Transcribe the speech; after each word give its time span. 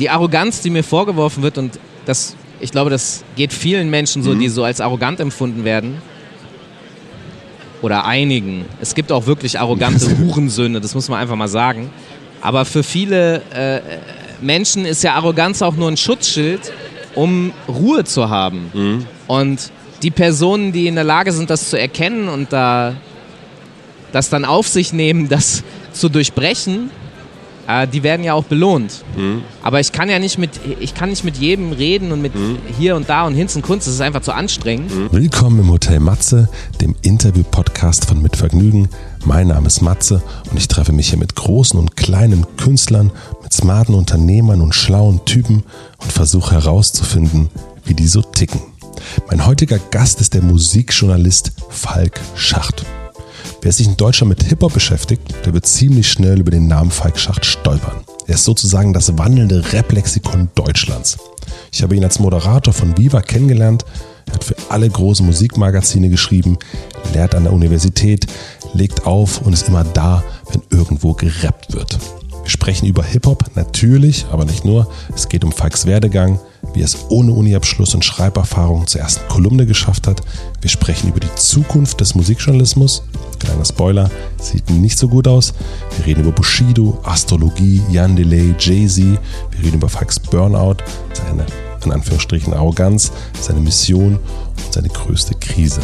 die 0.00 0.10
Arroganz, 0.10 0.62
die 0.62 0.70
mir 0.70 0.82
vorgeworfen 0.82 1.42
wird, 1.42 1.58
und 1.58 1.78
das, 2.06 2.34
ich 2.58 2.72
glaube, 2.72 2.90
das 2.90 3.22
geht 3.36 3.52
vielen 3.52 3.90
Menschen 3.90 4.22
so, 4.22 4.30
Mhm. 4.34 4.40
die 4.40 4.48
so 4.48 4.64
als 4.64 4.80
arrogant 4.80 5.20
empfunden 5.20 5.64
werden. 5.64 6.02
Oder 7.82 8.04
einigen. 8.04 8.66
Es 8.80 8.94
gibt 8.94 9.10
auch 9.12 9.26
wirklich 9.26 9.58
arrogante 9.58 10.06
Hurensöhne, 10.18 10.80
das 10.80 10.94
muss 10.94 11.08
man 11.08 11.18
einfach 11.20 11.36
mal 11.36 11.48
sagen. 11.48 11.90
Aber 12.42 12.64
für 12.64 12.82
viele 12.82 13.42
äh, 13.52 13.80
Menschen 14.40 14.84
ist 14.84 15.02
ja 15.02 15.14
Arroganz 15.14 15.62
auch 15.62 15.74
nur 15.76 15.88
ein 15.88 15.96
Schutzschild, 15.96 16.72
um 17.14 17.52
Ruhe 17.68 18.04
zu 18.04 18.28
haben. 18.28 18.70
Mhm. 18.72 19.06
Und 19.26 19.70
die 20.02 20.10
Personen, 20.10 20.72
die 20.72 20.86
in 20.86 20.94
der 20.94 21.04
Lage 21.04 21.32
sind, 21.32 21.50
das 21.50 21.68
zu 21.70 21.78
erkennen 21.78 22.28
und 22.28 22.52
da 22.52 22.94
das 24.12 24.28
dann 24.28 24.44
auf 24.44 24.66
sich 24.66 24.92
nehmen, 24.92 25.28
das 25.28 25.62
zu 25.92 26.08
durchbrechen, 26.08 26.90
äh, 27.70 27.86
die 27.86 28.02
werden 28.02 28.24
ja 28.24 28.34
auch 28.34 28.44
belohnt. 28.44 29.04
Mhm. 29.16 29.42
Aber 29.62 29.80
ich 29.80 29.92
kann 29.92 30.08
ja 30.08 30.18
nicht 30.18 30.38
mit, 30.38 30.50
ich 30.80 30.94
kann 30.94 31.10
nicht 31.10 31.24
mit 31.24 31.36
jedem 31.36 31.72
reden 31.72 32.12
und 32.12 32.22
mit 32.22 32.32
hier 32.78 32.96
und 32.96 33.08
da 33.08 33.26
und 33.26 33.34
Hinz 33.34 33.56
und 33.56 33.62
Kunst, 33.62 33.86
das 33.86 33.94
ist 33.94 34.00
einfach 34.00 34.22
zu 34.22 34.32
anstrengend. 34.32 34.90
Willkommen 35.12 35.60
im 35.60 35.70
Hotel 35.70 36.00
Matze, 36.00 36.48
dem 36.80 36.94
Interview-Podcast 37.02 38.06
von 38.06 38.20
Mit 38.22 38.36
Vergnügen. 38.36 38.88
Mein 39.24 39.48
Name 39.48 39.66
ist 39.66 39.82
Matze 39.82 40.22
und 40.50 40.56
ich 40.56 40.68
treffe 40.68 40.92
mich 40.92 41.10
hier 41.10 41.18
mit 41.18 41.36
großen 41.36 41.78
und 41.78 41.96
kleinen 41.96 42.46
Künstlern, 42.56 43.12
mit 43.42 43.52
smarten 43.52 43.94
Unternehmern 43.94 44.60
und 44.60 44.74
schlauen 44.74 45.24
Typen 45.24 45.62
und 45.98 46.12
versuche 46.12 46.52
herauszufinden, 46.52 47.50
wie 47.84 47.94
die 47.94 48.06
so 48.06 48.22
ticken. 48.22 48.60
Mein 49.28 49.46
heutiger 49.46 49.78
Gast 49.78 50.20
ist 50.20 50.34
der 50.34 50.42
Musikjournalist 50.42 51.52
Falk 51.68 52.20
Schacht. 52.34 52.84
Wer 53.62 53.72
sich 53.72 53.86
in 53.86 53.96
Deutschland 53.98 54.30
mit 54.30 54.42
Hip-Hop 54.44 54.72
beschäftigt, 54.72 55.22
der 55.44 55.52
wird 55.52 55.66
ziemlich 55.66 56.10
schnell 56.10 56.40
über 56.40 56.50
den 56.50 56.66
Namen 56.66 56.90
Falk 56.90 57.18
Schacht 57.18 57.44
stolpern. 57.44 58.00
Er 58.26 58.36
ist 58.36 58.44
sozusagen 58.44 58.94
das 58.94 59.18
wandelnde 59.18 59.72
Rap-Lexikon 59.74 60.48
Deutschlands. 60.54 61.18
Ich 61.70 61.82
habe 61.82 61.94
ihn 61.94 62.02
als 62.02 62.18
Moderator 62.18 62.72
von 62.72 62.96
Viva 62.96 63.20
kennengelernt. 63.20 63.84
Er 64.28 64.34
hat 64.34 64.44
für 64.44 64.56
alle 64.70 64.88
großen 64.88 65.26
Musikmagazine 65.26 66.08
geschrieben, 66.08 66.58
lehrt 67.12 67.34
an 67.34 67.44
der 67.44 67.52
Universität, 67.52 68.26
legt 68.72 69.06
auf 69.06 69.42
und 69.42 69.52
ist 69.52 69.68
immer 69.68 69.84
da, 69.84 70.24
wenn 70.50 70.62
irgendwo 70.70 71.12
gerappt 71.12 71.74
wird. 71.74 71.98
Wir 72.42 72.50
sprechen 72.50 72.86
über 72.86 73.04
Hip-Hop, 73.04 73.44
natürlich, 73.56 74.24
aber 74.32 74.46
nicht 74.46 74.64
nur. 74.64 74.90
Es 75.14 75.28
geht 75.28 75.44
um 75.44 75.52
Falks 75.52 75.84
Werdegang, 75.84 76.40
wie 76.74 76.82
er 76.82 76.86
es 76.86 76.96
ohne 77.08 77.32
Uni-Abschluss 77.32 77.94
und 77.94 78.04
Schreiberfahrung 78.04 78.86
zur 78.86 79.00
ersten 79.00 79.26
Kolumne 79.28 79.66
geschafft 79.66 80.06
hat. 80.06 80.22
Wir 80.60 80.70
sprechen 80.70 81.08
über 81.08 81.20
die 81.20 81.34
Zukunft 81.34 82.00
des 82.00 82.14
Musikjournalismus. 82.14 83.02
Kleiner 83.38 83.64
Spoiler, 83.64 84.10
sieht 84.40 84.68
nicht 84.70 84.98
so 84.98 85.08
gut 85.08 85.26
aus. 85.26 85.54
Wir 85.96 86.06
reden 86.06 86.20
über 86.22 86.32
Bushido, 86.32 86.98
Astrologie, 87.02 87.82
Jan 87.90 88.16
Delay, 88.16 88.54
Jay-Z. 88.58 88.98
Wir 89.50 89.64
reden 89.64 89.76
über 89.76 89.88
Falks 89.88 90.18
Burnout, 90.18 90.76
seine, 91.12 91.46
in 91.84 91.92
Anführungsstrichen, 91.92 92.54
Arroganz, 92.54 93.12
seine 93.40 93.60
Mission 93.60 94.14
und 94.16 94.72
seine 94.72 94.88
größte 94.88 95.34
Krise. 95.34 95.80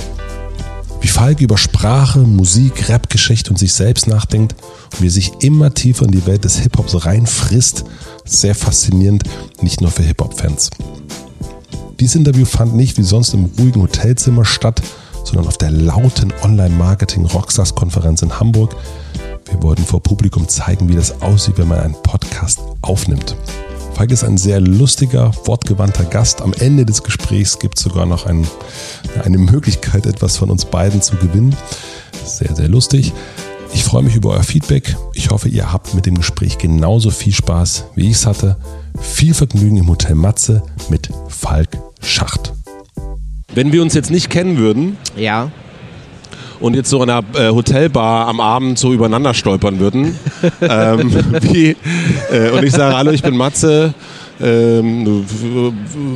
Wie 1.07 1.11
Falk 1.11 1.41
über 1.41 1.57
Sprache, 1.57 2.19
Musik, 2.19 2.89
Rap-Geschichte 2.89 3.51
und 3.51 3.59
sich 3.59 3.73
selbst 3.73 4.09
nachdenkt 4.09 4.57
und 4.93 5.03
wie 5.03 5.07
er 5.07 5.13
sich 5.13 5.31
immer 5.39 5.73
tiefer 5.73 6.05
in 6.05 6.11
die 6.11 6.27
Welt 6.27 6.43
des 6.43 6.59
Hip-Hops 6.59 7.07
reinfrisst, 7.07 7.85
sehr 8.25 8.57
faszinierend, 8.57 9.23
nicht 9.61 9.81
nur 9.81 9.93
für 9.93 10.03
Hip-Hop-Fans. 10.03 10.71
Dieses 12.01 12.17
Interview 12.17 12.45
fand 12.45 12.75
nicht 12.75 12.99
wie 12.99 13.05
sonst 13.05 13.35
im 13.35 13.45
ruhigen 13.57 13.83
Hotelzimmer 13.83 14.45
statt, 14.45 14.83
sondern 15.23 15.47
auf 15.47 15.59
der 15.59 15.71
lauten 15.71 16.33
Online-Marketing-Rockstars-Konferenz 16.43 18.23
in 18.23 18.41
Hamburg. 18.41 18.75
Wir 19.49 19.63
wollten 19.63 19.85
vor 19.85 20.03
Publikum 20.03 20.49
zeigen, 20.49 20.89
wie 20.89 20.97
das 20.97 21.23
aussieht, 21.23 21.57
wenn 21.59 21.69
man 21.69 21.79
einen 21.79 22.03
Podcast 22.03 22.59
aufnimmt. 22.83 23.37
Falk 23.97 24.11
ist 24.11 24.25
ein 24.25 24.37
sehr 24.37 24.61
lustiger, 24.61 25.33
wortgewandter 25.47 26.05
Gast. 26.05 26.43
Am 26.43 26.53
Ende 26.53 26.85
des 26.85 27.03
Gesprächs 27.03 27.59
gibt 27.59 27.79
es 27.79 27.85
sogar 27.85 28.05
noch 28.05 28.27
ein, 28.27 28.47
eine 29.25 29.39
Möglichkeit, 29.39 30.05
etwas 30.05 30.37
von 30.37 30.51
uns 30.51 30.67
beiden 30.67 31.01
zu 31.01 31.17
gewinnen. 31.17 31.57
Sehr, 32.23 32.55
sehr 32.55 32.69
lustig. 32.69 33.15
Ich 33.73 33.85
freue 33.85 34.03
mich 34.03 34.15
über 34.15 34.33
euer 34.33 34.43
Feedback. 34.43 34.95
Ich 35.15 35.31
hoffe, 35.31 35.49
ihr 35.49 35.73
habt 35.73 35.95
mit 35.95 36.05
dem 36.05 36.17
Gespräch 36.17 36.59
genauso 36.59 37.11
viel 37.11 37.33
Spaß, 37.33 37.87
wie 37.95 38.11
ich 38.11 38.17
es 38.17 38.27
hatte. 38.27 38.59
Viel 39.01 39.33
Vergnügen 39.33 39.79
im 39.79 39.89
Hotel 39.89 40.15
Matze 40.15 40.63
mit 40.91 41.09
Falk 41.29 41.79
Schacht. 42.03 42.53
Wenn 43.55 43.73
wir 43.73 43.81
uns 43.81 43.95
jetzt 43.95 44.11
nicht 44.11 44.29
kennen 44.29 44.59
würden 44.59 44.99
Ja. 45.17 45.51
Und 46.61 46.75
jetzt 46.75 46.91
so 46.91 47.03
in 47.03 47.11
einer 47.11 47.23
äh, 47.35 47.51
Hotelbar 47.51 48.29
am 48.29 48.41
Abend 48.41 48.79
so 48.79 48.93
übereinander 48.93 49.35
stolpern 49.35 49.79
würden, 49.79 50.19
ähm, 50.61 51.13
wie, 51.43 51.77
äh, 52.31 52.51
und 52.51 52.65
ich 52.65 52.73
sage, 52.73 52.97
hallo, 52.97 53.11
ich 53.11 53.23
bin 53.23 53.37
Matze, 53.37 53.95
ähm, 54.41 55.25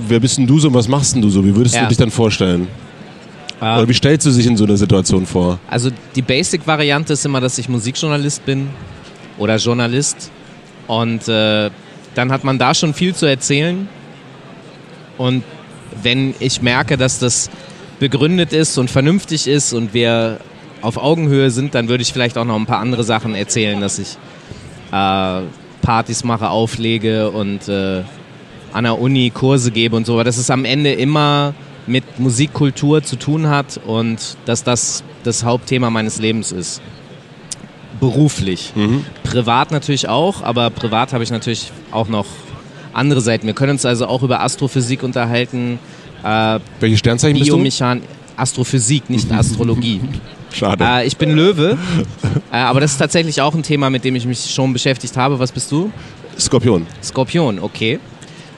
wer 0.09 0.21
bist 0.21 0.39
denn 0.39 0.47
du 0.47 0.59
so 0.59 0.69
und 0.69 0.75
was 0.75 0.89
machst 0.89 1.15
denn 1.15 1.23
du 1.23 1.31
so? 1.31 1.45
Wie 1.45 1.55
würdest 1.55 1.75
Ja. 1.75 1.83
du 1.83 1.89
dich 1.89 1.99
dann 1.99 2.11
vorstellen? 2.11 2.69
Ähm, 3.63 3.79
Oder 3.79 3.89
wie 3.89 3.95
stellst 3.95 4.27
du 4.27 4.31
dich 4.31 4.47
in 4.47 4.57
so 4.57 4.65
einer 4.65 4.77
Situation 4.77 5.27
vor? 5.27 5.59
Also 5.69 5.91
die 6.15 6.23
Basic-Variante 6.23 7.13
ist 7.13 7.25
immer, 7.27 7.41
dass 7.41 7.59
ich 7.59 7.69
Musikjournalist 7.69 8.45
bin 8.47 8.69
oder 9.39 9.57
Journalist. 9.57 10.31
Und 10.87 11.29
äh, 11.29 11.71
dann 12.15 12.33
hat 12.33 12.43
man 12.45 12.59
da 12.59 12.75
schon 12.75 12.95
viel 12.95 13.15
zu 13.15 13.27
erzählen. 13.27 13.89
Und 15.19 15.45
wenn 16.03 16.35
ich 16.41 16.63
merke, 16.63 16.97
dass 16.97 17.19
das 17.19 17.51
begründet 18.01 18.53
ist 18.53 18.79
und 18.79 18.91
vernünftig 18.91 19.47
ist 19.47 19.73
und 19.73 19.95
wir 19.95 20.41
auf 20.83 20.97
Augenhöhe 20.97 21.51
sind, 21.51 21.75
dann 21.75 21.89
würde 21.89 22.03
ich 22.03 22.13
vielleicht 22.13 22.37
auch 22.39 22.45
noch 22.45 22.57
ein 22.57 22.67
paar 22.67 22.81
andere 22.81 23.05
Sachen 23.05 23.35
erzählen, 23.35 23.81
dass 23.81 23.99
ich 23.99 24.17
äh, 24.91 25.43
Partys 25.83 26.25
mache, 26.25 26.49
auflege 26.49 27.31
und 27.31 27.69
äh, 27.69 28.03
an 28.73 28.85
der 28.85 28.99
Uni 28.99 29.31
Kurse 29.31 29.71
gebe 29.71 29.95
und 29.95 30.07
so. 30.07 30.15
Aber 30.15 30.25
dass 30.25 30.39
es 30.39 30.51
am 30.51 30.65
Ende 30.65 30.93
immer 30.93 31.55
mit 31.87 32.19
Musikkultur 32.19 33.03
zu 33.03 33.17
tun 33.17 33.49
hat 33.49 33.81
und 33.87 34.37
dass 34.47 34.65
das 34.65 35.05
das 35.23 35.45
Hauptthema 35.45 35.91
meines 35.91 36.19
Lebens 36.19 36.51
ist. 36.51 36.81
Beruflich. 38.01 38.73
Privat 39.25 39.71
natürlich 39.71 40.09
auch, 40.09 40.43
aber 40.43 40.71
privat 40.71 41.13
habe 41.13 41.23
ich 41.23 41.31
natürlich 41.31 41.73
auch 41.91 42.09
noch 42.09 42.27
andere 42.95 43.21
Seiten. 43.21 43.47
Wir 43.47 43.55
können 43.55 43.73
uns 43.73 43.85
also 43.85 44.07
auch 44.07 44.23
über 44.23 44.41
Astrophysik 44.41 45.03
unterhalten, 45.03 45.79
äh, 46.25 46.59
Welche 46.81 46.97
Sternzeichen 46.97 47.39
bist 47.39 47.51
du? 47.51 48.01
Astrophysik, 48.37 49.11
nicht 49.11 49.31
Astrologie. 49.31 50.01
Schade. 50.53 50.83
äh, 50.85 51.07
ich 51.07 51.17
bin 51.17 51.31
Löwe, 51.33 51.79
äh, 52.51 52.57
aber 52.57 52.81
das 52.81 52.93
ist 52.93 52.99
tatsächlich 52.99 53.41
auch 53.41 53.55
ein 53.55 53.63
Thema, 53.63 53.89
mit 53.91 54.05
dem 54.05 54.17
ich 54.17 54.27
mich 54.27 54.51
schon 54.53 54.73
beschäftigt 54.73 55.17
habe. 55.17 55.39
Was 55.39 55.53
bist 55.53 55.71
du? 55.71 55.93
Skorpion. 56.39 56.87
Skorpion, 57.03 57.59
okay. 57.61 57.99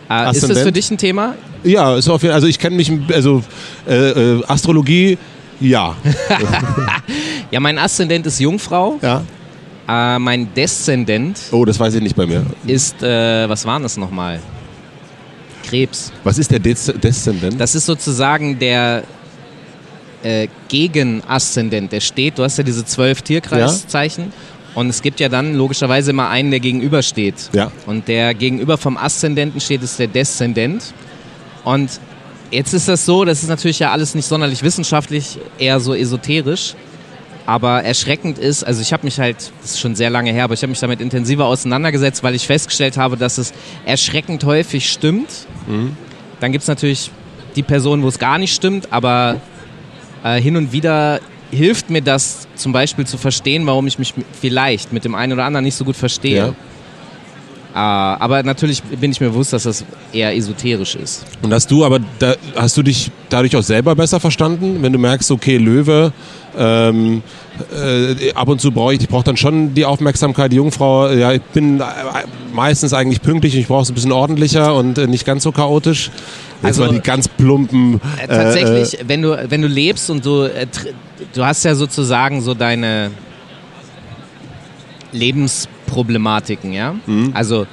Äh, 0.08 0.30
ist 0.30 0.48
das 0.48 0.60
für 0.60 0.72
dich 0.72 0.90
ein 0.90 0.96
Thema? 0.98 1.34
Ja, 1.64 1.96
ist 1.96 2.08
auf 2.08 2.22
jeden 2.22 2.34
Also 2.34 2.46
ich 2.46 2.58
kenne 2.58 2.76
mich, 2.76 2.90
also 3.12 3.42
äh, 3.86 3.94
äh, 4.38 4.44
Astrologie, 4.46 5.18
ja. 5.60 5.94
Ja, 7.50 7.60
mein 7.60 7.78
Aszendent 7.78 8.26
ist 8.26 8.38
Jungfrau. 8.40 8.98
ja. 9.02 9.22
Mein 10.18 10.48
Deszendent 10.54 11.38
Oh, 11.50 11.64
das 11.66 11.78
weiß 11.78 11.94
ich 11.94 12.02
nicht 12.02 12.16
bei 12.16 12.24
mir. 12.24 12.46
ist, 12.66 13.02
was 13.02 13.66
war 13.66 13.78
das 13.80 13.96
nochmal? 13.98 14.40
Krebs. 15.62 16.12
Was 16.24 16.38
ist 16.38 16.50
der 16.50 16.58
Dez 16.58 16.86
Deszendent? 16.86 17.60
Das 17.60 17.74
ist 17.74 17.86
sozusagen 17.86 18.58
der 18.58 19.04
äh, 20.22 20.48
Gegenaszendent, 20.68 21.92
der 21.92 22.00
steht. 22.00 22.38
Du 22.38 22.42
hast 22.42 22.58
ja 22.58 22.64
diese 22.64 22.84
zwölf 22.84 23.22
Tierkreiszeichen. 23.22 24.32
Und 24.74 24.88
es 24.88 25.02
gibt 25.02 25.20
ja 25.20 25.28
dann 25.28 25.54
logischerweise 25.54 26.12
immer 26.12 26.28
einen, 26.28 26.50
der 26.50 26.60
gegenübersteht. 26.60 27.50
Ja. 27.52 27.70
Und 27.86 28.08
der 28.08 28.32
gegenüber 28.34 28.78
vom 28.78 28.96
Aszendenten 28.96 29.60
steht, 29.60 29.82
ist 29.82 29.98
der 29.98 30.06
Deszendent. 30.06 30.94
Und 31.64 31.90
jetzt 32.50 32.72
ist 32.72 32.88
das 32.88 33.04
so, 33.04 33.24
das 33.24 33.42
ist 33.42 33.48
natürlich 33.48 33.80
ja 33.80 33.92
alles 33.92 34.14
nicht 34.14 34.26
sonderlich 34.26 34.62
wissenschaftlich, 34.62 35.38
eher 35.58 35.78
so 35.80 35.94
esoterisch. 35.94 36.74
Aber 37.44 37.82
erschreckend 37.82 38.38
ist, 38.38 38.62
also 38.62 38.80
ich 38.82 38.92
habe 38.92 39.04
mich 39.04 39.18
halt, 39.18 39.52
das 39.62 39.72
ist 39.72 39.80
schon 39.80 39.94
sehr 39.96 40.10
lange 40.10 40.32
her, 40.32 40.44
aber 40.44 40.54
ich 40.54 40.62
habe 40.62 40.70
mich 40.70 40.80
damit 40.80 41.00
intensiver 41.00 41.46
auseinandergesetzt, 41.46 42.22
weil 42.22 42.34
ich 42.34 42.46
festgestellt 42.46 42.96
habe, 42.96 43.16
dass 43.16 43.38
es 43.38 43.52
erschreckend 43.84 44.44
häufig 44.44 44.90
stimmt. 44.90 45.28
Dann 46.40 46.52
gibt 46.52 46.62
es 46.62 46.68
natürlich 46.68 47.10
die 47.56 47.62
Personen, 47.62 48.02
wo 48.02 48.08
es 48.08 48.18
gar 48.18 48.38
nicht 48.38 48.54
stimmt, 48.54 48.92
aber 48.92 49.40
äh, 50.24 50.40
hin 50.40 50.56
und 50.56 50.72
wieder 50.72 51.20
hilft 51.50 51.90
mir 51.90 52.00
das 52.00 52.46
zum 52.54 52.72
Beispiel 52.72 53.06
zu 53.06 53.18
verstehen, 53.18 53.66
warum 53.66 53.86
ich 53.86 53.98
mich 53.98 54.14
vielleicht 54.40 54.92
mit 54.92 55.04
dem 55.04 55.14
einen 55.14 55.32
oder 55.34 55.44
anderen 55.44 55.64
nicht 55.64 55.74
so 55.74 55.84
gut 55.84 55.96
verstehe. 55.96 56.36
Ja. 56.36 56.54
Äh, 57.74 57.78
aber 57.78 58.42
natürlich 58.42 58.82
bin 58.82 59.12
ich 59.12 59.20
mir 59.20 59.30
bewusst, 59.30 59.52
dass 59.54 59.62
das 59.62 59.84
eher 60.12 60.36
esoterisch 60.36 60.94
ist. 60.94 61.24
Und 61.40 61.54
hast 61.54 61.70
du 61.70 61.84
aber, 61.84 62.00
da, 62.18 62.34
hast 62.54 62.76
du 62.76 62.82
dich 62.82 63.10
dadurch 63.30 63.56
auch 63.56 63.62
selber 63.62 63.94
besser 63.96 64.20
verstanden, 64.20 64.82
wenn 64.82 64.92
du 64.92 64.98
merkst, 64.98 65.30
okay, 65.30 65.56
Löwe, 65.56 66.12
ähm, 66.58 67.22
äh, 67.74 68.32
ab 68.34 68.48
und 68.48 68.60
zu 68.60 68.72
brauche 68.72 68.92
ich, 68.94 69.00
ich 69.00 69.08
brauche 69.08 69.24
dann 69.24 69.38
schon 69.38 69.72
die 69.72 69.86
Aufmerksamkeit, 69.86 70.52
die 70.52 70.56
Jungfrau, 70.56 71.10
ja, 71.12 71.32
ich 71.32 71.40
bin 71.40 71.80
äh, 71.80 71.84
meistens 72.52 72.92
eigentlich 72.92 73.22
pünktlich, 73.22 73.56
ich 73.56 73.66
brauche 73.66 73.82
es 73.82 73.90
ein 73.90 73.94
bisschen 73.94 74.12
ordentlicher 74.12 74.74
und 74.74 74.98
äh, 74.98 75.06
nicht 75.06 75.24
ganz 75.24 75.42
so 75.44 75.52
chaotisch. 75.52 76.10
Jetzt 76.56 76.78
Also- 76.78 76.84
mal 76.84 76.92
die 76.92 77.00
ganz 77.00 77.26
plumpen. 77.26 78.00
Äh, 78.22 78.28
tatsächlich, 78.28 78.98
wenn, 79.06 79.22
du, 79.22 79.36
wenn 79.48 79.62
du 79.62 79.68
lebst 79.68 80.10
und 80.10 80.26
du, 80.26 80.42
äh, 80.42 80.66
du 81.34 81.42
hast 81.44 81.64
ja 81.64 81.74
sozusagen 81.74 82.42
so 82.42 82.52
deine 82.52 83.12
Lebensproblematiken, 85.92 86.72
ja? 86.72 86.94
Also, 87.34 87.66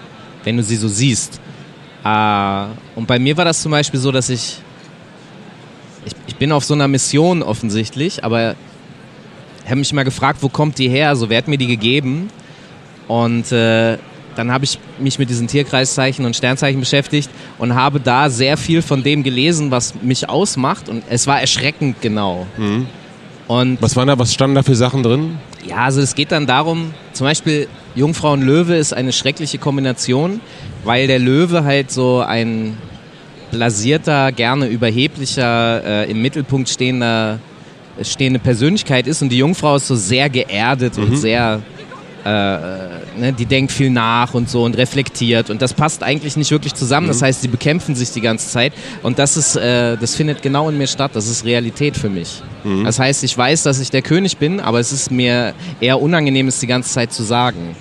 wenn 0.44 0.58
du 0.58 0.64
sie 0.64 0.76
so 0.76 0.88
siehst. 0.88 1.40
Äh, 2.04 2.66
und 2.96 3.08
bei 3.08 3.20
mir 3.20 3.36
war 3.38 3.46
das 3.46 3.62
zum 3.62 3.72
Beispiel 3.72 4.00
so, 4.00 4.12
dass 4.12 4.30
ich, 4.30 4.58
ich, 6.06 6.14
ich 6.28 6.36
bin 6.36 6.52
auf 6.52 6.64
so 6.64 6.74
einer 6.74 6.88
Mission 6.88 7.44
offensichtlich, 7.44 8.24
aber 8.24 8.56
habe 9.66 9.76
mich 9.76 9.94
mal 9.94 10.04
gefragt, 10.04 10.40
wo 10.42 10.50
kommt 10.50 10.78
die 10.78 10.90
her? 10.90 11.10
Also 11.10 11.30
wer 11.30 11.38
hat 11.38 11.48
mir 11.48 11.58
die 11.58 11.68
gegeben? 11.68 12.30
Und 13.08 13.52
äh, 13.52 13.98
dann 14.36 14.52
habe 14.52 14.64
ich 14.64 14.80
mich 14.98 15.20
mit 15.20 15.30
diesen 15.30 15.48
Tierkreiszeichen 15.48 16.26
und 16.26 16.36
Sternzeichen 16.36 16.80
beschäftigt 16.80 17.30
und 17.58 17.76
habe 17.76 18.00
da 18.00 18.30
sehr 18.30 18.58
viel 18.58 18.82
von 18.82 19.04
dem 19.04 19.24
gelesen, 19.24 19.70
was 19.72 19.94
mich 20.02 20.30
ausmacht. 20.30 20.90
Und 20.90 21.04
es 21.10 21.28
war 21.28 21.42
erschreckend 21.42 22.02
genau. 22.02 22.48
Mhm. 22.58 22.88
Und 23.48 23.82
Was 23.82 23.96
waren 23.96 24.08
da, 24.08 24.18
was 24.18 24.34
standen 24.34 24.56
da 24.56 24.64
für 24.64 24.76
Sachen 24.76 25.02
drin? 25.04 25.40
Ja, 25.66 25.78
also 25.78 26.02
es 26.02 26.16
geht 26.16 26.32
dann 26.32 26.48
darum, 26.48 26.94
zum 27.14 27.26
Beispiel 27.26 27.68
Jungfrau 27.96 28.34
und 28.34 28.42
Löwe 28.42 28.76
ist 28.76 28.94
eine 28.94 29.12
schreckliche 29.12 29.58
Kombination, 29.58 30.42
weil 30.84 31.08
der 31.08 31.20
Löwe 31.20 31.64
halt 31.64 31.92
so 31.92 32.22
ein 32.22 32.78
blasierter, 33.52 34.32
gerne 34.32 34.68
überheblicher, 34.68 35.84
äh, 35.84 36.12
im 36.12 36.22
Mittelpunkt 36.22 36.70
stehender, 36.70 37.40
stehende 38.02 38.40
Persönlichkeit 38.40 39.08
ist 39.08 39.22
und 39.22 39.30
die 39.30 39.40
Jungfrau 39.40 39.76
ist 39.76 39.88
so 39.88 39.96
sehr 39.96 40.30
geerdet 40.30 40.98
und 40.98 41.18
sehr, 41.18 41.62
äh, 42.26 42.30
äh, 42.30 42.60
ne, 43.18 43.34
die 43.34 43.46
denkt 43.46 43.72
viel 43.72 43.90
nach 43.90 44.34
und 44.34 44.50
so 44.50 44.64
und 44.64 44.76
reflektiert 44.78 45.50
und 45.50 45.62
das 45.62 45.74
passt 45.74 46.04
eigentlich 46.04 46.36
nicht 46.38 46.52
wirklich 46.52 46.74
zusammen. 46.74 47.08
Das 47.08 47.22
heißt, 47.22 47.42
sie 47.42 47.48
bekämpfen 47.48 47.96
sich 47.96 48.12
die 48.12 48.22
ganze 48.22 48.50
Zeit 48.50 48.74
und 49.04 49.20
das 49.20 49.38
ist, 49.38 49.56
äh, 49.56 49.96
das 49.98 50.16
findet 50.16 50.42
genau 50.42 50.70
in 50.70 50.78
mir 50.78 50.88
statt. 50.88 51.12
Das 51.14 51.28
ist 51.28 51.46
Realität 51.46 51.96
für 51.98 52.10
mich. 52.10 52.42
Das 52.84 53.00
heißt, 53.00 53.24
ich 53.24 53.38
weiß, 53.38 53.64
dass 53.64 53.80
ich 53.80 53.90
der 53.90 54.02
König 54.02 54.38
bin, 54.38 54.60
aber 54.60 54.80
es 54.80 54.92
ist 54.92 55.12
mir 55.12 55.54
eher 55.80 56.02
unangenehm, 56.02 56.48
es 56.50 56.60
die 56.60 56.68
ganze 56.68 56.90
Zeit 56.92 57.14
zu 57.14 57.24
sagen. 57.24 57.76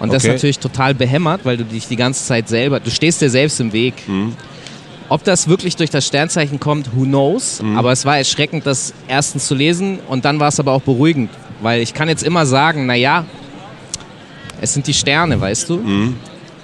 Und 0.00 0.12
das 0.12 0.24
ist 0.24 0.28
Okay. 0.28 0.36
natürlich 0.36 0.58
total 0.58 0.92
behämmert, 0.92 1.42
weil 1.44 1.56
du 1.56 1.64
dich 1.64 1.86
die 1.86 1.94
ganze 1.96 2.24
Zeit 2.24 2.48
selber, 2.48 2.80
du 2.80 2.90
stehst 2.90 3.20
dir 3.20 3.30
selbst 3.30 3.60
im 3.60 3.72
Weg. 3.72 3.94
Ob 5.08 5.22
das 5.22 5.48
wirklich 5.48 5.76
durch 5.76 5.90
das 5.90 6.04
Sternzeichen 6.06 6.58
kommt, 6.58 6.96
who 6.96 7.02
knows. 7.04 7.62
Aber 7.76 7.92
es 7.92 8.04
war 8.04 8.18
erschreckend, 8.18 8.66
das 8.66 8.92
erstens 9.06 9.46
zu 9.46 9.54
lesen 9.54 10.00
und 10.08 10.24
dann 10.24 10.40
war 10.40 10.48
es 10.48 10.58
aber 10.58 10.72
auch 10.72 10.82
beruhigend, 10.82 11.30
weil 11.62 11.80
ich 11.80 11.94
kann 11.94 12.08
jetzt 12.08 12.24
immer 12.24 12.44
sagen, 12.46 12.86
naja, 12.86 13.24
es 14.64 14.74
sind 14.74 14.86
die 14.86 14.94
Sterne, 14.94 15.40
weißt 15.40 15.68
du? 15.68 16.14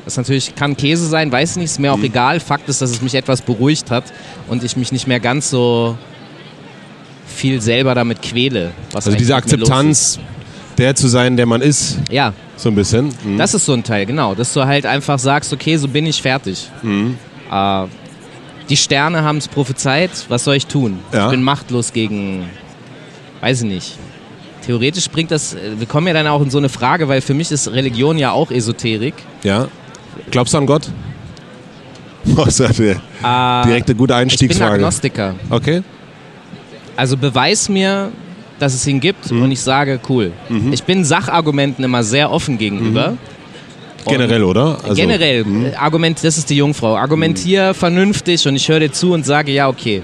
Das 0.05 0.17
natürlich 0.17 0.55
kann 0.55 0.77
Käse 0.77 1.07
sein, 1.07 1.31
weiß 1.31 1.57
nicht, 1.57 1.67
ist 1.67 1.79
mir 1.79 1.93
auch 1.93 2.03
egal. 2.03 2.41
Fakt 2.41 2.69
ist, 2.69 2.83
dass 2.83 2.91
es 2.91 3.03
mich 3.03 3.15
etwas 3.15 3.43
beruhigt 3.43 3.91
hat 3.91 4.05
und 4.49 4.65
ich 4.65 4.77
mich 4.77 4.91
nicht 4.91 5.07
mehr 5.07 5.21
ganz 5.21 5.51
so 5.51 5.97
viel 7.27 7.61
selber 7.61 7.95
damit 7.95 8.23
quäle. 8.23 8.73
Also 8.93 9.13
diese 9.13 9.37
Akzeptanz, 9.37 10.19
der 10.79 10.95
zu 10.95 11.07
sein, 11.09 11.37
der 11.37 11.47
man 11.47 11.61
ist, 11.61 11.93
ist. 11.93 12.11
Ja, 12.11 12.33
so 12.57 12.71
ein 12.71 12.75
bisschen. 12.75 13.15
Mhm. 13.25 13.39
das 13.39 13.55
ist 13.55 13.67
so 13.67 13.73
ein 13.73 13.85
Teil, 13.85 14.07
genau. 14.07 14.35
Dass 14.35 14.53
du 14.53 14.65
halt 14.65 14.87
einfach 14.87 15.19
sagst, 15.19 15.53
okay, 15.53 15.77
so 15.77 15.87
bin 15.89 16.07
ich 16.07 16.21
fertig. 16.21 16.69
Mhm. 16.83 17.17
Äh, 17.51 17.87
die 18.69 18.77
Sterne 18.77 19.23
haben 19.23 19.39
es 19.39 19.49
prophezeit, 19.49 20.11
was 20.29 20.45
soll 20.45 20.57
ich 20.57 20.67
tun? 20.67 20.99
Ja. 21.13 21.27
Ich 21.27 21.31
bin 21.33 21.43
machtlos 21.43 21.93
gegen, 21.93 22.49
weiß 23.41 23.63
ich 23.63 23.69
nicht. 23.69 23.99
Theoretisch 24.67 25.09
bringt 25.09 25.31
das, 25.31 25.55
äh, 25.55 25.59
wir 25.79 25.87
kommen 25.87 26.07
ja 26.07 26.13
dann 26.13 26.27
auch 26.27 26.43
in 26.43 26.51
so 26.51 26.59
eine 26.59 26.69
Frage, 26.69 27.09
weil 27.09 27.21
für 27.21 27.35
mich 27.35 27.51
ist 27.51 27.69
Religion 27.73 28.19
ja 28.19 28.33
auch 28.33 28.51
Esoterik. 28.51 29.15
Ja. 29.43 29.69
Glaubst 30.31 30.55
du 30.55 30.59
an 30.59 30.67
Gott? 30.67 30.89
Oh, 32.37 32.45
das 32.45 32.61
ist 32.61 32.79
ja 32.79 33.63
Äh, 33.63 33.67
direkt 33.67 33.89
eine 33.89 33.97
gute 33.97 34.13
ich 34.13 34.17
bin 34.19 34.23
Einstiegsfrage. 34.23 34.75
Agnostiker. 34.75 35.35
Okay. 35.49 35.83
Also 36.97 37.17
beweis 37.17 37.69
mir, 37.69 38.11
dass 38.59 38.75
es 38.75 38.87
ihn 38.87 39.01
gibt 39.01 39.31
und 39.33 39.51
ich 39.51 39.61
sage, 39.61 39.99
cool. 40.11 40.33
Ich 40.71 40.83
bin 40.85 41.03
Sachargumenten 41.05 41.83
immer 41.83 42.03
sehr 42.03 42.31
offen 42.31 42.59
gegenüber. 42.59 43.11
Und- 44.05 44.13
Generell, 44.13 44.45
oder? 44.45 44.79
Also, 44.83 44.95
Generell, 44.95 45.45
äh, 45.73 45.75
Argument, 45.77 46.23
das 46.23 46.37
ist 46.39 46.49
die 46.51 46.57
Jungfrau. 46.57 46.97
Argumentier 46.97 47.73
vernünftig 47.75 48.47
und 48.49 48.57
ich 48.57 48.69
höre 48.69 48.81
dir 48.81 48.93
zu 48.93 49.13
und 49.13 49.25
sage, 49.25 49.53
ja, 49.53 49.69
okay. 49.69 50.03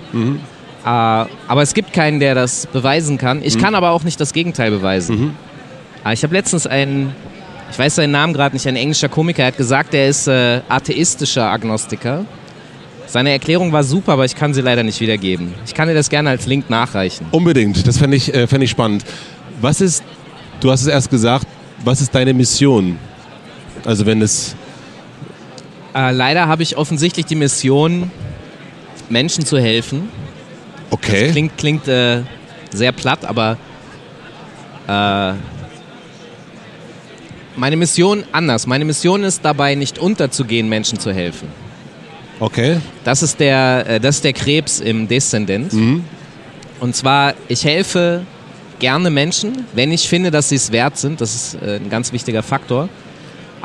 Äh, 0.86 0.88
aber 0.88 1.62
es 1.62 1.74
gibt 1.74 1.92
keinen, 1.92 2.20
der 2.20 2.34
das 2.36 2.66
beweisen 2.66 3.18
kann. 3.18 3.42
Ich 3.42 3.58
kann 3.58 3.74
aber 3.74 3.90
auch 3.90 4.04
nicht 4.04 4.20
das 4.20 4.32
Gegenteil 4.32 4.70
beweisen. 4.70 5.36
Äh, 6.04 6.14
ich 6.14 6.22
habe 6.22 6.32
letztens 6.32 6.66
einen, 6.66 7.12
ich 7.72 7.78
weiß 7.78 7.96
seinen 7.96 8.12
Namen 8.12 8.32
gerade 8.32 8.54
nicht, 8.54 8.66
ein 8.68 8.76
englischer 8.76 9.08
Komiker, 9.08 9.42
er 9.42 9.48
hat 9.48 9.56
gesagt, 9.56 9.92
er 9.94 10.08
ist 10.08 10.28
äh, 10.28 10.60
atheistischer 10.68 11.50
Agnostiker. 11.50 12.24
Seine 13.08 13.30
Erklärung 13.30 13.72
war 13.72 13.82
super, 13.84 14.12
aber 14.12 14.24
ich 14.24 14.34
kann 14.36 14.54
sie 14.54 14.60
leider 14.60 14.82
nicht 14.84 15.00
wiedergeben. 15.00 15.54
Ich 15.66 15.74
kann 15.74 15.88
dir 15.88 15.94
das 15.94 16.08
gerne 16.08 16.30
als 16.30 16.46
Link 16.46 16.70
nachreichen. 16.70 17.26
Unbedingt, 17.32 17.86
das 17.86 17.98
fände 17.98 18.16
ich, 18.16 18.32
äh, 18.32 18.46
fänd 18.46 18.62
ich 18.64 18.70
spannend. 18.70 19.04
Was 19.60 19.80
ist, 19.80 20.04
du 20.60 20.70
hast 20.70 20.82
es 20.82 20.86
erst 20.88 21.10
gesagt, 21.10 21.46
was 21.84 22.00
ist 22.00 22.14
deine 22.14 22.32
Mission? 22.32 22.98
Also 23.84 24.06
wenn 24.06 24.22
es, 24.22 24.54
Äh, 25.94 26.12
leider 26.12 26.46
habe 26.46 26.62
ich 26.62 26.76
offensichtlich 26.76 27.26
die 27.26 27.36
Mission, 27.36 28.10
Menschen 29.08 29.46
zu 29.46 29.58
helfen. 29.58 30.08
Okay, 30.90 31.30
Klingt, 31.30 31.56
klingt 31.56 31.88
äh, 31.88 32.22
sehr 32.72 32.92
platt, 32.92 33.24
aber 33.24 33.56
äh, 34.88 35.32
meine 37.56 37.76
Mission 37.76 38.24
anders. 38.32 38.66
Meine 38.66 38.84
Mission 38.84 39.24
ist 39.24 39.44
dabei, 39.44 39.74
nicht 39.74 39.98
unterzugehen, 39.98 40.68
Menschen 40.68 40.98
zu 40.98 41.12
helfen. 41.12 41.48
okay, 42.40 42.78
Das 43.04 43.22
ist 43.22 43.40
der, 43.40 43.84
äh, 43.88 44.00
das 44.00 44.16
ist 44.16 44.24
der 44.24 44.32
Krebs 44.32 44.80
im 44.80 45.08
Deszendent. 45.08 45.72
Und 46.80 46.94
zwar, 46.94 47.34
ich 47.48 47.64
helfe 47.64 48.22
gerne 48.78 49.08
Menschen, 49.08 49.64
wenn 49.72 49.90
ich 49.90 50.06
finde, 50.08 50.30
dass 50.30 50.50
sie 50.50 50.56
es 50.56 50.70
wert 50.70 50.98
sind. 50.98 51.20
Das 51.22 51.34
ist 51.34 51.54
äh, 51.62 51.76
ein 51.76 51.88
ganz 51.88 52.12
wichtiger 52.12 52.42
Faktor. 52.42 52.90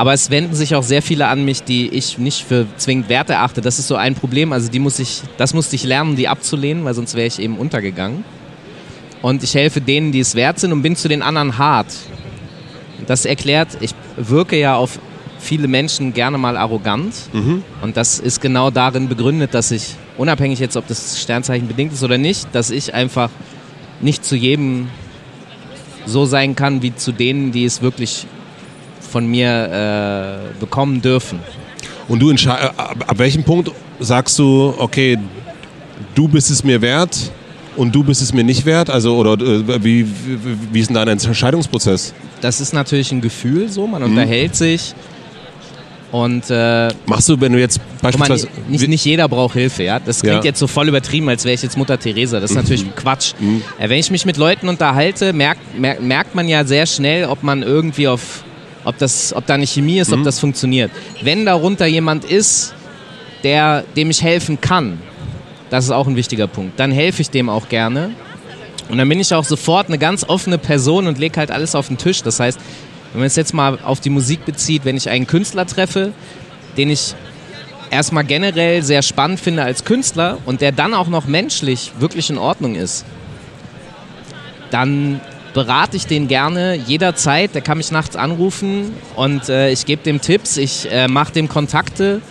Aber 0.01 0.13
es 0.13 0.31
wenden 0.31 0.55
sich 0.55 0.73
auch 0.73 0.81
sehr 0.81 1.03
viele 1.03 1.27
an 1.27 1.45
mich, 1.45 1.61
die 1.61 1.87
ich 1.89 2.17
nicht 2.17 2.43
für 2.43 2.65
zwingend 2.77 3.07
wert 3.07 3.29
erachte. 3.29 3.61
Das 3.61 3.77
ist 3.77 3.87
so 3.87 3.95
ein 3.95 4.15
Problem. 4.15 4.51
Also 4.51 4.67
die 4.71 4.79
muss 4.79 4.97
ich, 4.97 5.21
das 5.37 5.53
musste 5.53 5.75
ich 5.75 5.83
lernen, 5.83 6.15
die 6.15 6.27
abzulehnen, 6.27 6.83
weil 6.85 6.95
sonst 6.95 7.13
wäre 7.13 7.27
ich 7.27 7.37
eben 7.37 7.55
untergegangen. 7.55 8.23
Und 9.21 9.43
ich 9.43 9.53
helfe 9.53 9.79
denen, 9.79 10.11
die 10.11 10.19
es 10.19 10.33
wert 10.33 10.57
sind 10.57 10.71
und 10.71 10.81
bin 10.81 10.95
zu 10.95 11.07
den 11.07 11.21
anderen 11.21 11.59
hart. 11.59 11.93
Das 13.05 13.25
erklärt, 13.25 13.77
ich 13.79 13.91
wirke 14.17 14.57
ja 14.57 14.75
auf 14.75 14.97
viele 15.37 15.67
Menschen 15.67 16.15
gerne 16.15 16.39
mal 16.39 16.57
arrogant. 16.57 17.13
Und 17.83 17.95
das 17.95 18.17
ist 18.17 18.41
genau 18.41 18.71
darin 18.71 19.07
begründet, 19.07 19.53
dass 19.53 19.69
ich, 19.69 19.93
unabhängig 20.17 20.57
jetzt, 20.57 20.77
ob 20.77 20.87
das 20.87 21.21
Sternzeichen 21.21 21.67
bedingt 21.67 21.93
ist 21.93 22.01
oder 22.01 22.17
nicht, 22.17 22.47
dass 22.53 22.71
ich 22.71 22.95
einfach 22.95 23.29
nicht 24.01 24.25
zu 24.25 24.35
jedem 24.35 24.87
so 26.07 26.25
sein 26.25 26.55
kann, 26.55 26.81
wie 26.81 26.95
zu 26.95 27.11
denen, 27.11 27.51
die 27.51 27.65
es 27.65 27.83
wirklich 27.83 28.25
von 29.11 29.25
mir 29.27 30.49
äh, 30.55 30.59
bekommen 30.59 31.01
dürfen. 31.01 31.39
und 32.07 32.19
du 32.19 32.29
entscheidest, 32.29 32.71
ab, 32.77 32.95
ab 33.07 33.17
welchem 33.19 33.43
Punkt 33.43 33.69
sagst 33.99 34.39
du, 34.39 34.73
okay, 34.77 35.17
du 36.15 36.27
bist 36.27 36.49
es 36.49 36.63
mir 36.63 36.81
wert 36.81 37.31
und 37.75 37.93
du 37.93 38.03
bist 38.03 38.21
es 38.21 38.33
mir 38.33 38.43
nicht 38.43 38.65
wert? 38.65 38.89
Also, 38.89 39.15
oder 39.17 39.33
äh, 39.33 39.83
wie, 39.83 40.05
wie, 40.05 40.57
wie 40.71 40.79
ist 40.79 40.87
denn 40.87 40.95
dein 40.95 41.07
Entscheidungsprozess? 41.09 42.13
Das 42.41 42.59
ist 42.61 42.73
natürlich 42.73 43.11
ein 43.11 43.21
Gefühl 43.21 43.69
so, 43.69 43.85
man 43.85 44.01
unterhält 44.03 44.55
sich 44.55 44.93
und 46.11 46.49
äh, 46.49 46.89
Machst 47.05 47.29
du, 47.29 47.39
wenn 47.39 47.53
du 47.53 47.59
jetzt 47.59 47.79
beispielsweise... 48.01 48.47
nicht, 48.67 48.85
nicht 48.89 49.05
jeder 49.05 49.29
braucht 49.29 49.53
Hilfe, 49.53 49.83
ja. 49.83 49.97
Das 49.99 50.19
klingt 50.19 50.33
Ja. 50.33 50.39
Mhm. 50.41 50.45
jetzt 50.45 50.59
so 50.59 50.67
voll 50.67 50.89
übertrieben, 50.89 51.29
als 51.29 51.45
wäre 51.45 51.53
ich 51.53 51.61
jetzt 51.61 51.77
Mutter 51.77 51.97
Teresa. 51.97 52.41
Das 52.41 52.51
ist 52.51 52.57
natürlich 52.57 52.93
Quatsch. 52.97 53.33
Äh, 53.79 53.87
wenn 53.87 53.99
ich 53.99 54.11
mich 54.11 54.25
mit 54.25 54.35
Leuten 54.35 54.67
unterhalte, 54.67 55.31
merkt, 55.31 55.61
merkt 55.79 56.35
man 56.35 56.49
ja 56.49 56.65
sehr 56.65 56.85
schnell, 56.85 57.25
ob 57.25 57.43
man 57.43 57.63
irgendwie 57.63 58.09
auf, 58.09 58.43
ob 58.83 58.97
das, 58.97 59.33
ob 59.35 59.45
da 59.45 59.53
eine 59.55 59.67
Chemie 59.67 59.99
ist, 59.99 60.09
Mhm. 60.11 60.19
ob 60.19 60.23
das 60.23 60.39
funktioniert. 60.39 60.91
Wenn 61.21 61.45
darunter 61.45 61.85
jemand 61.85 62.25
ist, 62.25 62.73
der, 63.43 63.83
dem 63.95 64.09
ich 64.09 64.21
helfen 64.21 64.59
kann, 64.61 64.99
das 65.69 65.85
ist 65.85 65.91
auch 65.91 66.07
ein 66.07 66.15
wichtiger 66.15 66.47
Punkt, 66.47 66.79
dann 66.79 66.91
helfe 66.91 67.21
ich 67.21 67.29
dem 67.29 67.49
auch 67.49 67.69
gerne. 67.69 68.11
Und 68.89 68.97
dann 68.97 69.07
bin 69.07 69.19
ich 69.19 69.33
auch 69.33 69.45
sofort 69.45 69.87
eine 69.87 69.97
ganz 69.97 70.23
offene 70.27 70.57
Person 70.57 71.07
und 71.07 71.17
lege 71.17 71.39
halt 71.39 71.49
alles 71.51 71.75
auf 71.75 71.87
den 71.87 71.97
Tisch. 71.97 72.23
Das 72.23 72.39
heißt, 72.39 72.59
wenn 73.13 73.19
man 73.21 73.27
es 73.27 73.35
jetzt 73.35 73.53
mal 73.53 73.79
auf 73.83 73.99
die 74.01 74.09
Musik 74.09 74.45
bezieht, 74.45 74.83
wenn 74.85 74.97
ich 74.97 75.09
einen 75.09 75.27
Künstler 75.27 75.65
treffe, 75.65 76.11
den 76.77 76.89
ich 76.89 77.13
erstmal 77.89 78.23
generell 78.25 78.81
sehr 78.83 79.01
spannend 79.01 79.39
finde 79.39 79.63
als 79.63 79.85
Künstler 79.85 80.37
und 80.45 80.61
der 80.61 80.71
dann 80.71 80.93
auch 80.93 81.07
noch 81.07 81.25
menschlich 81.25 81.91
wirklich 81.99 82.29
in 82.29 82.37
Ordnung 82.37 82.75
ist, 82.75 83.05
dann 84.71 85.19
berate 85.53 85.97
ich 85.97 86.07
den 86.07 86.27
gerne 86.27 86.75
jederzeit. 86.75 87.53
Der 87.53 87.61
kann 87.61 87.77
mich 87.77 87.91
nachts 87.91 88.15
anrufen 88.15 88.93
und 89.15 89.49
äh, 89.49 89.71
ich 89.71 89.85
gebe 89.85 90.03
dem 90.03 90.21
Tipps, 90.21 90.57
ich 90.57 90.91
äh, 90.91 91.07
mache 91.07 91.33
dem 91.33 91.47
Kontakte 91.47 92.21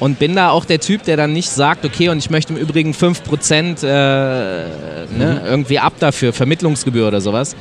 und 0.00 0.18
bin 0.18 0.34
da 0.34 0.50
auch 0.50 0.64
der 0.64 0.80
Typ, 0.80 1.04
der 1.04 1.16
dann 1.16 1.32
nicht 1.32 1.50
sagt, 1.50 1.84
okay, 1.84 2.08
und 2.08 2.18
ich 2.18 2.30
möchte 2.30 2.54
im 2.54 2.58
Übrigen 2.58 2.92
5% 2.92 3.82
äh, 3.82 3.86
ne, 3.86 5.42
irgendwie 5.44 5.78
ab 5.78 5.92
dafür, 6.00 6.32
Vermittlungsgebühr 6.32 7.06
oder 7.06 7.20
sowas. 7.20 7.54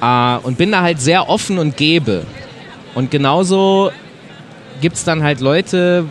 Äh, 0.00 0.36
und 0.42 0.58
bin 0.58 0.72
da 0.72 0.82
halt 0.82 1.00
sehr 1.00 1.28
offen 1.28 1.58
und 1.58 1.76
gebe. 1.76 2.24
Und 2.94 3.10
genauso 3.10 3.90
gibt 4.82 4.96
es 4.96 5.04
dann 5.04 5.22
halt 5.22 5.40
Leute, 5.40 6.04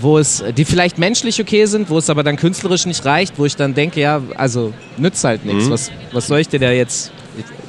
wo 0.00 0.18
es, 0.18 0.42
die 0.56 0.64
vielleicht 0.64 0.98
menschlich 0.98 1.40
okay 1.40 1.66
sind, 1.66 1.88
wo 1.90 1.98
es 1.98 2.10
aber 2.10 2.22
dann 2.22 2.36
künstlerisch 2.36 2.86
nicht 2.86 3.04
reicht, 3.04 3.38
wo 3.38 3.44
ich 3.44 3.56
dann 3.56 3.74
denke, 3.74 4.00
ja, 4.00 4.20
also 4.36 4.72
nützt 4.96 5.22
halt 5.24 5.44
nichts. 5.44 5.70
Was, 5.70 5.90
was 6.12 6.26
soll 6.26 6.40
ich 6.40 6.48
dir 6.48 6.58
da 6.60 6.70
jetzt? 6.70 7.12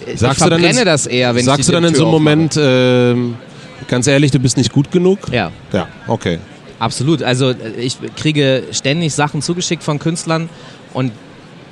Ich, 0.05 0.13
ich 0.13 0.19
Sagst 0.19 0.41
du 0.41 0.49
dann 0.49 0.59
verbrenne 0.59 0.79
in- 0.81 0.85
das 0.85 1.05
eher, 1.07 1.35
wenn 1.35 1.45
Sagst 1.45 1.61
ich 1.61 1.65
du 1.67 1.71
die 1.71 1.75
dann 1.75 1.83
in 1.85 1.89
Tür 1.93 1.99
so 1.99 2.05
einem. 2.05 2.11
Moment, 2.11 2.55
ähm, 2.59 3.35
ganz 3.87 4.07
ehrlich, 4.07 4.31
du 4.31 4.39
bist 4.39 4.57
nicht 4.57 4.71
gut 4.71 4.91
genug? 4.91 5.19
Ja. 5.31 5.51
Ja, 5.71 5.87
okay. 6.07 6.39
Absolut. 6.79 7.21
Also 7.23 7.51
äh, 7.51 7.55
ich 7.79 7.97
kriege 8.15 8.63
ständig 8.71 9.13
Sachen 9.13 9.41
zugeschickt 9.41 9.83
von 9.83 9.99
Künstlern 9.99 10.49
und 10.93 11.11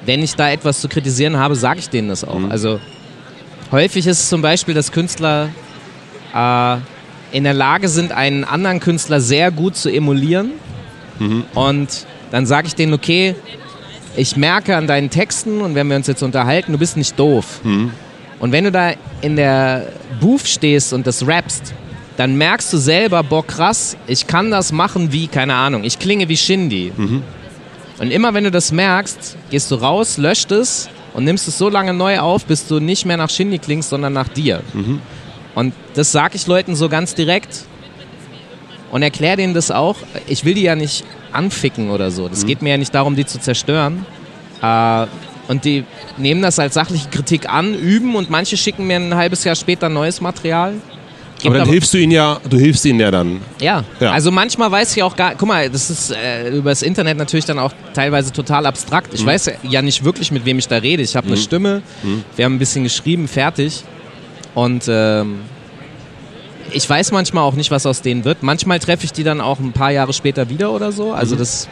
wenn 0.05 0.21
ich 0.21 0.35
da 0.35 0.51
etwas 0.51 0.81
zu 0.81 0.87
kritisieren 0.89 1.37
habe, 1.37 1.55
sage 1.55 1.79
ich 1.79 1.89
denen 1.89 2.09
das 2.09 2.23
auch. 2.23 2.39
Mhm. 2.39 2.51
Also 2.51 2.79
häufig 3.71 4.05
ist 4.05 4.19
es 4.19 4.29
zum 4.29 4.41
Beispiel, 4.41 4.73
dass 4.73 4.91
Künstler 4.91 5.49
äh, 6.33 6.77
in 7.33 7.43
der 7.43 7.53
Lage 7.53 7.89
sind, 7.89 8.11
einen 8.11 8.43
anderen 8.43 8.79
Künstler 8.79 9.19
sehr 9.19 9.51
gut 9.51 9.75
zu 9.75 9.89
emulieren. 9.89 10.51
Mhm. 11.19 11.43
Und 11.55 12.05
dann 12.31 12.45
sage 12.45 12.67
ich 12.67 12.75
denen, 12.75 12.93
okay, 12.93 13.35
ich 14.15 14.37
merke 14.37 14.77
an 14.77 14.87
deinen 14.87 15.09
Texten 15.09 15.59
und 15.59 15.75
wenn 15.75 15.87
wir 15.87 15.95
uns 15.95 16.07
jetzt 16.07 16.21
unterhalten, 16.21 16.71
du 16.71 16.77
bist 16.77 16.95
nicht 16.95 17.17
doof. 17.17 17.61
Mhm. 17.63 17.91
Und 18.39 18.51
wenn 18.51 18.63
du 18.65 18.71
da 18.71 18.93
in 19.21 19.35
der 19.35 19.87
Booth 20.19 20.47
stehst 20.47 20.93
und 20.93 21.07
das 21.07 21.25
rappst, 21.27 21.73
dann 22.17 22.35
merkst 22.35 22.71
du 22.71 22.77
selber, 22.77 23.23
boah 23.23 23.45
krass, 23.45 23.97
ich 24.05 24.27
kann 24.27 24.51
das 24.51 24.71
machen 24.71 25.11
wie, 25.11 25.27
keine 25.27 25.55
Ahnung, 25.55 25.83
ich 25.83 25.97
klinge 25.97 26.29
wie 26.29 26.37
Shindy. 26.37 26.91
Und 27.99 28.11
immer 28.11 28.33
wenn 28.35 28.43
du 28.43 28.51
das 28.51 28.71
merkst, 28.71 29.37
gehst 29.49 29.71
du 29.71 29.75
raus, 29.75 30.17
löscht 30.17 30.51
es 30.51 30.89
und 31.13 31.23
nimmst 31.23 31.47
es 31.47 31.57
so 31.57 31.69
lange 31.69 31.93
neu 31.93 32.19
auf, 32.19 32.45
bis 32.45 32.67
du 32.67 32.79
nicht 32.79 33.05
mehr 33.05 33.17
nach 33.17 33.29
Shindy 33.31 33.57
klingst, 33.57 33.89
sondern 33.89 34.13
nach 34.13 34.27
dir. 34.27 34.61
Und 35.55 35.73
das 35.93 36.11
sage 36.11 36.35
ich 36.35 36.47
Leuten 36.47 36.75
so 36.75 36.89
ganz 36.89 37.13
direkt 37.15 37.65
und 38.91 39.01
erkläre 39.03 39.37
denen 39.37 39.53
das 39.53 39.71
auch. 39.71 39.97
Ich 40.27 40.45
will 40.45 40.53
die 40.55 40.63
ja 40.63 40.75
nicht 40.75 41.03
anficken 41.31 41.89
oder 41.89 42.11
so. 42.11 42.27
Das 42.29 42.45
geht 42.45 42.61
mir 42.61 42.71
ja 42.71 42.77
nicht 42.77 42.93
darum, 42.93 43.15
die 43.15 43.25
zu 43.25 43.39
zerstören. 43.39 44.05
Äh, 44.61 45.05
und 45.47 45.65
die 45.65 45.83
nehmen 46.17 46.41
das 46.41 46.57
als 46.57 46.73
sachliche 46.75 47.09
Kritik 47.09 47.49
an, 47.49 47.73
üben 47.73 48.15
und 48.15 48.29
manche 48.29 48.55
schicken 48.55 48.87
mir 48.87 48.95
ein 48.95 49.13
halbes 49.15 49.43
Jahr 49.43 49.55
später 49.55 49.89
neues 49.89 50.21
Material. 50.21 50.73
Gibt 51.35 51.47
Aber 51.47 51.57
dann 51.57 51.67
hilfst 51.67 51.93
du 51.93 51.97
ihnen 51.97 52.13
ja, 52.13 52.39
du 52.49 52.57
hilfst 52.57 52.85
ihnen 52.85 53.01
ja 53.01 53.11
dann. 53.11 53.41
ja. 53.59 53.83
Ja. 53.99 54.11
also 54.11 54.31
manchmal 54.31 54.71
weiß 54.71 54.95
ich 54.95 55.03
auch 55.03 55.15
gar, 55.17 55.35
guck 55.35 55.47
mal, 55.49 55.69
das 55.69 55.89
ist 55.89 56.11
äh, 56.11 56.49
über 56.51 56.69
das 56.69 56.81
Internet 56.81 57.17
natürlich 57.17 57.43
dann 57.43 57.59
auch 57.59 57.73
teilweise 57.93 58.31
total 58.31 58.65
abstrakt. 58.65 59.09
Mhm. 59.11 59.15
Ich 59.19 59.25
weiß 59.25 59.51
ja 59.63 59.81
nicht 59.81 60.05
wirklich, 60.05 60.31
mit 60.31 60.45
wem 60.45 60.57
ich 60.59 60.67
da 60.69 60.77
rede. 60.77 61.03
Ich 61.03 61.15
habe 61.17 61.27
eine 61.27 61.35
Stimme, 61.37 61.81
Mhm. 62.03 62.23
wir 62.37 62.45
haben 62.45 62.55
ein 62.55 62.59
bisschen 62.59 62.83
geschrieben, 62.83 63.27
fertig. 63.27 63.83
Und 64.53 64.85
ähm, 64.87 65.39
ich 66.71 66.89
weiß 66.89 67.11
manchmal 67.11 67.43
auch 67.43 67.55
nicht, 67.55 67.71
was 67.71 67.85
aus 67.85 68.01
denen 68.01 68.25
wird. 68.25 68.43
Manchmal 68.43 68.79
treffe 68.79 69.05
ich 69.05 69.13
die 69.13 69.23
dann 69.23 69.41
auch 69.41 69.59
ein 69.59 69.73
paar 69.73 69.91
Jahre 69.91 70.13
später 70.13 70.49
wieder 70.49 70.71
oder 70.71 70.91
so. 70.91 71.07
Mhm. 71.07 71.13
Also 71.13 71.35
das 71.35 71.67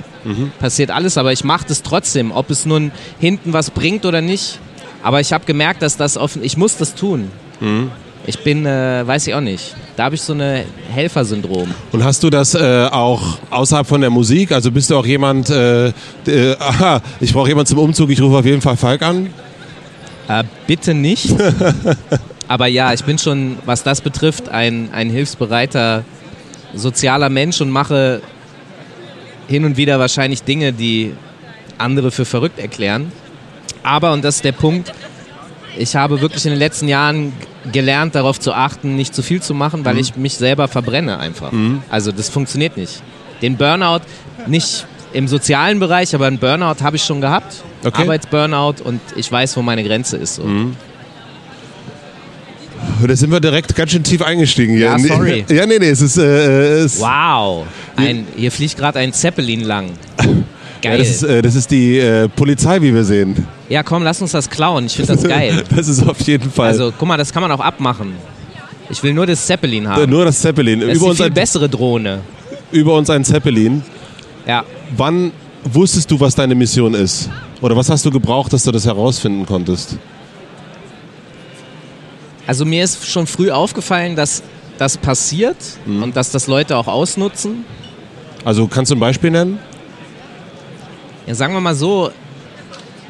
passiert 0.59 0.91
alles, 0.91 1.17
aber 1.17 1.31
ich 1.31 1.43
mache 1.43 1.65
das 1.67 1.83
trotzdem, 1.83 2.31
ob 2.31 2.49
es 2.49 2.65
nun 2.65 2.91
hinten 3.19 3.53
was 3.53 3.71
bringt 3.71 4.05
oder 4.05 4.21
nicht. 4.21 4.59
Aber 5.03 5.19
ich 5.19 5.33
habe 5.33 5.45
gemerkt, 5.45 5.81
dass 5.81 5.97
das 5.97 6.17
offen, 6.17 6.43
ich 6.43 6.57
muss 6.57 6.77
das 6.77 6.95
tun. 6.95 7.31
Mhm. 7.59 7.91
Ich 8.27 8.39
bin, 8.43 8.67
äh, 8.67 9.05
weiß 9.05 9.25
ich 9.25 9.33
auch 9.33 9.41
nicht. 9.41 9.75
Da 9.95 10.03
habe 10.03 10.15
ich 10.15 10.21
so 10.21 10.33
eine 10.33 10.63
Helfersyndrom. 10.91 11.73
Und 11.91 12.03
hast 12.03 12.21
du 12.21 12.29
das 12.29 12.53
äh, 12.53 12.87
auch 12.91 13.39
außerhalb 13.49 13.87
von 13.87 14.01
der 14.01 14.11
Musik? 14.11 14.51
Also 14.51 14.71
bist 14.71 14.91
du 14.91 14.97
auch 14.97 15.05
jemand, 15.05 15.49
äh, 15.49 15.87
äh, 15.87 16.55
aha, 16.59 17.01
ich 17.19 17.33
brauche 17.33 17.47
jemanden 17.47 17.69
zum 17.69 17.79
Umzug, 17.79 18.11
ich 18.11 18.21
rufe 18.21 18.37
auf 18.37 18.45
jeden 18.45 18.61
Fall 18.61 18.77
Falk 18.77 19.01
an? 19.01 19.33
Äh, 20.27 20.43
bitte 20.67 20.93
nicht. 20.93 21.33
Aber 22.51 22.67
ja, 22.67 22.91
ich 22.91 23.05
bin 23.05 23.17
schon, 23.17 23.57
was 23.63 23.81
das 23.81 24.01
betrifft, 24.01 24.49
ein, 24.49 24.89
ein 24.91 25.09
hilfsbereiter 25.09 26.03
sozialer 26.73 27.29
Mensch 27.29 27.61
und 27.61 27.69
mache 27.69 28.21
hin 29.47 29.63
und 29.63 29.77
wieder 29.77 29.99
wahrscheinlich 29.99 30.43
Dinge, 30.43 30.73
die 30.73 31.13
andere 31.77 32.11
für 32.11 32.25
verrückt 32.25 32.59
erklären. 32.59 33.13
Aber, 33.83 34.11
und 34.11 34.25
das 34.25 34.35
ist 34.35 34.43
der 34.43 34.51
Punkt, 34.51 34.91
ich 35.77 35.95
habe 35.95 36.19
wirklich 36.19 36.43
in 36.45 36.51
den 36.51 36.59
letzten 36.59 36.89
Jahren 36.89 37.31
gelernt, 37.71 38.15
darauf 38.15 38.37
zu 38.37 38.51
achten, 38.51 38.97
nicht 38.97 39.15
zu 39.15 39.23
viel 39.23 39.41
zu 39.41 39.53
machen, 39.53 39.85
weil 39.85 39.97
ich 39.97 40.17
mich 40.17 40.33
selber 40.33 40.67
verbrenne 40.67 41.19
einfach. 41.19 41.53
Also 41.89 42.11
das 42.11 42.27
funktioniert 42.27 42.75
nicht. 42.75 43.01
Den 43.41 43.55
Burnout 43.55 44.01
nicht 44.47 44.85
im 45.13 45.29
sozialen 45.29 45.79
Bereich, 45.79 46.13
aber 46.13 46.27
einen 46.27 46.37
Burnout 46.37 46.83
habe 46.83 46.97
ich 46.97 47.03
schon 47.05 47.21
gehabt. 47.21 47.63
Okay. 47.85 48.01
Arbeitsburnout 48.01 48.83
und 48.83 48.99
ich 49.15 49.31
weiß, 49.31 49.55
wo 49.55 49.61
meine 49.61 49.85
Grenze 49.85 50.17
ist. 50.17 50.35
So. 50.35 50.43
Da 53.07 53.15
sind 53.15 53.31
wir 53.31 53.39
direkt 53.39 53.75
ganz 53.75 53.91
schön 53.91 54.03
tief 54.03 54.21
eingestiegen 54.21 54.75
hier. 54.75 54.85
Ja, 54.85 54.99
sorry. 54.99 55.45
Ja, 55.49 55.65
nee, 55.65 55.79
nee, 55.79 55.89
es 55.89 56.01
ist, 56.01 56.17
äh, 56.17 56.79
es, 56.83 56.99
Wow, 56.99 57.65
ein, 57.95 58.27
hier 58.35 58.51
fliegt 58.51 58.77
gerade 58.77 58.99
ein 58.99 59.13
Zeppelin 59.13 59.61
lang. 59.61 59.91
ja, 60.17 60.25
Geil. 60.81 60.97
das, 60.99 61.09
ist, 61.09 61.23
äh, 61.23 61.41
das 61.41 61.55
ist 61.55 61.71
die 61.71 61.97
äh, 61.99 62.27
Polizei, 62.29 62.81
wie 62.81 62.93
wir 62.93 63.03
sehen. 63.03 63.47
Ja, 63.69 63.83
komm, 63.83 64.03
lass 64.03 64.21
uns 64.21 64.31
das 64.31 64.49
klauen. 64.49 64.85
Ich 64.85 64.95
finde 64.95 65.13
das 65.13 65.23
geil. 65.23 65.63
Das 65.75 65.87
ist 65.87 66.07
auf 66.07 66.19
jeden 66.21 66.51
Fall. 66.51 66.67
Also, 66.67 66.93
guck 66.97 67.07
mal, 67.07 67.17
das 67.17 67.31
kann 67.33 67.41
man 67.41 67.51
auch 67.51 67.59
abmachen. 67.59 68.13
Ich 68.89 69.01
will 69.03 69.13
nur 69.13 69.25
das 69.25 69.45
Zeppelin 69.45 69.87
haben. 69.87 70.09
Nur 70.09 70.25
das 70.25 70.41
Zeppelin. 70.41 70.81
Das 70.81 70.89
ist 70.89 70.95
Über 70.97 71.05
die 71.05 71.09
uns, 71.11 71.17
viel 71.17 71.25
ein, 71.27 71.33
bessere 71.33 71.69
Drohne. 71.69 72.19
über 72.71 72.95
uns 72.95 73.09
ein 73.09 73.23
Zeppelin. 73.23 73.81
Ja. 74.45 74.63
Wann 74.97 75.31
wusstest 75.63 76.11
du, 76.11 76.19
was 76.19 76.35
deine 76.35 76.55
Mission 76.55 76.93
ist? 76.93 77.29
Oder 77.61 77.75
was 77.75 77.89
hast 77.89 78.05
du 78.05 78.11
gebraucht, 78.11 78.51
dass 78.51 78.63
du 78.63 78.71
das 78.71 78.85
herausfinden 78.85 79.45
konntest? 79.45 79.97
Also 82.47 82.65
mir 82.65 82.83
ist 82.83 83.05
schon 83.07 83.27
früh 83.27 83.51
aufgefallen, 83.51 84.15
dass 84.15 84.43
das 84.77 84.97
passiert 84.97 85.57
Mhm. 85.85 86.03
und 86.03 86.15
dass 86.15 86.31
das 86.31 86.47
Leute 86.47 86.75
auch 86.77 86.87
ausnutzen. 86.87 87.65
Also 88.43 88.67
kannst 88.67 88.91
du 88.91 88.95
ein 88.95 88.99
Beispiel 88.99 89.29
nennen? 89.31 89.59
Ja, 91.27 91.35
sagen 91.35 91.53
wir 91.53 91.61
mal 91.61 91.75
so, 91.75 92.11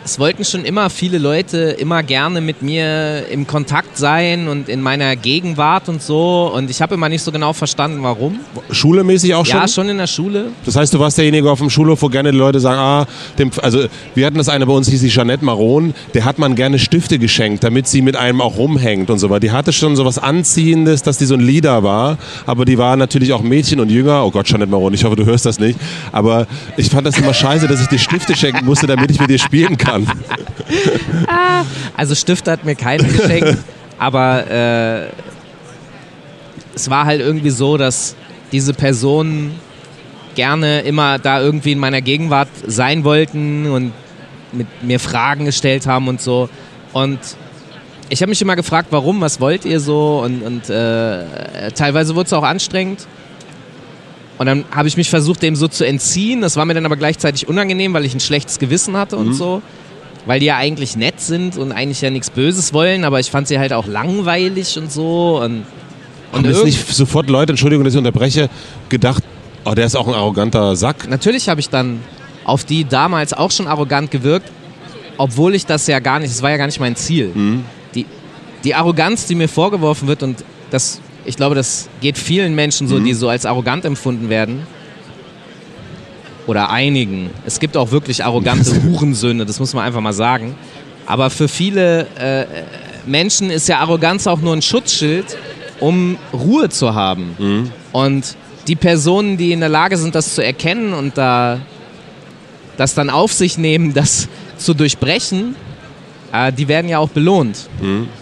es 0.03 0.17
wollten 0.17 0.43
schon 0.43 0.65
immer 0.65 0.89
viele 0.89 1.19
Leute 1.19 1.75
immer 1.77 2.01
gerne 2.01 2.41
mit 2.41 2.63
mir 2.63 3.27
im 3.29 3.45
Kontakt 3.45 3.97
sein 3.97 4.47
und 4.47 4.67
in 4.67 4.81
meiner 4.81 5.15
Gegenwart 5.15 5.89
und 5.89 6.01
so. 6.01 6.51
Und 6.53 6.71
ich 6.71 6.81
habe 6.81 6.95
immer 6.95 7.07
nicht 7.07 7.21
so 7.21 7.31
genau 7.31 7.53
verstanden, 7.53 7.99
warum. 8.01 8.39
Schulemäßig 8.71 9.35
auch 9.35 9.45
schon? 9.45 9.59
Ja, 9.59 9.67
schon 9.67 9.89
in 9.89 9.99
der 9.99 10.07
Schule. 10.07 10.47
Das 10.65 10.75
heißt, 10.75 10.93
du 10.93 10.99
warst 10.99 11.17
derjenige 11.17 11.49
auf 11.51 11.59
dem 11.59 11.69
Schulhof, 11.69 12.01
wo 12.01 12.07
gerne 12.07 12.31
die 12.31 12.37
Leute 12.37 12.59
sagen, 12.59 12.79
ah, 12.79 13.05
dem, 13.37 13.51
also 13.61 13.85
wir 14.15 14.25
hatten 14.25 14.37
das 14.37 14.49
eine 14.49 14.65
bei 14.65 14.73
uns, 14.73 14.89
hieß 14.89 15.01
die 15.01 15.09
Jeanette 15.09 15.45
Maron, 15.45 15.93
der 16.15 16.25
hat 16.25 16.39
man 16.39 16.55
gerne 16.55 16.79
Stifte 16.79 17.19
geschenkt, 17.19 17.63
damit 17.63 17.87
sie 17.87 18.01
mit 18.01 18.15
einem 18.15 18.41
auch 18.41 18.57
rumhängt 18.57 19.11
und 19.11 19.19
so 19.19 19.29
weiter. 19.29 19.41
Die 19.41 19.51
hatte 19.51 19.71
schon 19.71 19.95
so 19.95 20.03
was 20.03 20.17
Anziehendes, 20.17 21.03
dass 21.03 21.19
die 21.19 21.25
so 21.25 21.35
ein 21.35 21.41
Leader 21.41 21.83
war, 21.83 22.17
aber 22.47 22.65
die 22.65 22.77
war 22.79 22.95
natürlich 22.95 23.33
auch 23.33 23.43
Mädchen 23.43 23.79
und 23.79 23.89
jünger. 23.89 24.25
Oh 24.25 24.31
Gott, 24.31 24.47
Jeanette 24.47 24.71
Maron, 24.71 24.93
ich 24.95 25.03
hoffe, 25.03 25.15
du 25.15 25.25
hörst 25.25 25.45
das 25.45 25.59
nicht. 25.59 25.77
Aber 26.11 26.47
ich 26.75 26.89
fand 26.89 27.05
das 27.05 27.17
immer 27.19 27.33
scheiße, 27.33 27.67
dass 27.67 27.81
ich 27.81 27.87
dir 27.87 27.99
Stifte 27.99 28.35
schenken 28.35 28.65
musste, 28.65 28.87
damit 28.87 29.11
ich 29.11 29.19
mit 29.19 29.29
dir 29.29 29.37
spielen 29.37 29.77
kann. 29.77 29.90
Also 31.95 32.15
Stifte 32.15 32.51
hat 32.51 32.65
mir 32.65 32.75
keiner 32.75 33.03
geschenkt, 33.03 33.57
aber 33.99 34.49
äh, 34.49 35.07
es 36.73 36.89
war 36.89 37.05
halt 37.05 37.21
irgendwie 37.21 37.49
so, 37.49 37.77
dass 37.77 38.15
diese 38.51 38.73
Personen 38.73 39.59
gerne 40.35 40.81
immer 40.81 41.19
da 41.19 41.41
irgendwie 41.41 41.73
in 41.73 41.79
meiner 41.79 42.01
Gegenwart 42.01 42.49
sein 42.65 43.03
wollten 43.03 43.67
und 43.67 43.93
mit 44.53 44.67
mir 44.81 44.99
Fragen 44.99 45.45
gestellt 45.45 45.85
haben 45.87 46.07
und 46.07 46.21
so. 46.21 46.49
Und 46.93 47.19
ich 48.09 48.21
habe 48.21 48.29
mich 48.29 48.41
immer 48.41 48.55
gefragt, 48.55 48.87
warum, 48.91 49.21
was 49.21 49.39
wollt 49.39 49.65
ihr 49.65 49.79
so? 49.79 50.21
Und, 50.23 50.41
und 50.41 50.69
äh, 50.69 51.71
teilweise 51.75 52.15
wurde 52.15 52.27
es 52.27 52.33
auch 52.33 52.43
anstrengend. 52.43 53.07
Und 54.37 54.47
dann 54.47 54.65
habe 54.71 54.87
ich 54.87 54.97
mich 54.97 55.09
versucht, 55.09 55.43
dem 55.43 55.55
so 55.55 55.67
zu 55.67 55.85
entziehen. 55.85 56.41
Das 56.41 56.57
war 56.57 56.65
mir 56.65 56.73
dann 56.73 56.85
aber 56.85 56.97
gleichzeitig 56.97 57.47
unangenehm, 57.47 57.93
weil 57.93 58.05
ich 58.05 58.13
ein 58.13 58.19
schlechtes 58.19 58.59
Gewissen 58.59 58.97
hatte 58.97 59.15
und 59.17 59.33
so. 59.33 59.61
Weil 60.25 60.39
die 60.39 60.45
ja 60.47 60.57
eigentlich 60.57 60.95
nett 60.95 61.19
sind 61.19 61.57
und 61.57 61.71
eigentlich 61.71 62.01
ja 62.01 62.09
nichts 62.11 62.29
Böses 62.29 62.73
wollen, 62.73 63.03
aber 63.05 63.19
ich 63.19 63.31
fand 63.31 63.47
sie 63.47 63.57
halt 63.57 63.73
auch 63.73 63.87
langweilig 63.87 64.77
und 64.77 64.91
so. 64.91 65.41
Und, 65.43 65.65
und 66.31 66.45
ist 66.45 66.57
irgend- 66.57 66.65
nicht 66.65 66.87
sofort 66.95 67.29
Leute, 67.29 67.53
Entschuldigung, 67.53 67.83
dass 67.83 67.93
ich 67.93 67.97
unterbreche, 67.97 68.49
gedacht, 68.89 69.23
oh, 69.65 69.73
der 69.73 69.85
ist 69.87 69.95
auch 69.95 70.07
ein 70.07 70.13
arroganter 70.13 70.75
Sack. 70.75 71.09
natürlich 71.09 71.49
habe 71.49 71.59
ich 71.59 71.69
dann 71.69 72.01
auf 72.43 72.63
die 72.65 72.85
damals 72.85 73.33
auch 73.33 73.51
schon 73.51 73.67
arrogant 73.67 74.11
gewirkt, 74.11 74.51
obwohl 75.17 75.55
ich 75.55 75.65
das 75.65 75.87
ja 75.87 75.99
gar 75.99 76.19
nicht, 76.19 76.31
das 76.31 76.41
war 76.41 76.49
ja 76.51 76.57
gar 76.57 76.65
nicht 76.67 76.79
mein 76.79 76.95
Ziel. 76.95 77.31
Die, 77.95 78.05
die 78.63 78.75
Arroganz, 78.75 79.25
die 79.25 79.35
mir 79.35 79.47
vorgeworfen 79.49 80.07
wird 80.07 80.23
und 80.23 80.43
das, 80.69 81.01
ich 81.25 81.35
glaube, 81.35 81.55
das 81.55 81.89
geht 81.99 82.17
vielen 82.17 82.53
Menschen 82.55 82.87
so, 82.87 82.99
die 82.99 83.13
so 83.13 83.27
als 83.29 83.45
arrogant 83.45 83.85
empfunden 83.85 84.29
werden. 84.29 84.65
Oder 86.47 86.69
einigen. 86.69 87.29
Es 87.45 87.59
gibt 87.59 87.77
auch 87.77 87.91
wirklich 87.91 88.23
arrogante 88.23 88.81
Hurensöhne, 88.83 89.45
das 89.45 89.59
muss 89.59 89.73
man 89.73 89.83
einfach 89.83 90.01
mal 90.01 90.13
sagen. 90.13 90.55
Aber 91.05 91.29
für 91.29 91.47
viele 91.47 92.07
äh, 92.17 92.45
Menschen 93.05 93.49
ist 93.49 93.67
ja 93.67 93.79
Arroganz 93.79 94.27
auch 94.27 94.39
nur 94.39 94.53
ein 94.53 94.61
Schutzschild, 94.61 95.37
um 95.79 96.17
Ruhe 96.33 96.69
zu 96.69 96.93
haben. 96.93 97.35
Und 97.91 98.35
die 98.67 98.75
Personen, 98.75 99.37
die 99.37 99.51
in 99.51 99.59
der 99.59 99.69
Lage 99.69 99.97
sind, 99.97 100.15
das 100.15 100.35
zu 100.35 100.43
erkennen 100.43 100.93
und 100.93 101.17
da 101.17 101.59
das 102.77 102.93
dann 102.95 103.09
auf 103.09 103.33
sich 103.33 103.57
nehmen, 103.57 103.93
das 103.95 104.27
zu 104.57 104.73
durchbrechen, 104.73 105.55
äh, 106.31 106.53
die 106.53 106.67
werden 106.67 106.87
ja 106.87 106.99
auch 106.99 107.09
belohnt. 107.09 107.67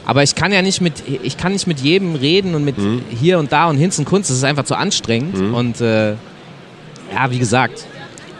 Aber 0.05 0.23
ich 0.23 0.35
kann 0.35 0.51
ja 0.51 0.61
nicht 0.61 0.81
mit, 0.81 1.03
ich 1.23 1.37
kann 1.37 1.53
nicht 1.53 1.67
mit 1.67 1.79
jedem 1.79 2.15
reden 2.15 2.55
und 2.55 2.65
mit 2.65 2.75
hier 3.09 3.39
und 3.39 3.51
da 3.51 3.69
und 3.69 3.77
Hinz 3.77 3.99
und 3.99 4.05
Kunst. 4.05 4.29
Das 4.29 4.37
ist 4.37 4.43
einfach 4.43 4.65
zu 4.65 4.75
anstrengend. 4.75 5.35
Und 5.53 5.81
äh, 5.81 6.11
ja, 7.13 7.29
wie 7.29 7.39
gesagt, 7.39 7.85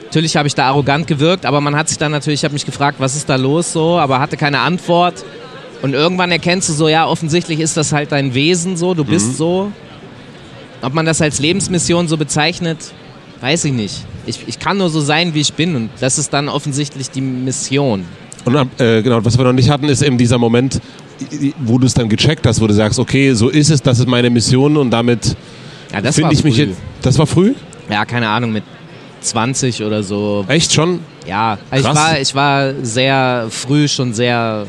natürlich 0.09 0.35
habe 0.35 0.47
ich 0.47 0.55
da 0.55 0.65
arrogant 0.65 1.05
gewirkt, 1.05 1.45
aber 1.45 1.61
man 1.61 1.75
hat 1.75 1.87
sich 1.87 1.99
dann 1.99 2.11
natürlich, 2.11 2.39
ich 2.39 2.43
habe 2.43 2.53
mich 2.53 2.65
gefragt, 2.65 2.99
was 2.99 3.15
ist 3.15 3.29
da 3.29 3.35
los 3.35 3.71
so, 3.71 3.99
aber 3.99 4.19
hatte 4.19 4.37
keine 4.37 4.59
Antwort. 4.59 5.23
Und 5.81 5.93
irgendwann 5.93 6.31
erkennst 6.31 6.67
du 6.67 6.73
so, 6.73 6.89
ja, 6.89 7.05
offensichtlich 7.07 7.59
ist 7.59 7.77
das 7.77 7.93
halt 7.93 8.11
dein 8.11 8.33
Wesen 8.33 8.75
so, 8.75 8.93
du 8.93 9.05
bist 9.05 9.37
so. 9.37 9.71
Ob 10.81 10.93
man 10.93 11.05
das 11.05 11.21
als 11.21 11.39
Lebensmission 11.39 12.07
so 12.07 12.17
bezeichnet, 12.17 12.77
weiß 13.39 13.65
ich 13.65 13.71
nicht. 13.71 14.03
Ich, 14.25 14.39
ich 14.47 14.59
kann 14.59 14.77
nur 14.77 14.89
so 14.89 14.99
sein, 14.99 15.33
wie 15.35 15.41
ich 15.41 15.53
bin 15.53 15.75
und 15.75 15.89
das 15.99 16.17
ist 16.17 16.33
dann 16.33 16.49
offensichtlich 16.49 17.11
die 17.11 17.21
Mission. 17.21 18.05
Und 18.45 18.55
äh, 18.79 19.01
genau, 19.03 19.23
was 19.23 19.37
wir 19.37 19.45
noch 19.45 19.53
nicht 19.53 19.69
hatten, 19.69 19.87
ist 19.89 20.01
eben 20.01 20.17
dieser 20.17 20.37
Moment, 20.37 20.81
wo 21.59 21.77
du 21.77 21.85
es 21.85 21.93
dann 21.93 22.09
gecheckt 22.09 22.47
hast, 22.47 22.59
wo 22.61 22.67
du 22.67 22.73
sagst, 22.73 22.97
okay, 22.97 23.33
so 23.33 23.49
ist 23.49 23.69
es, 23.69 23.81
das 23.81 23.99
ist 23.99 24.07
meine 24.07 24.29
Mission 24.29 24.75
und 24.75 24.89
damit 24.89 25.35
Ja, 25.93 26.11
finde 26.11 26.33
ich 26.33 26.43
mich 26.43 26.57
jetzt. 26.57 26.77
Das 27.01 27.17
war 27.19 27.27
früh? 27.27 27.53
Ja, 27.89 28.05
keine 28.05 28.27
Ahnung, 28.27 28.51
mit 28.51 28.63
20 29.21 29.83
oder 29.83 30.03
so. 30.03 30.45
Echt 30.47 30.73
schon? 30.73 30.99
Ja, 31.27 31.57
also 31.69 31.89
ich 31.89 31.95
war, 31.95 32.19
ich 32.19 32.35
war 32.35 32.73
sehr 32.83 33.47
früh 33.49 33.87
schon 33.87 34.13
sehr 34.13 34.65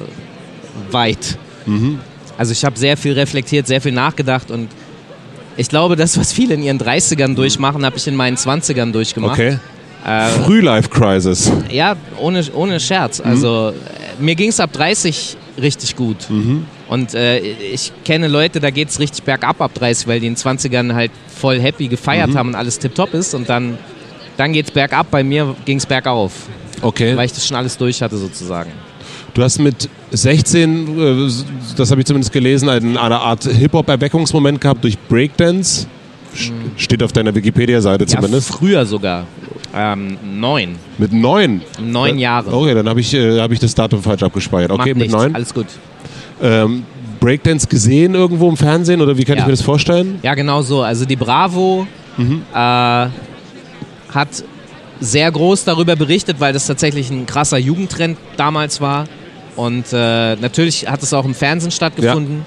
weit. 0.90 1.38
Mhm. 1.66 2.00
Also 2.36 2.52
ich 2.52 2.64
habe 2.64 2.78
sehr 2.78 2.96
viel 2.96 3.12
reflektiert, 3.12 3.66
sehr 3.66 3.80
viel 3.80 3.92
nachgedacht 3.92 4.50
und 4.50 4.68
ich 5.56 5.68
glaube, 5.68 5.96
das, 5.96 6.16
was 6.18 6.32
viele 6.32 6.54
in 6.54 6.62
ihren 6.62 6.78
30ern 6.78 7.34
durchmachen, 7.34 7.84
habe 7.84 7.96
ich 7.96 8.06
in 8.06 8.16
meinen 8.16 8.36
20ern 8.36 8.92
durchgemacht. 8.92 9.38
Okay. 9.38 9.58
Äh, 10.06 10.28
Früh-Life-Crisis. 10.44 11.52
ja, 11.70 11.96
ohne, 12.18 12.42
ohne 12.54 12.80
Scherz. 12.80 13.20
Also 13.20 13.70
äh, 13.70 14.22
mir 14.22 14.34
ging 14.34 14.48
es 14.48 14.58
ab 14.58 14.72
30 14.72 15.36
richtig 15.60 15.96
gut. 15.96 16.16
Und 16.88 17.14
äh, 17.14 17.38
ich 17.40 17.92
kenne 18.04 18.28
Leute, 18.28 18.60
da 18.60 18.70
geht 18.70 18.88
es 18.88 18.98
richtig 18.98 19.24
bergab 19.24 19.60
ab 19.60 19.74
30, 19.74 20.08
weil 20.08 20.20
die 20.20 20.26
in 20.26 20.34
den 20.34 20.40
20ern 20.40 20.94
halt 20.94 21.10
voll 21.28 21.60
happy 21.60 21.88
gefeiert 21.88 22.34
haben 22.34 22.48
und 22.48 22.54
alles 22.54 22.78
tipptopp 22.78 23.12
ist. 23.12 23.34
Und 23.34 23.48
dann, 23.48 23.76
dann 24.40 24.52
geht 24.52 24.66
es 24.66 24.70
bergab. 24.70 25.10
Bei 25.10 25.22
mir 25.22 25.54
ging 25.66 25.76
es 25.76 25.86
bergauf, 25.86 26.32
Okay. 26.80 27.16
weil 27.16 27.26
ich 27.26 27.32
das 27.32 27.46
schon 27.46 27.56
alles 27.56 27.76
durch 27.76 28.00
hatte 28.02 28.16
sozusagen. 28.16 28.70
Du 29.34 29.42
hast 29.42 29.58
mit 29.58 29.88
16, 30.10 30.98
äh, 30.98 31.30
das 31.76 31.90
habe 31.90 32.00
ich 32.00 32.06
zumindest 32.06 32.32
gelesen, 32.32 32.68
eine, 32.68 33.00
eine 33.00 33.20
Art 33.20 33.44
Hip-Hop-Erweckungsmoment 33.44 34.60
gehabt 34.60 34.82
durch 34.82 34.98
Breakdance. 35.08 35.86
St- 36.34 36.52
Steht 36.76 37.02
auf 37.02 37.12
deiner 37.12 37.34
Wikipedia-Seite 37.34 38.04
Ja, 38.04 38.16
zumindest. 38.16 38.48
früher 38.54 38.86
sogar. 38.86 39.26
Ähm, 39.74 40.16
neun. 40.40 40.76
Mit 40.98 41.12
neun. 41.12 41.60
Neun 41.80 42.18
Jahre. 42.18 42.52
Okay, 42.52 42.74
dann 42.74 42.88
habe 42.88 43.00
ich, 43.00 43.14
äh, 43.14 43.40
hab 43.40 43.52
ich 43.52 43.58
das 43.60 43.74
Datum 43.74 44.02
falsch 44.02 44.22
abgespeichert. 44.22 44.70
Okay, 44.70 44.78
Macht 44.78 44.86
mit 44.88 44.96
nichts. 44.98 45.12
neun. 45.12 45.34
Alles 45.34 45.54
gut. 45.54 45.66
Ähm, 46.42 46.84
Breakdance 47.20 47.66
gesehen 47.68 48.14
irgendwo 48.14 48.48
im 48.48 48.56
Fernsehen 48.56 49.00
oder 49.00 49.16
wie 49.16 49.24
kann 49.24 49.34
ich 49.36 49.40
Ja. 49.42 49.46
mir 49.46 49.52
das 49.52 49.62
vorstellen? 49.62 50.18
Ja, 50.22 50.34
genau 50.34 50.62
so. 50.62 50.82
Also 50.82 51.04
die 51.04 51.16
Bravo 51.16 51.86
Mhm. 52.16 52.42
äh, 52.54 53.06
hat 54.12 54.44
sehr 55.00 55.30
groß 55.30 55.64
darüber 55.64 55.96
berichtet, 55.96 56.40
weil 56.40 56.52
das 56.52 56.66
tatsächlich 56.66 57.10
ein 57.10 57.26
krasser 57.26 57.58
Jugendtrend 57.58 58.18
damals 58.36 58.80
war. 58.80 59.06
Und 59.56 59.92
äh, 59.92 60.36
natürlich 60.36 60.88
hat 60.88 61.02
es 61.02 61.12
auch 61.12 61.24
im 61.24 61.34
Fernsehen 61.34 61.70
stattgefunden. 61.70 62.44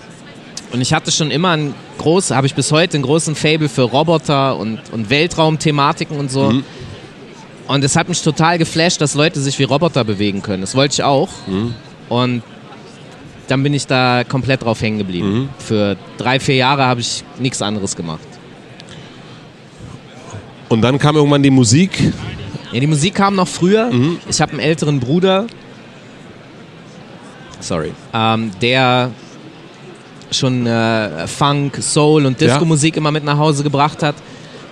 Und 0.72 0.82
ich 0.82 0.94
hatte 0.94 1.12
schon 1.12 1.30
immer 1.30 1.52
ein 1.52 1.76
groß, 2.00 2.32
habe 2.32 2.48
ich 2.48 2.56
bis 2.56 2.72
heute 2.72 2.96
einen 2.96 3.04
großen 3.04 3.36
Fable 3.36 3.70
für 3.70 3.84
Roboter 3.84 4.58
und, 4.58 4.80
und 4.92 5.10
Weltraumthematiken 5.10 6.18
und 6.18 6.32
so. 6.32 6.52
Mhm. 6.52 6.64
Und 7.68 7.84
es 7.84 7.96
hat 7.96 8.10
mich 8.10 8.22
total 8.22 8.58
geflasht, 8.58 9.00
dass 9.00 9.14
Leute 9.14 9.40
sich 9.40 9.58
wie 9.60 9.64
Roboter 9.64 10.04
bewegen 10.04 10.42
können. 10.42 10.62
Das 10.62 10.76
wollte 10.76 10.94
ich 10.94 11.04
auch. 11.04 11.30
Mhm. 11.48 11.74
Und 12.10 12.44
dann 13.48 13.64
bin 13.64 13.74
ich 13.74 13.88
da 13.88 14.24
komplett 14.24 14.64
drauf 14.64 14.82
hängen 14.82 14.98
geblieben. 14.98 15.34
Mhm. 15.34 15.50
Für 15.60 15.98
drei, 16.18 16.40
vier 16.40 16.56
Jahre 16.56 16.86
habe 16.86 17.02
ich 17.02 17.24
nichts 17.40 17.62
anderes 17.62 17.96
gemacht. 17.96 18.28
Und 20.74 20.82
dann 20.82 20.98
kam 21.00 21.16
irgendwann 21.16 21.44
die 21.44 21.50
Musik. 21.52 21.92
Ja, 22.72 22.80
die 22.80 22.88
Musik 22.88 23.16
kam 23.16 23.36
noch 23.36 23.48
früher. 23.48 23.92
Mhm. 23.92 24.18
Ich 24.28 24.42
habe 24.42 24.52
einen 24.54 24.60
älteren 24.60 25.00
Bruder, 25.00 25.46
sorry, 27.60 27.92
ähm, 28.14 28.52
der 28.62 29.12
schon 30.32 30.66
äh, 30.66 31.28
Funk, 31.28 31.78
Soul 31.82 32.26
und 32.26 32.42
Ja. 32.42 32.48
Disco-Musik 32.48 32.98
immer 32.98 33.12
mit 33.12 33.24
nach 33.24 33.38
Hause 33.38 33.64
gebracht 33.64 34.02
hat. 34.02 34.16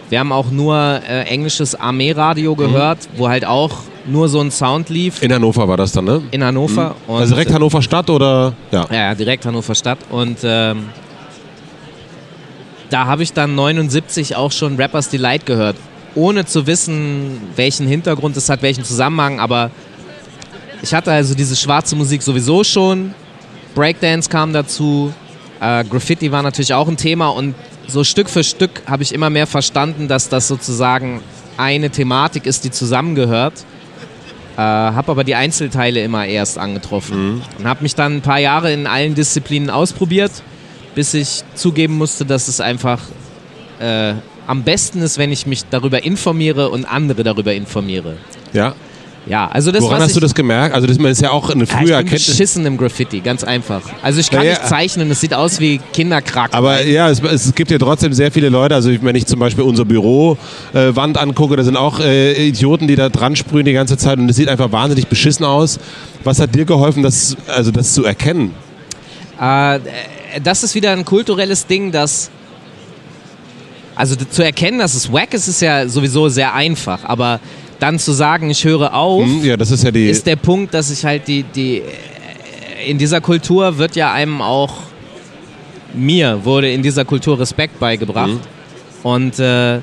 Wir 0.10 0.20
haben 0.20 0.32
auch 0.32 0.50
nur 0.50 0.76
äh, 0.76 1.22
englisches 1.26 1.76
Armeeradio 1.76 2.56
gehört, 2.56 2.98
wo 3.16 3.30
halt 3.30 3.46
auch 3.46 3.72
nur 4.08 4.28
so 4.28 4.42
ein 4.42 4.50
Sound 4.50 4.90
lief 4.90 5.22
In 5.22 5.32
Hannover 5.32 5.68
war 5.68 5.78
das 5.78 5.92
dann, 5.92 6.06
ne? 6.06 6.24
in 6.32 6.44
Hannover. 6.44 6.96
Und, 7.08 7.20
Also 7.20 7.36
direkt 7.36 7.54
Hannover 7.54 7.82
Stadt 7.84 8.10
oder? 8.10 8.54
Ja. 8.72 8.88
Ja, 8.90 8.96
ja, 8.96 9.16
direkt 9.16 9.46
Hannover 9.46 9.76
Stadt. 9.76 10.00
Und 10.10 10.40
ähm, 10.44 10.86
da 12.90 13.06
habe 13.06 13.22
ich 13.24 13.32
dann 13.32 13.54
79 13.56 14.36
auch 14.36 14.52
schon 14.52 14.76
Rappers 14.76 15.10
Delight 15.10 15.46
gehört. 15.46 15.78
Ohne 16.16 16.46
zu 16.46 16.68
wissen, 16.68 17.42
welchen 17.56 17.88
Hintergrund 17.88 18.36
es 18.38 18.50
hat, 18.50 18.62
welchen 18.62 18.84
Zusammenhang. 18.84 19.40
Aber 19.40 19.72
ich 20.82 20.94
hatte 20.94 21.12
also 21.12 21.36
diese 21.36 21.56
schwarze 21.56 21.96
Musik 21.96 22.22
sowieso 22.22 22.64
schon. 22.64 23.14
Breakdance 23.76 24.30
kam 24.30 24.52
dazu. 24.52 25.14
Äh, 25.60 25.84
Graffiti 25.86 26.32
war 26.32 26.42
natürlich 26.42 26.74
auch 26.74 26.88
ein 26.88 26.98
Thema. 26.98 27.30
Und 27.30 27.56
so 27.88 28.04
Stück 28.04 28.30
für 28.30 28.44
Stück 28.44 28.82
habe 28.88 29.04
ich 29.04 29.14
immer 29.14 29.30
mehr 29.30 29.48
verstanden, 29.48 30.08
dass 30.08 30.30
das 30.30 30.48
sozusagen 30.48 31.22
eine 31.58 31.90
Thematik 31.90 32.46
ist, 32.46 32.64
die 32.64 32.72
zusammengehört. 32.72 33.54
Äh, 34.58 34.62
habe 34.62 35.12
aber 35.12 35.24
die 35.24 35.36
Einzelteile 35.36 36.04
immer 36.04 36.26
erst 36.26 36.58
angetroffen 36.58 37.42
und 37.58 37.66
habe 37.66 37.84
mich 37.84 37.96
dann 37.96 38.18
ein 38.18 38.22
paar 38.22 38.40
Jahre 38.40 38.74
in 38.74 38.86
allen 38.86 39.16
Disziplinen 39.16 39.70
ausprobiert, 39.70 40.32
bis 40.94 41.14
ich 41.14 41.44
zugeben 41.56 41.98
musste, 41.98 42.26
dass 42.26 42.50
es 42.50 42.60
einfach 42.60 43.00
äh, 43.80 44.16
am 44.52 44.64
besten 44.64 45.02
ist, 45.02 45.18
wenn 45.18 45.32
ich 45.32 45.48
mich 45.48 45.64
darüber 45.70 46.04
informiere 46.04 46.70
und 46.70 46.84
andere 46.86 47.24
darüber 47.24 47.54
informiere. 47.54 48.18
ja. 48.54 48.76
Ja, 49.28 49.48
also 49.48 49.72
das 49.72 49.84
Woran 49.84 50.02
hast 50.02 50.16
du 50.16 50.20
das 50.20 50.34
gemerkt? 50.34 50.74
Also 50.74 50.88
das 50.88 50.98
ist 50.98 51.22
ja 51.22 51.30
auch 51.30 51.52
eine 51.52 51.66
ja, 51.66 51.78
frühe 51.78 51.92
ich 51.92 52.06
bin 52.06 52.10
beschissen 52.10 52.66
im 52.66 52.76
Graffiti, 52.76 53.20
ganz 53.20 53.44
einfach. 53.44 53.82
Also 54.02 54.20
ich 54.20 54.32
kann 54.32 54.40
Ja, 54.40 54.54
ja. 54.54 54.58
nicht 54.58 54.68
zeichnen, 54.68 55.12
es 55.12 55.22
sieht 55.22 55.36
aus 55.36 55.60
wie 55.60 55.80
Kinderkrack. 55.94 56.56
Aber 56.56 56.84
ja, 56.84 57.08
es, 57.08 57.22
es 57.22 57.54
gibt 57.54 57.70
ja 57.70 57.78
trotzdem 57.78 58.14
sehr 58.14 58.32
viele 58.32 58.50
Leute, 58.50 58.74
also 58.74 58.90
wenn 59.00 59.16
ich 59.16 59.28
zum 59.28 59.40
Beispiel 59.40 59.64
unser 59.64 59.86
Bürowand 59.86 61.18
äh, 61.18 61.20
angucke, 61.20 61.56
da 61.56 61.64
sind 61.64 61.78
auch 61.78 62.00
äh, 62.00 62.48
Idioten, 62.48 62.88
die 62.88 62.96
da 62.96 63.10
dran 63.10 63.36
sprühen 63.36 63.66
die 63.66 63.74
ganze 63.74 63.96
Zeit 63.96 64.18
und 64.18 64.28
es 64.28 64.38
sieht 64.38 64.50
einfach 64.50 64.72
wahnsinnig 64.72 65.06
beschissen 65.06 65.46
aus. 65.46 65.80
Was 66.24 66.40
hat 66.40 66.56
dir 66.56 66.66
geholfen, 66.66 67.04
das, 67.04 67.38
also 67.48 67.70
das 67.70 67.94
zu 67.94 68.04
erkennen? 68.04 68.56
Äh, 69.40 69.80
das 70.44 70.64
ist 70.64 70.74
wieder 70.74 70.94
ein 70.94 71.06
kulturelles 71.06 71.68
Ding, 71.68 71.92
das. 71.92 72.32
Also 74.02 74.16
zu 74.16 74.44
erkennen, 74.44 74.80
dass 74.80 74.96
es 74.96 75.14
wack 75.14 75.32
ist, 75.36 75.48
ist 75.48 75.62
ja 75.62 75.88
sowieso 75.88 76.28
sehr 76.28 76.56
einfach. 76.56 77.04
Aber 77.04 77.40
dann 77.80 78.00
zu 78.00 78.14
sagen, 78.14 78.50
ich 78.50 78.64
höre 78.66 78.96
auf, 78.96 79.24
Hm, 79.24 79.46
ja, 79.46 79.56
das 79.56 79.70
ist 79.70 79.84
ja 79.84 79.92
die. 79.92 80.10
ist 80.10 80.26
der 80.26 80.38
Punkt, 80.38 80.74
dass 80.74 80.90
ich 80.90 81.06
halt 81.06 81.28
die, 81.28 81.44
die. 81.44 81.78
äh, 81.78 82.90
In 82.90 82.98
dieser 82.98 83.22
Kultur 83.22 83.78
wird 83.78 83.96
ja 83.96 84.12
einem 84.12 84.42
auch. 84.42 84.74
Mir 85.94 86.40
wurde 86.46 86.72
in 86.72 86.82
dieser 86.82 87.06
Kultur 87.06 87.40
Respekt 87.40 87.80
beigebracht. 87.80 88.40
Und 89.04 89.38
äh, 89.40 89.82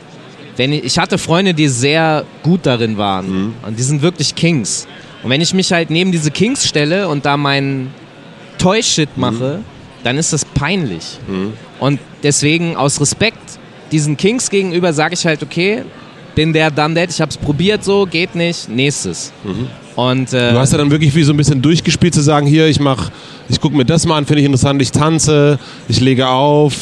wenn 0.57 0.73
ich, 0.73 0.83
ich 0.85 0.99
hatte 0.99 1.17
Freunde, 1.19 1.55
die 1.55 1.69
sehr 1.69 2.25
gut 2.43 2.61
darin 2.65 2.97
waren. 2.99 3.55
Und 3.65 3.79
die 3.79 3.83
sind 3.85 4.03
wirklich 4.03 4.35
Kings. 4.35 4.89
Und 5.23 5.31
wenn 5.31 5.41
ich 5.41 5.55
mich 5.55 5.71
halt 5.73 5.91
neben 5.91 6.11
diese 6.11 6.31
Kings 6.33 6.67
stelle 6.67 7.07
und 7.09 7.25
da 7.25 7.37
meinen 7.37 7.93
Toy-Shit 8.59 9.17
mache, 9.17 9.61
dann 10.03 10.17
ist 10.19 10.33
das 10.33 10.45
peinlich. 10.45 11.19
Und 11.79 12.01
deswegen 12.25 12.75
aus 12.75 13.01
Respekt 13.01 13.39
diesen 13.93 14.17
Kings 14.17 14.51
gegenüber 14.51 14.93
sage 14.93 15.15
ich 15.15 15.25
halt, 15.27 15.43
okay, 15.43 15.83
bin 16.35 16.53
der, 16.53 16.71
done 16.71 16.95
that, 16.95 17.11
ich 17.11 17.21
hab's 17.21 17.37
probiert 17.37 17.83
so, 17.85 18.07
geht 18.07 18.35
nicht, 18.35 18.69
nächstes. 18.69 19.33
Und 19.97 20.33
äh, 20.33 20.53
Du 20.53 20.59
hast 20.59 20.71
ja 20.73 20.79
dann 20.79 20.91
wirklich 20.91 21.15
wie 21.15 21.25
so 21.25 21.33
ein 21.33 21.37
bisschen 21.37 21.61
durchgespielt 21.61 22.15
zu 22.15 22.21
sagen, 22.21 22.47
hier, 22.47 22.67
ich 22.67 22.79
mach, 22.79 23.11
ich 23.49 23.61
gucke 23.61 23.77
mir 23.77 23.85
das 23.85 24.07
mal 24.07 24.17
an, 24.17 24.27
finde 24.27 24.41
ich 24.41 24.47
interessant, 24.47 24.81
ich 24.81 24.93
tanze, 24.93 25.59
ich 25.89 26.01
lege 26.01 26.29
auf, 26.29 26.75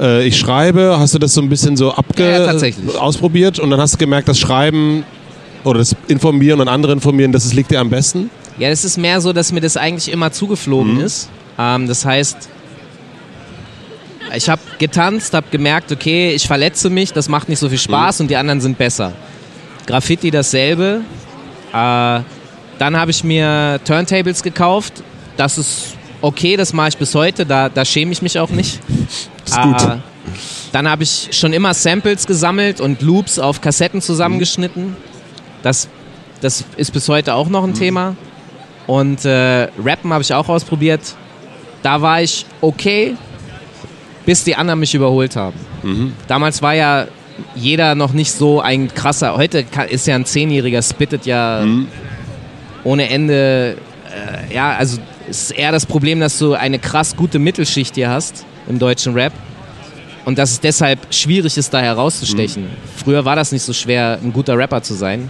äh, 0.00 0.26
ich 0.26 0.36
schreibe. 0.36 0.96
Hast 0.98 1.14
du 1.14 1.18
das 1.20 1.34
so 1.34 1.40
ein 1.40 1.48
bisschen 1.48 1.76
so 1.76 1.92
abge 1.92 2.24
Ja, 2.28 3.00
ausprobiert 3.00 3.60
und 3.60 3.70
dann 3.70 3.80
hast 3.80 3.94
du 3.94 3.98
gemerkt, 3.98 4.28
das 4.28 4.38
Schreiben 4.40 5.04
oder 5.62 5.78
das 5.78 5.94
Informieren 6.08 6.60
und 6.60 6.68
andere 6.68 6.92
informieren, 6.92 7.30
das 7.32 7.52
liegt 7.52 7.70
dir 7.70 7.80
am 7.80 7.90
besten? 7.90 8.30
Ja, 8.58 8.70
es 8.70 8.84
ist 8.84 8.96
mehr 8.96 9.20
so, 9.20 9.32
dass 9.32 9.52
mir 9.52 9.60
das 9.60 9.76
eigentlich 9.76 10.10
immer 10.12 10.32
zugeflogen 10.32 10.98
ist. 11.00 11.28
Ähm, 11.58 11.86
das 11.86 12.04
heißt, 12.04 12.48
ich 14.34 14.48
habe 14.48 14.60
getanzt, 14.78 15.34
habe 15.34 15.46
gemerkt, 15.50 15.92
okay, 15.92 16.32
ich 16.32 16.46
verletze 16.46 16.90
mich, 16.90 17.12
das 17.12 17.28
macht 17.28 17.48
nicht 17.48 17.58
so 17.58 17.68
viel 17.68 17.78
Spaß 17.78 18.20
und 18.20 18.28
die 18.28 18.36
anderen 18.36 18.60
sind 18.60 18.78
besser. 18.78 19.12
Graffiti 19.86 20.30
dasselbe. 20.30 21.02
Äh, 21.72 22.20
dann 22.78 22.96
habe 22.96 23.10
ich 23.10 23.24
mir 23.24 23.80
Turntables 23.84 24.42
gekauft. 24.42 25.02
Das 25.36 25.58
ist 25.58 25.96
okay, 26.20 26.56
das 26.56 26.72
mache 26.72 26.88
ich 26.88 26.96
bis 26.96 27.14
heute, 27.14 27.46
da, 27.46 27.68
da 27.68 27.84
schäme 27.84 28.12
ich 28.12 28.22
mich 28.22 28.38
auch 28.38 28.50
nicht. 28.50 28.80
Ist 29.44 29.60
gut. 29.60 29.82
Äh, 29.82 29.98
dann 30.72 30.88
habe 30.88 31.04
ich 31.04 31.28
schon 31.30 31.52
immer 31.52 31.72
Samples 31.72 32.26
gesammelt 32.26 32.80
und 32.80 33.00
Loops 33.00 33.38
auf 33.38 33.60
Kassetten 33.60 34.02
zusammengeschnitten. 34.02 34.96
Das, 35.62 35.88
das 36.40 36.64
ist 36.76 36.92
bis 36.92 37.08
heute 37.08 37.34
auch 37.34 37.48
noch 37.48 37.64
ein 37.64 37.74
Thema. 37.74 38.16
Und 38.86 39.24
äh, 39.24 39.68
Rappen 39.82 40.12
habe 40.12 40.22
ich 40.22 40.34
auch 40.34 40.48
ausprobiert. 40.48 41.00
Da 41.82 42.02
war 42.02 42.20
ich 42.22 42.44
okay, 42.60 43.16
bis 44.26 44.44
die 44.44 44.54
anderen 44.56 44.80
mich 44.80 44.94
überholt 44.94 45.34
haben. 45.36 45.56
Damals 46.28 46.60
war 46.60 46.74
ja 46.74 47.06
jeder 47.54 47.94
noch 47.94 48.12
nicht 48.12 48.32
so 48.32 48.60
ein 48.60 48.92
krasser. 48.92 49.36
Heute 49.36 49.64
ist 49.88 50.06
ja 50.06 50.14
ein 50.16 50.24
Zehnjähriger, 50.26 50.82
spittet 50.82 51.24
ja 51.26 51.64
ohne 52.84 53.08
Ende. 53.08 53.76
Äh, 54.50 54.54
ja, 54.54 54.74
also 54.76 54.98
es 55.28 55.42
ist 55.42 55.50
eher 55.52 55.72
das 55.72 55.86
Problem, 55.86 56.20
dass 56.20 56.38
du 56.38 56.54
eine 56.54 56.78
krass 56.78 57.16
gute 57.16 57.38
Mittelschicht 57.38 57.94
hier 57.94 58.08
hast 58.10 58.44
im 58.68 58.78
deutschen 58.78 59.14
Rap. 59.14 59.32
und 60.24 60.38
dass 60.38 60.50
es 60.52 60.60
deshalb 60.60 60.98
schwierig 61.14 61.56
ist, 61.56 61.72
da 61.72 61.80
herauszustechen. 61.80 62.64
Mhm. 62.64 62.68
Früher 62.96 63.24
war 63.24 63.36
das 63.36 63.52
nicht 63.52 63.62
so 63.62 63.72
schwer, 63.72 64.18
ein 64.20 64.32
guter 64.32 64.58
Rapper 64.58 64.82
zu 64.82 64.94
sein. 64.94 65.28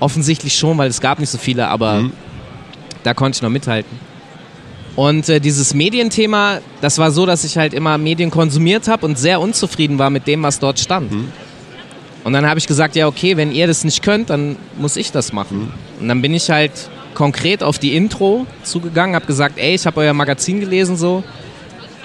Offensichtlich 0.00 0.56
schon, 0.58 0.76
weil 0.78 0.88
es 0.90 1.00
gab 1.00 1.20
nicht 1.20 1.30
so 1.30 1.38
viele, 1.38 1.68
aber 1.68 1.94
Mhm. 2.02 2.12
da 3.04 3.14
konnte 3.14 3.36
ich 3.36 3.42
noch 3.42 3.50
mithalten. 3.50 3.98
Und 4.96 5.28
äh, 5.28 5.40
dieses 5.40 5.74
Medienthema, 5.74 6.60
das 6.80 6.98
war 6.98 7.10
so, 7.10 7.26
dass 7.26 7.44
ich 7.44 7.58
halt 7.58 7.74
immer 7.74 7.98
Medien 7.98 8.30
konsumiert 8.30 8.88
habe 8.88 9.04
und 9.04 9.18
sehr 9.18 9.40
unzufrieden 9.40 9.98
war 9.98 10.08
mit 10.08 10.26
dem, 10.26 10.42
was 10.42 10.58
dort 10.58 10.80
stand. 10.80 11.12
Mhm. 11.12 11.28
Und 12.24 12.32
dann 12.32 12.46
habe 12.46 12.58
ich 12.58 12.66
gesagt, 12.66 12.96
ja 12.96 13.06
okay, 13.06 13.36
wenn 13.36 13.52
ihr 13.52 13.66
das 13.66 13.84
nicht 13.84 14.02
könnt, 14.02 14.30
dann 14.30 14.56
muss 14.78 14.96
ich 14.96 15.12
das 15.12 15.32
machen. 15.32 15.58
Mhm. 15.58 16.00
Und 16.00 16.08
dann 16.08 16.22
bin 16.22 16.34
ich 16.34 16.50
halt 16.50 16.72
konkret 17.14 17.62
auf 17.62 17.78
die 17.78 17.94
Intro 17.94 18.46
zugegangen, 18.62 19.14
habe 19.14 19.26
gesagt, 19.26 19.58
ey, 19.58 19.74
ich 19.74 19.86
habe 19.86 20.00
euer 20.00 20.14
Magazin 20.14 20.60
gelesen 20.60 20.96
so, 20.96 21.22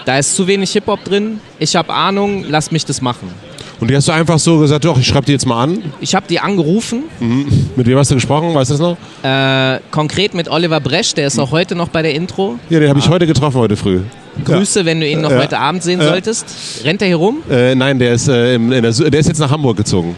da 0.05 0.17
ist 0.17 0.35
zu 0.35 0.47
wenig 0.47 0.71
Hip-Hop 0.71 1.03
drin, 1.03 1.39
ich 1.59 1.75
habe 1.75 1.93
Ahnung, 1.93 2.45
lasst 2.47 2.71
mich 2.71 2.85
das 2.85 3.01
machen. 3.01 3.31
Und 3.81 3.89
die 3.89 3.95
hast 3.95 4.07
du 4.07 4.11
einfach 4.11 4.37
so 4.39 4.59
gesagt, 4.59 4.85
doch, 4.85 4.97
ich 4.99 5.07
schreibe 5.07 5.25
die 5.25 5.31
jetzt 5.33 5.45
mal 5.47 5.61
an. 5.63 5.81
Ich 6.01 6.13
habe 6.15 6.27
die 6.29 6.39
angerufen, 6.39 7.03
Mit 7.75 7.87
wem 7.87 7.97
hast 7.97 8.11
du 8.11 8.15
gesprochen? 8.15 8.53
Weißt 8.53 8.69
du 8.69 8.75
das 8.75 8.79
noch? 8.81 8.97
äh, 9.23 9.79
konkret 9.89 10.33
mit 10.35 10.49
Oliver 10.49 10.79
Bresch, 10.79 11.13
der 11.15 11.25
ist 11.27 11.39
auch 11.39 11.49
heute 11.51 11.73
noch 11.75 11.89
bei 11.89 12.01
der 12.03 12.13
Intro. 12.13 12.59
Ja, 12.69 12.79
den 12.79 12.89
habe 12.89 12.99
ich 12.99 13.09
heute 13.09 13.25
getroffen, 13.27 13.57
heute 13.59 13.75
früh. 13.75 14.01
Grüße, 14.45 14.85
wenn 14.85 14.99
du 15.01 15.07
ihn 15.07 15.21
noch 15.21 15.31
Ja. 15.31 15.39
heute 15.39 15.57
Abend 15.59 15.81
sehen 15.83 15.99
Ja. 15.99 16.07
solltest. 16.09 16.45
Rennt 16.85 17.01
er 17.01 17.07
hier 17.07 17.17
rum? 17.17 17.41
Äh, 17.49 17.73
nein, 17.75 17.97
der 17.99 18.13
ist, 18.13 18.27
äh, 18.27 18.57
der, 18.59 18.81
der 18.91 19.19
ist 19.19 19.27
jetzt 19.27 19.39
nach 19.39 19.49
Hamburg 19.51 19.77
gezogen. 19.77 20.15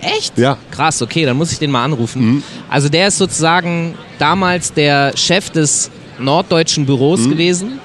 Echt? 0.00 0.38
Ja. 0.38 0.56
Krass, 0.70 1.02
okay, 1.02 1.24
dann 1.24 1.36
muss 1.36 1.50
ich 1.52 1.58
den 1.58 1.70
mal 1.72 1.82
anrufen. 1.84 2.42
Also 2.70 2.88
der 2.88 3.08
ist 3.08 3.18
sozusagen 3.18 3.94
damals 4.20 4.72
der 4.72 5.16
Chef 5.16 5.50
des 5.50 5.90
norddeutschen 6.20 6.86
Büros 6.86 7.28
gewesen. 7.28 7.80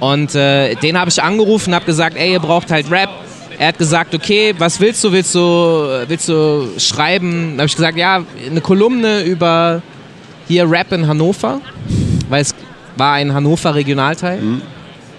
Und 0.00 0.34
äh, 0.34 0.74
den 0.74 0.98
habe 0.98 1.08
ich 1.08 1.22
angerufen, 1.22 1.72
habe 1.74 1.84
gesagt, 1.86 2.16
ey, 2.16 2.32
ihr 2.32 2.40
braucht 2.40 2.70
halt 2.72 2.90
Rap. 2.90 3.10
Er 3.64 3.68
hat 3.68 3.78
gesagt, 3.78 4.14
okay, 4.14 4.54
was 4.58 4.78
willst 4.78 5.02
du? 5.02 5.10
Willst 5.10 5.34
du, 5.34 5.40
willst 6.06 6.28
du 6.28 6.68
schreiben? 6.76 7.52
Dann 7.52 7.60
habe 7.60 7.66
ich 7.66 7.74
gesagt, 7.74 7.96
ja, 7.96 8.22
eine 8.46 8.60
Kolumne 8.60 9.22
über 9.22 9.80
hier 10.46 10.70
Rap 10.70 10.92
in 10.92 11.06
Hannover, 11.06 11.62
weil 12.28 12.42
es 12.42 12.54
war 12.98 13.14
ein 13.14 13.32
Hannover 13.32 13.74
Regionalteil. 13.74 14.40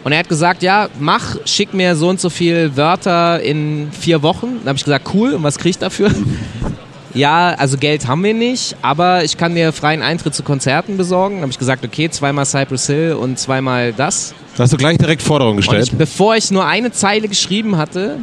Und 0.04 0.12
er 0.12 0.20
hat 0.20 0.30
gesagt, 0.30 0.62
ja, 0.62 0.90
mach, 1.00 1.38
schick 1.46 1.74
mir 1.74 1.96
so 1.96 2.08
und 2.08 2.22
so 2.22 2.30
viel 2.30 2.78
Wörter 2.78 3.42
in 3.42 3.90
vier 3.92 4.22
Wochen. 4.22 4.60
Dann 4.60 4.68
habe 4.68 4.78
ich 4.78 4.84
gesagt, 4.84 5.10
cool, 5.16 5.34
und 5.34 5.42
was 5.42 5.58
krieg 5.58 5.72
ich 5.72 5.80
dafür? 5.80 6.12
ja, 7.16 7.56
also 7.58 7.78
Geld 7.78 8.08
haben 8.08 8.24
wir 8.24 8.34
nicht, 8.34 8.76
aber 8.82 9.24
ich 9.24 9.38
kann 9.38 9.56
dir 9.56 9.72
freien 9.74 10.02
Eintritt 10.02 10.36
zu 10.36 10.44
Konzerten 10.44 10.98
besorgen. 10.98 11.36
Dann 11.36 11.44
habe 11.44 11.52
ich 11.52 11.58
gesagt, 11.58 11.84
okay, 11.84 12.10
zweimal 12.10 12.46
Cypress 12.46 12.88
Hill 12.88 13.14
und 13.14 13.40
zweimal 13.40 13.94
das. 13.94 14.36
Da 14.58 14.64
hast 14.64 14.74
du 14.74 14.78
gleich 14.78 14.98
direkt 14.98 15.22
Forderungen 15.22 15.58
gestellt. 15.58 15.88
ich, 15.88 15.92
bevor 15.94 16.36
ich 16.36 16.52
nur 16.52 16.66
eine 16.66 16.92
Zeile 16.92 17.28
geschrieben 17.28 17.78
hatte, 17.78 18.18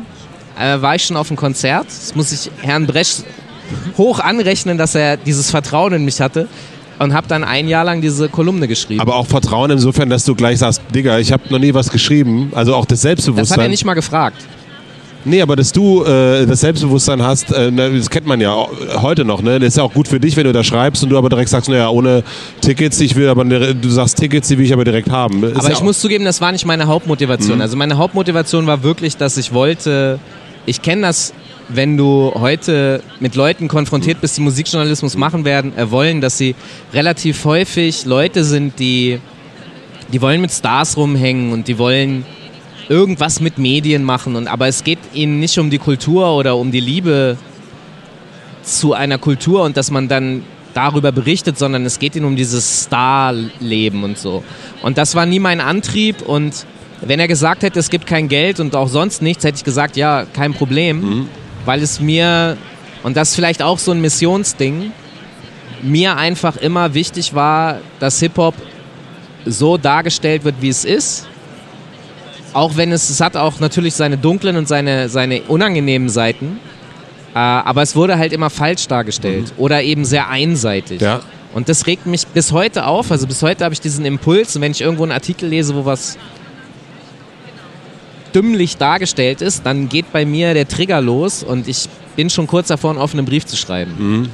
äh, 0.58 0.80
war 0.80 0.94
ich 0.94 1.04
schon 1.04 1.16
auf 1.16 1.28
dem 1.28 1.36
Konzert. 1.36 1.86
Das 1.86 2.14
muss 2.14 2.32
ich 2.32 2.50
Herrn 2.60 2.86
Bresch 2.86 3.22
hoch 3.96 4.20
anrechnen, 4.20 4.76
dass 4.78 4.94
er 4.94 5.16
dieses 5.16 5.50
Vertrauen 5.50 5.94
in 5.94 6.04
mich 6.04 6.20
hatte. 6.20 6.48
Und 6.98 7.14
habe 7.14 7.26
dann 7.26 7.42
ein 7.42 7.66
Jahr 7.66 7.84
lang 7.84 8.00
diese 8.00 8.28
Kolumne 8.28 8.68
geschrieben. 8.68 9.00
Aber 9.00 9.16
auch 9.16 9.26
Vertrauen 9.26 9.72
insofern, 9.72 10.08
dass 10.08 10.24
du 10.24 10.36
gleich 10.36 10.60
sagst, 10.60 10.80
Digga, 10.94 11.18
ich 11.18 11.32
habe 11.32 11.42
noch 11.50 11.58
nie 11.58 11.74
was 11.74 11.90
geschrieben. 11.90 12.52
Also 12.54 12.76
auch 12.76 12.84
das 12.84 13.00
Selbstbewusstsein. 13.00 13.42
das 13.42 13.50
hat 13.58 13.64
er 13.64 13.68
nicht 13.68 13.84
mal 13.84 13.94
gefragt. 13.94 14.36
Nee, 15.24 15.40
aber 15.40 15.56
dass 15.56 15.72
du 15.72 16.04
äh, 16.04 16.46
das 16.46 16.60
Selbstbewusstsein 16.60 17.22
hast, 17.22 17.52
äh, 17.52 17.70
ne, 17.70 17.96
das 17.96 18.10
kennt 18.10 18.26
man 18.26 18.40
ja 18.40 18.54
heute 19.00 19.24
noch. 19.24 19.42
Ne? 19.42 19.58
Das 19.58 19.68
ist 19.68 19.76
ja 19.76 19.84
auch 19.84 19.92
gut 19.92 20.08
für 20.08 20.18
dich, 20.18 20.36
wenn 20.36 20.44
du 20.44 20.52
da 20.52 20.64
schreibst 20.64 21.02
und 21.02 21.10
du 21.10 21.18
aber 21.18 21.28
direkt 21.28 21.48
sagst, 21.48 21.68
naja, 21.68 21.88
ohne 21.88 22.24
Tickets, 22.60 23.00
ich 23.00 23.14
will 23.14 23.28
aber, 23.28 23.44
du 23.44 23.88
sagst 23.88 24.18
Tickets, 24.18 24.48
die 24.48 24.58
will 24.58 24.64
ich 24.64 24.72
aber 24.72 24.84
direkt 24.84 25.10
haben. 25.10 25.44
Ist 25.44 25.56
Aber 25.56 25.68
ja 25.68 25.74
ich 25.74 25.82
muss 25.82 26.00
zugeben, 26.00 26.24
das 26.24 26.40
war 26.40 26.50
nicht 26.52 26.66
meine 26.66 26.86
Hauptmotivation. 26.86 27.60
Also 27.60 27.76
meine 27.76 27.98
Hauptmotivation 27.98 28.66
war 28.66 28.82
wirklich, 28.82 29.16
dass 29.16 29.36
ich 29.36 29.52
wollte, 29.52 30.18
ich 30.66 30.82
kenne 30.82 31.02
das, 31.02 31.32
wenn 31.68 31.96
du 31.96 32.32
heute 32.34 33.02
mit 33.20 33.34
Leuten 33.34 33.68
konfrontiert 33.68 34.20
bist, 34.20 34.36
die 34.36 34.42
Musikjournalismus 34.42 35.16
machen 35.16 35.44
werden, 35.44 35.76
äh, 35.76 35.90
wollen, 35.90 36.20
dass 36.20 36.36
sie 36.36 36.54
relativ 36.92 37.44
häufig 37.44 38.04
Leute 38.04 38.44
sind, 38.44 38.78
die, 38.78 39.20
die 40.12 40.20
wollen 40.20 40.40
mit 40.40 40.50
Stars 40.50 40.96
rumhängen 40.96 41.52
und 41.52 41.68
die 41.68 41.78
wollen 41.78 42.24
irgendwas 42.88 43.40
mit 43.40 43.58
Medien 43.58 44.04
machen. 44.04 44.36
Und, 44.36 44.48
aber 44.48 44.68
es 44.68 44.84
geht 44.84 44.98
ihnen 45.12 45.40
nicht 45.40 45.58
um 45.58 45.70
die 45.70 45.78
Kultur 45.78 46.36
oder 46.36 46.56
um 46.56 46.70
die 46.70 46.80
Liebe 46.80 47.36
zu 48.62 48.94
einer 48.94 49.18
Kultur 49.18 49.62
und 49.62 49.76
dass 49.76 49.90
man 49.90 50.08
dann 50.08 50.44
darüber 50.74 51.12
berichtet, 51.12 51.58
sondern 51.58 51.84
es 51.84 51.98
geht 51.98 52.16
ihnen 52.16 52.24
um 52.24 52.36
dieses 52.36 52.82
Star-Leben 52.84 54.04
und 54.04 54.18
so. 54.18 54.42
Und 54.82 54.98
das 54.98 55.14
war 55.14 55.26
nie 55.26 55.38
mein 55.38 55.60
Antrieb 55.60 56.22
und 56.22 56.66
wenn 57.00 57.18
er 57.18 57.28
gesagt 57.28 57.62
hätte, 57.62 57.80
es 57.80 57.90
gibt 57.90 58.06
kein 58.06 58.28
Geld 58.28 58.60
und 58.60 58.76
auch 58.76 58.88
sonst 58.88 59.22
nichts, 59.22 59.44
hätte 59.44 59.56
ich 59.56 59.64
gesagt, 59.64 59.96
ja, 59.96 60.24
kein 60.32 60.54
Problem, 60.54 61.28
weil 61.64 61.82
es 61.82 62.00
mir, 62.00 62.56
und 63.02 63.16
das 63.16 63.30
ist 63.30 63.34
vielleicht 63.34 63.60
auch 63.60 63.78
so 63.78 63.90
ein 63.90 64.00
Missionsding, 64.00 64.92
mir 65.82 66.16
einfach 66.16 66.56
immer 66.56 66.94
wichtig 66.94 67.34
war, 67.34 67.80
dass 67.98 68.20
Hip-Hop 68.20 68.54
so 69.44 69.76
dargestellt 69.76 70.44
wird, 70.44 70.56
wie 70.60 70.68
es 70.68 70.84
ist. 70.84 71.26
Auch 72.52 72.76
wenn 72.76 72.92
es, 72.92 73.08
es 73.08 73.20
hat 73.20 73.36
auch 73.36 73.60
natürlich 73.60 73.94
seine 73.94 74.18
dunklen 74.18 74.56
und 74.56 74.68
seine, 74.68 75.08
seine 75.08 75.42
unangenehmen 75.42 76.08
Seiten. 76.08 76.58
Äh, 77.34 77.38
aber 77.38 77.82
es 77.82 77.96
wurde 77.96 78.18
halt 78.18 78.32
immer 78.32 78.50
falsch 78.50 78.88
dargestellt 78.88 79.52
oder 79.56 79.82
eben 79.82 80.04
sehr 80.04 80.28
einseitig. 80.28 81.00
Ja. 81.00 81.20
Und 81.54 81.68
das 81.68 81.86
regt 81.86 82.06
mich 82.06 82.26
bis 82.26 82.52
heute 82.52 82.86
auf. 82.86 83.10
Also 83.10 83.26
bis 83.26 83.42
heute 83.42 83.64
habe 83.64 83.72
ich 83.74 83.80
diesen 83.80 84.04
Impuls. 84.04 84.54
Und 84.56 84.62
wenn 84.62 84.72
ich 84.72 84.80
irgendwo 84.82 85.02
einen 85.04 85.12
Artikel 85.12 85.48
lese, 85.48 85.74
wo 85.74 85.84
was 85.86 86.18
dümmlich 88.34 88.76
dargestellt 88.78 89.42
ist, 89.42 89.64
dann 89.66 89.88
geht 89.88 90.10
bei 90.12 90.24
mir 90.24 90.54
der 90.54 90.66
Trigger 90.66 91.00
los 91.00 91.42
und 91.42 91.68
ich 91.68 91.88
bin 92.16 92.30
schon 92.30 92.46
kurz 92.46 92.68
davor, 92.68 92.90
einen 92.90 92.98
offenen 92.98 93.26
Brief 93.26 93.44
zu 93.44 93.56
schreiben. 93.56 94.28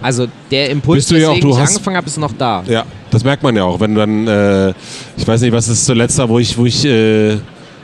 Also 0.00 0.26
der 0.50 0.70
Impuls, 0.70 1.08
Mhm. 1.10 1.14
Du 1.14 1.20
ja 1.20 1.28
auch- 1.30 1.36
ich 1.36 1.44
hast- 1.58 1.70
angefangen 1.72 1.96
habe, 1.96 2.06
ist 2.06 2.18
noch 2.18 2.32
da. 2.36 2.62
Ja, 2.66 2.84
das 3.10 3.22
merkt 3.24 3.42
man 3.42 3.54
ja 3.56 3.64
auch, 3.64 3.78
wenn 3.80 3.94
dann, 3.94 4.26
äh, 4.26 4.70
ich 5.16 5.26
weiß 5.26 5.40
nicht, 5.42 5.52
was 5.52 5.68
ist 5.68 5.84
zuletzt 5.86 6.18
da, 6.18 6.28
wo 6.28 6.38
ich, 6.38 6.56
wo 6.56 6.66
ich, 6.66 6.84
äh, 6.84 7.38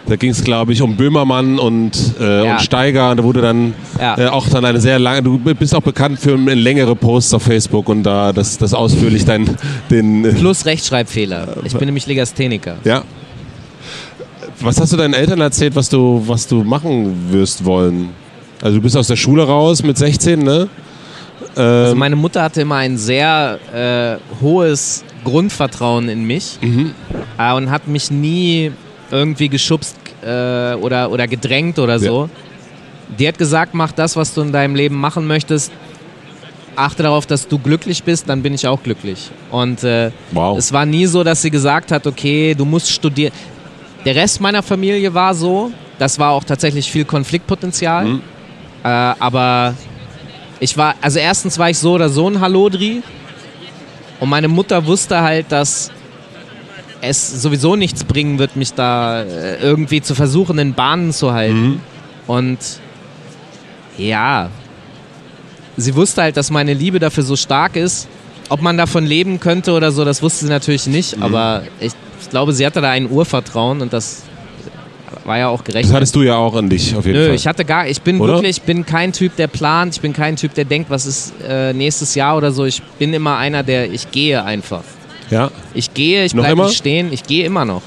da 0.08 0.16
ging 0.16 0.30
es 0.30 0.42
glaube 0.42 0.72
ich 0.72 0.80
um 0.82 0.96
Böhmermann 0.96 1.58
und, 1.58 2.14
äh, 2.20 2.44
Ja. 2.44 2.52
und 2.52 2.60
Steiger 2.62 3.10
und 3.10 3.18
da 3.18 3.24
wurde 3.24 3.40
dann 3.42 3.74
Ja. 4.00 4.18
äh, 4.18 4.26
auch 4.28 4.48
dann 4.48 4.64
eine 4.64 4.80
sehr 4.80 4.98
lange, 4.98 5.22
du 5.22 5.38
bist 5.38 5.74
auch 5.74 5.82
bekannt 5.82 6.18
für 6.18 6.36
längere 6.36 6.96
Posts 6.96 7.34
auf 7.34 7.42
Facebook 7.42 7.88
und 7.88 8.02
da 8.04 8.32
das, 8.32 8.58
das 8.58 8.74
ausführlich 8.74 9.24
dein, 9.24 9.56
den, 9.90 10.24
äh, 10.24 10.32
Plus 10.32 10.64
Rechtschreibfehler. 10.64 11.58
Ich 11.64 11.74
bin 11.74 11.86
nämlich 11.86 12.06
Legastheniker. 12.06 12.76
ja. 12.84 13.02
Was 14.60 14.80
hast 14.80 14.92
du 14.92 14.96
deinen 14.96 15.14
Eltern 15.14 15.40
erzählt, 15.40 15.76
was 15.76 15.88
du, 15.88 16.22
was 16.26 16.48
du 16.48 16.64
machen 16.64 17.28
wirst 17.30 17.64
wollen? 17.64 18.08
Also 18.60 18.78
du 18.78 18.82
bist 18.82 18.96
aus 18.96 19.06
der 19.06 19.14
Schule 19.16 19.44
raus 19.44 19.84
mit 19.84 19.96
16, 19.96 20.42
ne? 20.42 20.68
Also 21.54 21.94
meine 21.94 22.16
Mutter 22.16 22.42
hatte 22.42 22.62
immer 22.62 22.76
ein 22.76 22.98
sehr 22.98 23.58
äh, 23.72 24.16
hohes 24.42 25.04
Grundvertrauen 25.24 26.08
in 26.08 26.24
mich 26.24 26.58
äh, 27.38 27.52
und 27.52 27.70
hat 27.70 27.86
mich 27.86 28.10
nie 28.10 28.72
irgendwie 29.10 29.48
geschubst 29.48 29.96
äh, 30.22 30.74
oder, 30.74 31.10
oder 31.10 31.26
gedrängt 31.26 31.78
oder 31.78 31.98
so. 31.98 32.28
Die 33.18 33.26
hat 33.26 33.38
gesagt, 33.38 33.74
mach 33.74 33.92
das, 33.92 34.16
was 34.16 34.34
du 34.34 34.42
in 34.42 34.52
deinem 34.52 34.74
Leben 34.74 34.96
machen 34.96 35.26
möchtest. 35.26 35.72
Achte 36.76 37.02
darauf, 37.02 37.26
dass 37.26 37.48
du 37.48 37.58
glücklich 37.58 38.04
bist, 38.04 38.28
dann 38.28 38.42
bin 38.42 38.54
ich 38.54 38.66
auch 38.66 38.82
glücklich. 38.82 39.30
Und 39.50 39.82
äh, 39.82 40.10
Wow. 40.32 40.56
es 40.58 40.72
war 40.72 40.86
nie 40.86 41.06
so, 41.06 41.24
dass 41.24 41.42
sie 41.42 41.50
gesagt 41.50 41.90
hat, 41.90 42.06
okay, 42.06 42.54
du 42.54 42.64
musst 42.64 42.90
studieren. 42.90 43.32
Der 44.04 44.14
Rest 44.14 44.40
meiner 44.40 44.62
Familie 44.62 45.12
war 45.12 45.34
so. 45.34 45.72
Das 45.98 46.18
war 46.18 46.30
auch 46.30 46.44
tatsächlich 46.44 46.90
viel 46.90 47.04
Konfliktpotenzial. 47.04 48.06
Äh, 48.84 48.88
aber 48.88 49.74
ich 50.60 50.76
war, 50.76 50.94
also 51.00 51.18
erstens 51.18 51.58
war 51.58 51.70
ich 51.70 51.78
so 51.78 51.94
oder 51.94 52.08
so 52.08 52.28
ein 52.28 52.40
Hallodri. 52.40 53.02
Und 54.20 54.28
meine 54.28 54.46
Mutter 54.48 54.84
wusste 54.86 55.20
halt, 55.20 55.46
dass 55.50 55.90
es 57.00 57.42
sowieso 57.42 57.76
nichts 57.76 58.04
bringen 58.04 58.38
wird, 58.38 58.56
mich 58.56 58.74
da 58.74 59.22
äh, 59.22 59.60
irgendwie 59.60 60.00
zu 60.00 60.14
versuchen, 60.14 60.58
in 60.58 60.74
Bahnen 60.74 61.12
zu 61.12 61.32
halten. 61.32 61.80
Und 62.26 62.58
ja, 63.96 64.50
sie 65.76 65.94
wusste 65.94 66.22
halt, 66.22 66.36
dass 66.36 66.50
meine 66.50 66.74
Liebe 66.74 66.98
dafür 66.98 67.22
so 67.24 67.36
stark 67.36 67.76
ist. 67.76 68.08
Ob 68.50 68.62
man 68.62 68.78
davon 68.78 69.04
leben 69.04 69.40
könnte 69.40 69.72
oder 69.72 69.92
so, 69.92 70.04
das 70.04 70.22
wusste 70.22 70.46
sie 70.46 70.50
natürlich 70.50 70.86
nicht. 70.86 71.20
Aber 71.20 71.62
ich, 71.80 71.92
ich 72.20 72.30
glaube, 72.30 72.52
sie 72.52 72.64
hatte 72.64 72.80
da 72.80 72.90
ein 72.90 73.10
Urvertrauen 73.10 73.82
und 73.82 73.92
das 73.92 74.22
war 75.24 75.38
ja 75.38 75.48
auch 75.48 75.62
gerecht. 75.62 75.88
Das 75.88 75.94
hattest 75.94 76.16
du 76.16 76.22
ja 76.22 76.36
auch 76.36 76.54
an 76.54 76.70
dich 76.70 76.96
auf 76.96 77.04
jeden 77.04 77.18
Nö, 77.18 77.26
Fall. 77.26 77.34
ich 77.34 77.46
hatte 77.46 77.64
gar, 77.64 77.86
ich 77.86 78.00
bin 78.00 78.20
Oder? 78.20 78.34
wirklich, 78.34 78.56
ich 78.56 78.62
bin 78.62 78.86
kein 78.86 79.12
Typ, 79.12 79.36
der 79.36 79.46
plant, 79.46 79.96
ich 79.96 80.00
bin 80.00 80.14
kein 80.14 80.36
Typ, 80.36 80.54
der 80.54 80.64
denkt, 80.64 80.88
was 80.90 81.04
ist 81.04 81.34
äh, 81.46 81.74
nächstes 81.74 82.14
Jahr 82.14 82.36
oder 82.36 82.50
so. 82.50 82.64
Ich 82.64 82.82
bin 82.98 83.12
immer 83.12 83.36
einer, 83.36 83.62
der, 83.62 83.92
ich 83.92 84.10
gehe 84.10 84.42
einfach. 84.42 84.82
Ja? 85.30 85.50
Ich 85.74 85.94
gehe, 85.94 86.24
ich 86.24 86.32
bleibe 86.32 86.62
nicht 86.62 86.76
stehen, 86.76 87.12
ich 87.12 87.24
gehe 87.24 87.44
immer 87.44 87.64
noch. 87.64 87.82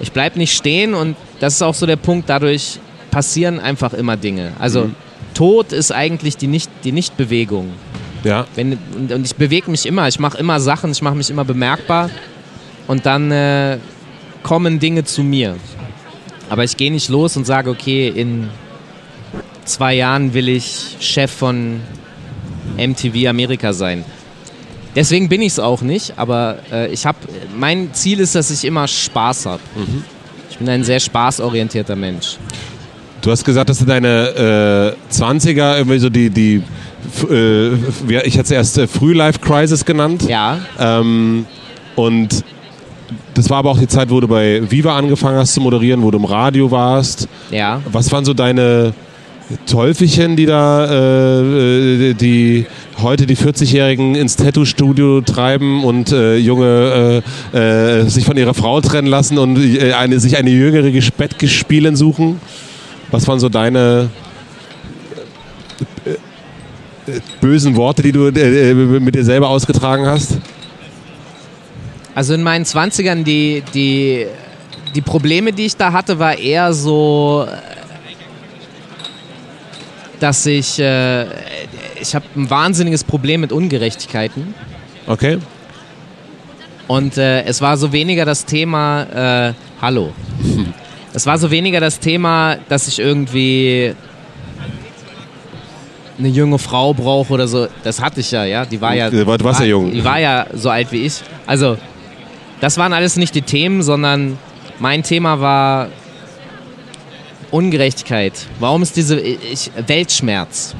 Ich 0.00 0.12
bleibe 0.12 0.38
nicht 0.38 0.56
stehen 0.56 0.94
und 0.94 1.16
das 1.38 1.54
ist 1.54 1.62
auch 1.62 1.74
so 1.74 1.86
der 1.86 1.96
Punkt, 1.96 2.28
dadurch 2.28 2.78
passieren 3.10 3.60
einfach 3.60 3.92
immer 3.92 4.16
Dinge. 4.16 4.52
Also 4.58 4.90
Tod 5.34 5.72
ist 5.72 5.92
eigentlich 5.92 6.36
die 6.36 6.46
Nicht, 6.46 6.70
die 6.84 6.92
Nichtbewegung. 6.92 7.70
Ja. 8.24 8.46
Wenn, 8.54 8.78
und, 8.94 9.12
und 9.12 9.26
ich 9.26 9.34
bewege 9.36 9.70
mich 9.70 9.86
immer, 9.86 10.08
ich 10.08 10.18
mache 10.18 10.38
immer 10.38 10.60
Sachen, 10.60 10.92
ich 10.92 11.02
mache 11.02 11.14
mich 11.14 11.30
immer 11.30 11.44
bemerkbar 11.44 12.10
und 12.86 13.06
dann 13.06 13.30
äh, 13.30 13.78
kommen 14.42 14.78
Dinge 14.78 15.04
zu 15.04 15.22
mir. 15.22 15.56
Aber 16.48 16.64
ich 16.64 16.76
gehe 16.76 16.90
nicht 16.90 17.08
los 17.08 17.36
und 17.36 17.46
sage, 17.46 17.70
okay, 17.70 18.08
in 18.08 18.48
zwei 19.64 19.94
Jahren 19.94 20.34
will 20.34 20.48
ich 20.48 20.96
Chef 21.00 21.30
von 21.30 21.80
MTV 22.76 23.28
Amerika 23.28 23.72
sein. 23.72 24.04
Deswegen 24.94 25.28
bin 25.28 25.40
ich 25.42 25.52
es 25.52 25.58
auch 25.58 25.82
nicht, 25.82 26.14
aber 26.18 26.58
äh, 26.72 26.88
ich 26.92 27.06
habe, 27.06 27.18
mein 27.56 27.92
Ziel 27.94 28.20
ist, 28.20 28.34
dass 28.34 28.50
ich 28.50 28.64
immer 28.64 28.88
Spaß 28.88 29.46
habe. 29.46 29.62
Mhm. 29.76 30.04
Ich 30.50 30.58
bin 30.58 30.68
ein 30.68 30.84
sehr 30.84 31.00
spaßorientierter 31.00 31.96
Mensch. 31.96 32.36
Du 33.22 33.30
hast 33.30 33.44
gesagt, 33.44 33.68
dass 33.70 33.78
du 33.78 33.84
deine 33.84 34.96
äh, 35.10 35.14
20er 35.14 35.76
irgendwie 35.78 35.98
so 35.98 36.08
die, 36.08 36.30
die 36.30 36.62
äh, 37.30 37.74
ich 38.24 38.34
hatte 38.34 38.46
es 38.46 38.50
erst 38.50 38.78
äh, 38.78 38.86
Frühlife-Crisis 38.86 39.84
genannt. 39.84 40.24
Ja, 40.28 40.58
Ähm, 40.78 41.46
und 41.96 42.44
das 43.34 43.50
war 43.50 43.58
aber 43.58 43.70
auch 43.70 43.78
die 43.78 43.88
Zeit, 43.88 44.10
wo 44.10 44.20
du 44.20 44.28
bei 44.28 44.62
Viva 44.70 44.96
angefangen 44.96 45.38
hast 45.38 45.54
zu 45.54 45.60
moderieren, 45.60 46.02
wo 46.02 46.10
du 46.10 46.18
im 46.18 46.24
Radio 46.24 46.70
warst. 46.70 47.28
ja. 47.50 47.80
Was 47.90 48.10
waren 48.12 48.24
so 48.24 48.34
deine 48.34 48.92
Teufelchen, 49.66 50.36
die 50.36 50.46
da, 50.46 50.86
äh, 50.86 52.10
äh, 52.10 52.14
die 52.14 52.66
heute 53.00 53.26
die 53.26 53.36
40-Jährigen 53.36 54.14
ins 54.14 54.36
Tattoo-Studio 54.36 55.22
treiben 55.22 55.84
und 55.84 56.12
äh, 56.12 56.36
Junge 56.36 57.22
äh, 57.54 57.58
äh, 57.58 58.08
sich 58.08 58.24
von 58.24 58.36
ihrer 58.36 58.54
Frau 58.54 58.80
trennen 58.80 59.08
lassen 59.08 59.38
und 59.38 59.58
äh, 59.58 59.92
eine, 59.94 60.20
sich 60.20 60.36
eine 60.36 60.50
jüngere 60.50 60.90
Bettgespielin 61.16 61.96
suchen? 61.96 62.40
Was 63.10 63.26
waren 63.26 63.40
so 63.40 63.48
deine 63.48 64.08
bösen 67.40 67.74
Worte, 67.74 68.02
die 68.02 68.12
du 68.12 68.30
mit 69.00 69.14
dir 69.14 69.24
selber 69.24 69.48
ausgetragen 69.48 70.06
hast? 70.06 70.38
Also 72.14 72.34
in 72.34 72.42
meinen 72.42 72.64
20ern, 72.64 73.24
die, 73.24 73.64
die, 73.74 74.26
die 74.94 75.00
Probleme, 75.00 75.52
die 75.52 75.66
ich 75.66 75.76
da 75.76 75.92
hatte, 75.92 76.18
war 76.18 76.38
eher 76.38 76.72
so, 76.72 77.46
dass 80.20 80.46
ich, 80.46 80.78
äh, 80.78 81.24
ich 82.00 82.14
habe 82.14 82.24
ein 82.36 82.48
wahnsinniges 82.48 83.04
Problem 83.04 83.40
mit 83.40 83.52
Ungerechtigkeiten. 83.52 84.54
Okay. 85.06 85.38
Und 86.86 87.16
äh, 87.18 87.42
es 87.44 87.60
war 87.60 87.76
so 87.76 87.92
weniger 87.92 88.24
das 88.24 88.44
Thema, 88.44 89.48
äh, 89.48 89.54
hallo. 89.80 90.12
Es 91.12 91.26
war 91.26 91.38
so 91.38 91.50
weniger 91.50 91.80
das 91.80 91.98
Thema, 91.98 92.58
dass 92.68 92.86
ich 92.86 93.00
irgendwie 93.00 93.96
eine 96.20 96.28
junge 96.28 96.58
Frau 96.58 96.94
brauche 96.94 97.32
oder 97.32 97.48
so. 97.48 97.66
Das 97.82 98.00
hatte 98.00 98.20
ich 98.20 98.30
ja, 98.30 98.44
ja. 98.44 98.64
Die 98.64 98.80
war 98.80 98.94
ja, 98.94 99.10
Du 99.10 99.26
warst 99.26 99.58
ja 99.58 99.66
jung. 99.66 99.90
Die 99.90 100.04
war 100.04 100.20
ja 100.20 100.46
so 100.54 100.70
alt 100.70 100.92
wie 100.92 101.06
ich. 101.06 101.14
Also, 101.46 101.78
das 102.60 102.78
waren 102.78 102.92
alles 102.92 103.16
nicht 103.16 103.34
die 103.34 103.42
Themen, 103.42 103.82
sondern 103.82 104.38
mein 104.78 105.02
Thema 105.02 105.40
war 105.40 105.88
Ungerechtigkeit. 107.50 108.32
Warum 108.58 108.82
ist 108.82 108.96
diese 108.96 109.18
ich, 109.20 109.70
Weltschmerz? 109.86 110.74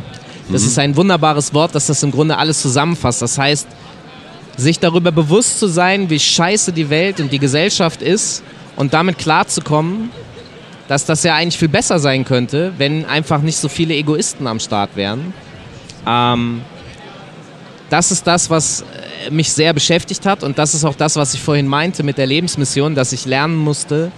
Das 0.51 0.65
ist 0.65 0.79
ein 0.79 0.97
wunderbares 0.97 1.55
Wort, 1.55 1.75
das 1.75 1.87
das 1.87 2.03
im 2.03 2.11
Grunde 2.11 2.37
alles 2.37 2.61
zusammenfasst. 2.61 3.23
Das 3.23 3.39
heißt, 3.39 3.69
sich 4.57 4.79
darüber 4.79 5.13
bewusst 5.13 5.59
zu 5.59 5.69
sein, 5.69 6.11
wie 6.11 6.19
scheiße 6.19 6.73
die 6.73 6.91
Welt 6.91 7.21
und 7.21 7.33
die 7.33 7.39
Gesellschaft 7.39 8.03
ist 8.03 8.43
und 8.77 8.93
damit 8.93 9.19
klarzukommen, 9.19 10.11
dass 10.89 11.05
das 11.05 11.23
ja 11.23 11.37
eigentlich 11.37 11.59
viel 11.59 11.69
besser 11.69 12.01
sein 12.01 12.25
könnte, 12.25 12.73
wenn 12.79 13.05
einfach 13.05 13.43
nicht 13.43 13.59
so 13.59 13.69
viele 13.69 13.95
Egoisten 13.95 14.47
am 14.47 14.59
Start 14.59 14.97
wären. 14.97 15.33
Ähm, 16.07 16.63
das 17.91 18.11
ist 18.11 18.27
das, 18.27 18.51
was 18.51 18.83
äh, 19.27 19.31
mich 19.31 19.53
sehr 19.53 19.73
beschäftigt 19.73 20.27
hat 20.27 20.43
und 20.43 20.59
das 20.59 20.75
ist 20.75 20.85
auch 20.85 20.97
das, 20.97 21.17
was 21.17 21.35
ich 21.35 21.41
vorhin 21.41 21.69
meinte 21.69 22.03
mit 22.03 22.19
der 22.19 22.27
Lebensmission, 22.27 22.95
dass 22.95 23.13
ich 23.13 23.25
lernen 23.25 23.57
musste, 23.57 24.11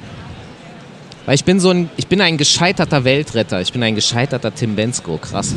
weil 1.27 1.35
ich 1.35 1.45
bin 1.45 1.61
so 1.61 1.71
ein, 1.71 1.89
ich 1.97 2.07
bin 2.07 2.21
ein 2.21 2.37
gescheiterter 2.37 3.05
Weltretter, 3.05 3.61
ich 3.61 3.73
bin 3.73 3.83
ein 3.83 3.95
gescheiterter 3.95 4.55
Tim 4.55 4.75
Bensko, 4.75 5.19
krass. 5.19 5.55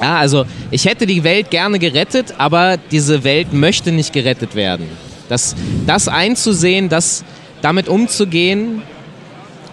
Ja, 0.00 0.18
also 0.18 0.44
ich 0.70 0.86
hätte 0.86 1.06
die 1.06 1.24
Welt 1.24 1.50
gerne 1.50 1.78
gerettet, 1.78 2.34
aber 2.38 2.78
diese 2.90 3.22
Welt 3.24 3.52
möchte 3.52 3.92
nicht 3.92 4.12
gerettet 4.12 4.54
werden. 4.54 4.86
Das, 5.28 5.54
das 5.86 6.08
einzusehen, 6.08 6.88
das 6.88 7.24
damit 7.62 7.88
umzugehen 7.88 8.82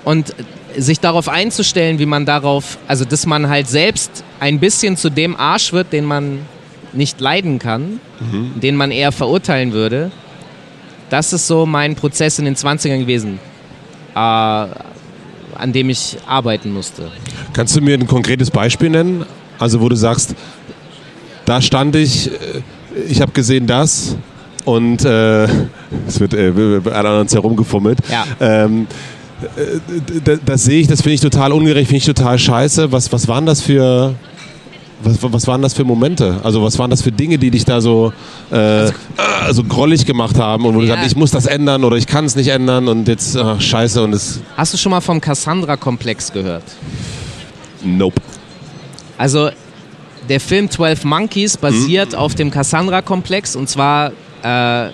und 0.04 0.34
sich 0.78 1.00
darauf 1.00 1.30
einzustellen, 1.30 1.98
wie 2.00 2.06
man 2.06 2.26
darauf, 2.26 2.78
also 2.88 3.06
dass 3.06 3.26
man 3.26 3.50
halt 3.50 3.68
selbst 3.68 4.24
ein 4.40 4.60
bisschen 4.60 4.98
zu 4.98 5.10
dem 5.10 5.36
Arsch 5.36 5.74
wird, 5.74 5.94
den 5.94 6.06
man 6.06 6.40
nicht 6.94 7.20
leiden 7.20 7.60
kann, 7.60 8.00
den 8.62 8.76
man 8.76 8.92
eher 8.92 9.12
verurteilen 9.12 9.72
würde. 9.72 10.12
Das 11.10 11.34
ist 11.34 11.48
so 11.48 11.66
mein 11.66 11.96
Prozess 11.96 12.38
in 12.38 12.46
den 12.46 12.56
20ern 12.56 13.00
gewesen, 13.00 13.40
an 14.18 15.74
dem 15.74 15.90
ich 15.90 16.18
arbeiten 16.28 16.72
musste. 16.74 17.10
Kannst 17.54 17.76
du 17.76 17.82
mir 17.82 17.96
ein 17.96 18.08
konkretes 18.08 18.52
Beispiel 18.52 18.90
nennen? 18.90 19.26
Also 19.60 19.82
wo 19.82 19.90
du 19.90 19.96
sagst, 19.96 20.36
da 21.46 21.62
stand 21.62 21.96
ich, 21.96 22.28
äh, 22.32 22.62
ich 23.10 23.22
habe 23.22 23.32
gesehen 23.32 23.66
das 23.68 24.16
und 24.66 25.04
äh, 25.06 25.44
es 26.08 26.20
wird 26.20 26.34
äh, 26.34 26.52
an 26.92 27.06
uns 27.22 27.34
herumgefummelt. 27.34 28.00
Ja. 28.12 28.26
Ähm, 28.40 28.88
äh, 29.56 30.20
d- 30.20 30.40
das 30.46 30.64
sehe 30.66 30.82
ich, 30.82 30.88
das 30.88 31.02
finde 31.02 31.16
ich 31.16 31.22
total 31.22 31.52
ungerecht, 31.54 31.88
finde 31.88 31.98
ich 32.00 32.06
total 32.06 32.38
scheiße. 32.38 32.92
Was, 32.92 33.12
was 33.12 33.28
waren 33.28 33.46
das 33.46 33.62
für 33.62 34.14
was, 35.04 35.18
was 35.22 35.48
waren 35.48 35.62
das 35.62 35.74
für 35.74 35.84
Momente? 35.84 36.40
Also 36.44 36.64
was 36.64 36.78
waren 36.80 36.90
das 36.90 37.02
für 37.02 37.12
Dinge, 37.12 37.38
die 37.38 37.52
dich 37.52 37.66
da 37.66 37.82
so, 37.82 38.14
äh, 38.50 38.92
so 39.52 39.64
grollig 39.64 40.06
gemacht 40.06 40.38
haben 40.40 40.66
und 40.66 40.76
wo 40.76 40.80
du 40.82 40.86
Ja. 40.88 40.96
sagst, 40.96 41.12
ich 41.12 41.16
muss 41.16 41.32
das 41.32 41.46
ändern 41.46 41.84
oder 41.84 41.98
ich 41.98 42.08
kann 42.08 42.26
es 42.26 42.36
nicht 42.36 42.48
ändern 42.48 42.88
und 42.88 43.08
jetzt 43.08 43.36
ach, 43.38 43.62
scheiße 43.62 44.04
und 44.04 44.14
es 44.14 44.42
Hast 44.56 44.74
du 44.74 44.78
schon 44.78 44.90
mal 44.92 45.02
vom 45.02 45.22
Cassandra-Komplex 45.22 46.32
gehört? 46.34 46.64
nope. 47.84 48.20
Also 49.18 49.50
der 50.30 50.40
Film 50.40 50.70
12 50.70 51.04
Monkeys 51.06 51.58
basiert 51.58 52.16
auf 52.16 52.36
dem 52.36 52.52
Cassandra-Komplex 52.52 53.56
und 53.56 53.70
zwar 53.70 54.12
äh, 54.44 54.90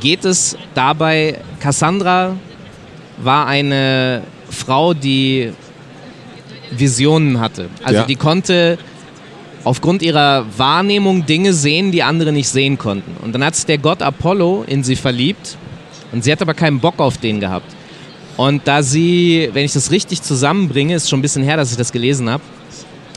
geht 0.00 0.24
es 0.24 0.56
dabei, 0.74 1.38
Cassandra 1.60 2.36
war 3.18 3.46
eine 3.46 4.22
Frau, 4.50 4.94
die 4.94 5.52
Visionen 6.70 7.40
hatte. 7.40 7.68
Also 7.82 8.00
Ja. 8.00 8.06
die 8.06 8.16
konnte 8.16 8.78
aufgrund 9.68 10.00
ihrer 10.00 10.46
Wahrnehmung 10.56 11.26
Dinge 11.26 11.52
sehen, 11.52 11.92
die 11.92 12.02
andere 12.02 12.32
nicht 12.32 12.48
sehen 12.48 12.78
konnten. 12.78 13.18
Und 13.22 13.34
dann 13.34 13.44
hat 13.44 13.54
sich 13.54 13.66
der 13.66 13.76
Gott 13.76 14.00
Apollo 14.00 14.64
in 14.66 14.82
sie 14.82 14.96
verliebt 14.96 15.58
und 16.10 16.24
sie 16.24 16.32
hat 16.32 16.40
aber 16.40 16.54
keinen 16.54 16.80
Bock 16.80 16.98
auf 17.00 17.18
den 17.18 17.38
gehabt. 17.38 17.70
Und 18.38 18.66
da 18.66 18.82
sie, 18.82 19.50
wenn 19.52 19.66
ich 19.66 19.74
das 19.74 19.90
richtig 19.90 20.22
zusammenbringe, 20.22 20.94
ist 20.94 21.10
schon 21.10 21.18
ein 21.18 21.22
bisschen 21.22 21.42
her, 21.42 21.58
dass 21.58 21.70
ich 21.70 21.76
das 21.76 21.92
gelesen 21.92 22.30
habe, 22.30 22.42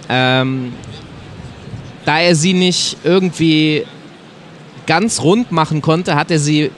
ähm, 0.10 0.74
da 2.04 2.20
er 2.20 2.36
sie 2.36 2.52
nicht 2.52 2.98
irgendwie 3.06 3.86
ganz 4.88 5.22
rund 5.22 5.54
machen 5.54 5.82
konnte, 5.82 6.16
hat 6.16 6.32
er 6.32 6.40
sie 6.40 6.70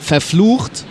verflucht 0.00 0.84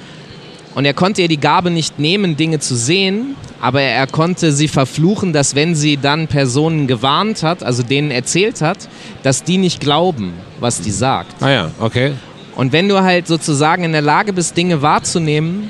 und 0.75 0.85
er 0.85 0.93
konnte 0.93 1.23
ihr 1.23 1.27
die 1.27 1.41
Gabe 1.41 1.71
nicht 1.71 1.99
nehmen, 1.99 2.37
Dinge 2.37 2.59
zu 2.59 2.77
sehen, 2.77 3.35
aber 3.61 3.81
er 3.81 4.07
konnte 4.07 4.51
sie 4.51 4.67
verfluchen, 4.67 5.33
dass 5.33 5.55
wenn 5.55 5.75
sie 5.75 5.97
dann 5.97 6.27
Personen 6.27 6.87
gewarnt 6.87 7.43
hat, 7.43 7.63
also 7.63 7.83
denen 7.83 8.11
erzählt 8.11 8.61
hat, 8.61 8.87
dass 9.23 9.43
die 9.43 9.57
nicht 9.57 9.79
glauben, 9.79 10.33
was 10.59 10.81
die 10.81 10.91
sagt. 10.91 11.41
Ah 11.41 11.49
ja, 11.49 11.71
okay. 11.79 12.13
Und 12.55 12.71
wenn 12.71 12.87
du 12.89 13.01
halt 13.01 13.27
sozusagen 13.27 13.83
in 13.83 13.91
der 13.91 14.01
Lage 14.01 14.33
bist, 14.33 14.57
Dinge 14.57 14.81
wahrzunehmen 14.81 15.69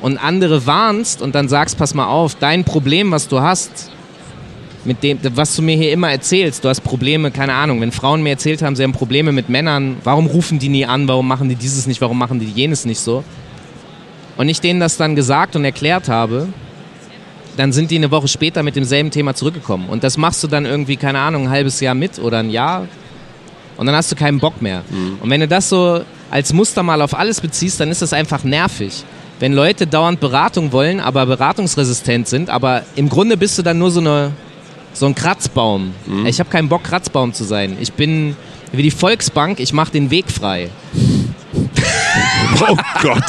und 0.00 0.18
andere 0.18 0.66
warnst 0.66 1.22
und 1.22 1.34
dann 1.34 1.48
sagst, 1.48 1.78
pass 1.78 1.94
mal 1.94 2.06
auf, 2.06 2.34
dein 2.36 2.64
Problem, 2.64 3.10
was 3.10 3.28
du 3.28 3.40
hast, 3.40 3.90
mit 4.84 5.02
dem, 5.02 5.18
was 5.34 5.54
du 5.54 5.62
mir 5.62 5.76
hier 5.76 5.92
immer 5.92 6.10
erzählst, 6.10 6.64
du 6.64 6.68
hast 6.68 6.80
Probleme, 6.80 7.30
keine 7.30 7.52
Ahnung, 7.52 7.80
wenn 7.80 7.92
Frauen 7.92 8.22
mir 8.22 8.30
erzählt 8.30 8.62
haben, 8.62 8.76
sie 8.76 8.82
haben 8.82 8.92
Probleme 8.92 9.30
mit 9.30 9.48
Männern, 9.48 9.96
warum 10.04 10.26
rufen 10.26 10.58
die 10.58 10.68
nie 10.68 10.86
an, 10.86 11.06
warum 11.06 11.28
machen 11.28 11.48
die 11.48 11.54
dieses 11.54 11.86
nicht, 11.86 12.00
warum 12.00 12.18
machen 12.18 12.40
die 12.40 12.46
jenes 12.46 12.84
nicht 12.84 13.00
so? 13.00 13.22
Und 14.36 14.48
ich 14.48 14.60
denen 14.60 14.80
das 14.80 14.96
dann 14.96 15.16
gesagt 15.16 15.54
und 15.54 15.64
erklärt 15.64 16.08
habe, 16.08 16.48
dann 17.56 17.72
sind 17.72 17.90
die 17.90 17.96
eine 17.96 18.10
Woche 18.10 18.28
später 18.28 18.62
mit 18.62 18.76
demselben 18.76 19.10
Thema 19.10 19.34
zurückgekommen. 19.34 19.88
Und 19.88 20.04
das 20.04 20.16
machst 20.16 20.42
du 20.42 20.48
dann 20.48 20.66
irgendwie, 20.66 20.96
keine 20.96 21.18
Ahnung, 21.18 21.44
ein 21.44 21.50
halbes 21.50 21.80
Jahr 21.80 21.94
mit 21.94 22.18
oder 22.18 22.38
ein 22.38 22.50
Jahr. 22.50 22.86
Und 23.76 23.86
dann 23.86 23.94
hast 23.94 24.12
du 24.12 24.16
keinen 24.16 24.38
Bock 24.40 24.60
mehr. 24.62 24.82
Und 25.22 25.30
wenn 25.30 25.40
du 25.40 25.48
das 25.48 25.68
so 25.68 26.02
als 26.30 26.52
Muster 26.52 26.82
mal 26.82 27.00
auf 27.02 27.14
alles 27.18 27.40
beziehst, 27.40 27.80
dann 27.80 27.90
ist 27.90 28.02
das 28.02 28.12
einfach 28.12 28.44
nervig. 28.44 29.04
Wenn 29.40 29.52
Leute 29.54 29.86
dauernd 29.86 30.20
Beratung 30.20 30.70
wollen, 30.72 31.00
aber 31.00 31.24
beratungsresistent 31.26 32.28
sind, 32.28 32.50
aber 32.50 32.82
im 32.94 33.08
Grunde 33.08 33.36
bist 33.38 33.56
du 33.58 33.62
dann 33.62 33.78
nur 33.78 33.90
so, 33.90 34.00
eine, 34.00 34.32
so 34.92 35.06
ein 35.06 35.14
Kratzbaum. 35.14 35.94
Ich 36.26 36.38
habe 36.40 36.50
keinen 36.50 36.68
Bock, 36.68 36.84
Kratzbaum 36.84 37.32
zu 37.32 37.44
sein. 37.44 37.76
Ich 37.80 37.92
bin 37.94 38.36
wie 38.72 38.82
die 38.82 38.90
Volksbank, 38.90 39.58
ich 39.58 39.72
mache 39.72 39.92
den 39.92 40.10
Weg 40.10 40.30
frei. 40.30 40.68
Oh 42.68 42.76
Gott. 43.02 43.24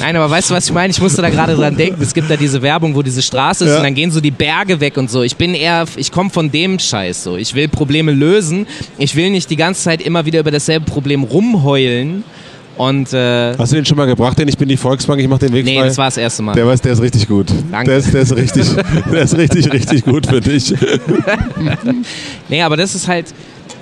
Nein, 0.00 0.16
aber 0.16 0.28
weißt 0.30 0.50
du, 0.50 0.54
was 0.54 0.66
ich 0.66 0.72
meine? 0.72 0.90
Ich 0.90 1.00
musste 1.00 1.22
da 1.22 1.30
gerade 1.30 1.54
dran 1.56 1.76
denken. 1.76 2.02
Es 2.02 2.12
gibt 2.12 2.30
da 2.30 2.36
diese 2.36 2.60
Werbung, 2.62 2.94
wo 2.94 3.02
diese 3.02 3.22
Straße 3.22 3.64
ist 3.64 3.70
Ja. 3.70 3.76
und 3.78 3.84
dann 3.84 3.94
gehen 3.94 4.10
so 4.10 4.20
die 4.20 4.30
Berge 4.30 4.78
weg 4.80 4.96
und 4.96 5.10
so. 5.10 5.22
Ich 5.22 5.36
bin 5.36 5.54
eher, 5.54 5.84
ich 5.96 6.12
komme 6.12 6.30
von 6.30 6.50
dem 6.50 6.78
Scheiß 6.78 7.22
so. 7.24 7.36
Ich 7.36 7.54
will 7.54 7.68
Probleme 7.68 8.12
lösen. 8.12 8.66
Ich 8.98 9.16
will 9.16 9.30
nicht 9.30 9.48
die 9.50 9.56
ganze 9.56 9.82
Zeit 9.82 10.02
immer 10.02 10.26
wieder 10.26 10.40
über 10.40 10.50
dasselbe 10.50 10.84
Problem 10.90 11.22
rumheulen 11.24 12.24
Und 12.76 13.12
äh, 13.14 13.56
Hast 13.56 13.72
du 13.72 13.76
den 13.76 13.86
schon 13.86 13.96
mal 13.96 14.04
gebracht, 14.06 14.38
den 14.38 14.48
Ich 14.48 14.58
bin 14.58 14.68
die 14.68 14.76
Volksbank, 14.76 15.18
ich 15.20 15.28
mach 15.28 15.38
den 15.38 15.52
Weg 15.54 15.64
nee, 15.64 15.78
frei? 15.78 15.86
das 15.86 15.96
war 15.96 16.06
das 16.06 16.18
erste 16.18 16.42
Mal. 16.42 16.52
der, 16.54 16.66
weiß, 16.66 16.82
der 16.82 16.92
ist 16.92 17.00
richtig 17.00 17.26
gut. 17.26 17.46
Danke. 17.72 17.90
Der 17.90 17.98
ist, 17.98 18.12
der, 18.12 18.20
ist 18.20 18.36
richtig, 18.36 18.66
der 19.12 19.22
ist 19.22 19.36
richtig, 19.38 19.72
richtig 19.72 20.04
gut 20.04 20.26
für 20.26 20.40
dich. 20.42 20.74
Nee, 22.48 22.62
aber 22.62 22.76
das 22.76 22.94
ist 22.94 23.08
halt, 23.08 23.26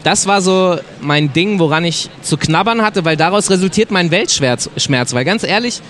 das 0.04 0.26
war 0.26 0.40
so 0.40 0.78
mein 1.00 1.32
Ding, 1.32 1.58
woran 1.58 1.84
ich 1.84 2.10
zu 2.22 2.36
knabbern 2.36 2.82
hatte, 2.82 3.04
weil 3.04 3.16
daraus 3.16 3.50
resultiert 3.50 3.90
mein 3.90 4.10
Weltschmerz. 4.10 4.70
Schmerz. 4.76 5.14
Weil 5.14 5.24
ganz 5.24 5.42
ehrlich, 5.42 5.80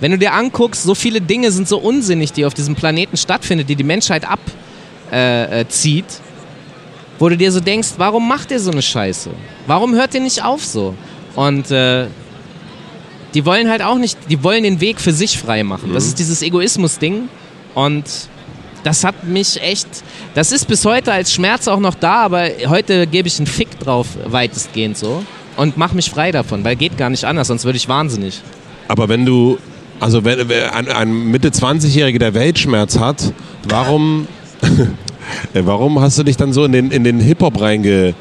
wenn 0.00 0.10
du 0.10 0.18
dir 0.18 0.34
anguckst, 0.34 0.82
so 0.82 0.94
viele 0.94 1.20
Dinge 1.20 1.50
sind 1.50 1.66
so 1.66 1.78
unsinnig, 1.78 2.32
die 2.32 2.44
auf 2.44 2.54
diesem 2.54 2.74
Planeten 2.74 3.16
stattfinden, 3.16 3.66
die 3.66 3.74
die 3.74 3.84
Menschheit 3.84 4.24
abzieht, 4.28 5.10
äh, 5.10 5.60
äh, 5.60 6.04
wo 7.18 7.28
du 7.28 7.36
dir 7.36 7.50
so 7.50 7.60
denkst, 7.60 7.94
warum 7.96 8.28
macht 8.28 8.50
ihr 8.50 8.60
so 8.60 8.70
eine 8.70 8.82
Scheiße? 8.82 9.30
Warum 9.66 9.94
hört 9.94 10.14
ihr 10.14 10.20
nicht 10.20 10.44
auf 10.44 10.62
so? 10.62 10.94
Und 11.34 11.70
äh, 11.70 12.06
die 13.32 13.46
wollen 13.46 13.70
halt 13.70 13.82
auch 13.82 13.96
nicht, 13.96 14.18
die 14.28 14.44
wollen 14.44 14.62
den 14.62 14.80
Weg 14.80 15.00
für 15.00 15.12
sich 15.12 15.38
frei 15.38 15.64
machen. 15.64 15.94
Das 15.94 16.04
ist 16.06 16.18
dieses 16.18 16.42
Egoismus-Ding. 16.42 17.28
Und 17.74 18.04
das 18.84 19.02
hat 19.02 19.24
mich 19.24 19.60
echt, 19.60 19.88
das 20.34 20.52
ist 20.52 20.68
bis 20.68 20.84
heute 20.84 21.12
als 21.12 21.32
Schmerz 21.32 21.66
auch 21.66 21.80
noch 21.80 21.94
da, 21.94 22.22
aber 22.22 22.48
heute 22.66 23.06
gebe 23.06 23.26
ich 23.26 23.38
einen 23.38 23.46
Fick 23.46 23.80
drauf, 23.80 24.06
weitestgehend 24.26 24.96
so. 24.96 25.24
Und 25.56 25.76
mach 25.76 25.92
mich 25.92 26.10
frei 26.10 26.32
davon, 26.32 26.64
weil 26.64 26.76
geht 26.76 26.98
gar 26.98 27.10
nicht 27.10 27.24
anders, 27.24 27.48
sonst 27.48 27.64
würde 27.64 27.78
ich 27.78 27.88
wahnsinnig. 27.88 28.40
Aber 28.88 29.08
wenn 29.08 29.24
du, 29.24 29.58
also 30.00 30.24
wenn, 30.24 30.50
ein, 30.50 30.88
ein 30.88 31.30
Mitte 31.30 31.48
20-Jähriger, 31.48 32.18
der 32.18 32.34
Weltschmerz 32.34 32.98
hat, 32.98 33.32
warum, 33.68 34.28
äh, 35.54 35.62
warum 35.64 36.00
hast 36.00 36.18
du 36.18 36.22
dich 36.22 36.36
dann 36.36 36.52
so 36.52 36.66
in 36.66 36.72
den, 36.72 36.90
in 36.90 37.04
den 37.04 37.20
Hip-Hop 37.20 37.60
reingeschraubt? 37.60 38.14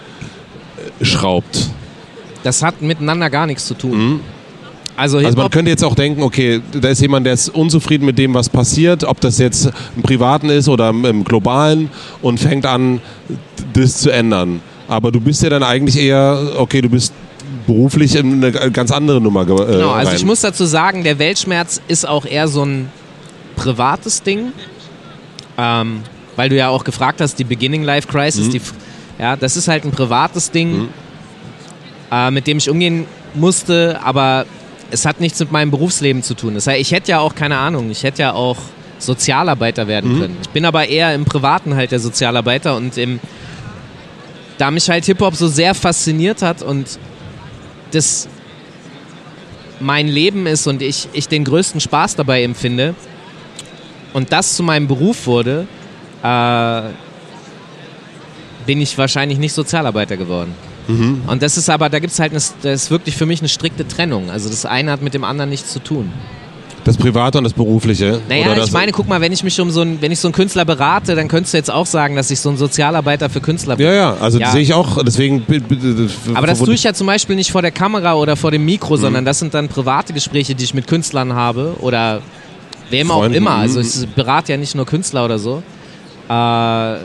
Das 2.43 2.63
hat 2.63 2.81
miteinander 2.81 3.29
gar 3.29 3.47
nichts 3.47 3.65
zu 3.65 3.73
tun. 3.73 4.21
Also, 4.95 5.17
Also 5.17 5.35
man 5.37 5.49
könnte 5.49 5.71
jetzt 5.71 5.83
auch 5.83 5.95
denken, 5.95 6.21
okay, 6.21 6.61
da 6.79 6.89
ist 6.89 7.01
jemand, 7.01 7.25
der 7.25 7.33
ist 7.33 7.49
unzufrieden 7.49 8.05
mit 8.05 8.17
dem, 8.19 8.33
was 8.33 8.47
passiert, 8.49 9.03
ob 9.03 9.19
das 9.21 9.39
jetzt 9.39 9.71
im 9.95 10.03
Privaten 10.03 10.49
ist 10.49 10.69
oder 10.69 10.89
im, 10.89 11.23
Globalen 11.23 11.89
und 12.21 12.39
fängt 12.39 12.65
an, 12.65 13.01
das 13.73 13.97
zu 13.97 14.11
ändern. 14.11 14.61
Aber 14.87 15.11
du 15.11 15.19
bist 15.19 15.41
ja 15.41 15.49
dann 15.49 15.63
eigentlich 15.63 15.97
eher, 15.97 16.39
okay, 16.57 16.81
du 16.81 16.89
bist 16.89 17.11
beruflich 17.65 18.15
in 18.15 18.43
eine 18.43 18.51
ganz 18.71 18.91
andere 18.91 19.19
Nummer 19.19 19.41
äh, 19.41 19.45
Genau, 19.45 19.91
also 19.91 20.09
rein. 20.09 20.15
ich 20.17 20.25
muss 20.25 20.41
dazu 20.41 20.65
sagen, 20.65 21.03
der 21.03 21.17
Weltschmerz 21.17 21.81
ist 21.87 22.07
auch 22.07 22.25
eher 22.25 22.47
so 22.47 22.63
ein 22.63 22.89
privates 23.55 24.21
Ding. 24.21 24.51
Ähm, 25.57 26.01
weil 26.35 26.49
du 26.49 26.55
ja 26.55 26.69
auch 26.69 26.83
gefragt 26.83 27.21
hast, 27.21 27.37
die 27.37 27.43
Beginning 27.43 27.83
Life 27.83 28.07
Crisis, 28.07 28.49
die, 28.49 28.57
f- 28.57 28.73
ja, 29.19 29.35
das 29.35 29.55
ist 29.55 29.67
halt 29.67 29.85
ein 29.85 29.91
privates 29.91 30.49
Ding, 30.49 30.87
äh, 32.11 32.31
mit 32.31 32.47
dem 32.47 32.57
ich 32.57 32.69
umgehen 32.71 33.05
musste, 33.35 33.99
aber 34.03 34.45
es 34.93 35.05
hat 35.05 35.19
nichts 35.19 35.39
mit 35.39 35.51
meinem 35.51 35.71
Berufsleben 35.71 36.21
zu 36.21 36.35
tun. 36.35 36.53
Das 36.53 36.67
heißt, 36.67 36.79
ich 36.79 36.91
hätte 36.91 37.11
ja 37.11 37.19
auch, 37.19 37.33
keine 37.33 37.57
Ahnung, 37.57 37.89
ich 37.89 38.03
hätte 38.03 38.21
ja 38.21 38.33
auch 38.33 38.57
Sozialarbeiter 38.99 39.87
werden 39.87 40.19
können. 40.19 40.37
Ich 40.41 40.49
bin 40.49 40.65
aber 40.65 40.87
eher 40.87 41.13
im 41.15 41.25
Privaten 41.25 41.75
halt 41.75 41.91
der 41.91 41.99
Sozialarbeiter 41.99 42.77
und 42.77 42.97
im, 42.97 43.19
da 44.59 44.69
mich 44.69 44.89
halt 44.89 45.03
Hip-Hop 45.05 45.35
so 45.35 45.47
sehr 45.47 45.73
fasziniert 45.73 46.41
hat 46.43 46.61
und 46.61 46.99
das 47.91 48.29
mein 49.79 50.07
Leben 50.07 50.45
ist 50.45 50.67
und 50.67 50.81
ich, 50.81 51.09
ich 51.11 51.27
den 51.27 51.43
größten 51.43 51.81
Spaß 51.81 52.15
dabei 52.15 52.43
empfinde 52.43 52.93
und 54.13 54.31
das 54.31 54.55
zu 54.55 54.63
meinem 54.63 54.87
Beruf 54.87 55.25
wurde, 55.25 55.67
äh, 56.23 56.81
bin 58.65 58.79
ich 58.79 58.97
wahrscheinlich 58.97 59.39
nicht 59.39 59.53
Sozialarbeiter 59.53 60.17
geworden. 60.17 60.53
Und 60.87 61.41
das 61.41 61.57
ist 61.57 61.69
aber, 61.69 61.89
da 61.89 61.99
gibt 61.99 62.13
es 62.13 62.19
halt, 62.19 62.31
eine, 62.31 62.39
das 62.39 62.83
ist 62.83 62.91
wirklich 62.91 63.15
für 63.15 63.25
mich 63.25 63.39
eine 63.39 63.49
strikte 63.49 63.87
Trennung. 63.87 64.29
Also 64.29 64.49
das 64.49 64.65
eine 64.65 64.91
hat 64.91 65.01
mit 65.01 65.13
dem 65.13 65.23
anderen 65.23 65.49
nichts 65.49 65.71
zu 65.71 65.79
tun. 65.79 66.11
das 66.83 66.97
Private 66.97 67.37
und 67.37 67.45
das 67.45 67.53
Berufliche. 67.53 68.19
Naja, 68.27 68.51
oder 68.51 68.61
ich 68.63 68.71
meine, 68.73 68.91
guck 68.91 69.07
mal, 69.07 69.21
wenn 69.21 69.31
ich 69.31 69.41
mich 69.43 69.59
um 69.61 69.71
so 69.71 69.79
einen, 69.81 70.01
wenn 70.01 70.11
ich 70.11 70.19
so 70.19 70.27
einen 70.27 70.33
Künstler 70.35 70.65
berate, 70.65 71.15
dann 71.15 71.29
könntest 71.29 71.53
du 71.53 71.57
jetzt 71.57 71.71
auch 71.71 71.85
sagen, 71.85 72.17
dass 72.17 72.29
ich 72.29 72.41
so 72.41 72.49
ein 72.49 72.57
Sozialarbeiter 72.57 73.29
für 73.29 73.39
Künstler 73.39 73.77
bin. 73.77 73.85
Ja, 73.85 73.93
ja, 73.93 74.17
also 74.19 74.37
Ja. 74.39 74.51
sehe 74.51 74.59
ich 74.61 74.73
auch, 74.73 75.01
deswegen... 75.01 75.45
Aber 76.33 76.47
das 76.47 76.59
tue 76.59 76.73
ich 76.73 76.83
ja 76.83 76.93
zum 76.93 77.07
Beispiel 77.07 77.37
nicht 77.37 77.51
vor 77.51 77.61
der 77.61 77.71
Kamera 77.71 78.15
oder 78.15 78.35
vor 78.35 78.51
dem 78.51 78.63
Mhm. 78.63 78.65
Mikro, 78.65 78.97
sondern 78.97 79.23
das 79.23 79.39
sind 79.39 79.53
dann 79.53 79.69
private 79.69 80.11
Gespräche, 80.11 80.55
die 80.55 80.65
ich 80.65 80.73
mit 80.73 80.85
Künstlern 80.87 81.31
habe 81.33 81.75
oder 81.79 82.21
wem 82.89 83.09
auch 83.11 83.19
Freunden, 83.19 83.37
immer. 83.37 83.51
Also 83.55 83.79
mhm. 83.79 83.85
ich 83.85 84.07
berate 84.09 84.51
ja 84.51 84.57
nicht 84.57 84.75
nur 84.75 84.85
Künstler 84.85 85.23
oder 85.23 85.39
so. 85.39 85.63
Äh, 86.29 86.95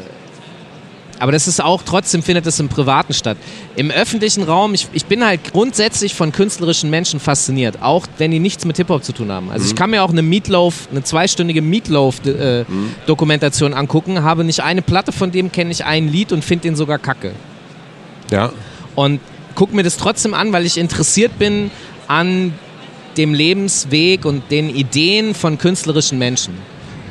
aber 1.21 1.33
das 1.33 1.49
ist 1.49 1.63
auch, 1.63 1.83
trotzdem 1.83 2.23
findet 2.23 2.47
es 2.47 2.61
im 2.61 2.69
Privaten 2.69 3.13
statt. 3.13 3.37
Im 3.77 3.91
öffentlichen 3.91 4.43
Raum, 4.45 4.73
ich, 4.75 4.87
ich 4.93 5.07
bin 5.07 5.25
halt 5.25 5.53
grundsätzlich 5.53 6.15
von 6.15 6.31
künstlerischen 6.33 6.91
Menschen 6.91 7.19
fasziniert, 7.21 7.83
auch 7.83 8.07
wenn 8.19 8.31
die 8.31 8.39
nichts 8.39 8.65
mit 8.65 8.77
Hip-Hop 8.77 9.03
zu 9.03 9.13
tun 9.13 9.33
haben. 9.33 9.51
Also 9.51 9.65
Mhm. 9.65 9.71
ich 9.71 9.77
kann 9.77 9.91
mir 9.91 10.03
auch 10.05 10.11
eine 10.11 10.23
Meatloaf, 10.23 10.89
eine 10.91 11.03
zweistündige 11.03 11.63
Meatloaf-Dokumentation 11.63 13.75
angucken, 13.75 14.23
habe 14.23 14.45
nicht 14.45 14.61
eine 14.63 14.83
Platte 14.83 15.13
von 15.13 15.31
dem, 15.31 15.53
kenne 15.53 15.71
ich 15.73 15.85
ein 15.85 16.09
Lied 16.09 16.33
und 16.33 16.45
finde 16.45 16.63
den 16.63 16.77
sogar 16.77 16.99
kacke 16.99 17.33
Ja, 18.31 18.53
und 18.95 19.21
gucke 19.55 19.75
mir 19.75 19.83
das 19.83 19.97
trotzdem 19.97 20.35
an, 20.35 20.53
weil 20.53 20.67
ich 20.67 20.79
interessiert 20.79 21.39
bin 21.39 21.71
an 22.07 22.53
dem 23.17 23.35
Lebensweg 23.35 24.25
und 24.25 24.51
den 24.51 24.71
Ideen 24.71 25.35
von 25.35 25.59
künstlerischen 25.59 26.19
Menschen. 26.19 26.55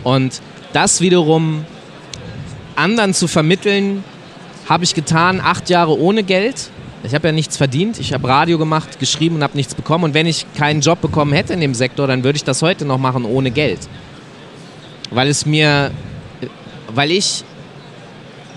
Und 0.03 0.41
das 0.73 1.01
wiederum 1.01 1.65
anderen 2.77 3.13
zu 3.13 3.27
vermitteln, 3.27 4.03
habe 4.69 4.83
ich 4.83 4.93
getan, 4.93 5.41
acht 5.41 5.69
Jahre 5.69 5.97
ohne 5.97 6.23
Geld. 6.23 6.69
Ich 7.03 7.13
habe 7.13 7.27
ja 7.27 7.31
nichts 7.31 7.57
verdient. 7.57 7.99
Ich 7.99 8.13
habe 8.13 8.27
Radio 8.27 8.57
gemacht, 8.57 8.99
geschrieben 8.99 9.35
und 9.37 9.43
habe 9.43 9.55
nichts 9.55 9.75
bekommen. 9.75 10.03
Und 10.03 10.13
wenn 10.13 10.25
ich 10.25 10.45
keinen 10.57 10.81
Job 10.81 10.99
bekommen 11.01 11.31
hätte 11.31 11.53
in 11.53 11.61
dem 11.61 11.73
Sektor, 11.73 12.07
dann 12.07 12.23
würde 12.23 12.37
ich 12.37 12.43
das 12.43 12.61
heute 12.61 12.85
noch 12.85 12.97
machen 12.97 13.23
ohne 13.23 13.51
Geld. 13.51 13.79
Weil 15.11 15.29
es 15.29 15.45
mir, 15.45 15.91
weil 16.93 17.11
ich 17.11 17.43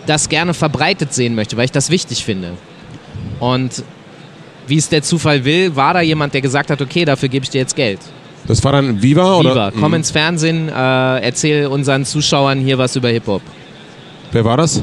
das 0.06 0.28
gerne 0.28 0.54
verbreitet 0.54 1.12
sehen 1.14 1.34
möchte, 1.34 1.56
weil 1.56 1.66
ich 1.66 1.72
das 1.72 1.90
wichtig 1.90 2.24
finde. 2.24 2.52
Und 3.38 3.84
wie 4.66 4.78
es 4.78 4.88
der 4.88 5.02
Zufall 5.02 5.44
will, 5.44 5.76
war 5.76 5.94
da 5.94 6.00
jemand, 6.00 6.34
der 6.34 6.40
gesagt 6.40 6.70
hat, 6.70 6.80
okay, 6.80 7.04
dafür 7.04 7.28
gebe 7.28 7.44
ich 7.44 7.50
dir 7.50 7.58
jetzt 7.58 7.76
Geld. 7.76 8.00
das 8.46 8.64
war 8.64 8.72
dann 8.72 9.00
Viva, 9.02 9.34
oder? 9.36 9.50
Viva, 9.50 9.70
komm 9.78 9.90
Mhm. 9.90 9.94
ins 9.96 10.10
Fernsehen, 10.10 10.68
äh, 10.68 11.18
erzähl 11.20 11.66
unseren 11.66 12.04
Zuschauern 12.04 12.58
hier 12.58 12.78
was 12.78 12.96
über 12.96 13.08
Hip-Hop. 13.10 13.42
Wer 14.32 14.44
war 14.44 14.56
das? 14.56 14.82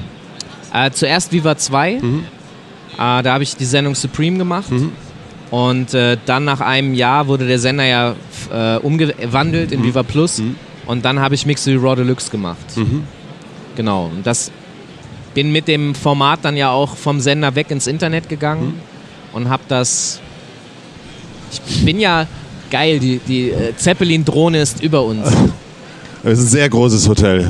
Äh, 0.73 0.91
zuerst 0.91 1.31
Viva 1.31 1.57
2, 1.57 1.99
Mhm. 2.01 2.23
äh, 2.95 3.23
da 3.23 3.25
habe 3.33 3.43
ich 3.43 3.55
die 3.55 3.65
Sendung 3.65 3.95
Supreme 3.95 4.37
gemacht. 4.37 4.69
Und 5.49 5.93
äh, 5.93 6.17
dann 6.25 6.43
nach 6.43 6.59
einem 6.59 6.93
Jahr 6.93 7.27
wurde 7.27 7.47
der 7.47 7.57
Sender 7.59 7.85
ja 7.85 8.15
äh, 8.51 8.77
umgewandelt 8.79 9.71
Mhm. 9.71 9.77
in 9.77 9.83
Viva 9.85 10.03
Plus. 10.03 10.41
Und 10.85 11.05
dann 11.05 11.19
habe 11.19 11.35
ich 11.35 11.45
Mixery 11.45 11.77
Raw 11.77 11.95
Deluxe 11.95 12.29
gemacht. 12.29 12.57
Mhm. 12.75 13.03
Genau. 13.75 14.05
Und 14.13 14.25
das 14.27 14.51
bin 15.33 15.51
mit 15.51 15.67
dem 15.67 15.95
Format 15.95 16.39
dann 16.43 16.57
ja 16.57 16.71
auch 16.71 16.95
vom 16.97 17.19
Sender 17.19 17.55
weg 17.55 17.71
ins 17.71 17.87
Internet 17.87 18.27
gegangen 18.27 18.67
Mhm. 18.67 19.35
und 19.37 19.49
habe 19.49 19.63
das. 19.69 20.19
Ich 21.51 21.85
bin 21.85 21.99
ja 21.99 22.27
geil, 22.71 22.99
die, 22.99 23.19
die 23.25 23.51
äh, 23.51 23.73
Zeppelin-Drohne 23.77 24.59
ist 24.61 24.83
über 24.83 25.03
uns. 25.03 25.29
Das 26.23 26.39
ist 26.39 26.45
ein 26.45 26.49
sehr 26.49 26.67
großes 26.69 27.07
Hotel. 27.07 27.49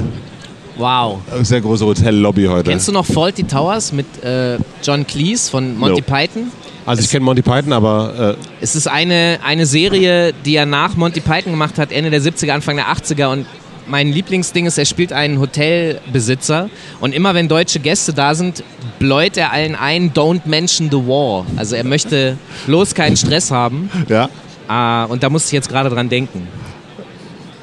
Wow. 0.77 1.19
Sehr 1.41 1.61
große 1.61 1.85
Hotellobby 1.85 2.45
heute. 2.45 2.69
Kennst 2.69 2.87
du 2.87 2.91
noch 2.91 3.05
Faulty 3.05 3.43
Towers 3.43 3.91
mit 3.91 4.05
äh, 4.23 4.57
John 4.83 5.05
Cleese 5.07 5.49
von 5.49 5.77
Monty 5.77 6.01
No. 6.01 6.15
Python? 6.15 6.51
also 6.85 7.01
ich 7.01 7.09
kenne 7.09 7.25
Monty 7.25 7.41
Python, 7.41 7.73
aber 7.73 8.35
äh, 8.37 8.43
Es 8.61 8.75
ist 8.75 8.87
eine, 8.87 9.39
eine 9.43 9.65
Serie, 9.65 10.33
die 10.45 10.55
er 10.55 10.65
nach 10.65 10.95
Monty 10.95 11.19
Python 11.19 11.51
gemacht 11.53 11.77
hat, 11.79 11.91
Ende 11.91 12.09
der 12.11 12.21
70er, 12.21 12.51
Anfang 12.51 12.75
der 12.77 12.87
80er. 12.87 13.27
Und 13.31 13.45
mein 13.87 14.11
Lieblingsding 14.11 14.65
ist, 14.65 14.77
er 14.77 14.85
spielt 14.85 15.11
einen 15.13 15.39
Hotelbesitzer. 15.39 16.69
Und 16.99 17.13
immer 17.13 17.33
wenn 17.33 17.47
deutsche 17.47 17.79
Gäste 17.79 18.13
da 18.13 18.35
sind, 18.35 18.63
bläut 18.99 19.35
er 19.37 19.51
allen 19.53 19.75
ein, 19.75 20.11
don't 20.13 20.41
mention 20.45 20.89
the 20.91 20.97
war. 20.97 21.45
Also 21.55 21.75
er 21.75 21.83
möchte 21.85 22.37
bloß 22.67 22.93
keinen 22.95 23.17
Stress 23.17 23.49
haben. 23.51 23.89
ja, 24.07 24.29
Ah, 24.69 25.05
und 25.05 25.23
da 25.23 25.29
musste 25.29 25.47
ich 25.47 25.53
jetzt 25.53 25.69
gerade 25.69 25.89
dran 25.89 26.09
denken. 26.09 26.45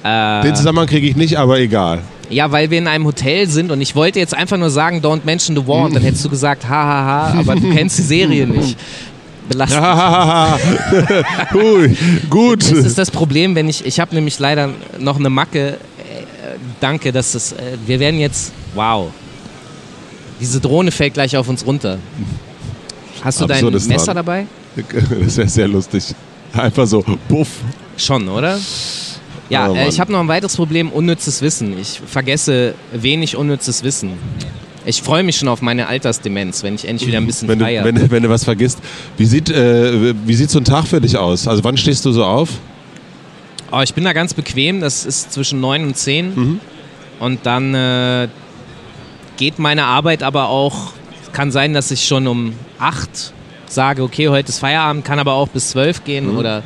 den 0.05 0.55
Zusammenhang 0.55 0.87
kriege 0.87 1.07
ich 1.07 1.17
nicht, 1.17 1.37
aber 1.39 1.59
egal. 1.59 2.01
Ja, 2.31 2.51
weil 2.53 2.71
wir 2.71 2.79
in 2.79 2.89
einem 2.89 3.05
Hotel 3.05 3.49
sind 3.49 3.71
und 3.71 3.81
ich 3.81 3.95
wollte 3.95 4.19
jetzt 4.19 4.35
einfach 4.35 4.57
nur 4.57 4.71
sagen, 4.71 5.01
don't 5.01 5.21
mention 5.25 5.57
the 5.57 5.67
war. 5.67 5.85
Und 5.85 5.95
dann 5.95 6.03
hättest 6.03 6.25
du 6.25 6.31
gesagt, 6.31 6.69
hahaha, 6.69 7.39
aber 7.39 7.55
du 7.57 7.71
kennst 7.73 7.99
die 7.99 8.03
Serie 8.03 8.47
nicht. 8.47 8.77
Hahaha. 9.59 10.59
Hui, 11.53 11.97
gut. 12.31 12.63
Das 12.63 12.79
ist 12.79 12.97
das 12.99 13.11
Problem, 13.11 13.55
wenn 13.55 13.69
ich, 13.69 13.85
ich 13.85 14.01
habe 14.01 14.15
nämlich 14.15 14.39
leider 14.39 14.71
noch 14.99 15.19
eine 15.19 15.29
Macke. 15.29 15.69
Äh, 15.69 15.77
danke, 16.81 17.13
dass 17.13 17.33
das, 17.33 17.53
äh, 17.53 17.77
wir 17.87 18.01
werden 18.01 18.19
jetzt, 18.19 18.53
wow. 18.75 19.11
Diese 20.41 20.61
Drohne 20.61 20.91
fällt 20.91 21.15
gleich 21.15 21.37
auf 21.37 21.49
uns 21.49 21.65
runter. 21.65 21.99
Hast 23.23 23.41
du 23.41 23.47
dein 23.47 23.57
Absurdes 23.57 23.87
Messer 23.87 24.07
dran. 24.07 24.17
dabei? 24.17 24.47
Das 25.25 25.37
wäre 25.37 25.49
sehr 25.49 25.69
lustig. 25.69 26.15
Einfach 26.53 26.87
so, 26.87 27.05
puff. 27.29 27.49
Schon, 27.97 28.29
oder? 28.29 28.59
Ja, 29.51 29.69
Oh, 29.71 29.75
äh, 29.75 29.89
ich 29.89 30.01
habe 30.01 30.11
noch 30.13 30.21
ein 30.21 30.29
weiteres 30.29 30.57
Problem, 30.57 30.91
unnützes 30.91 31.43
Wissen. 31.43 31.79
Ich 31.79 32.01
vergesse 32.07 32.75
wenig 32.93 33.37
unnützes 33.37 33.83
Wissen. 33.83 34.13
Ich 34.87 35.03
freue 35.03 35.23
mich 35.23 35.37
schon 35.37 35.49
auf 35.49 35.63
meine 35.63 35.87
Altersdemenz, 35.87 36.63
wenn 36.63 36.75
ich 36.75 36.87
endlich 36.87 37.09
wieder 37.09 37.19
ein 37.19 37.27
bisschen 37.27 37.49
wenn 37.49 37.59
du, 37.59 37.65
freier 37.65 37.85
wenn, 37.85 37.95
du- 37.95 38.11
wenn 38.11 38.23
du 38.23 38.29
was 38.29 38.45
vergisst. 38.45 38.79
Wie 39.17 39.25
sieht, 39.27 39.49
äh, 39.51 40.15
wie 40.27 40.35
sieht 40.35 40.51
so 40.51 40.59
ein 40.59 40.65
Tag 40.65 40.87
für 40.87 41.01
dich 41.01 41.17
aus? 41.17 41.49
Also 41.49 41.65
wann 41.65 41.77
stehst 41.77 42.05
du 42.05 42.13
so 42.13 42.25
auf? 42.25 42.51
Oh, 43.73 43.81
ich 43.83 43.95
bin 43.95 44.05
da 44.05 44.13
ganz 44.13 44.35
bequem, 44.35 44.81
das 44.81 45.05
ist 45.05 45.33
zwischen 45.33 45.61
9 45.61 45.85
und 45.87 45.97
10. 45.97 46.35
Mhm. 46.35 46.61
Und 47.19 47.41
dann 47.47 47.75
äh, 47.75 48.29
geht 49.37 49.59
meine 49.59 49.85
Arbeit 49.87 50.23
aber 50.23 50.49
auch, 50.49 50.93
kann 51.33 51.51
sein, 51.51 51.73
dass 51.73 51.91
ich 51.91 52.05
schon 52.07 52.27
um 52.27 52.53
8 52.79 53.33
sage, 53.67 54.03
okay, 54.03 54.29
heute 54.29 54.51
ist 54.51 54.59
Feierabend, 54.59 55.05
kann 55.05 55.19
aber 55.19 55.33
auch 55.33 55.49
bis 55.49 55.71
12 55.71 56.05
gehen. 56.05 56.33
Mhm. 56.33 56.39
Oder 56.39 56.63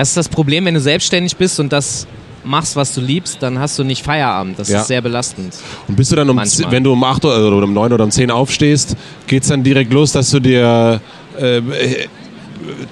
das 0.00 0.08
ist 0.08 0.16
das 0.16 0.28
Problem, 0.28 0.64
wenn 0.64 0.74
du 0.74 0.80
selbstständig 0.80 1.36
bist 1.36 1.60
und 1.60 1.72
das 1.72 2.06
machst, 2.42 2.74
was 2.74 2.94
du 2.94 3.00
liebst, 3.02 3.36
dann 3.42 3.58
hast 3.58 3.78
du 3.78 3.84
nicht 3.84 4.02
Feierabend. 4.04 4.58
Das 4.58 4.68
Ja. 4.70 4.80
ist 4.80 4.86
sehr 4.88 5.02
belastend. 5.02 5.54
Und 5.88 5.96
bist 5.96 6.10
du 6.10 6.16
dann 6.16 6.28
um, 6.30 6.36
Manchmal. 6.36 6.64
z- 6.64 6.70
wenn 6.72 6.82
du 6.82 6.92
um 6.92 7.04
8 7.04 7.22
Uhr 7.24 7.36
oder 7.36 7.64
um 7.64 7.74
9 7.74 7.92
oder 7.92 8.04
um 8.04 8.10
10 8.10 8.30
aufstehst, 8.30 8.96
geht's 9.26 9.48
dann 9.48 9.62
direkt 9.62 9.92
los, 9.92 10.12
dass 10.12 10.30
du 10.30 10.40
dir 10.40 11.00
äh, 11.38 11.58
äh, 11.58 12.06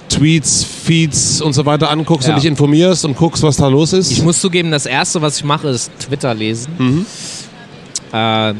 Tweets, 0.09 0.63
Feeds 0.63 1.41
und 1.41 1.53
so 1.53 1.65
weiter 1.65 1.89
anguckst 1.89 2.27
Ja. 2.27 2.35
und 2.35 2.43
dich 2.43 2.49
informierst 2.49 3.05
und 3.05 3.15
guckst, 3.17 3.41
was 3.43 3.57
da 3.57 3.67
los 3.67 3.93
ist? 3.93 4.11
Ich 4.11 4.21
muss 4.21 4.39
zugeben, 4.39 4.71
das 4.71 4.85
Erste, 4.85 5.21
was 5.21 5.37
ich 5.37 5.43
mache, 5.43 5.67
ist 5.69 5.91
Twitter 5.99 6.33
lesen. 6.33 6.71
Mhm. 6.77 7.05
Äh, 8.11 8.53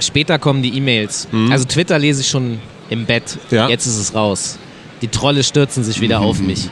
später 0.00 0.38
kommen 0.38 0.62
die 0.62 0.76
E-Mails. 0.76 1.28
Also 1.50 1.64
Twitter 1.64 1.98
lese 1.98 2.22
ich 2.22 2.28
schon 2.28 2.58
im 2.90 3.04
Bett. 3.06 3.38
Mhm. 3.50 3.56
Ja. 3.56 3.64
Mhm. 3.64 3.70
Jetzt 3.70 3.86
ist 3.86 3.98
es 3.98 4.14
raus. 4.14 4.58
Die 5.02 5.08
Trolle 5.08 5.42
stürzen 5.42 5.84
sich 5.84 6.00
wieder 6.00 6.20
auf 6.20 6.40
mich. 6.40 6.68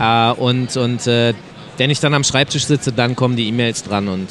Äh, 0.00 0.32
und 0.32 0.76
und 0.76 1.06
äh, 1.06 1.34
wenn 1.78 1.90
ich 1.90 2.00
dann 2.00 2.14
am 2.14 2.24
Schreibtisch 2.24 2.66
sitze, 2.66 2.92
dann 2.92 3.14
kommen 3.16 3.36
die 3.36 3.48
E-Mails 3.48 3.82
dran. 3.84 4.08
Und 4.08 4.28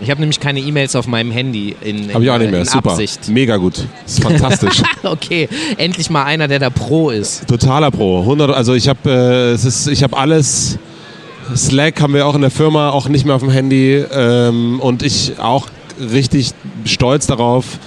ich 0.00 0.10
habe 0.10 0.20
nämlich 0.20 0.38
keine 0.40 0.60
E-Mails 0.60 0.94
auf 0.96 1.06
meinem 1.06 1.30
Handy 1.30 1.74
in, 1.80 2.04
in, 2.08 2.14
Habe 2.14 2.24
ich 2.24 2.30
auch 2.30 2.38
nicht 2.38 2.50
mehr. 2.50 2.64
Super. 2.64 2.90
Absicht. 2.90 3.28
Mega 3.28 3.56
gut. 3.56 3.84
Ist 4.06 4.22
fantastisch. 4.22 4.82
Okay, 5.04 5.48
endlich 5.76 6.10
mal 6.10 6.24
einer, 6.24 6.48
der 6.48 6.58
da 6.58 6.70
Pro 6.70 7.10
ist. 7.10 7.46
Totaler 7.48 7.90
Pro. 7.90 8.20
100, 8.20 8.50
also 8.54 8.74
ich 8.74 8.88
habe 8.88 9.08
äh, 9.10 9.52
es 9.52 9.64
ist- 9.64 9.86
ich 9.88 10.02
habe 10.02 10.16
alles. 10.16 10.78
Slack 11.56 12.00
haben 12.02 12.12
wir 12.12 12.26
auch 12.26 12.34
in 12.34 12.42
der 12.42 12.50
Firma, 12.50 12.90
auch 12.90 13.08
nicht 13.08 13.24
mehr 13.24 13.34
auf 13.34 13.40
dem 13.40 13.50
Handy. 13.50 14.04
Ähm, 14.12 14.80
und 14.80 15.02
ich 15.02 15.38
auch 15.38 15.68
richtig 15.98 16.50
stolz 16.84 17.26
darauf. 17.26 17.78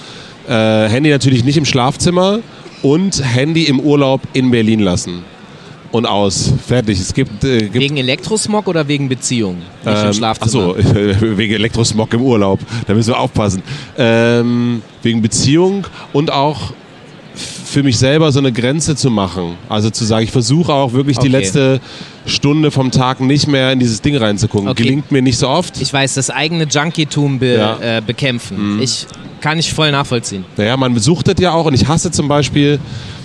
Äh, 0.48 0.90
Handy 0.90 1.10
natürlich 1.12 1.44
nicht 1.44 1.58
im 1.58 1.66
Schlafzimmer 1.66 2.40
und 2.82 3.24
Handy 3.24 3.64
im 3.64 3.80
Urlaub 3.80 4.22
in 4.34 4.52
Berlin 4.52 4.80
lassen. 4.80 5.24
Und 5.92 6.06
aus. 6.06 6.54
Fertig. 6.66 7.00
Es 7.00 7.14
gibt, 7.14 7.44
äh, 7.44 7.64
gibt 7.64 7.76
Wegen 7.76 7.98
Elektrosmog 7.98 8.68
oder 8.68 8.88
wegen 8.88 9.10
Beziehung? 9.10 9.58
Nicht 9.84 10.00
im 10.00 10.08
ähm, 10.08 10.14
Schlafzimmer. 10.14 10.76
Achso, 10.78 10.78
wegen 11.38 11.54
Elektrosmog 11.54 12.14
im 12.14 12.22
Urlaub. 12.22 12.60
Da 12.88 12.94
müssen 12.94 13.10
wir 13.10 13.20
aufpassen. 13.20 13.62
Ähm, 13.98 14.82
wegen 15.04 15.22
Beziehung 15.22 15.86
und 16.14 16.32
auch 16.32 16.74
für 17.72 17.84
mich 17.84 17.98
selber 17.98 18.32
so 18.32 18.40
eine 18.40 18.52
Grenze 18.52 18.96
zu 18.96 19.10
machen. 19.10 19.56
Also 19.70 19.90
zu 19.90 20.04
sagen, 20.04 20.24
ich 20.26 20.32
versuche 20.32 20.74
auch 20.74 20.94
wirklich 20.94 21.18
die 21.18 21.28
Okay. 21.30 21.38
letzte 21.38 21.80
Stunde 22.26 22.70
vom 22.70 22.92
Tag 22.92 23.22
nicht 23.22 23.48
mehr 23.48 23.72
in 23.72 23.80
dieses 23.80 24.02
Ding 24.02 24.18
reinzugucken. 24.18 24.68
Okay. 24.70 24.84
Gelingt 24.84 25.12
mir 25.12 25.22
nicht 25.22 25.38
so 25.38 25.48
oft. 25.48 25.80
Ich 25.82 25.92
weiß, 25.92 26.16
das 26.16 26.30
eigene 26.30 26.66
Junkietum 26.66 27.40
be 27.40 27.56
Ja. 27.56 27.76
Mhm. 27.78 27.82
äh, 27.84 28.02
bekämpfen. 28.06 28.80
Ich 28.82 29.08
kann 29.40 29.58
ich 29.58 29.74
voll 29.74 29.92
nachvollziehen. 29.92 30.44
Naja, 30.58 30.76
man 30.78 30.98
suchtet 31.00 31.40
ja 31.40 31.54
auch 31.54 31.66
und 31.66 31.74
ich 31.74 31.88
hasse 31.88 32.12
zum 32.12 32.28
Beispiel, 32.28 32.80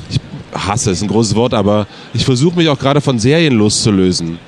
ich 0.09 0.18
hasse 0.55 0.92
ist 0.92 1.03
ein 1.03 1.09
großes 1.09 1.34
Wort, 1.34 1.53
aber 1.53 1.86
ich 2.14 2.24
versuche 2.24 2.57
mich 2.57 2.68
auch 2.68 2.78
gerade 2.78 3.01
von 3.01 3.18
Serien 3.18 3.55
loszulösen. 3.55 4.38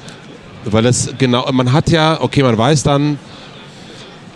Weil 0.64 0.82
das 0.84 1.11
genau, 1.18 1.51
man 1.53 1.72
hat 1.72 1.90
ja, 1.90 2.20
okay, 2.20 2.42
man 2.42 2.57
weiß 2.57 2.84
dann, 2.84 3.18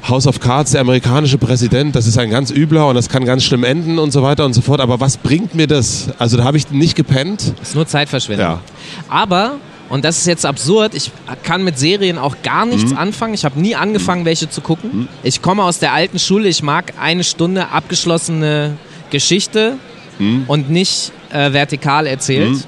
House 0.09 0.27
of 0.27 0.41
Cards, 0.41 0.73
der 0.73 0.81
amerikanische 0.81 1.39
Präsident, 1.39 1.95
das 1.95 2.07
ist 2.09 2.19
ein 2.19 2.29
ganz 2.31 2.51
übler 2.51 2.89
und 2.89 2.97
das 2.97 3.09
kann 3.09 3.25
ganz 3.25 3.45
schlimm 3.45 3.63
enden 3.63 3.99
und 4.01 4.11
so 4.11 4.23
weiter 4.23 4.45
und 4.45 4.53
so 4.53 4.61
fort. 4.61 4.81
Aber 4.81 4.99
was 5.01 5.17
bringt 5.17 5.55
mir 5.55 5.67
das? 5.69 6.09
Also 6.19 6.37
da 6.37 6.45
habe 6.45 6.57
ich 6.57 6.71
nicht 6.71 6.97
gepennt. 6.97 7.55
Das 7.61 7.69
ist 7.71 7.75
nur 7.77 7.87
Zeitverschwendung. 7.87 8.47
Ja. 8.47 8.61
Aber, 9.09 9.57
und 9.89 10.05
das 10.05 10.19
ist 10.19 10.27
jetzt 10.27 10.45
absurd, 10.45 10.95
ich 10.95 11.13
kann 11.45 11.63
mit 11.63 11.79
Serien 11.79 12.19
auch 12.19 12.35
gar 12.43 12.67
nichts 12.67 12.91
Mhm. 12.91 12.99
anfangen. 12.99 13.35
Ich 13.35 13.45
habe 13.45 13.61
nie 13.61 13.77
angefangen, 13.77 14.25
welche 14.25 14.51
zu 14.51 14.61
gucken. 14.61 15.07
Ich 15.23 15.41
komme 15.41 15.63
aus 15.63 15.79
der 15.79 15.93
alten 15.93 16.19
Schule, 16.19 16.49
ich 16.49 16.63
mag 16.65 16.95
eine 17.01 17.23
Stunde 17.23 17.69
abgeschlossene 17.69 18.77
Geschichte 19.11 19.75
Mhm. 20.19 20.45
und 20.49 20.69
nicht 20.69 21.13
äh, 21.31 21.53
vertikal 21.53 22.07
erzählt. 22.09 22.67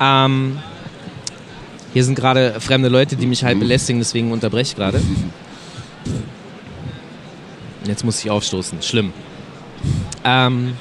Ähm, 0.00 0.58
hier 1.92 2.04
sind 2.04 2.14
gerade 2.16 2.56
fremde 2.60 2.88
Leute, 2.88 3.16
die 3.16 3.26
mich 3.26 3.44
halt 3.44 3.56
Mhm. 3.56 3.60
belästigen, 3.60 4.00
deswegen 4.00 4.32
unterbreche 4.32 4.72
ich 4.72 4.76
gerade. 4.76 5.00
Jetzt 7.84 8.04
muss 8.04 8.22
ich 8.22 8.30
aufstoßen. 8.30 8.80
Schlimm. 8.82 9.12
Ähm, 10.24 10.74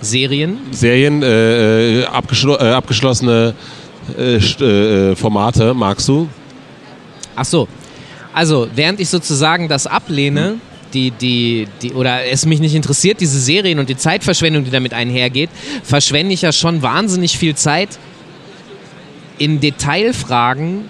Serien. 0.00 0.58
Serien, 0.70 1.22
äh, 1.22 2.00
äh, 2.00 2.04
abgeschlo 2.06 2.54
äh, 2.54 2.70
abgeschlossene 2.70 3.54
äh, 4.16 4.36
st- 4.36 4.62
äh, 4.64 5.16
Formate, 5.16 5.74
magst 5.74 6.08
du? 6.08 6.28
Ach 7.34 7.44
so. 7.44 7.66
Also, 8.32 8.68
während 8.74 9.00
ich 9.00 9.08
sozusagen 9.08 9.68
das 9.68 9.86
ablehne, 9.88 10.60
die, 10.94 11.10
die, 11.10 11.66
die, 11.82 11.92
oder 11.92 12.24
es 12.26 12.46
mich 12.46 12.60
nicht 12.60 12.74
interessiert, 12.74 13.20
diese 13.20 13.40
Serien 13.40 13.80
und 13.80 13.88
die 13.88 13.96
Zeitverschwendung, 13.96 14.64
die 14.64 14.70
damit 14.70 14.94
einhergeht, 14.94 15.50
verschwende 15.82 16.32
ich 16.32 16.42
ja 16.42 16.52
schon 16.52 16.80
wahnsinnig 16.82 17.36
viel 17.36 17.56
Zeit 17.56 17.98
in 19.38 19.60
Detailfragen, 19.60 20.84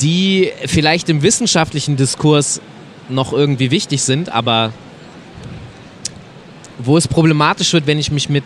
die 0.00 0.50
vielleicht 0.66 1.08
im 1.08 1.22
wissenschaftlichen 1.22 1.96
Diskurs 1.96 2.60
noch 3.08 3.32
irgendwie 3.32 3.70
wichtig 3.70 4.02
sind, 4.02 4.30
aber 4.30 4.72
wo 6.78 6.96
es 6.96 7.08
problematisch 7.08 7.72
wird, 7.72 7.86
wenn 7.86 7.98
ich 7.98 8.10
mich 8.10 8.28
mit 8.28 8.44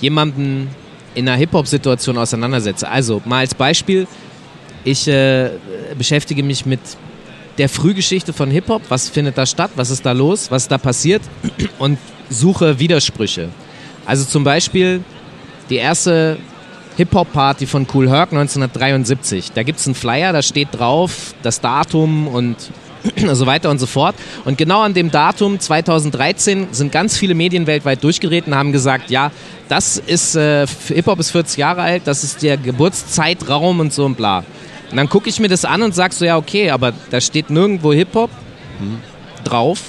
jemandem 0.00 0.68
in 1.14 1.28
einer 1.28 1.36
Hip-Hop-Situation 1.36 2.16
auseinandersetze. 2.18 2.88
Also, 2.88 3.20
mal 3.24 3.38
als 3.38 3.54
Beispiel, 3.54 4.06
ich 4.84 5.08
äh, 5.08 5.50
beschäftige 5.96 6.42
mich 6.42 6.66
mit 6.66 6.80
der 7.58 7.68
Frühgeschichte 7.68 8.32
von 8.32 8.50
Hip-Hop. 8.50 8.82
Was 8.88 9.08
findet 9.08 9.36
da 9.36 9.46
statt? 9.46 9.70
Was 9.76 9.90
ist 9.90 10.04
da 10.06 10.12
los? 10.12 10.50
Was 10.50 10.62
ist 10.62 10.72
da 10.72 10.78
passiert? 10.78 11.22
Und 11.78 11.98
suche 12.30 12.78
Widersprüche. 12.78 13.50
Also 14.06 14.24
zum 14.24 14.44
Beispiel 14.44 15.04
die 15.68 15.76
erste 15.76 16.38
Hip-Hop-Party 16.96 17.66
von 17.66 17.86
Cool 17.92 18.08
Herc 18.08 18.32
1973. 18.32 19.52
Da 19.52 19.62
gibt 19.62 19.78
es 19.78 19.86
einen 19.86 19.94
Flyer, 19.94 20.32
da 20.32 20.42
steht 20.42 20.68
drauf 20.72 21.34
das 21.42 21.60
Datum 21.60 22.28
und 22.28 22.56
so 23.32 23.46
weiter 23.46 23.70
und 23.70 23.78
so 23.78 23.86
fort. 23.86 24.14
Und 24.44 24.58
genau 24.58 24.82
an 24.82 24.94
dem 24.94 25.10
Datum 25.10 25.58
2013 25.58 26.68
sind 26.72 26.92
ganz 26.92 27.16
viele 27.16 27.34
Medien 27.34 27.66
weltweit 27.66 28.02
durchgerät 28.04 28.46
und 28.46 28.54
haben 28.54 28.72
gesagt, 28.72 29.10
ja, 29.10 29.30
das 29.68 29.96
ist, 29.96 30.36
äh, 30.36 30.66
Hip-Hop 30.88 31.18
ist 31.18 31.30
40 31.30 31.56
Jahre 31.56 31.82
alt, 31.82 32.02
das 32.04 32.24
ist 32.24 32.42
der 32.42 32.56
Geburtszeitraum 32.56 33.80
und 33.80 33.92
so 33.92 34.04
und 34.04 34.16
bla. 34.16 34.44
Und 34.90 34.96
dann 34.96 35.08
gucke 35.08 35.28
ich 35.30 35.40
mir 35.40 35.48
das 35.48 35.64
an 35.64 35.82
und 35.82 35.94
sag 35.94 36.12
so, 36.12 36.24
ja, 36.24 36.36
okay, 36.36 36.70
aber 36.70 36.92
da 37.10 37.20
steht 37.20 37.48
nirgendwo 37.48 37.92
Hip-Hop 37.92 38.30
drauf. 39.44 39.80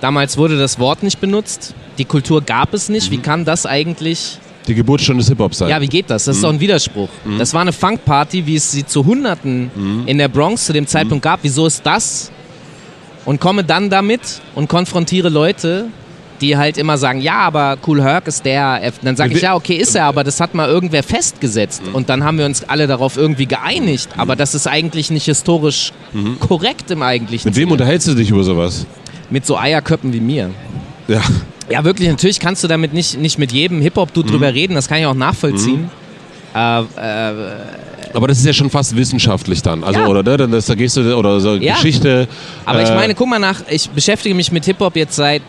Damals 0.00 0.36
wurde 0.36 0.56
das 0.56 0.78
Wort 0.78 1.02
nicht 1.02 1.20
benutzt. 1.20 1.74
Die 1.98 2.04
Kultur 2.04 2.40
gab 2.40 2.72
es 2.72 2.88
nicht. 2.88 3.10
Wie 3.10 3.18
kann 3.18 3.44
das 3.44 3.66
eigentlich 3.66 4.38
Die 4.68 4.74
Geburtsstunde 4.74 5.20
des 5.20 5.28
Hip-Hop 5.28 5.54
sein. 5.54 5.68
ja, 5.70 5.80
wie 5.80 5.88
geht 5.88 6.10
das? 6.10 6.24
Das 6.26 6.36
ist 6.36 6.42
doch 6.44 6.50
ein 6.50 6.60
Widerspruch. 6.60 7.08
Das 7.38 7.54
war 7.54 7.62
eine 7.62 7.72
Funkparty, 7.72 8.46
wie 8.46 8.56
es 8.56 8.70
sie 8.70 8.84
zu 8.86 9.04
Hunderten 9.04 9.70
in 10.06 10.18
der 10.18 10.28
Bronx 10.28 10.66
zu 10.66 10.72
dem 10.72 10.86
Zeitpunkt 10.86 11.22
gab. 11.24 11.40
Wieso 11.42 11.66
ist 11.66 11.84
das? 11.84 12.30
Und 13.24 13.40
komme 13.40 13.64
dann 13.64 13.90
damit 13.90 14.20
und 14.54 14.68
konfrontiere 14.68 15.28
Leute, 15.28 15.86
die 16.40 16.56
halt 16.56 16.78
immer 16.78 16.96
sagen, 16.96 17.20
ja, 17.20 17.38
aber 17.40 17.76
Cool 17.86 18.02
Herc 18.02 18.26
ist 18.26 18.44
der. 18.46 18.80
Dann 19.02 19.14
sage 19.16 19.34
ich, 19.34 19.42
ja, 19.42 19.54
okay, 19.54 19.74
ist 19.74 19.94
er, 19.94 20.04
aber 20.06 20.24
das 20.24 20.40
hat 20.40 20.54
mal 20.54 20.68
irgendwer 20.68 21.02
festgesetzt. 21.02 21.82
Und 21.92 22.08
dann 22.08 22.24
haben 22.24 22.38
wir 22.38 22.46
uns 22.46 22.62
alle 22.68 22.86
darauf 22.86 23.16
irgendwie 23.16 23.46
geeinigt. 23.46 24.08
Aber 24.16 24.36
das 24.36 24.54
ist 24.54 24.66
eigentlich 24.66 25.10
nicht 25.10 25.24
historisch 25.26 25.92
korrekt 26.40 26.90
im 26.90 27.02
eigentlichen 27.02 27.48
Mit 27.48 27.56
wem 27.56 27.62
Sinne. 27.64 27.72
unterhältst 27.72 28.08
du 28.08 28.14
dich 28.14 28.30
über 28.30 28.42
sowas? 28.44 28.86
Mit 29.30 29.44
so 29.46 29.58
Eierköppen 29.58 30.12
wie 30.12 30.20
mir. 30.20 30.50
Ja. 31.08 31.20
Ja, 31.70 31.84
wirklich, 31.84 32.08
natürlich 32.08 32.40
kannst 32.40 32.62
du 32.64 32.68
damit 32.68 32.92
nicht, 32.92 33.18
nicht 33.18 33.38
mit 33.38 33.52
jedem 33.52 33.80
Hip-Hop-Dude 33.80 34.28
Mhm. 34.28 34.32
drüber 34.32 34.52
reden, 34.54 34.74
das 34.74 34.88
kann 34.88 34.98
ich 34.98 35.06
auch 35.06 35.14
nachvollziehen. 35.14 35.90
Äh, 36.54 36.80
äh, 36.80 36.84
Aber 38.12 38.26
das 38.26 38.38
ist 38.38 38.46
ja 38.46 38.52
schon 38.52 38.70
fast 38.70 38.96
wissenschaftlich 38.96 39.62
dann. 39.62 39.84
Also, 39.84 40.00
Ja. 40.00 40.06
oder, 40.08 40.22
ne? 40.24 40.36
Dann 40.36 40.50
das, 40.50 40.66
da 40.66 40.74
gehst 40.74 40.96
du, 40.96 41.16
oder 41.16 41.38
so 41.40 41.54
Ja. 41.54 41.74
Geschichte. 41.74 42.26
aber 42.66 42.82
ich 42.82 42.88
äh, 42.90 42.94
meine, 42.96 43.14
guck 43.14 43.28
mal 43.28 43.38
nach, 43.38 43.60
ich 43.70 43.88
beschäftige 43.90 44.34
mich 44.34 44.50
mit 44.50 44.64
Hip-Hop 44.64 44.96
jetzt 44.96 45.14
seit 45.14 45.42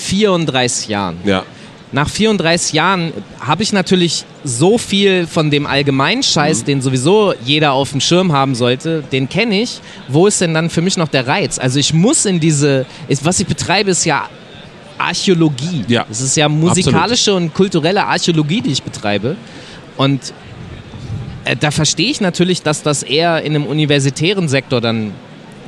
34 0.00 0.88
Jahren. 0.88 1.16
Ja. 1.24 1.42
Nach 1.90 2.08
34 2.08 2.74
Jahren 2.74 3.12
habe 3.40 3.62
ich 3.62 3.72
natürlich 3.72 4.24
so 4.44 4.76
viel 4.76 5.26
von 5.26 5.50
dem 5.50 5.66
allgemeinen 5.66 6.18
Mhm. 6.18 6.22
Scheiß, 6.22 6.64
den 6.64 6.82
sowieso 6.82 7.32
jeder 7.44 7.72
auf 7.72 7.92
dem 7.92 8.00
Schirm 8.00 8.32
haben 8.32 8.54
sollte, 8.54 9.02
den 9.10 9.28
kenne 9.28 9.60
ich. 9.62 9.80
Wo 10.06 10.26
ist 10.26 10.40
denn 10.42 10.52
dann 10.52 10.68
für 10.68 10.82
mich 10.82 10.96
noch 10.98 11.08
der 11.08 11.26
Reiz? 11.26 11.58
Also 11.58 11.78
ich 11.78 11.94
muss 11.94 12.26
in 12.26 12.40
diese, 12.40 12.84
ist, 13.08 13.24
was 13.24 13.40
ich 13.40 13.46
betreibe, 13.46 13.90
ist 13.90 14.04
ja 14.04 14.28
Archäologie. 14.98 15.84
Ja. 15.88 16.06
Es 16.10 16.20
ist 16.20 16.36
ja 16.36 16.48
musikalische 16.48 17.34
und 17.34 17.54
kulturelle 17.54 18.04
Archäologie, 18.04 18.60
die 18.60 18.72
ich 18.72 18.82
betreibe. 18.82 19.36
Und 19.96 20.32
äh, 21.44 21.56
da 21.56 21.70
verstehe 21.70 22.10
ich 22.10 22.20
natürlich, 22.20 22.62
dass 22.62 22.82
das 22.82 23.02
eher 23.02 23.42
in 23.42 23.54
einem 23.54 23.66
universitären 23.66 24.48
Sektor 24.48 24.80
dann 24.80 25.12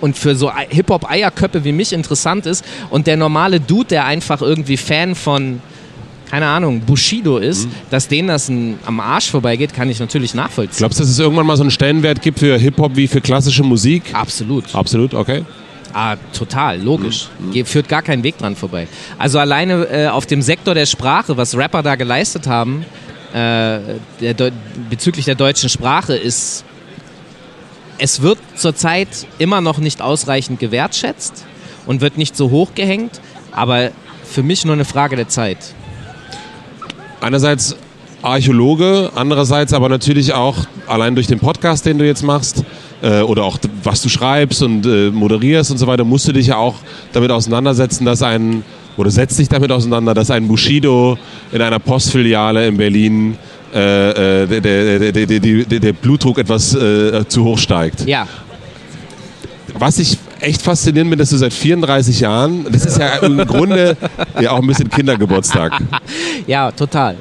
und 0.00 0.16
für 0.16 0.34
so 0.34 0.50
Hip-Hop-Eierköppe 0.54 1.64
wie 1.64 1.72
mich 1.72 1.92
interessant 1.92 2.46
ist 2.46 2.64
und 2.88 3.06
der 3.06 3.18
normale 3.18 3.60
Dude, 3.60 3.88
der 3.88 4.06
einfach 4.06 4.40
irgendwie 4.40 4.78
Fan 4.78 5.14
von 5.14 5.60
keine 6.30 6.46
Ahnung, 6.46 6.80
Bushido 6.82 7.38
ist, 7.38 7.66
mhm. 7.66 7.72
dass 7.90 8.06
denen 8.06 8.28
das 8.28 8.48
ein, 8.48 8.78
am 8.86 9.00
Arsch 9.00 9.28
vorbeigeht, 9.30 9.74
kann 9.74 9.90
ich 9.90 9.98
natürlich 9.98 10.32
nachvollziehen. 10.32 10.78
Glaubst 10.78 11.00
du, 11.00 11.02
dass 11.02 11.10
es 11.10 11.18
irgendwann 11.18 11.44
mal 11.44 11.56
so 11.56 11.64
einen 11.64 11.72
Stellenwert 11.72 12.22
gibt 12.22 12.38
für 12.38 12.56
Hip-Hop 12.56 12.94
wie 12.94 13.08
für 13.08 13.20
klassische 13.20 13.64
Musik? 13.64 14.04
Absolut. 14.12 14.72
Absolut, 14.72 15.12
okay. 15.12 15.44
Ah, 15.92 16.16
total, 16.32 16.80
logisch. 16.80 17.28
Mhm. 17.38 17.64
Führt 17.66 17.88
gar 17.88 18.02
keinen 18.02 18.22
Weg 18.22 18.38
dran 18.38 18.56
vorbei. 18.56 18.86
Also 19.18 19.38
alleine 19.38 19.84
äh, 19.84 20.08
auf 20.08 20.26
dem 20.26 20.42
Sektor 20.42 20.74
der 20.74 20.86
Sprache, 20.86 21.36
was 21.36 21.56
Rapper 21.56 21.82
da 21.82 21.96
geleistet 21.96 22.46
haben, 22.46 22.84
äh, 23.32 23.80
der 24.20 24.52
bezüglich 24.88 25.24
der 25.24 25.34
deutschen 25.34 25.68
Sprache, 25.68 26.14
ist, 26.14 26.64
es 27.98 28.22
wird 28.22 28.38
zurzeit 28.54 29.08
immer 29.38 29.60
noch 29.60 29.78
nicht 29.78 30.00
ausreichend 30.00 30.60
gewertschätzt 30.60 31.44
und 31.86 32.00
wird 32.00 32.18
nicht 32.18 32.36
so 32.36 32.50
hoch 32.50 32.74
gehängt, 32.74 33.20
aber 33.52 33.90
für 34.24 34.42
mich 34.42 34.64
nur 34.64 34.74
eine 34.74 34.84
Frage 34.84 35.16
der 35.16 35.28
Zeit 35.28 35.58
einerseits 37.20 37.76
Archäologe, 38.22 39.10
andererseits 39.14 39.72
aber 39.72 39.88
natürlich 39.88 40.32
auch 40.32 40.56
allein 40.86 41.14
durch 41.14 41.26
den 41.26 41.38
Podcast, 41.38 41.86
den 41.86 41.98
du 41.98 42.06
jetzt 42.06 42.22
machst, 42.22 42.64
äh, 43.02 43.20
oder 43.20 43.44
auch 43.44 43.58
was 43.82 44.02
du 44.02 44.08
schreibst 44.08 44.62
und 44.62 44.86
äh, 44.86 45.10
moderierst 45.10 45.70
und 45.70 45.78
so 45.78 45.86
weiter, 45.86 46.04
musst 46.04 46.28
du 46.28 46.32
dich 46.32 46.48
ja 46.48 46.56
auch 46.56 46.76
damit 47.12 47.30
auseinandersetzen, 47.30 48.04
dass 48.04 48.22
ein, 48.22 48.62
oder 48.96 49.10
setzt 49.10 49.38
dich 49.38 49.48
damit 49.48 49.72
auseinander, 49.72 50.14
dass 50.14 50.30
ein 50.30 50.46
Bushido 50.48 51.18
in 51.52 51.62
einer 51.62 51.78
Postfiliale 51.78 52.66
in 52.66 52.76
Berlin 52.76 53.36
äh, 53.74 54.42
äh 54.42 54.46
der, 54.46 55.12
der, 55.12 55.26
der, 55.26 55.80
der, 55.80 55.92
Blutdruck 55.92 56.38
etwas 56.38 56.74
äh, 56.74 57.26
zu 57.28 57.44
hoch 57.44 57.58
steigt. 57.58 58.06
Ja. 58.06 58.26
Was 59.78 59.98
ich 59.98 60.18
echt 60.40 60.62
faszinierend 60.62 61.10
bin, 61.10 61.18
dass 61.18 61.30
du 61.30 61.36
seit 61.36 61.52
34 61.52 62.20
Jahren, 62.20 62.66
das 62.70 62.84
ist 62.84 62.98
ja 62.98 63.16
im 63.18 63.38
Grunde 63.46 63.96
ja 64.40 64.50
auch 64.50 64.60
ein 64.60 64.66
bisschen 64.66 64.90
Kindergeburtstag. 64.90 65.72
Ja, 66.46 66.72
total. 66.72 67.16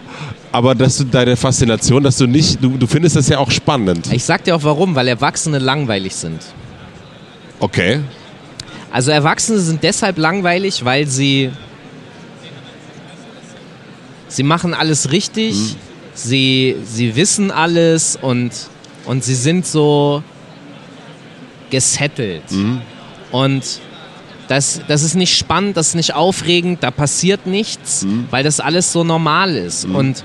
Aber 0.52 0.74
dass 0.74 0.98
du 0.98 1.04
deine 1.04 1.36
Faszination, 1.36 2.04
dass 2.04 2.18
du 2.18 2.26
nicht, 2.26 2.64
du, 2.64 2.78
du 2.78 2.88
findest 2.88 3.16
das 3.16 3.30
ja 3.30 3.38
auch 3.38 3.52
spannend. 3.52 4.12
Ich 4.12 4.24
sag 4.24 4.44
dir 4.44 4.56
auch 4.56 4.64
warum, 4.64 4.96
weil 4.96 5.08
Erwachsene 5.08 5.60
langweilig 5.60 6.16
sind. 6.16 6.42
Okay. 7.60 8.00
Also 8.92 9.12
Erwachsene 9.12 9.60
sind 9.60 9.84
deshalb 9.84 10.18
langweilig, 10.18 10.84
weil 10.84 11.06
sie 11.06 11.52
sie 14.30 14.44
machen 14.44 14.74
alles 14.74 15.12
richtig, 15.12 15.56
hm. 15.56 15.76
sie, 16.14 16.76
sie 16.86 17.16
wissen 17.16 17.52
alles 17.52 18.18
und, 18.20 18.52
und 19.06 19.24
sie 19.24 19.36
sind 19.36 19.66
so 19.66 20.24
gesettelt. 21.70 22.50
Mhm. 22.52 22.82
Und 23.32 23.64
das, 24.48 24.82
das 24.88 25.04
ist 25.04 25.16
nicht 25.16 25.38
spannend, 25.38 25.78
das 25.78 25.90
ist 25.90 25.96
nicht 25.96 26.16
aufregend, 26.16 26.82
da 26.82 26.90
passiert 26.90 27.46
nichts, 27.46 28.04
mhm. 28.04 28.28
weil 28.32 28.44
das 28.44 28.60
alles 28.60 28.92
so 28.92 29.04
normal 29.04 29.56
ist. 29.56 29.88
Mhm. 29.88 29.96
Und 29.96 30.24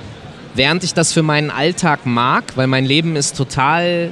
während 0.55 0.85
ich 0.85 0.95
das 0.95 1.13
für 1.13 1.23
meinen 1.23 1.51
Alltag 1.51 2.07
mag, 2.07 2.45
weil 2.57 2.67
mein 2.67 2.85
Leben 2.85 3.17
ist 3.17 3.37
total 3.37 4.11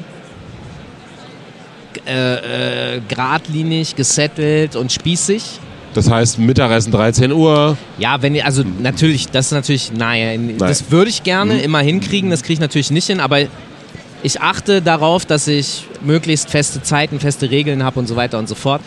äh, 2.06 2.96
äh, 2.96 3.00
geradlinig, 3.08 3.96
gesettelt 3.96 4.76
und 4.76 4.92
spießig. 4.92 5.60
Das 5.94 6.10
heißt 6.10 6.38
Mittagessen 6.38 6.90
13 6.90 7.32
Uhr. 7.32 7.76
Ja, 7.98 8.22
wenn 8.22 8.40
also 8.40 8.64
natürlich, 8.80 9.28
das 9.28 9.46
ist 9.46 9.52
natürlich, 9.52 9.92
naja, 9.92 10.36
Nein. 10.38 10.56
das 10.58 10.90
würde 10.90 11.10
ich 11.10 11.22
gerne 11.22 11.54
mhm. 11.54 11.60
immer 11.60 11.80
hinkriegen, 11.80 12.30
das 12.30 12.42
kriege 12.42 12.54
ich 12.54 12.60
natürlich 12.60 12.90
nicht 12.90 13.06
hin, 13.06 13.20
aber 13.20 13.40
ich 14.22 14.40
achte 14.40 14.80
darauf, 14.80 15.26
dass 15.26 15.48
ich 15.48 15.86
möglichst 16.00 16.50
feste 16.50 16.82
Zeiten, 16.82 17.20
feste 17.20 17.50
Regeln 17.50 17.82
habe 17.82 18.00
und 18.00 18.06
so 18.06 18.16
weiter 18.16 18.38
und 18.38 18.48
so 18.48 18.54
fort. 18.54 18.80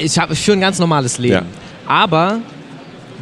Ich, 0.00 0.18
hab, 0.18 0.30
ich 0.30 0.40
führe 0.40 0.56
ein 0.56 0.60
ganz 0.60 0.78
normales 0.78 1.18
Leben. 1.18 1.34
Ja. 1.34 1.42
Aber 1.86 2.38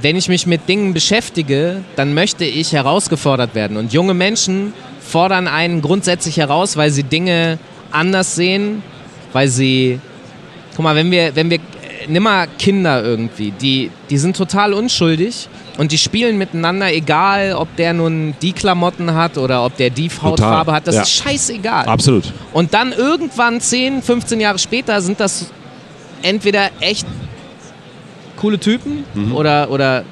wenn 0.03 0.17
ich 0.17 0.29
mich 0.29 0.47
mit 0.47 0.69
Dingen 0.69 0.95
beschäftige, 0.95 1.83
dann 1.97 2.15
möchte 2.15 2.45
ich 2.45 2.73
herausgefordert 2.73 3.55
werden. 3.55 3.77
Und 3.77 3.93
junge 3.93 4.15
Menschen 4.15 4.73
fordern 5.01 5.49
einen 5.49 5.81
grundsätzlich 5.83 6.37
heraus, 6.37 6.77
weil 6.77 6.91
sie 6.91 7.03
Dinge 7.03 7.59
anders 7.91 8.35
sehen, 8.35 8.83
weil 9.33 9.49
sie. 9.49 10.01
Guck 10.75 10.85
mal, 10.85 10.95
wenn 10.95 11.11
wir, 11.11 11.35
wenn 11.35 11.51
wir 11.51 11.59
nimm 12.07 12.23
mal 12.23 12.47
Kinder 12.59 13.03
irgendwie, 13.03 13.51
die, 13.51 13.91
die 14.11 14.19
sind 14.19 14.37
total 14.37 14.73
unschuldig 14.73 15.49
und 15.77 15.93
die 15.93 15.99
spielen 15.99 16.39
miteinander, 16.39 16.93
egal 16.93 17.55
ob 17.55 17.75
der 17.77 17.93
nun 17.93 18.35
die 18.41 18.53
Klamotten 18.53 19.15
hat 19.15 19.39
oder 19.39 19.65
ob 19.65 19.77
der 19.77 19.91
die 19.91 20.11
Hautfarbe 20.23 20.73
hat, 20.73 20.87
das 20.87 20.95
ja. 20.95 21.03
ist 21.03 21.11
scheißegal. 21.11 21.87
Absolut. 21.87 22.33
Und 22.53 22.75
dann 22.75 22.93
irgendwann 22.93 23.61
10, 23.61 24.03
15 24.03 24.41
Jahre 24.41 24.59
später 24.59 25.01
sind 25.01 25.21
das 25.21 25.47
entweder 26.23 26.71
echt 26.81 27.07
coole 28.41 28.59
Typen 28.59 29.05
mhm. 29.15 29.35
oder, 29.35 29.71
oder 29.71 30.05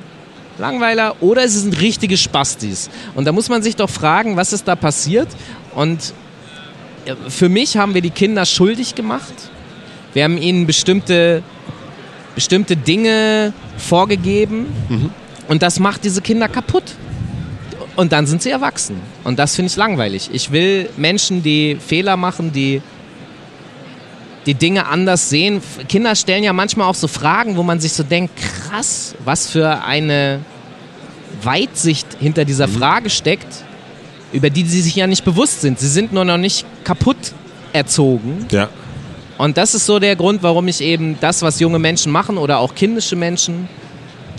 Langweiler 0.58 1.16
oder 1.20 1.44
es 1.44 1.54
sind 1.54 1.80
richtige 1.80 2.16
Spastis. 2.16 2.90
Und 3.14 3.26
da 3.26 3.32
muss 3.32 3.48
man 3.48 3.62
sich 3.62 3.76
doch 3.76 3.90
fragen, 3.90 4.36
was 4.36 4.52
ist 4.52 4.66
da 4.66 4.76
passiert? 4.76 5.28
Und 5.74 6.14
äh, 7.04 7.14
für 7.28 7.48
mich 7.48 7.76
haben 7.76 7.94
wir 7.94 8.00
die 8.02 8.10
Kinder 8.10 8.44
schuldig 8.46 8.94
gemacht. 8.94 9.34
Wir 10.14 10.24
haben 10.24 10.38
ihnen 10.38 10.66
bestimmte 10.66 11.42
bestimmte 12.34 12.76
Dinge 12.76 13.54
vorgegeben 13.78 14.66
mhm. 14.88 15.10
und 15.48 15.62
das 15.62 15.80
macht 15.80 16.04
diese 16.04 16.20
Kinder 16.20 16.48
kaputt. 16.48 16.84
Und 17.96 18.12
dann 18.12 18.26
sind 18.26 18.42
sie 18.42 18.50
erwachsen. 18.50 19.00
Und 19.24 19.38
das 19.38 19.56
finde 19.56 19.70
ich 19.70 19.76
langweilig. 19.76 20.28
Ich 20.30 20.52
will 20.52 20.90
Menschen, 20.98 21.42
die 21.42 21.78
Fehler 21.80 22.18
machen, 22.18 22.52
die 22.52 22.82
die 24.46 24.54
Dinge 24.54 24.86
anders 24.86 25.28
sehen. 25.28 25.60
Kinder 25.88 26.14
stellen 26.14 26.44
ja 26.44 26.52
manchmal 26.52 26.88
auch 26.88 26.94
so 26.94 27.08
Fragen, 27.08 27.56
wo 27.56 27.62
man 27.62 27.80
sich 27.80 27.92
so 27.92 28.02
denkt, 28.02 28.34
krass, 28.36 29.14
was 29.24 29.48
für 29.50 29.84
eine 29.84 30.40
Weitsicht 31.42 32.06
hinter 32.20 32.44
dieser 32.44 32.66
mhm. 32.68 32.72
Frage 32.72 33.10
steckt, 33.10 33.64
über 34.32 34.50
die 34.50 34.64
sie 34.64 34.80
sich 34.80 34.96
ja 34.96 35.06
nicht 35.06 35.24
bewusst 35.24 35.60
sind. 35.60 35.78
Sie 35.78 35.88
sind 35.88 36.12
nur 36.12 36.24
noch 36.24 36.38
nicht 36.38 36.64
kaputt 36.84 37.16
erzogen. 37.72 38.46
Ja. 38.50 38.68
Und 39.38 39.56
das 39.56 39.74
ist 39.74 39.84
so 39.84 39.98
der 39.98 40.16
Grund, 40.16 40.42
warum 40.42 40.66
ich 40.68 40.80
eben 40.80 41.18
das, 41.20 41.42
was 41.42 41.60
junge 41.60 41.78
Menschen 41.78 42.10
machen 42.10 42.38
oder 42.38 42.58
auch 42.58 42.74
kindische 42.74 43.16
Menschen, 43.16 43.68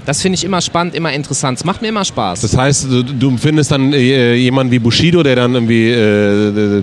das 0.06 0.22
finde 0.22 0.36
ich 0.38 0.46
immer 0.46 0.62
spannend, 0.62 0.96
immer 0.96 1.12
interessant. 1.12 1.60
Es 1.60 1.66
macht 1.66 1.82
mir 1.82 1.90
immer 1.90 2.06
Spaß. 2.06 2.40
Das 2.40 2.58
heißt, 2.58 2.86
du, 2.86 3.04
du 3.04 3.28
empfindest 3.28 3.72
dann 3.72 3.92
äh, 3.92 4.36
jemanden 4.36 4.72
wie 4.72 4.80
Bushido, 4.80 5.22
der 5.22 5.36
dann 5.36 5.54
irgendwie 5.54 5.90
äh, 5.90 6.82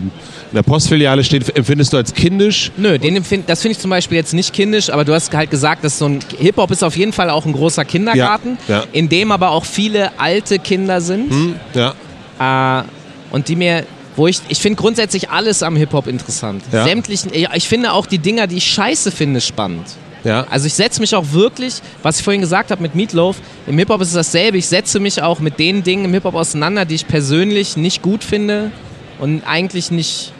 in 0.55 0.63
der 0.63 0.63
Postfiliale 0.63 1.25
steht, 1.25 1.57
empfindest 1.57 1.93
du 1.93 1.97
als 1.97 2.15
kindisch? 2.15 2.71
Nö, 2.77 2.97
den 2.97 3.17
empfind, 3.17 3.49
das 3.49 3.61
finde 3.61 3.73
ich 3.73 3.81
zum 3.81 3.91
Beispiel 3.91 4.17
jetzt 4.17 4.35
nicht 4.35 4.53
kindisch, 4.53 4.89
aber 4.89 5.05
du 5.05 5.13
hast 5.13 5.35
halt 5.35 5.51
gesagt, 5.51 5.83
dass 5.83 5.99
so 5.99 6.07
ein 6.07 6.21
Hip-Hop 6.39 6.71
ist 6.71 6.85
auf 6.85 6.97
jeden 6.97 7.13
Fall 7.13 7.29
auch 7.29 7.45
ein 7.45 7.53
großer 7.53 7.85
Kindergarten, 7.85 8.57
ja, 8.69 8.79
ja. 8.79 8.85
in 8.93 9.09
dem 9.09 9.33
aber 9.33 9.51
auch 9.51 9.65
viele 9.65 10.17
alte 10.17 10.61
Kinder 10.61 11.01
sind. 11.01 11.29
Hm, 11.29 11.55
ja. 11.75 12.81
Äh, 12.81 12.85
und 13.33 13.49
die 13.49 13.57
mir 13.57 13.85
wo 14.15 14.29
ich, 14.29 14.39
ich 14.47 14.61
finde 14.61 14.81
grundsätzlich 14.81 15.29
alles 15.31 15.65
am 15.65 15.75
Hip-Hop 15.75 16.07
interessant. 16.07 16.63
Ja. 16.71 16.85
Sämtlichen, 16.85 17.33
ich 17.35 17.69
finde 17.69 17.93
auch 17.93 18.07
die 18.07 18.19
Dinger, 18.19 18.47
die 18.47 18.59
ich 18.59 18.67
scheiße 18.67 19.11
finde, 19.11 19.41
spannend. 19.41 19.89
Ja. 20.23 20.47
Also 20.51 20.69
ich 20.69 20.75
setze 20.75 21.01
mich 21.01 21.17
auch 21.17 21.33
wirklich, 21.33 21.83
was 22.05 22.19
ich 22.19 22.23
vorhin 22.23 22.41
gesagt 22.41 22.71
habe 22.71 22.81
mit 22.81 22.95
Meatloaf, 22.95 23.39
im 23.67 23.77
Hip-Hop 23.77 24.01
ist 24.03 24.09
es 24.11 24.15
dasselbe, 24.15 24.59
ich 24.59 24.69
setze 24.69 25.01
mich 25.01 25.21
auch 25.21 25.41
mit 25.41 25.59
den 25.59 25.83
Dingen 25.83 26.05
im 26.05 26.13
Hip-Hop 26.13 26.37
auseinander, 26.37 26.85
die 26.85 26.95
ich 26.95 27.09
persönlich 27.09 27.77
nicht 27.77 28.03
gut 28.03 28.23
finde 28.23 28.71
und 29.19 29.43
eigentlich 29.49 29.91
nicht... 29.91 30.33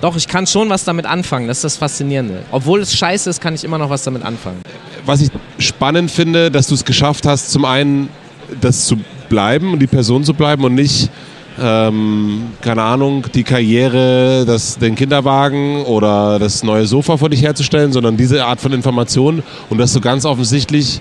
Doch, 0.00 0.16
ich 0.16 0.28
kann 0.28 0.46
schon 0.46 0.68
was 0.70 0.84
damit 0.84 1.06
anfangen, 1.06 1.48
das 1.48 1.58
ist 1.58 1.64
das 1.64 1.76
Faszinierende. 1.76 2.44
Obwohl 2.52 2.80
es 2.80 2.96
scheiße 2.96 3.28
ist, 3.30 3.40
kann 3.40 3.54
ich 3.54 3.64
immer 3.64 3.78
noch 3.78 3.90
was 3.90 4.04
damit 4.04 4.22
anfangen. 4.22 4.60
Was 5.04 5.20
ich 5.20 5.30
spannend 5.58 6.10
finde, 6.10 6.50
dass 6.50 6.68
du 6.68 6.74
es 6.74 6.84
geschafft 6.84 7.26
hast, 7.26 7.50
zum 7.50 7.64
einen 7.64 8.08
das 8.60 8.86
zu 8.86 8.96
bleiben 9.28 9.72
und 9.72 9.80
die 9.80 9.86
Person 9.86 10.24
zu 10.24 10.34
bleiben 10.34 10.64
und 10.64 10.74
nicht 10.74 11.10
ähm, 11.60 12.52
keine 12.60 12.82
Ahnung, 12.82 13.26
die 13.34 13.42
Karriere, 13.42 14.44
das, 14.46 14.78
den 14.78 14.94
Kinderwagen 14.94 15.82
oder 15.82 16.38
das 16.38 16.62
neue 16.62 16.86
Sofa 16.86 17.16
vor 17.16 17.30
dich 17.30 17.42
herzustellen, 17.42 17.92
sondern 17.92 18.16
diese 18.16 18.44
Art 18.44 18.60
von 18.60 18.72
Information 18.72 19.42
und 19.68 19.78
dass 19.78 19.92
du 19.92 20.00
ganz 20.00 20.24
offensichtlich 20.24 21.00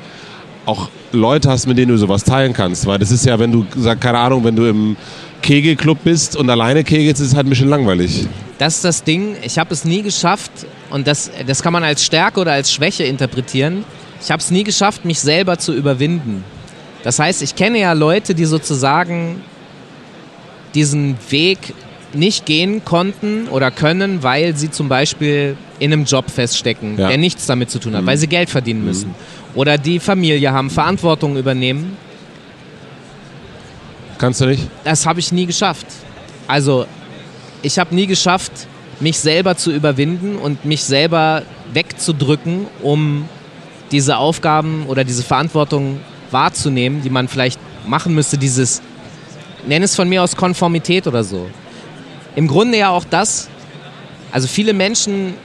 auch 0.65 0.89
Leute 1.11 1.49
hast, 1.49 1.67
mit 1.67 1.77
denen 1.77 1.91
du 1.91 1.97
sowas 1.97 2.23
teilen 2.23 2.53
kannst. 2.53 2.85
Weil 2.85 2.99
das 2.99 3.11
ist 3.11 3.25
ja, 3.25 3.39
wenn 3.39 3.51
du, 3.51 3.65
keine 3.99 4.17
Ahnung, 4.17 4.43
wenn 4.43 4.55
du 4.55 4.65
im 4.65 4.97
Kegelclub 5.41 6.03
bist 6.03 6.35
und 6.35 6.49
alleine 6.49 6.83
kegelst, 6.83 7.21
ist 7.21 7.29
es 7.29 7.35
halt 7.35 7.47
ein 7.47 7.49
bisschen 7.49 7.69
langweilig. 7.69 8.27
Das 8.57 8.75
ist 8.75 8.85
das 8.85 9.03
Ding. 9.03 9.35
Ich 9.43 9.57
habe 9.57 9.73
es 9.73 9.85
nie 9.85 10.01
geschafft 10.01 10.51
und 10.89 11.07
das, 11.07 11.31
das 11.45 11.61
kann 11.61 11.73
man 11.73 11.83
als 11.83 12.03
Stärke 12.03 12.39
oder 12.39 12.53
als 12.53 12.71
Schwäche 12.71 13.03
interpretieren. 13.03 13.83
Ich 14.21 14.31
habe 14.31 14.41
es 14.41 14.51
nie 14.51 14.63
geschafft, 14.63 15.05
mich 15.05 15.19
selber 15.19 15.57
zu 15.59 15.73
überwinden. 15.73 16.43
Das 17.03 17.19
heißt, 17.19 17.41
ich 17.41 17.55
kenne 17.55 17.79
ja 17.79 17.93
Leute, 17.93 18.33
die 18.33 18.45
sozusagen 18.45 19.41
diesen 20.73 21.17
Weg 21.29 21.59
nicht 22.13 22.45
gehen 22.45 22.83
konnten 22.83 23.47
oder 23.47 23.71
können, 23.71 24.23
weil 24.23 24.55
sie 24.55 24.71
zum 24.71 24.89
Beispiel 24.89 25.55
in 25.79 25.93
einem 25.93 26.05
Job 26.05 26.29
feststecken, 26.29 26.97
ja. 26.97 27.09
der 27.09 27.17
nichts 27.17 27.45
damit 27.45 27.69
zu 27.69 27.79
tun 27.79 27.95
hat, 27.95 28.01
mhm. 28.01 28.07
weil 28.07 28.17
sie 28.17 28.27
Geld 28.27 28.49
verdienen 28.49 28.81
mhm. 28.81 28.87
müssen. 28.87 29.15
Oder 29.55 29.77
die 29.77 29.99
Familie 29.99 30.51
haben, 30.51 30.69
Verantwortung 30.69 31.37
übernehmen. 31.37 31.97
Kannst 34.17 34.41
du 34.41 34.45
nicht? 34.45 34.67
Das 34.83 35.05
habe 35.05 35.19
ich 35.19 35.31
nie 35.31 35.45
geschafft. 35.45 35.85
Also, 36.47 36.85
ich 37.61 37.77
habe 37.77 37.93
nie 37.93 38.07
geschafft, 38.07 38.51
mich 38.99 39.19
selber 39.19 39.55
zu 39.57 39.71
überwinden 39.71 40.37
und 40.37 40.65
mich 40.65 40.83
selber 40.83 41.43
wegzudrücken, 41.73 42.65
um 42.81 43.29
diese 43.91 44.17
Aufgaben 44.17 44.85
oder 44.87 45.03
diese 45.03 45.23
Verantwortung 45.23 45.99
wahrzunehmen, 46.31 47.01
die 47.01 47.09
man 47.09 47.27
vielleicht 47.27 47.59
machen 47.85 48.13
müsste, 48.13 48.37
dieses, 48.37 48.81
nenn 49.67 49.83
es 49.83 49.95
von 49.95 50.09
mir 50.09 50.23
aus 50.23 50.35
Konformität 50.35 51.07
oder 51.07 51.23
so. 51.23 51.49
Im 52.35 52.47
Grunde 52.47 52.77
ja 52.77 52.89
auch 52.89 53.05
das, 53.05 53.49
also 54.31 54.47
viele 54.47 54.73
Menschen, 54.73 55.35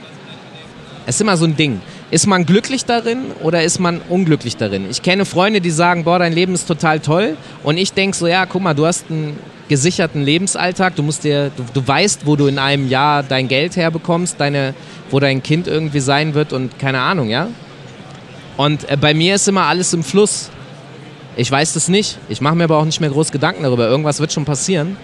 es 1.05 1.15
ist 1.15 1.21
immer 1.21 1.37
so 1.37 1.45
ein 1.45 1.55
Ding. 1.55 1.81
Ist 2.13 2.27
man 2.27 2.45
glücklich 2.45 2.85
darin 2.85 3.31
oder 3.41 3.63
ist 3.63 3.79
man 3.79 3.99
unglücklich 4.07 4.55
darin? 4.55 4.87
Ich 4.87 5.01
kenne 5.01 5.25
Freunde, 5.25 5.61
die 5.61 5.71
sagen, 5.71 6.03
boah, 6.03 6.19
dein 6.19 6.31
Leben 6.31 6.53
ist 6.53 6.67
total 6.67 6.99
toll. 6.99 7.35
Und 7.63 7.77
ich 7.79 7.93
denke 7.93 8.15
so, 8.15 8.27
ja, 8.27 8.45
guck 8.45 8.61
mal, 8.61 8.75
du 8.75 8.85
hast 8.85 9.05
einen 9.09 9.39
gesicherten 9.67 10.21
Lebensalltag. 10.21 10.95
Du 10.95 11.01
musst 11.01 11.23
dir, 11.23 11.49
du, 11.57 11.63
du 11.73 11.87
weißt, 11.87 12.27
wo 12.27 12.35
du 12.35 12.45
in 12.45 12.59
einem 12.59 12.87
Jahr 12.87 13.23
dein 13.23 13.47
Geld 13.47 13.77
herbekommst, 13.77 14.39
deine, 14.39 14.75
wo 15.09 15.19
dein 15.19 15.41
Kind 15.41 15.65
irgendwie 15.65 16.01
sein 16.01 16.35
wird 16.35 16.53
und 16.53 16.77
keine 16.77 16.99
Ahnung, 16.99 17.29
ja. 17.29 17.47
Und 18.57 18.87
äh, 18.91 18.95
bei 18.95 19.15
mir 19.15 19.33
ist 19.33 19.47
immer 19.47 19.63
alles 19.63 19.91
im 19.93 20.03
Fluss. 20.03 20.51
Ich 21.35 21.49
weiß 21.49 21.73
das 21.73 21.87
nicht. 21.87 22.19
Ich 22.29 22.41
mache 22.41 22.53
mir 22.53 22.65
aber 22.65 22.77
auch 22.77 22.85
nicht 22.85 23.01
mehr 23.01 23.09
groß 23.09 23.31
Gedanken 23.31 23.63
darüber. 23.63 23.87
Irgendwas 23.87 24.19
wird 24.19 24.31
schon 24.31 24.45
passieren. 24.45 24.97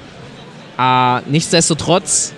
Äh, 0.77 1.21
nichtsdestotrotz 1.21 2.33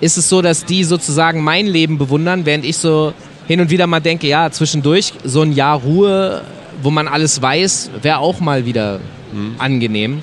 ist 0.00 0.16
es 0.16 0.28
so, 0.28 0.42
dass 0.42 0.64
die 0.64 0.82
sozusagen 0.82 1.44
mein 1.44 1.68
Leben 1.68 1.98
bewundern, 1.98 2.46
während 2.46 2.64
ich 2.64 2.78
so 2.78 3.14
hin 3.46 3.60
und 3.60 3.70
wieder 3.70 3.86
mal 3.86 4.00
denke, 4.00 4.26
ja, 4.26 4.50
zwischendurch 4.50 5.12
so 5.24 5.42
ein 5.42 5.52
Jahr 5.52 5.80
Ruhe, 5.80 6.42
wo 6.82 6.90
man 6.90 7.08
alles 7.08 7.40
weiß, 7.40 7.90
wäre 8.02 8.18
auch 8.18 8.40
mal 8.40 8.66
wieder 8.66 9.00
mhm. 9.32 9.56
angenehm. 9.58 10.22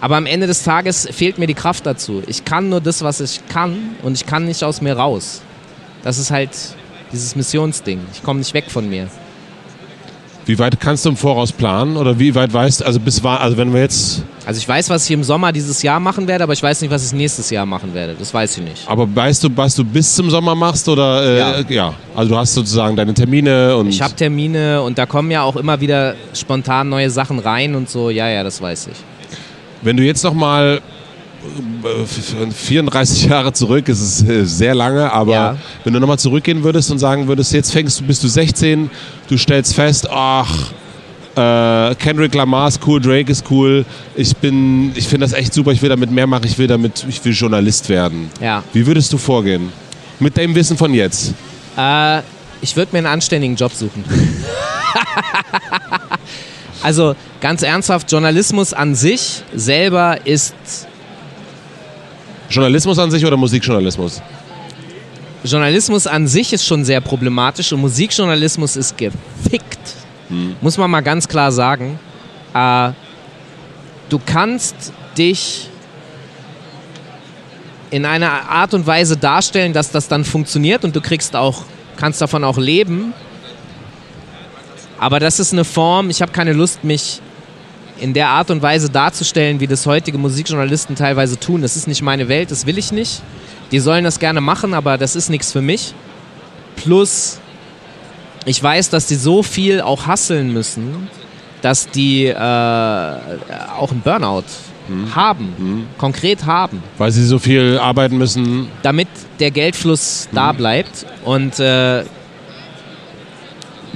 Aber 0.00 0.16
am 0.16 0.26
Ende 0.26 0.46
des 0.46 0.62
Tages 0.62 1.08
fehlt 1.10 1.38
mir 1.38 1.46
die 1.46 1.54
Kraft 1.54 1.84
dazu. 1.84 2.22
Ich 2.26 2.44
kann 2.44 2.68
nur 2.68 2.80
das, 2.80 3.02
was 3.02 3.20
ich 3.20 3.40
kann 3.48 3.96
und 4.02 4.14
ich 4.14 4.26
kann 4.26 4.44
nicht 4.44 4.62
aus 4.62 4.80
mir 4.80 4.96
raus. 4.96 5.42
Das 6.04 6.18
ist 6.18 6.30
halt 6.30 6.50
dieses 7.12 7.34
Missionsding. 7.34 8.00
Ich 8.12 8.22
komme 8.22 8.38
nicht 8.38 8.54
weg 8.54 8.70
von 8.70 8.88
mir. 8.88 9.08
Wie 10.48 10.58
weit 10.58 10.80
kannst 10.80 11.04
du 11.04 11.10
im 11.10 11.16
Voraus 11.16 11.52
planen 11.52 11.98
oder 11.98 12.18
wie 12.18 12.34
weit 12.34 12.54
weißt 12.54 12.82
also 12.82 12.98
bis 12.98 13.22
war 13.22 13.42
also 13.42 13.58
wenn 13.58 13.70
wir 13.74 13.82
jetzt 13.82 14.22
Also 14.46 14.58
ich 14.58 14.66
weiß, 14.66 14.88
was 14.88 15.04
ich 15.04 15.10
im 15.10 15.22
Sommer 15.22 15.52
dieses 15.52 15.82
Jahr 15.82 16.00
machen 16.00 16.26
werde, 16.26 16.44
aber 16.44 16.54
ich 16.54 16.62
weiß 16.62 16.80
nicht, 16.80 16.90
was 16.90 17.04
ich 17.04 17.12
nächstes 17.12 17.50
Jahr 17.50 17.66
machen 17.66 17.92
werde. 17.92 18.16
Das 18.18 18.32
weiß 18.32 18.56
ich 18.56 18.64
nicht. 18.64 18.88
Aber 18.88 19.14
weißt 19.14 19.44
du, 19.44 19.50
was 19.54 19.74
du 19.74 19.84
bis 19.84 20.14
zum 20.14 20.30
Sommer 20.30 20.54
machst 20.54 20.88
oder 20.88 21.22
äh, 21.22 21.38
ja. 21.38 21.60
ja. 21.68 21.94
Also 22.16 22.30
du 22.30 22.38
hast 22.38 22.54
sozusagen 22.54 22.96
deine 22.96 23.12
Termine 23.12 23.76
und 23.76 23.88
Ich 23.88 24.00
habe 24.00 24.14
Termine 24.14 24.80
und 24.80 24.96
da 24.96 25.04
kommen 25.04 25.30
ja 25.30 25.42
auch 25.42 25.56
immer 25.56 25.82
wieder 25.82 26.14
spontan 26.32 26.88
neue 26.88 27.10
Sachen 27.10 27.40
rein 27.40 27.74
und 27.74 27.90
so. 27.90 28.08
Ja, 28.08 28.26
ja, 28.30 28.42
das 28.42 28.62
weiß 28.62 28.86
ich. 28.86 28.96
Wenn 29.82 29.98
du 29.98 30.02
jetzt 30.02 30.24
noch 30.24 30.32
mal 30.32 30.80
34 32.52 33.26
Jahre 33.26 33.52
zurück, 33.52 33.88
ist 33.88 34.00
es 34.00 34.28
äh, 34.28 34.44
sehr 34.44 34.74
lange, 34.74 35.12
aber 35.12 35.32
ja. 35.32 35.56
wenn 35.84 35.92
du 35.92 36.00
nochmal 36.00 36.18
zurückgehen 36.18 36.62
würdest 36.62 36.90
und 36.90 36.98
sagen 36.98 37.28
würdest, 37.28 37.52
jetzt 37.52 37.72
fängst 37.72 38.00
du, 38.00 38.04
bist 38.04 38.24
du 38.24 38.28
16, 38.28 38.90
du 39.28 39.36
stellst 39.36 39.74
fest, 39.74 40.08
ach, 40.10 40.72
äh, 41.38 41.94
Kendrick 41.94 42.34
Lamar 42.34 42.68
ist 42.68 42.80
cool, 42.86 43.00
Drake 43.00 43.30
ist 43.30 43.44
cool, 43.50 43.84
ich 44.16 44.36
bin, 44.36 44.92
ich 44.94 45.06
finde 45.06 45.26
das 45.26 45.32
echt 45.32 45.54
super, 45.54 45.70
ich 45.70 45.80
will 45.82 45.88
damit 45.88 46.10
mehr 46.10 46.26
machen, 46.26 46.44
ich 46.44 46.58
will 46.58 46.66
damit, 46.66 47.06
ich 47.08 47.24
will 47.24 47.32
Journalist 47.32 47.88
werden. 47.88 48.30
Ja. 48.40 48.62
Wie 48.72 48.86
würdest 48.86 49.12
du 49.12 49.18
vorgehen? 49.18 49.72
Mit 50.18 50.36
dem 50.36 50.54
Wissen 50.54 50.76
von 50.76 50.92
jetzt? 50.92 51.34
Äh, 51.76 52.22
ich 52.60 52.74
würde 52.74 52.90
mir 52.92 52.98
einen 52.98 53.06
anständigen 53.06 53.54
Job 53.54 53.72
suchen. 53.72 54.04
also 56.82 57.14
ganz 57.40 57.62
ernsthaft, 57.62 58.10
Journalismus 58.10 58.72
an 58.72 58.96
sich 58.96 59.44
selber 59.54 60.26
ist 60.26 60.54
Journalismus 62.50 62.98
an 62.98 63.10
sich 63.10 63.24
oder 63.24 63.36
Musikjournalismus? 63.36 64.22
Journalismus 65.44 66.06
an 66.06 66.26
sich 66.26 66.52
ist 66.52 66.66
schon 66.66 66.84
sehr 66.84 67.00
problematisch 67.00 67.72
und 67.72 67.80
Musikjournalismus 67.80 68.76
ist 68.76 68.96
gefickt. 68.96 69.78
Hm. 70.28 70.56
Muss 70.60 70.76
man 70.78 70.90
mal 70.90 71.00
ganz 71.00 71.28
klar 71.28 71.52
sagen. 71.52 71.98
Äh, 72.54 72.90
du 74.08 74.20
kannst 74.24 74.92
dich 75.16 75.68
in 77.90 78.04
einer 78.04 78.50
Art 78.50 78.74
und 78.74 78.86
Weise 78.86 79.16
darstellen, 79.16 79.72
dass 79.72 79.90
das 79.90 80.08
dann 80.08 80.24
funktioniert 80.24 80.84
und 80.84 80.94
du 80.94 81.00
kriegst 81.00 81.36
auch, 81.36 81.64
kannst 81.96 82.20
davon 82.20 82.44
auch 82.44 82.58
leben. 82.58 83.14
Aber 84.98 85.20
das 85.20 85.38
ist 85.38 85.52
eine 85.52 85.64
Form, 85.64 86.10
ich 86.10 86.20
habe 86.22 86.32
keine 86.32 86.52
Lust, 86.52 86.82
mich 86.82 87.20
in 88.00 88.14
der 88.14 88.28
Art 88.28 88.50
und 88.50 88.62
Weise 88.62 88.90
darzustellen, 88.90 89.60
wie 89.60 89.66
das 89.66 89.86
heutige 89.86 90.18
Musikjournalisten 90.18 90.96
teilweise 90.96 91.38
tun. 91.38 91.62
Das 91.62 91.76
ist 91.76 91.88
nicht 91.88 92.02
meine 92.02 92.28
Welt, 92.28 92.50
das 92.50 92.66
will 92.66 92.78
ich 92.78 92.92
nicht. 92.92 93.22
Die 93.70 93.78
sollen 93.80 94.04
das 94.04 94.18
gerne 94.18 94.40
machen, 94.40 94.74
aber 94.74 94.98
das 94.98 95.16
ist 95.16 95.28
nichts 95.28 95.52
für 95.52 95.60
mich. 95.60 95.94
Plus, 96.76 97.40
ich 98.44 98.62
weiß, 98.62 98.90
dass 98.90 99.06
die 99.06 99.16
so 99.16 99.42
viel 99.42 99.80
auch 99.80 100.06
hasseln 100.06 100.52
müssen, 100.52 101.08
dass 101.60 101.88
die 101.88 102.26
äh, 102.26 102.34
auch 102.34 103.90
einen 103.90 104.00
Burnout 104.00 104.44
hm. 104.86 105.14
haben, 105.14 105.54
hm. 105.56 105.86
konkret 105.98 106.46
haben. 106.46 106.82
Weil 106.96 107.10
sie 107.10 107.24
so 107.24 107.38
viel 107.38 107.78
arbeiten 107.78 108.16
müssen. 108.16 108.68
Damit 108.82 109.08
der 109.40 109.50
Geldfluss 109.50 110.28
hm. 110.30 110.36
da 110.36 110.52
bleibt. 110.52 111.04
Und 111.24 111.58
äh, 111.58 112.04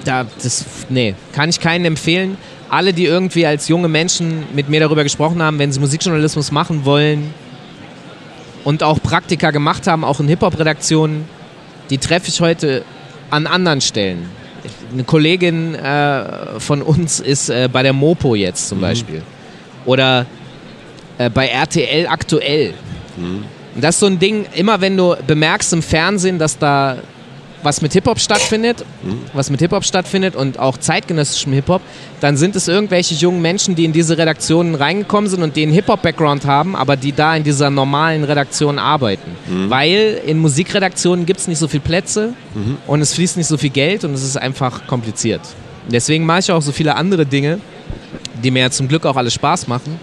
da, 0.05 0.27
das, 0.43 0.65
nee, 0.89 1.15
kann 1.33 1.49
ich 1.49 1.61
keinen 1.61 1.85
empfehlen 1.85 2.37
alle, 2.73 2.95
die 2.95 3.05
irgendwie 3.05 3.45
als 3.45 3.69
junge 3.69 3.89
Menschen 3.89 4.45
mit 4.55 4.71
mir 4.71 4.81
darüber 4.81 5.03
gesprochen 5.03 5.43
haben, 5.43 5.59
wenn 5.59 5.71
sie 5.71 5.79
Musikjournalismus 5.79 6.51
machen 6.51 6.87
wollen 6.87 7.35
und 8.65 8.83
auch 8.83 8.99
Praktika 9.03 9.51
gemacht 9.51 9.87
haben, 9.87 10.05
auch 10.05 10.21
in 10.21 10.29
Hip-Hop-Redaktionen, 10.29 11.27
die 11.91 11.99
treffe 11.99 12.29
ich 12.29 12.41
heute 12.41 12.83
an 13.29 13.47
anderen 13.47 13.83
Stellen. 13.83 14.31
Eine 14.91 15.05
Kollegin 15.05 15.75
äh, 15.75 16.59
von 16.61 16.81
uns 16.81 17.21
ist 17.21 17.51
äh, 17.51 17.69
bei 17.71 17.83
der 17.83 17.93
Mopo 17.93 18.35
jetzt 18.35 18.71
zum 18.71 18.79
mhm. 18.79 18.83
Beispiel. 18.83 19.23
Oder 19.85 20.25
äh, 21.19 21.29
bei 21.29 21.49
RTL 21.49 22.07
aktuell. 22.07 22.73
Mhm. 23.19 23.45
Und 23.75 23.85
das 23.85 23.97
ist 23.97 24.01
so 24.01 24.07
ein 24.07 24.19
Ding, 24.19 24.47
immer 24.55 24.81
wenn 24.81 24.97
du 24.97 25.15
bemerkst 25.27 25.75
im 25.75 25.83
Fernsehen, 25.83 26.39
dass 26.39 26.57
da 26.57 26.97
was 27.63 27.81
mit 27.81 27.93
Hip-Hop 27.93 28.19
stattfindet, 28.19 28.85
mhm. 29.03 29.21
was 29.33 29.51
mit 29.51 29.61
Hip-Hop 29.61 29.85
stattfindet 29.85 30.37
und 30.37 30.59
auch 30.59 30.77
zeitgenössischem 30.77 31.53
Hip-Hop, 31.53 31.81
dann 32.21 32.37
sind 32.37 32.57
es 32.57 32.69
irgendwelche 32.69 33.15
jungen 33.15 33.41
Menschen, 33.41 33.75
die 33.75 33.85
in 33.85 33.93
diese 33.93 34.19
Redaktionen 34.19 34.75
reingekommen 34.75 35.31
sind 35.31 35.43
und 35.43 35.57
die 35.57 35.63
einen 35.63 35.73
Hip-Hop-Background 35.73 36.45
haben, 36.45 36.75
aber 36.75 36.97
die 36.97 37.13
da 37.13 37.37
in 37.37 37.45
dieser 37.45 37.71
normalen 37.71 38.25
Redaktion 38.25 38.79
arbeiten. 38.79 39.31
Mhm. 39.49 39.71
Weil 39.71 40.21
in 40.27 40.39
Musikredaktionen 40.39 41.27
gibt 41.27 41.41
es 41.41 41.49
nicht 41.49 41.59
so 41.59 41.69
viele 41.69 41.83
Plätze 41.83 42.35
mhm. 42.55 42.79
und 42.87 43.01
es 43.01 43.15
fließt 43.15 43.37
nicht 43.37 43.47
so 43.47 43.57
viel 43.57 43.71
Geld 43.71 44.05
und 44.05 44.15
es 44.15 44.25
ist 44.25 44.37
einfach 44.37 44.87
kompliziert. 44.87 45.41
Deswegen 45.89 46.27
mache 46.27 46.41
ich 46.41 46.53
auch 46.53 46.63
so 46.63 46.73
viele 46.73 46.95
andere 46.97 47.27
Dinge, 47.27 47.59
die 48.43 48.51
mir 48.51 48.61
ja 48.61 48.71
zum 48.71 48.89
Glück 48.89 49.07
auch 49.07 49.17
alles 49.17 49.35
Spaß 49.35 49.69
machen, 49.69 49.99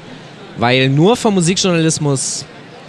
weil 0.57 0.89
nur 0.89 1.15
vom 1.15 1.35
Musikjournalismus 1.35 2.45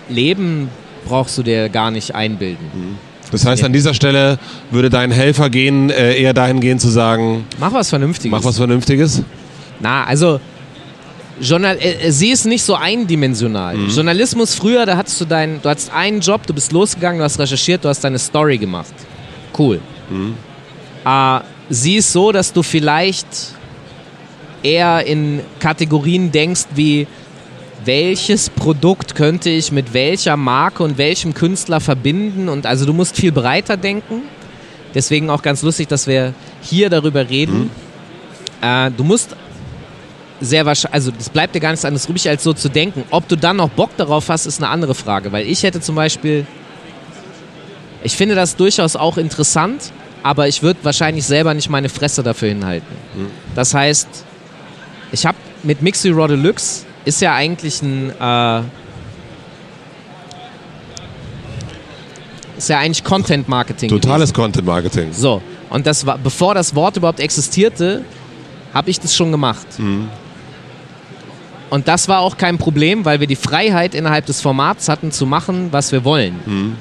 leben 0.09 0.69
brauchst 1.07 1.39
du 1.39 1.43
dir 1.43 1.69
gar 1.69 1.91
nicht 1.91 2.15
einbilden. 2.15 2.99
Das 3.31 3.47
heißt, 3.47 3.63
an 3.65 3.73
dieser 3.73 3.95
Stelle 3.95 4.39
würde 4.71 4.91
dein 4.91 5.11
Helfer 5.11 5.51
gehen, 5.51 5.91
äh, 5.91 6.15
eher 6.15 6.35
dahin 6.35 6.61
gehen 6.61 6.79
zu 6.79 6.89
sagen: 6.89 7.45
Mach 7.59 7.73
was 7.73 7.91
Vernünftiges. 7.91 8.31
Mach 8.31 8.45
was 8.45 8.57
Vernünftiges? 8.57 9.23
Na, 9.81 10.05
also. 10.05 10.41
Journal 11.41 11.79
äh, 11.79 12.09
äh, 12.09 12.13
sie 12.13 12.31
ist 12.31 12.45
nicht 12.45 12.63
so 12.63 12.75
eindimensional. 12.75 13.75
Mhm. 13.75 13.89
Journalismus 13.89 14.55
früher, 14.55 14.85
da 14.85 14.99
hattest 14.99 15.19
du 15.23 15.25
deinen, 15.25 15.63
du 15.63 15.71
hattest 15.71 15.91
einen 15.91 16.21
Job, 16.21 16.47
du 16.47 16.53
bist 16.53 16.71
losgegangen, 16.71 17.19
du 17.19 17.25
hast 17.25 17.39
recherchiert, 17.39 17.83
du 17.83 17.89
hast 17.89 18.05
deine 18.05 18.19
Story 18.19 18.59
gemacht. 18.59 18.93
Cool. 19.59 19.81
Mhm. 20.11 20.35
Äh, 21.03 21.41
sie 21.71 21.97
ist 21.97 22.13
so, 22.13 22.31
dass 22.31 22.53
du 22.53 22.63
vielleicht 22.63 23.27
eher 24.63 25.07
in 25.07 25.41
Kategorien 25.59 26.31
denkst 26.31 26.67
wie 26.75 27.07
welches 27.85 28.51
Produkt 28.51 29.15
könnte 29.15 29.51
ich 29.51 29.73
mit 29.73 29.93
welcher 29.95 30.37
Marke 30.37 30.83
und 30.83 30.99
welchem 30.99 31.35
Künstler 31.35 31.81
verbinden. 31.81 32.49
Und 32.49 32.67
also 32.67 32.85
du 32.85 32.93
musst 32.93 33.17
viel 33.17 33.33
breiter 33.33 33.77
denken. 33.77 34.23
Deswegen 34.95 35.31
auch 35.31 35.43
ganz 35.43 35.63
lustig, 35.63 35.89
dass 35.89 36.07
wir 36.07 36.35
hier 36.63 36.91
darüber 36.91 37.29
reden. 37.29 37.71
Mhm. 38.61 38.67
Äh, 38.67 38.91
du 38.91 39.05
musst 39.05 39.37
sehr 40.41 40.67
wahrscheinlich, 40.67 40.95
also 40.95 41.13
es 41.19 41.29
bleibt 41.29 41.55
dir 41.55 41.61
gar 41.61 41.71
nichts 41.71 41.85
anderes 41.85 42.09
übrig, 42.09 42.29
als 42.29 42.43
so 42.43 42.53
zu 42.53 42.69
denken. 42.69 43.05
Ob 43.11 43.29
du 43.29 43.37
dann 43.37 43.57
noch 43.57 43.71
Bock 43.71 43.97
darauf 43.97 44.29
hast, 44.29 44.47
ist 44.47 44.63
eine 44.63 44.69
andere 44.69 44.95
Frage. 44.95 45.33
Weil 45.33 45.47
ich 45.47 45.63
hätte 45.63 45.81
zum 45.81 45.95
Beispiel, 45.95 46.47
ich 48.03 48.17
finde 48.17 48.35
das 48.35 48.57
durchaus 48.57 48.97
auch 48.97 49.17
interessant, 49.17 49.93
aber 50.23 50.49
ich 50.49 50.63
würde 50.63 50.81
wahrscheinlich 50.83 51.25
selber 51.25 51.55
nicht 51.55 51.71
meine 51.71 51.89
Fresse 51.89 52.23
dafür 52.23 52.49
hinhalten. 52.49 52.95
Mhm. 53.15 53.27
Das 53.55 53.75
heißt, 53.75 54.09
ich 55.13 55.27
habe 55.27 55.39
mit 55.63 55.83
Mixi 55.83 56.11
Raw 56.11 56.29
Deluxe 56.29 56.85
ist 57.05 57.21
ja 57.21 57.35
eigentlich 57.35 57.83
ein. 57.83 58.11
Äh, 58.11 58.63
ist 62.57 62.69
ja 62.69 62.79
eigentlich 62.79 63.03
Content 63.05 63.49
Marketing. 63.49 63.89
Totales 63.89 64.33
gewesen. 64.33 64.35
Content 64.35 64.67
Marketing. 64.67 65.13
So. 65.13 65.41
Und 65.71 65.87
das 65.87 66.05
war, 66.05 66.19
bevor 66.19 66.55
das 66.55 66.75
Wort 66.75 66.97
überhaupt 66.97 67.21
existierte, 67.21 68.05
habe 68.75 68.91
ich 68.91 69.01
das 69.01 69.15
schon 69.15 69.31
gemacht. 69.31 69.67
Mhm. 69.79 70.09
Und 71.71 71.89
das 71.89 72.09
war 72.09 72.21
auch 72.21 72.37
kein 72.37 72.59
Problem, 72.59 73.05
weil 73.05 73.21
wir 73.21 73.27
die 73.27 73.37
Freiheit 73.37 73.95
innerhalb 73.95 74.27
des 74.27 74.41
Formats 74.41 74.89
hatten, 74.89 75.13
zu 75.13 75.25
machen, 75.25 75.69
was 75.71 75.93
wir 75.93 76.05
wollen. 76.05 76.41
Mhm. 76.45 76.77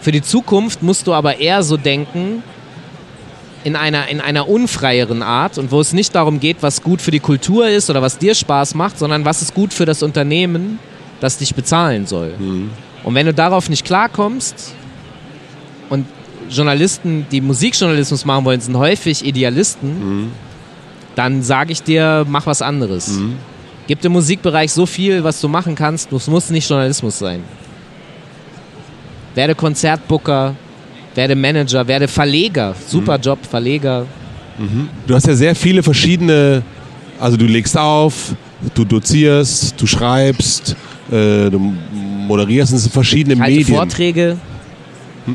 Für 0.00 0.12
die 0.12 0.22
Zukunft 0.22 0.82
musst 0.82 1.06
du 1.06 1.14
aber 1.14 1.38
eher 1.38 1.62
so 1.62 1.76
denken, 1.76 2.42
in 3.64 3.76
einer, 3.76 4.08
in 4.08 4.20
einer 4.20 4.48
unfreieren 4.48 5.22
Art 5.22 5.58
und 5.58 5.70
wo 5.72 5.80
es 5.80 5.92
nicht 5.92 6.14
darum 6.14 6.40
geht, 6.40 6.58
was 6.60 6.82
gut 6.82 7.02
für 7.02 7.10
die 7.10 7.20
Kultur 7.20 7.68
ist 7.68 7.90
oder 7.90 8.00
was 8.02 8.18
dir 8.18 8.34
Spaß 8.34 8.74
macht, 8.74 8.98
sondern 8.98 9.24
was 9.24 9.42
ist 9.42 9.54
gut 9.54 9.72
für 9.74 9.84
das 9.84 10.02
Unternehmen, 10.02 10.78
das 11.20 11.38
dich 11.38 11.54
bezahlen 11.54 12.06
soll. 12.06 12.34
Und 13.04 13.14
wenn 13.14 13.26
du 13.26 13.34
darauf 13.34 13.68
nicht 13.68 13.84
klarkommst 13.84 14.74
und 15.90 16.06
Journalisten, 16.50 17.26
die 17.30 17.40
Musikjournalismus 17.40 18.24
machen 18.24 18.44
wollen, 18.44 18.60
sind 18.60 18.76
häufig 18.76 19.24
Idealisten, 19.24 20.30
dann 21.14 21.42
sage 21.42 21.72
ich 21.72 21.82
dir, 21.82 22.24
mach 22.28 22.46
was 22.46 22.62
anderes. 22.62 23.08
Gibt 23.88 24.04
im 24.04 24.12
Musikbereich 24.12 24.72
so 24.72 24.86
viel, 24.86 25.24
was 25.24 25.40
du 25.40 25.48
machen 25.48 25.74
kannst, 25.74 26.12
es 26.12 26.26
muss 26.28 26.50
nicht 26.50 26.68
Journalismus 26.70 27.18
sein. 27.18 27.42
Werde 29.34 29.54
Konzertbooker, 29.54 30.54
werde 31.18 31.34
Manager, 31.34 31.86
werde 31.88 32.06
Verleger. 32.06 32.76
Super 32.86 33.18
Job, 33.18 33.40
Verleger. 33.44 34.06
Du 35.06 35.14
hast 35.14 35.26
ja 35.26 35.34
sehr 35.34 35.54
viele 35.54 35.82
verschiedene, 35.82 36.62
also 37.18 37.36
du 37.36 37.44
legst 37.44 37.76
auf, 37.76 38.34
du 38.74 38.84
dozierst, 38.84 39.80
du 39.80 39.86
schreibst, 39.86 40.76
äh, 41.10 41.50
du 41.50 41.58
moderierst, 41.58 42.72
es 42.72 42.82
sind 42.82 42.92
verschiedene 42.92 43.40
Halte 43.40 43.58
Medien. 43.58 43.76
Vorträge. 43.76 44.36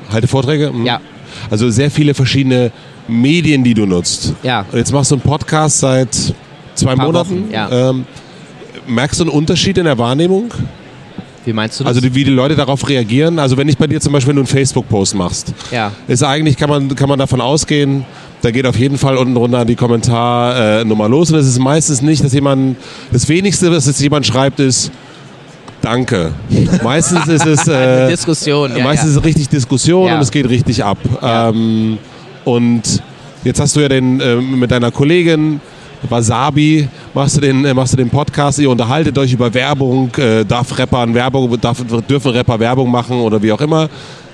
Halte 0.09 0.27
Vorträge? 0.27 0.71
Mhm. 0.71 0.85
Ja. 0.85 1.01
Also 1.49 1.69
sehr 1.69 1.91
viele 1.91 2.13
verschiedene 2.13 2.71
Medien, 3.07 3.63
die 3.63 3.73
du 3.73 3.85
nutzt. 3.85 4.33
Ja. 4.41 4.65
Und 4.71 4.77
jetzt 4.77 4.93
machst 4.93 5.11
du 5.11 5.15
einen 5.15 5.21
Podcast 5.21 5.79
seit 5.79 6.33
zwei 6.75 6.95
Monaten. 6.95 7.43
Wochen, 7.43 7.51
ja. 7.51 7.89
ähm, 7.89 8.05
merkst 8.87 9.19
du 9.19 9.25
einen 9.25 9.31
Unterschied 9.31 9.77
in 9.77 9.85
der 9.85 9.97
Wahrnehmung? 9.97 10.49
Wie 11.45 11.53
meinst 11.53 11.79
du 11.79 11.83
das? 11.83 11.89
Also 11.89 12.01
die- 12.01 12.13
wie 12.15 12.23
die 12.23 12.31
Leute 12.31 12.55
darauf 12.55 12.87
reagieren? 12.87 13.39
Also 13.39 13.57
wenn 13.57 13.67
ich 13.67 13.77
bei 13.77 13.87
dir 13.87 13.99
zum 13.99 14.13
Beispiel, 14.13 14.29
wenn 14.29 14.37
du 14.37 14.41
einen 14.41 14.47
Facebook-Post 14.47 15.15
machst, 15.15 15.53
ja. 15.71 15.91
ist 16.07 16.23
eigentlich, 16.23 16.57
kann 16.57 16.69
man, 16.69 16.95
kann 16.95 17.09
man 17.09 17.19
davon 17.19 17.41
ausgehen, 17.41 18.05
da 18.41 18.51
geht 18.51 18.65
auf 18.65 18.77
jeden 18.77 18.97
Fall 18.97 19.17
unten 19.17 19.35
runter 19.37 19.63
die 19.65 19.75
Kommentarnummer 19.75 21.07
los. 21.09 21.31
Und 21.31 21.39
es 21.39 21.47
ist 21.47 21.59
meistens 21.59 22.01
nicht, 22.01 22.23
dass 22.23 22.33
jemand, 22.33 22.77
das 23.11 23.27
wenigste, 23.29 23.71
was 23.71 23.85
jetzt 23.87 24.01
jemand 24.01 24.25
schreibt, 24.25 24.59
ist 24.59 24.91
Danke. 25.81 26.31
Meistens 26.83 27.27
ist 27.27 27.45
es, 27.45 27.67
Eine 27.67 28.05
äh, 28.05 28.09
Diskussion. 28.11 28.71
Ja, 28.77 28.85
meistens 28.85 29.09
ja. 29.09 29.11
ist 29.11 29.17
es 29.17 29.23
richtig 29.25 29.49
Diskussion 29.49 30.07
Ja. 30.07 30.15
und 30.15 30.21
es 30.21 30.31
geht 30.31 30.47
richtig 30.47 30.81
ab. 30.81 30.97
Ähm, 31.21 31.97
und 32.45 32.81
jetzt 33.43 33.59
hast 33.59 33.75
du 33.75 33.81
ja 33.81 33.89
den 33.89 34.21
äh, 34.21 34.35
mit 34.37 34.71
deiner 34.71 34.91
Kollegin 34.91 35.59
Wasabi 36.09 36.87
machst 37.13 37.37
du 37.37 37.41
den 37.41 37.65
äh, 37.65 37.73
machst 37.73 37.93
du 37.93 37.97
den 37.97 38.09
Podcast. 38.09 38.59
Ihr 38.59 38.69
unterhaltet 38.69 39.17
euch 39.17 39.33
über 39.33 39.53
Werbung. 39.53 40.09
Äh, 40.17 40.43
darf 40.45 40.77
Rapper 40.77 40.99
an 40.99 41.13
Werbung 41.13 41.59
darf, 41.59 41.83
dürfen 42.07 42.31
Rapper 42.31 42.59
Werbung 42.59 42.89
machen 42.91 43.19
oder 43.19 43.41
wie 43.41 43.51
auch 43.51 43.61
immer. 43.61 43.89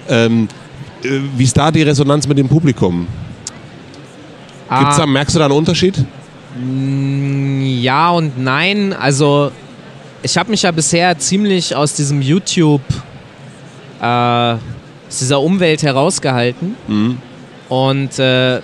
Ähm, 0.07 0.47
äh, 1.03 1.07
wie 1.37 1.43
ist 1.43 1.55
da 1.57 1.71
die 1.71 1.81
Resonanz 1.83 2.27
mit 2.27 2.37
dem 2.37 2.47
Publikum? 2.47 3.07
Gibt's 4.69 4.97
da, 4.97 5.03
Ah, 5.03 5.05
merkst 5.07 5.35
du 5.35 5.39
da 5.39 5.45
einen 5.45 5.55
Unterschied? 5.55 6.03
ja 7.81 8.09
und 8.11 8.37
nein. 8.37 8.93
Also 8.93 9.51
ich 10.23 10.37
habe 10.37 10.51
mich 10.51 10.63
ja 10.63 10.71
bisher 10.71 11.17
ziemlich 11.17 11.75
aus 11.75 11.93
diesem 11.93 12.21
YouTube, 12.21 12.81
äh, 14.01 14.05
aus 14.05 14.59
dieser 15.19 15.39
Umwelt 15.41 15.83
herausgehalten. 15.83 16.75
Und 17.69 18.19
äh, 18.19 18.59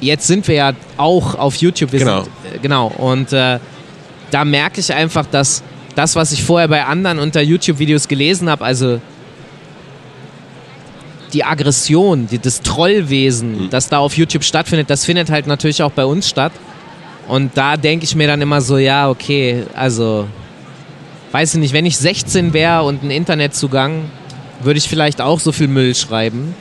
jetzt 0.00 0.26
sind 0.26 0.46
wir 0.48 0.54
ja 0.54 0.72
auch 0.96 1.34
auf 1.34 1.56
YouTube. 1.56 1.92
Wir 1.92 2.00
Genau. 2.00 2.22
Sind, 2.22 2.32
äh, 2.54 2.58
genau. 2.60 2.86
Und 2.88 3.32
äh, 3.32 3.58
da 4.30 4.44
merke 4.44 4.80
ich 4.80 4.92
einfach, 4.92 5.26
dass 5.26 5.62
das, 5.94 6.16
was 6.16 6.32
ich 6.32 6.44
vorher 6.44 6.68
bei 6.68 6.84
anderen 6.84 7.18
unter 7.18 7.40
YouTube-Videos 7.40 8.08
gelesen 8.08 8.48
habe, 8.48 8.64
also 8.64 9.00
die 11.32 11.44
Aggression, 11.44 12.26
die, 12.26 12.38
das 12.38 12.62
Trollwesen, 12.62 13.68
das 13.70 13.88
da 13.88 13.98
auf 13.98 14.16
YouTube 14.16 14.44
stattfindet, 14.44 14.88
das 14.88 15.04
findet 15.04 15.30
halt 15.30 15.46
natürlich 15.46 15.82
auch 15.82 15.92
bei 15.92 16.04
uns 16.04 16.28
statt. 16.28 16.52
Und 17.26 17.56
da 17.56 17.76
denke 17.76 18.04
ich 18.04 18.14
mir 18.14 18.26
dann 18.26 18.40
immer 18.40 18.60
so, 18.62 18.78
ja, 18.78 19.10
okay, 19.10 19.64
also, 19.74 20.26
weiß 21.32 21.54
ich 21.54 21.60
nicht, 21.60 21.74
wenn 21.74 21.84
ich 21.84 21.98
16 21.98 22.54
wäre 22.54 22.84
und 22.84 23.02
einen 23.02 23.10
Internetzugang, 23.10 24.10
würde 24.62 24.78
ich 24.78 24.88
vielleicht 24.88 25.20
auch 25.20 25.38
so 25.38 25.52
viel 25.52 25.68
Müll 25.68 25.94
schreiben 25.94 26.54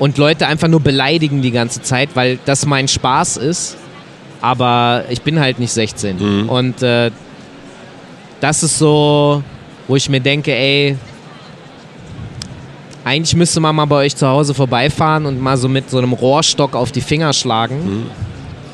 und 0.00 0.16
Leute 0.16 0.46
einfach 0.46 0.66
nur 0.66 0.80
beleidigen 0.80 1.42
die 1.42 1.50
ganze 1.50 1.82
Zeit, 1.82 2.08
weil 2.14 2.38
das 2.46 2.64
mein 2.64 2.88
Spaß 2.88 3.36
ist. 3.36 3.76
Aber 4.40 5.04
ich 5.10 5.20
bin 5.20 5.38
halt 5.38 5.58
nicht 5.58 5.72
16. 5.72 6.48
Und 6.48 6.82
äh, 6.82 7.10
das 8.40 8.62
ist 8.62 8.78
so, 8.78 9.42
wo 9.86 9.96
ich 9.96 10.08
mir 10.08 10.20
denke, 10.20 10.52
ey, 10.52 10.96
eigentlich 13.04 13.36
müsste 13.36 13.60
man 13.60 13.76
mal 13.76 13.84
bei 13.84 13.96
euch 13.96 14.16
zu 14.16 14.26
Hause 14.26 14.54
vorbeifahren 14.54 15.26
und 15.26 15.38
mal 15.38 15.58
so 15.58 15.68
mit 15.68 15.90
so 15.90 15.98
einem 15.98 16.14
Rohrstock 16.14 16.74
auf 16.74 16.92
die 16.92 17.02
Finger 17.02 17.34
schlagen. 17.34 18.06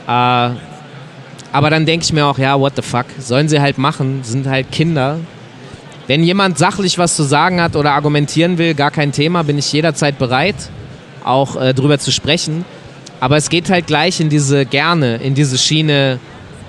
Äh, 0.06 0.10
aber 0.10 1.70
dann 1.70 1.86
denke 1.86 2.04
ich 2.04 2.12
mir 2.12 2.24
auch, 2.24 2.38
ja, 2.38 2.58
what 2.60 2.74
the 2.76 2.82
fuck, 2.82 3.06
sollen 3.18 3.48
sie 3.48 3.60
halt 3.60 3.78
machen, 3.78 4.20
sind 4.22 4.46
halt 4.46 4.70
Kinder. 4.70 5.18
Wenn 6.06 6.22
jemand 6.22 6.56
sachlich 6.56 6.98
was 6.98 7.16
zu 7.16 7.24
sagen 7.24 7.60
hat 7.60 7.74
oder 7.74 7.94
argumentieren 7.94 8.58
will, 8.58 8.74
gar 8.74 8.92
kein 8.92 9.10
Thema, 9.10 9.42
bin 9.42 9.58
ich 9.58 9.72
jederzeit 9.72 10.20
bereit, 10.20 10.54
auch 11.26 11.56
äh, 11.56 11.74
drüber 11.74 11.98
zu 11.98 12.12
sprechen. 12.12 12.64
Aber 13.20 13.36
es 13.36 13.48
geht 13.48 13.70
halt 13.70 13.86
gleich 13.86 14.20
in 14.20 14.28
diese, 14.28 14.66
gerne, 14.66 15.16
in 15.16 15.34
diese 15.34 15.58
Schiene, 15.58 16.18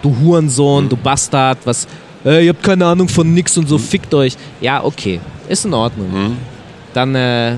du 0.01 0.15
Hurensohn, 0.19 0.89
du 0.89 0.95
Bastard, 0.95 1.59
was, 1.65 1.87
äh, 2.25 2.45
ihr 2.45 2.49
habt 2.49 2.63
keine 2.63 2.85
Ahnung 2.85 3.09
von 3.09 3.33
nix 3.33 3.57
und 3.57 3.67
so, 3.67 3.77
fickt 3.77 4.13
euch. 4.13 4.35
Ja, 4.61 4.83
okay, 4.83 5.19
ist 5.49 5.65
in 5.65 5.73
Ordnung. 5.73 6.37
Dann, 6.93 7.15
äh, 7.15 7.55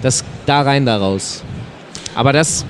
das, 0.00 0.24
da 0.46 0.62
rein, 0.62 0.86
da 0.86 0.96
raus. 0.96 1.42
Aber 2.14 2.32
das, 2.32 2.64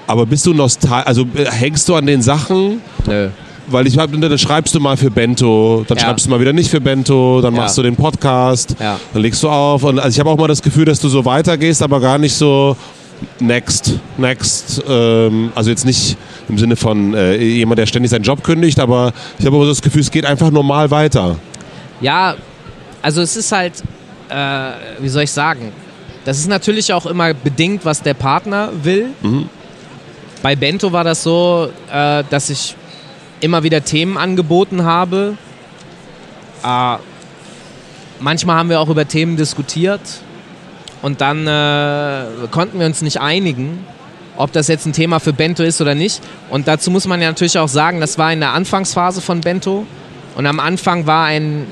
aber 0.07 0.26
bist 0.26 0.45
du 0.47 0.53
nostalgisch, 0.53 1.07
also 1.07 1.22
äh, 1.34 1.47
hängst 1.51 1.88
du 1.88 1.95
an 1.95 2.07
den 2.07 2.22
Sachen, 2.22 2.80
Nö. 3.07 3.28
Weil 3.67 3.87
ich 3.87 3.99
hab, 3.99 4.11
dann 4.12 4.39
schreibst 4.39 4.75
du 4.75 4.81
mal 4.81 4.97
für 4.97 5.11
Bento, 5.11 5.85
dann 5.89 5.97
Ja. 5.99 6.05
schreibst 6.05 6.27
du 6.27 6.31
mal 6.31 6.41
wieder 6.41 6.53
nicht 6.53 6.71
für 6.71 6.81
Bento, 6.81 7.41
dann 7.41 7.55
Ja. 7.55 7.62
machst 7.62 7.79
du 7.79 7.83
den 7.83 7.97
Podcast, 7.97 8.77
Ja. 8.81 8.99
dann 9.12 9.23
legst 9.23 9.43
du 9.43 9.49
auf 9.49 9.83
und 9.85 9.99
also 9.99 10.15
ich 10.15 10.21
habe 10.21 10.31
auch 10.31 10.37
mal 10.39 10.49
das 10.49 10.62
Gefühl, 10.62 10.85
dass 10.85 11.01
du 11.01 11.09
so 11.09 11.25
weitergehst, 11.25 11.83
aber 11.83 12.01
gar 12.01 12.19
nicht 12.19 12.35
so 12.35 12.77
next, 13.41 13.99
next, 14.19 14.83
ähm, 14.89 15.53
also 15.55 15.71
jetzt 15.71 15.85
nicht 15.87 16.17
im 16.49 16.59
Sinne 16.59 16.77
von 16.77 17.15
äh, 17.15 17.37
jemand, 17.37 17.79
der 17.79 17.87
ständig 17.87 18.11
seinen 18.11 18.25
Job 18.25 18.43
kündigt, 18.43 18.79
aber 18.81 19.12
ich 19.39 19.47
habe 19.47 19.57
aber 19.57 19.65
so 19.65 19.71
das 19.71 19.83
Gefühl, 19.83 20.03
es 20.03 20.11
geht 20.11 20.27
einfach 20.27 20.51
normal 20.51 20.91
weiter. 20.91 21.37
Ja, 22.01 22.35
also 23.03 23.23
es 23.23 23.37
ist 23.37 23.51
halt, 23.53 23.73
äh, 24.29 24.71
wie 25.01 25.09
soll 25.09 25.23
ich 25.23 25.31
sagen, 25.31 25.73
das 26.25 26.39
ist 26.39 26.49
natürlich 26.49 26.93
auch 26.93 27.07
immer 27.07 27.33
bedingt, 27.35 27.85
was 27.85 28.03
der 28.03 28.15
Partner 28.15 28.71
will. 28.83 29.07
Bei 30.43 30.57
Bento 30.57 30.93
war 30.93 31.05
das 31.05 31.23
so, 31.23 31.69
äh, 31.93 32.25
dass 32.29 32.51
ich 32.51 32.75
immer 33.45 33.62
wieder 33.62 33.84
Themen 33.84 34.16
angeboten 34.16 34.84
habe. 34.84 35.36
Äh, 36.64 36.97
manchmal 38.20 38.57
haben 38.57 38.70
wir 38.70 38.80
auch 38.80 38.88
über 38.88 39.07
Themen 39.07 39.36
diskutiert 39.36 40.01
und 41.03 41.20
dann 41.20 41.47
äh, 41.47 42.49
konnten 42.51 42.78
wir 42.80 42.86
uns 42.86 43.03
nicht 43.03 43.20
einigen, 43.20 43.86
ob 44.36 44.53
das 44.53 44.68
jetzt 44.68 44.86
ein 44.86 44.92
Thema 44.92 45.20
für 45.20 45.32
Bento 45.32 45.62
ist 45.62 45.80
oder 45.80 45.95
nicht. 45.95 46.22
Und 46.49 46.66
dazu 46.66 46.90
muss 46.90 47.07
man 47.07 47.20
ja 47.20 47.28
natürlich 47.28 47.59
auch 47.59 47.68
sagen, 47.68 48.01
das 48.01 48.18
war 48.18 48.32
in 48.32 48.40
der 48.40 48.53
Anfangsphase 48.53 49.20
von 49.20 49.42
Bento 49.42 49.86
und 50.36 50.47
am 50.47 50.59
Anfang 50.59 51.07
war 51.07 51.26
ein 51.26 51.66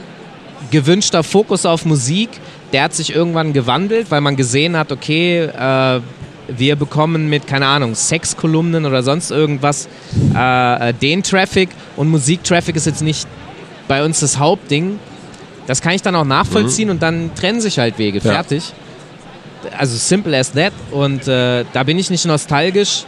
gewünschter 0.71 1.23
Fokus 1.23 1.67
auf 1.67 1.85
Musik, 1.85 2.29
der 2.73 2.85
hat 2.85 2.95
sich 2.95 3.15
irgendwann 3.15 3.53
gewandelt, 3.53 4.11
weil 4.11 4.21
man 4.21 4.37
gesehen 4.37 4.77
hat, 4.77 4.93
okay, 4.93 5.45
äh, 5.45 6.01
wir 6.49 6.77
bekommen 6.77 7.29
mit, 7.29 7.47
keine 7.47 7.67
Ahnung, 7.67 7.95
Sexkolumnen 7.95 8.85
oder 8.85 9.03
sonst 9.03 9.31
irgendwas 9.31 9.89
äh, 10.35 10.91
äh, 10.91 10.95
den 10.95 11.23
Traffic 11.23 11.71
und 11.97 12.09
Musiktraffic 12.09 12.77
ist 12.77 12.87
jetzt 12.87 13.03
nicht 13.03 13.27
bei 13.89 14.05
uns 14.05 14.21
das 14.21 14.39
Hauptding. 14.39 14.99
Das 15.67 15.81
kann 15.81 15.93
ich 15.93 16.03
dann 16.03 16.17
auch 16.17 16.25
nachvollziehen 16.25 16.91
und 16.91 17.03
dann 17.03 17.35
trennen 17.35 17.61
sich 17.61 17.79
halt 17.79 17.99
Wege. 17.99 18.19
Ja. 18.19 18.33
Fertig. 18.33 18.73
Also 19.79 19.97
simple 19.97 20.37
as 20.37 20.53
that. 20.53 20.73
Und 20.91 21.29
äh, 21.29 21.65
da 21.73 21.83
bin 21.85 21.99
ich 21.99 22.11
nicht 22.11 22.25
nostalgisch. 22.25 23.05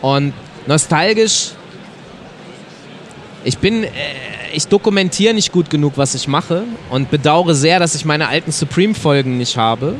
Und 0.00 0.32
nostalgisch, 0.66 1.50
ich 3.44 3.58
bin, 3.58 3.84
äh, 3.84 3.88
ich 4.52 4.66
dokumentiere 4.66 5.34
nicht 5.34 5.52
gut 5.52 5.70
genug, 5.70 5.94
was 5.96 6.14
ich 6.14 6.28
mache 6.28 6.64
und 6.90 7.10
bedauere 7.10 7.54
sehr, 7.54 7.78
dass 7.78 7.94
ich 7.94 8.04
meine 8.04 8.28
alten 8.28 8.52
Supreme-Folgen 8.52 9.38
nicht 9.38 9.56
habe. 9.56 9.96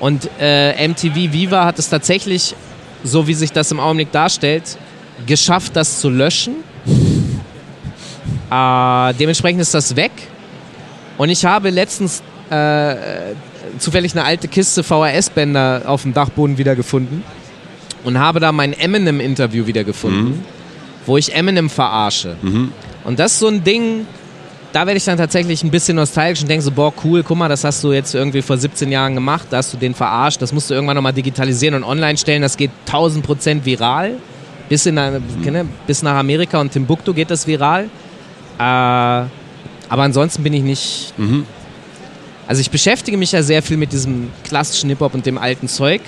Und 0.00 0.28
äh, 0.40 0.88
MTV 0.88 1.14
Viva 1.32 1.64
hat 1.64 1.78
es 1.78 1.88
tatsächlich, 1.88 2.54
so 3.04 3.26
wie 3.26 3.34
sich 3.34 3.52
das 3.52 3.70
im 3.70 3.80
Augenblick 3.80 4.10
darstellt, 4.12 4.78
geschafft, 5.26 5.76
das 5.76 6.00
zu 6.00 6.08
löschen. 6.10 6.56
Äh, 8.50 9.14
dementsprechend 9.14 9.60
ist 9.60 9.74
das 9.74 9.96
weg. 9.96 10.12
Und 11.18 11.28
ich 11.28 11.44
habe 11.44 11.70
letztens 11.70 12.22
äh, 12.50 12.96
zufällig 13.78 14.12
eine 14.12 14.24
alte 14.24 14.48
Kiste 14.48 14.82
VHS-Bänder 14.82 15.82
auf 15.86 16.02
dem 16.02 16.12
Dachboden 16.14 16.58
wiedergefunden 16.58 17.22
und 18.04 18.18
habe 18.18 18.40
da 18.40 18.52
mein 18.52 18.72
Eminem-Interview 18.72 19.66
wiedergefunden, 19.66 20.44
wo 21.06 21.16
ich 21.16 21.34
Eminem 21.34 21.68
verarsche. 21.70 22.36
Und 23.04 23.18
das 23.18 23.32
ist 23.32 23.38
so 23.40 23.48
ein 23.48 23.64
Ding, 23.64 24.06
da 24.72 24.86
werde 24.86 24.96
ich 24.96 25.04
dann 25.04 25.18
tatsächlich 25.18 25.62
ein 25.62 25.70
bisschen 25.70 25.96
nostalgisch 25.96 26.42
und 26.42 26.48
denke 26.48 26.62
so, 26.62 26.70
boah, 26.70 26.92
cool, 27.04 27.22
guck 27.22 27.36
mal, 27.36 27.48
das 27.48 27.64
hast 27.64 27.82
du 27.84 27.92
jetzt 27.92 28.14
irgendwie 28.14 28.42
vor 28.42 28.56
17 28.56 28.90
Jahren 28.90 29.14
gemacht, 29.14 29.48
da 29.50 29.58
hast 29.58 29.72
du 29.72 29.76
den 29.76 29.94
verarscht, 29.94 30.40
das 30.40 30.52
musst 30.52 30.70
du 30.70 30.74
irgendwann 30.74 30.96
nochmal 30.96 31.12
digitalisieren 31.12 31.74
und 31.74 31.84
online 31.84 32.16
stellen, 32.16 32.42
das 32.42 32.56
geht 32.56 32.70
1000 32.86 33.24
Prozent 33.24 33.66
viral. 33.66 34.14
Bis, 34.68 34.86
in, 34.86 34.94
ne, 34.94 35.20
bis 35.86 36.02
nach 36.02 36.14
Amerika 36.14 36.58
und 36.58 36.72
Timbuktu 36.72 37.12
geht 37.12 37.30
das 37.30 37.46
viral. 37.46 37.90
Äh, 38.58 38.62
aber 38.62 39.28
ansonsten 39.90 40.42
bin 40.42 40.54
ich 40.54 40.62
nicht. 40.62 41.12
Also 42.46 42.60
ich 42.60 42.70
beschäftige 42.70 43.18
mich 43.18 43.32
ja 43.32 43.42
sehr 43.42 43.62
viel 43.62 43.76
mit 43.76 43.92
diesem 43.92 44.30
klassischen 44.44 44.88
Hip-Hop 44.88 45.12
und 45.12 45.26
dem 45.26 45.36
alten 45.36 45.68
Zeug. 45.68 46.00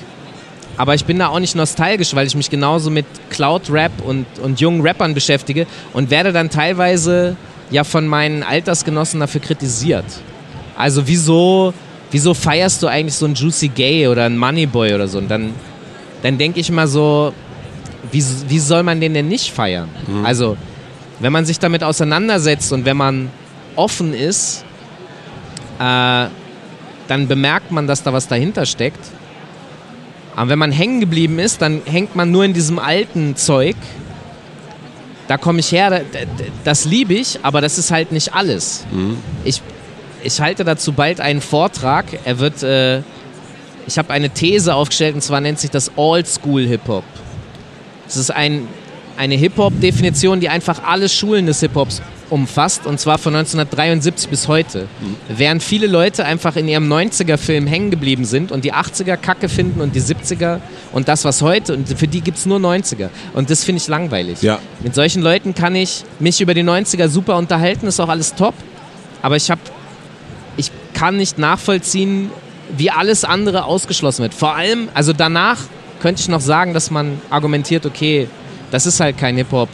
Aber 0.77 0.95
ich 0.95 1.05
bin 1.05 1.19
da 1.19 1.29
auch 1.29 1.39
nicht 1.39 1.55
nostalgisch, 1.55 2.15
weil 2.15 2.27
ich 2.27 2.35
mich 2.35 2.51
genauso 2.51 2.91
mit 2.91 3.07
Cloud-Rap 3.31 3.93
und, 4.05 4.27
und 4.43 4.61
jungen 4.61 4.81
Rappern 4.81 5.15
beschäftige 5.15 5.67
und 5.93 6.11
werde 6.11 6.33
dann 6.33 6.51
teilweise 6.51 7.37
ja 7.71 7.85
von 7.85 8.07
meinen 8.07 8.43
Altersgenossen 8.43 9.21
dafür 9.21 9.41
kritisiert. 9.41 10.05
Also 10.77 11.07
wieso, 11.07 11.73
wieso 12.11 12.35
feierst 12.35 12.83
du 12.83 12.89
eigentlich 12.89 13.15
so 13.15 13.27
einen 13.27 13.35
Juicy 13.35 13.69
Gay 13.69 14.09
oder 14.09 14.25
einen 14.25 14.37
Moneyboy 14.37 14.95
oder 14.95 15.07
so? 15.07 15.19
Und 15.19 15.31
dann, 15.31 15.55
dann 16.23 16.39
denke 16.39 16.61
ich 16.61 16.71
mal 16.71 16.89
so, 16.89 17.33
wie, 18.11 18.25
wie 18.49 18.59
soll 18.59 18.83
man 18.83 19.01
den 19.01 19.15
denn 19.15 19.29
nicht 19.29 19.53
feiern? 19.53 19.89
Also, 20.25 20.57
wenn 21.21 21.33
man 21.33 21.45
sich 21.45 21.59
damit 21.59 21.85
auseinandersetzt 21.85 22.73
und 22.73 22.85
wenn 22.85 22.97
man 22.97 23.31
offen 23.77 24.13
ist, 24.13 24.65
äh, 25.79 26.27
dann 27.09 27.29
bemerkt 27.29 27.71
man, 27.71 27.87
dass 27.87 28.03
da 28.03 28.13
was 28.13 28.29
dahinter 28.29 28.67
steckt. 28.67 29.01
Aber 30.37 30.51
wenn 30.51 30.59
man 30.59 30.73
hängen 30.73 31.01
geblieben 31.01 31.39
ist, 31.39 31.63
dann 31.63 31.83
hängt 31.85 32.17
man 32.17 32.31
nur 32.31 32.45
in 32.45 32.53
diesem 32.53 32.79
alten 32.79 33.37
Zeug. 33.37 33.77
Da 35.29 35.37
komme 35.39 35.61
ich 35.61 35.73
her, 35.73 35.91
da- 35.91 35.99
da- 35.99 36.27
das 36.65 36.85
liebe 36.85 37.15
ich, 37.15 37.39
aber 37.43 37.61
das 37.61 37.79
ist 37.79 37.91
halt 37.91 38.13
nicht 38.13 38.35
alles. 38.35 38.85
Ich, 39.45 39.63
ich 40.23 40.41
halte 40.41 40.65
dazu 40.65 40.93
bald 40.93 41.21
einen 41.21 41.41
Vortrag. 41.41 42.05
Er 42.25 42.39
wird, 42.41 42.63
äh, 42.63 42.99
ich 43.87 43.97
habe 43.97 44.13
eine 44.13 44.31
These 44.31 44.75
aufgestellt 44.75 45.15
und 45.15 45.21
zwar 45.23 45.41
nennt 45.41 45.59
sich 45.61 45.71
das 45.71 45.93
Old 45.97 46.27
School 46.27 46.67
Hip 46.67 46.87
Hop. 46.89 47.05
Es 48.07 48.17
ist 48.17 48.31
ein, 48.31 48.67
eine 49.17 49.35
Hip-Hop-Definition, 49.37 50.41
die 50.41 50.49
einfach 50.49 50.83
alle 50.85 51.09
Schulen 51.09 51.47
des 51.47 51.61
Hip-Hops 51.61 52.03
umfasst 52.31 52.87
und 52.87 52.99
zwar 52.99 53.19
von 53.19 53.35
1973 53.35 54.29
bis 54.29 54.49
heute. 54.49 54.87
Während 55.29 55.63
viele 55.63 55.87
Leute 55.87 56.25
einfach 56.25 56.57
in 56.57 56.69
ihrem 56.69 56.91
90er-Film 56.91 57.67
hängen 57.67 57.91
geblieben 57.91 58.25
sind 58.25 58.51
und 58.53 58.65
die 58.65 58.73
80er 58.73 59.17
kacke 59.17 59.49
finden 59.49 59.81
und 59.81 59.95
die 59.95 60.01
70er 60.01 60.61
und 60.93 61.09
das, 61.09 61.25
was 61.25 61.43
heute, 61.43 61.75
und 61.75 61.89
für 61.89 62.09
die 62.09 62.21
gibt 62.21 62.39
es 62.39 62.47
nur 62.47 62.59
90er. 62.59 63.11
Und 63.35 63.51
das 63.51 63.65
finde 63.65 63.83
ich 63.83 63.89
langweilig. 63.89 64.43
Ja. 64.43 64.59
Mit 64.81 64.95
solchen 64.95 65.23
Leuten 65.23 65.55
kann 65.55 65.75
ich 65.75 66.05
mich 66.19 66.41
über 66.41 66.55
die 66.55 66.65
90er 66.65 67.09
super 67.09 67.37
unterhalten, 67.37 67.87
ist 67.87 68.01
auch 68.01 68.09
alles 68.09 68.35
top. 68.35 68.55
Aber 69.23 69.37
ich 69.37 69.51
habe, 69.51 69.61
ich 70.57 70.71
kann 70.93 71.17
nicht 71.17 71.39
nachvollziehen, 71.39 72.31
wie 72.77 72.91
alles 72.91 73.25
andere 73.25 73.65
ausgeschlossen 73.65 74.23
wird. 74.23 74.35
Vor 74.35 74.55
allem, 74.55 74.89
also 74.95 75.13
danach 75.13 75.59
könnte 76.01 76.21
ich 76.21 76.29
noch 76.29 76.41
sagen, 76.41 76.75
dass 76.75 76.91
man 76.91 77.21
argumentiert, 77.31 77.87
okay, 77.87 78.29
das 78.71 78.87
ist 78.87 79.01
halt 79.01 79.19
kein 79.19 79.37
Hip-Hop. 79.37 79.69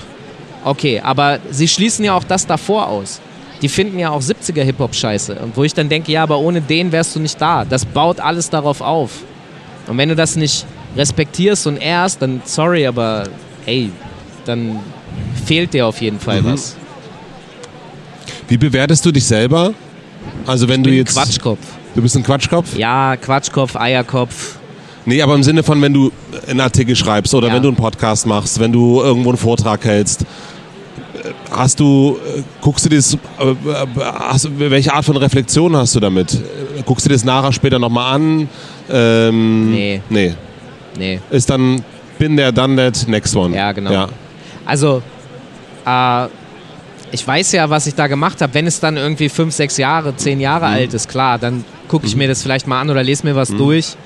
Okay, 0.64 1.00
aber 1.00 1.38
sie 1.50 1.68
schließen 1.68 2.04
ja 2.04 2.14
auch 2.14 2.24
das 2.24 2.46
davor 2.46 2.88
aus. 2.88 3.20
Die 3.62 3.68
finden 3.68 3.98
ja 3.98 4.10
auch 4.10 4.22
70er 4.22 4.62
Hip-Hop 4.62 4.94
scheiße. 4.94 5.34
Und 5.36 5.56
wo 5.56 5.64
ich 5.64 5.74
dann 5.74 5.88
denke, 5.88 6.12
ja, 6.12 6.22
aber 6.22 6.38
ohne 6.38 6.60
den 6.60 6.92
wärst 6.92 7.14
du 7.14 7.20
nicht 7.20 7.40
da. 7.40 7.64
Das 7.64 7.84
baut 7.84 8.20
alles 8.20 8.48
darauf 8.50 8.80
auf. 8.80 9.10
Und 9.86 9.98
wenn 9.98 10.08
du 10.08 10.16
das 10.16 10.36
nicht 10.36 10.64
respektierst 10.96 11.66
und 11.66 11.76
ehrst, 11.76 12.22
dann 12.22 12.40
sorry, 12.44 12.86
aber 12.86 13.24
ey, 13.66 13.90
dann 14.46 14.80
fehlt 15.44 15.74
dir 15.74 15.86
auf 15.86 16.00
jeden 16.00 16.18
Fall 16.18 16.42
was. 16.44 16.76
Wie 18.48 18.56
bewertest 18.56 19.04
du 19.04 19.12
dich 19.12 19.24
selber? 19.24 19.74
Also 20.46 20.68
wenn 20.68 20.82
du 20.82 20.90
Bin 20.90 20.94
ein 20.94 20.98
jetzt... 20.98 21.14
Quatschkopf. 21.14 21.58
Du 21.94 22.02
bist 22.02 22.16
ein 22.16 22.22
Quatschkopf? 22.22 22.76
Ja, 22.76 23.16
Quatschkopf, 23.16 23.76
Eierkopf. 23.76 24.56
Nee, 25.06 25.22
aber 25.22 25.34
im 25.34 25.42
Sinne 25.42 25.62
von, 25.62 25.80
wenn 25.82 25.92
du 25.92 26.12
einen 26.48 26.60
Artikel 26.60 26.94
schreibst 26.94 27.34
oder 27.34 27.48
Ja. 27.48 27.54
wenn 27.54 27.62
du 27.62 27.68
einen 27.68 27.76
Podcast 27.76 28.26
machst, 28.26 28.60
wenn 28.60 28.72
du 28.72 29.00
irgendwo 29.00 29.30
einen 29.30 29.38
Vortrag 29.38 29.84
hältst, 29.84 30.24
hast 31.50 31.78
du, 31.80 32.18
äh, 32.36 32.42
guckst 32.60 32.84
du 32.84 32.88
das, 32.88 33.14
äh, 33.14 33.18
hast, 34.04 34.48
welche 34.58 34.92
Art 34.92 35.04
von 35.04 35.16
Reflexion 35.16 35.76
hast 35.76 35.94
du 35.94 36.00
damit? 36.00 36.38
Guckst 36.86 37.06
du 37.06 37.10
das 37.10 37.24
nachher 37.24 37.52
später 37.52 37.78
nochmal 37.78 38.14
an? 38.14 38.48
Ähm, 38.90 39.70
Nee. 39.70 40.02
Nee. 40.08 40.34
Nee. 40.98 41.20
Ist 41.30 41.48
dann, 41.50 41.82
bin 42.18 42.36
der, 42.36 42.52
done 42.52 42.76
that, 42.76 43.06
next 43.08 43.34
one. 43.36 43.54
Ja, 43.56 43.72
genau. 43.72 43.92
Ja. 43.92 44.08
Also, 44.66 45.02
äh, 45.86 46.26
ich 47.12 47.26
weiß 47.26 47.52
ja, 47.52 47.68
was 47.70 47.86
ich 47.86 47.94
da 47.94 48.06
gemacht 48.06 48.40
habe. 48.40 48.54
Wenn 48.54 48.66
es 48.66 48.78
dann 48.80 48.96
irgendwie 48.96 49.28
fünf, 49.28 49.54
sechs 49.54 49.76
Jahre, 49.76 50.14
zehn 50.16 50.40
Jahre 50.40 50.66
Mhm. 50.68 50.74
alt 50.74 50.94
ist, 50.94 51.08
klar, 51.08 51.38
dann 51.38 51.64
gucke 51.88 52.06
ich 52.06 52.14
mir 52.16 52.28
das 52.28 52.42
vielleicht 52.42 52.66
mal 52.66 52.80
an 52.80 52.88
oder 52.90 53.02
lese 53.02 53.26
mir 53.26 53.34
was 53.34 53.48
durch. 53.48 53.96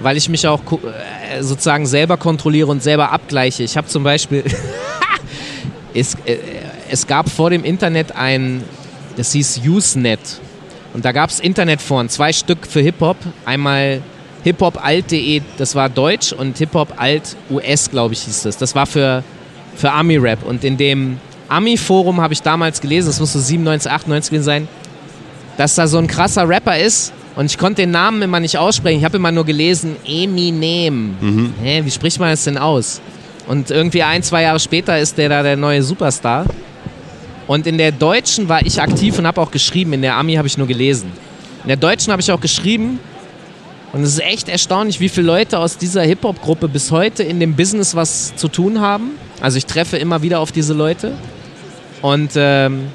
Weil 0.00 0.16
ich 0.16 0.28
mich 0.28 0.46
auch 0.46 0.60
äh, 0.72 1.42
sozusagen 1.42 1.86
selber 1.86 2.16
kontrolliere 2.16 2.68
und 2.68 2.82
selber 2.82 3.10
abgleiche. 3.12 3.62
Ich 3.62 3.76
habe 3.76 3.86
zum 3.88 4.02
Beispiel, 4.02 4.44
es, 5.94 6.14
äh, 6.24 6.38
es 6.90 7.06
gab 7.06 7.28
vor 7.28 7.50
dem 7.50 7.64
Internet 7.64 8.12
ein, 8.12 8.62
das 9.16 9.32
hieß 9.32 9.60
Usenet. 9.66 10.20
Und 10.92 11.04
da 11.04 11.12
gab 11.12 11.30
es 11.30 11.40
Internetforen, 11.40 12.08
zwei 12.08 12.32
Stück 12.32 12.66
für 12.66 12.80
Hip-Hop. 12.80 13.16
Einmal 13.44 14.02
hiphopalt.de, 14.42 15.42
das 15.56 15.74
war 15.74 15.88
Deutsch, 15.88 16.32
und 16.32 16.58
hiphopalt 16.58 17.36
US, 17.50 17.90
glaube 17.90 18.14
ich, 18.14 18.22
hieß 18.22 18.42
das. 18.42 18.56
Das 18.56 18.74
war 18.74 18.86
für, 18.86 19.22
für 19.76 19.92
Ami-Rap. 19.92 20.44
Und 20.44 20.64
in 20.64 20.76
dem 20.76 21.18
Ami-Forum 21.48 22.20
habe 22.20 22.32
ich 22.32 22.42
damals 22.42 22.80
gelesen, 22.80 23.08
das 23.08 23.20
muss 23.20 23.32
so 23.32 23.38
97, 23.40 23.90
98 23.90 24.30
gewesen 24.30 24.44
sein, 24.44 24.68
dass 25.56 25.74
da 25.74 25.86
so 25.86 25.98
ein 25.98 26.06
krasser 26.06 26.48
Rapper 26.48 26.78
ist. 26.78 27.12
Und 27.36 27.46
ich 27.46 27.58
konnte 27.58 27.82
den 27.82 27.92
Namen 27.92 28.22
immer 28.22 28.40
nicht 28.40 28.58
aussprechen. 28.58 28.98
Ich 28.98 29.04
habe 29.04 29.16
immer 29.16 29.30
nur 29.30 29.44
gelesen, 29.44 29.96
Eminem. 30.06 31.14
Hä, 31.62 31.82
wie 31.84 31.90
spricht 31.90 32.18
man 32.18 32.30
das 32.30 32.44
denn 32.44 32.58
aus? 32.58 33.00
Und 33.50 33.72
irgendwie 33.72 34.04
ein, 34.04 34.22
zwei 34.22 34.42
Jahre 34.42 34.60
später 34.60 34.96
ist 35.00 35.18
der 35.18 35.28
da 35.28 35.42
der 35.42 35.56
neue 35.56 35.82
Superstar. 35.82 36.46
Und 37.48 37.66
in 37.66 37.78
der 37.78 37.90
Deutschen 37.90 38.48
war 38.48 38.64
ich 38.64 38.80
aktiv 38.80 39.18
und 39.18 39.26
habe 39.26 39.40
auch 39.40 39.50
geschrieben. 39.50 39.92
In 39.92 40.02
der 40.02 40.14
Ami 40.14 40.34
habe 40.34 40.46
ich 40.46 40.56
nur 40.56 40.68
gelesen. 40.68 41.10
In 41.64 41.66
der 41.66 41.76
Deutschen 41.76 42.12
habe 42.12 42.22
ich 42.22 42.30
auch 42.30 42.40
geschrieben. 42.40 43.00
Und 43.92 44.04
es 44.04 44.10
ist 44.10 44.20
echt 44.20 44.48
erstaunlich, 44.48 45.00
wie 45.00 45.08
viele 45.08 45.26
Leute 45.26 45.58
aus 45.58 45.76
dieser 45.76 46.02
Hip-Hop-Gruppe 46.02 46.68
bis 46.68 46.92
heute 46.92 47.24
in 47.24 47.40
dem 47.40 47.56
Business 47.56 47.96
was 47.96 48.36
zu 48.36 48.46
tun 48.46 48.80
haben. 48.80 49.16
Also 49.40 49.58
ich 49.58 49.66
treffe 49.66 49.96
immer 49.96 50.22
wieder 50.22 50.38
auf 50.38 50.52
diese 50.52 50.72
Leute. 50.72 51.14
Und 52.02 52.30
ähm, 52.36 52.86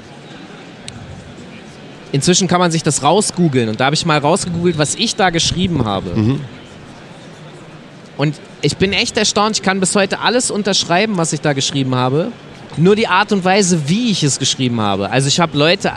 inzwischen 2.12 2.48
kann 2.48 2.60
man 2.60 2.70
sich 2.70 2.82
das 2.82 3.02
rausgoogeln. 3.02 3.68
Und 3.68 3.80
da 3.80 3.84
habe 3.84 3.94
ich 3.94 4.06
mal 4.06 4.16
rausgegoogelt, 4.16 4.78
was 4.78 4.94
ich 4.94 5.16
da 5.16 5.28
geschrieben 5.28 5.84
habe. 5.84 6.12
Und 8.16 8.36
ich 8.62 8.76
bin 8.76 8.92
echt 8.92 9.16
erstaunt. 9.16 9.56
Ich 9.56 9.62
kann 9.62 9.80
bis 9.80 9.94
heute 9.94 10.20
alles 10.20 10.50
unterschreiben, 10.50 11.16
was 11.16 11.32
ich 11.32 11.40
da 11.40 11.52
geschrieben 11.52 11.94
habe. 11.94 12.32
Nur 12.76 12.96
die 12.96 13.08
Art 13.08 13.32
und 13.32 13.44
Weise, 13.44 13.88
wie 13.88 14.10
ich 14.10 14.22
es 14.22 14.38
geschrieben 14.38 14.80
habe. 14.80 15.10
Also 15.10 15.28
ich 15.28 15.40
habe 15.40 15.56
Leute 15.56 15.92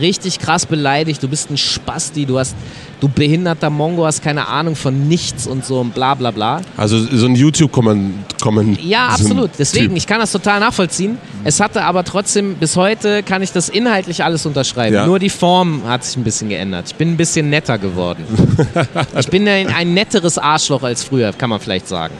richtig 0.00 0.38
krass 0.38 0.66
beleidigt, 0.66 1.22
du 1.22 1.28
bist 1.28 1.50
ein 1.50 1.56
Spasti, 1.56 2.26
du 2.26 2.38
hast, 2.38 2.54
du 3.00 3.08
behinderter 3.08 3.70
Mongo, 3.70 4.06
hast 4.06 4.22
keine 4.22 4.48
Ahnung 4.48 4.76
von 4.76 5.08
nichts 5.08 5.46
und 5.46 5.64
so 5.64 5.80
und 5.80 5.94
bla 5.94 6.14
bla 6.14 6.30
bla. 6.30 6.60
Also 6.76 6.98
so 6.98 7.26
ein 7.26 7.34
YouTube-Komment. 7.34 8.82
Ja, 8.82 9.08
absolut. 9.08 9.50
Deswegen, 9.58 9.88
Typ. 9.88 9.96
ich 9.96 10.06
kann 10.06 10.20
das 10.20 10.32
total 10.32 10.60
nachvollziehen. 10.60 11.18
Es 11.44 11.60
hatte 11.60 11.84
aber 11.84 12.04
trotzdem, 12.04 12.54
bis 12.54 12.76
heute 12.76 13.22
kann 13.22 13.42
ich 13.42 13.52
das 13.52 13.68
inhaltlich 13.68 14.24
alles 14.24 14.46
unterschreiben. 14.46 14.94
Ja. 14.94 15.06
Nur 15.06 15.18
die 15.18 15.30
Form 15.30 15.82
hat 15.86 16.04
sich 16.04 16.16
ein 16.16 16.24
bisschen 16.24 16.48
geändert. 16.48 16.86
Ich 16.88 16.94
bin 16.94 17.12
ein 17.12 17.16
bisschen 17.16 17.50
netter 17.50 17.78
geworden. 17.78 18.24
ich 19.18 19.28
bin 19.28 19.48
ein, 19.48 19.68
ein 19.68 19.94
netteres 19.94 20.38
Arschloch 20.38 20.82
als 20.82 21.04
früher, 21.04 21.32
kann 21.32 21.50
man 21.50 21.60
vielleicht 21.60 21.88
sagen. 21.88 22.14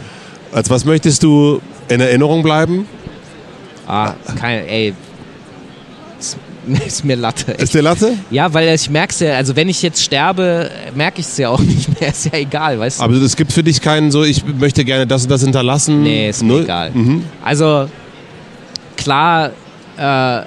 Als 0.52 0.70
was 0.70 0.84
möchtest 0.84 1.22
du 1.22 1.60
in 1.88 2.00
Erinnerung 2.00 2.42
bleiben? 2.42 2.86
Ah, 3.86 4.14
kein, 4.38 4.66
ey. 4.66 4.94
Ist, 6.86 7.04
mir 7.04 7.16
Latte. 7.16 7.52
Ist 7.52 7.74
der 7.74 7.82
Latte? 7.82 8.14
Ja, 8.30 8.52
weil 8.52 8.74
ich 8.74 8.90
merk's 8.90 9.20
ja, 9.20 9.34
also 9.34 9.56
wenn 9.56 9.68
ich 9.68 9.82
jetzt 9.82 10.02
sterbe, 10.02 10.70
merke 10.94 11.20
ich 11.20 11.26
es 11.26 11.36
ja 11.38 11.48
auch 11.48 11.60
nicht 11.74 12.00
mehr. 12.00 12.10
Ist 12.10 12.26
ja 12.26 12.38
egal, 12.38 12.78
weißt 12.78 13.00
du? 13.00 13.04
Aber 13.04 13.14
es 13.14 13.36
gibt 13.36 13.52
für 13.52 13.62
dich 13.62 13.80
keinen 13.80 14.10
so, 14.10 14.24
ich 14.24 14.44
möchte 14.44 14.84
gerne 14.84 15.06
das 15.06 15.24
und 15.24 15.30
das 15.30 15.42
hinterlassen. 15.42 16.02
Nee, 16.02 16.28
ist 16.28 16.42
mir 16.42 16.48
Null? 16.48 16.62
egal. 16.64 16.90
Mhm. 16.92 17.24
Also 17.44 17.88
klar 18.96 19.50
äh, 19.96 20.42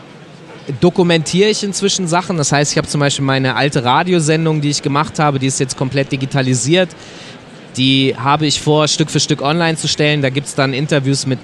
dokumentiere 0.79 1.49
ich 1.49 1.63
inzwischen 1.63 2.07
Sachen. 2.07 2.37
Das 2.37 2.51
heißt, 2.51 2.71
ich 2.71 2.77
habe 2.77 2.87
zum 2.87 2.99
Beispiel 2.99 3.25
meine 3.25 3.55
alte 3.55 3.83
Radiosendung, 3.83 4.61
die 4.61 4.69
ich 4.69 4.81
gemacht 4.81 5.19
habe, 5.19 5.39
die 5.39 5.47
ist 5.47 5.59
jetzt 5.59 5.77
komplett 5.77 6.11
digitalisiert. 6.11 6.89
Die 7.77 8.15
habe 8.17 8.45
ich 8.45 8.59
vor, 8.59 8.87
Stück 8.87 9.09
für 9.09 9.19
Stück 9.19 9.41
online 9.41 9.77
zu 9.77 9.87
stellen. 9.87 10.21
Da 10.21 10.29
gibt 10.29 10.47
es 10.47 10.55
dann 10.55 10.73
Interviews 10.73 11.25
mit 11.25 11.39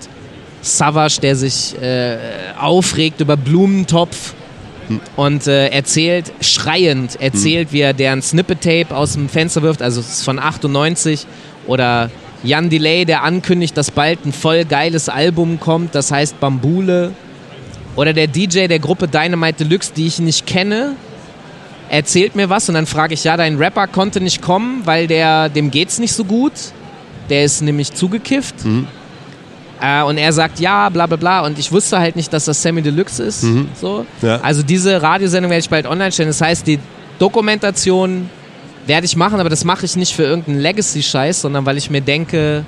Savage, 0.62 1.20
der 1.22 1.36
sich 1.36 1.80
äh, 1.82 2.18
aufregt 2.60 3.22
über 3.22 3.38
Blumentopf 3.38 4.34
und 5.16 5.48
äh, 5.48 5.68
erzählt, 5.70 6.32
schreiend, 6.42 7.20
erzählt, 7.22 7.72
wie 7.72 7.82
er 7.82 7.94
deren 7.94 8.22
Snippet-Tape 8.22 8.96
aus 8.96 9.14
dem 9.14 9.30
Fenster 9.30 9.62
wirft, 9.62 9.82
also 9.82 10.00
es 10.00 10.10
ist 10.10 10.24
von 10.24 10.40
98. 10.40 11.26
Oder 11.68 12.10
Jan 12.44 12.70
Delay, 12.70 13.06
der 13.06 13.24
ankündigt, 13.24 13.76
dass 13.76 13.92
bald 13.92 14.26
ein 14.26 14.32
voll 14.32 14.64
geiles 14.66 15.10
Album 15.10 15.60
kommt, 15.60 15.96
das 15.96 16.12
heißt 16.12 16.40
Bambule. 16.40 17.12
Oder 17.96 18.14
der 18.14 18.28
DJ 18.28 18.68
der 18.68 18.80
Gruppe 18.80 19.08
Dynamite 19.08 19.66
Deluxe, 19.66 19.92
die 19.96 20.08
ich 20.08 20.20
nicht 20.20 20.46
kenne, 20.46 20.96
erzählt 21.90 22.36
mir 22.36 22.50
was 22.50 22.70
und 22.70 22.76
dann 22.76 22.86
frage 22.86 23.14
ich, 23.14 23.24
ja, 23.24 23.38
dein 23.38 23.58
Rapper 23.58 23.88
konnte 23.88 24.22
nicht 24.22 24.42
kommen, 24.42 24.82
weil 24.86 25.08
der, 25.08 25.50
dem 25.50 25.72
geht's 25.72 26.00
nicht 26.00 26.14
so 26.14 26.24
gut. 26.24 26.54
Der 27.30 27.44
ist 27.44 27.62
nämlich 27.62 27.94
zugekifft. 27.94 28.56
Äh, 29.82 30.04
und 30.04 30.18
er 30.18 30.34
sagt, 30.34 30.60
ja, 30.60 30.90
bla 30.90 31.06
bla 31.06 31.18
bla. 31.18 31.46
Und 31.46 31.60
ich 31.60 31.72
wusste 31.72 32.00
halt 32.00 32.16
nicht, 32.16 32.32
dass 32.34 32.46
das 32.46 32.62
Sammy 32.62 32.82
Deluxe 32.82 33.24
ist. 33.24 33.46
So. 33.80 34.06
Ja. 34.22 34.40
Also 34.42 34.64
diese 34.64 35.02
Radiosendung 35.02 35.50
werde 35.50 35.60
ich 35.60 35.70
bald 35.70 35.86
online 35.86 36.12
stellen. 36.12 36.30
Das 36.30 36.42
heißt, 36.42 36.66
die 36.66 36.80
Dokumentation 37.20 38.30
werde 38.86 39.06
ich 39.06 39.16
machen, 39.16 39.40
aber 39.40 39.50
das 39.50 39.64
mache 39.66 39.86
ich 39.86 39.96
nicht 39.96 40.16
für 40.16 40.24
irgendeinen 40.24 40.60
Legacy-Scheiß, 40.60 41.42
sondern 41.42 41.66
weil 41.66 41.78
ich 41.78 41.90
mir 41.90 42.02
denke, 42.02 42.66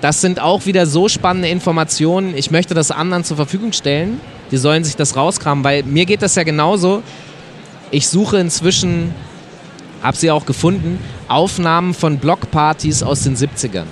das 0.00 0.20
sind 0.20 0.40
auch 0.40 0.66
wieder 0.66 0.86
so 0.86 1.08
spannende 1.08 1.48
Informationen. 1.48 2.34
Ich 2.36 2.50
möchte 2.50 2.74
das 2.74 2.90
anderen 2.90 3.22
zur 3.22 3.36
Verfügung 3.36 3.72
stellen. 3.72 4.20
Die 4.50 4.56
sollen 4.56 4.82
sich 4.82 4.96
das 4.96 5.16
rauskramen, 5.16 5.62
weil 5.62 5.82
mir 5.84 6.06
geht 6.06 6.22
das 6.22 6.34
ja 6.34 6.42
genauso. 6.42 7.02
Ich 7.90 8.08
suche 8.08 8.38
inzwischen, 8.38 9.14
habe 10.02 10.16
sie 10.16 10.30
auch 10.30 10.46
gefunden, 10.46 10.98
Aufnahmen 11.28 11.92
von 11.94 12.18
Blockpartys 12.18 13.02
aus 13.02 13.22
den 13.22 13.36
70ern. 13.36 13.84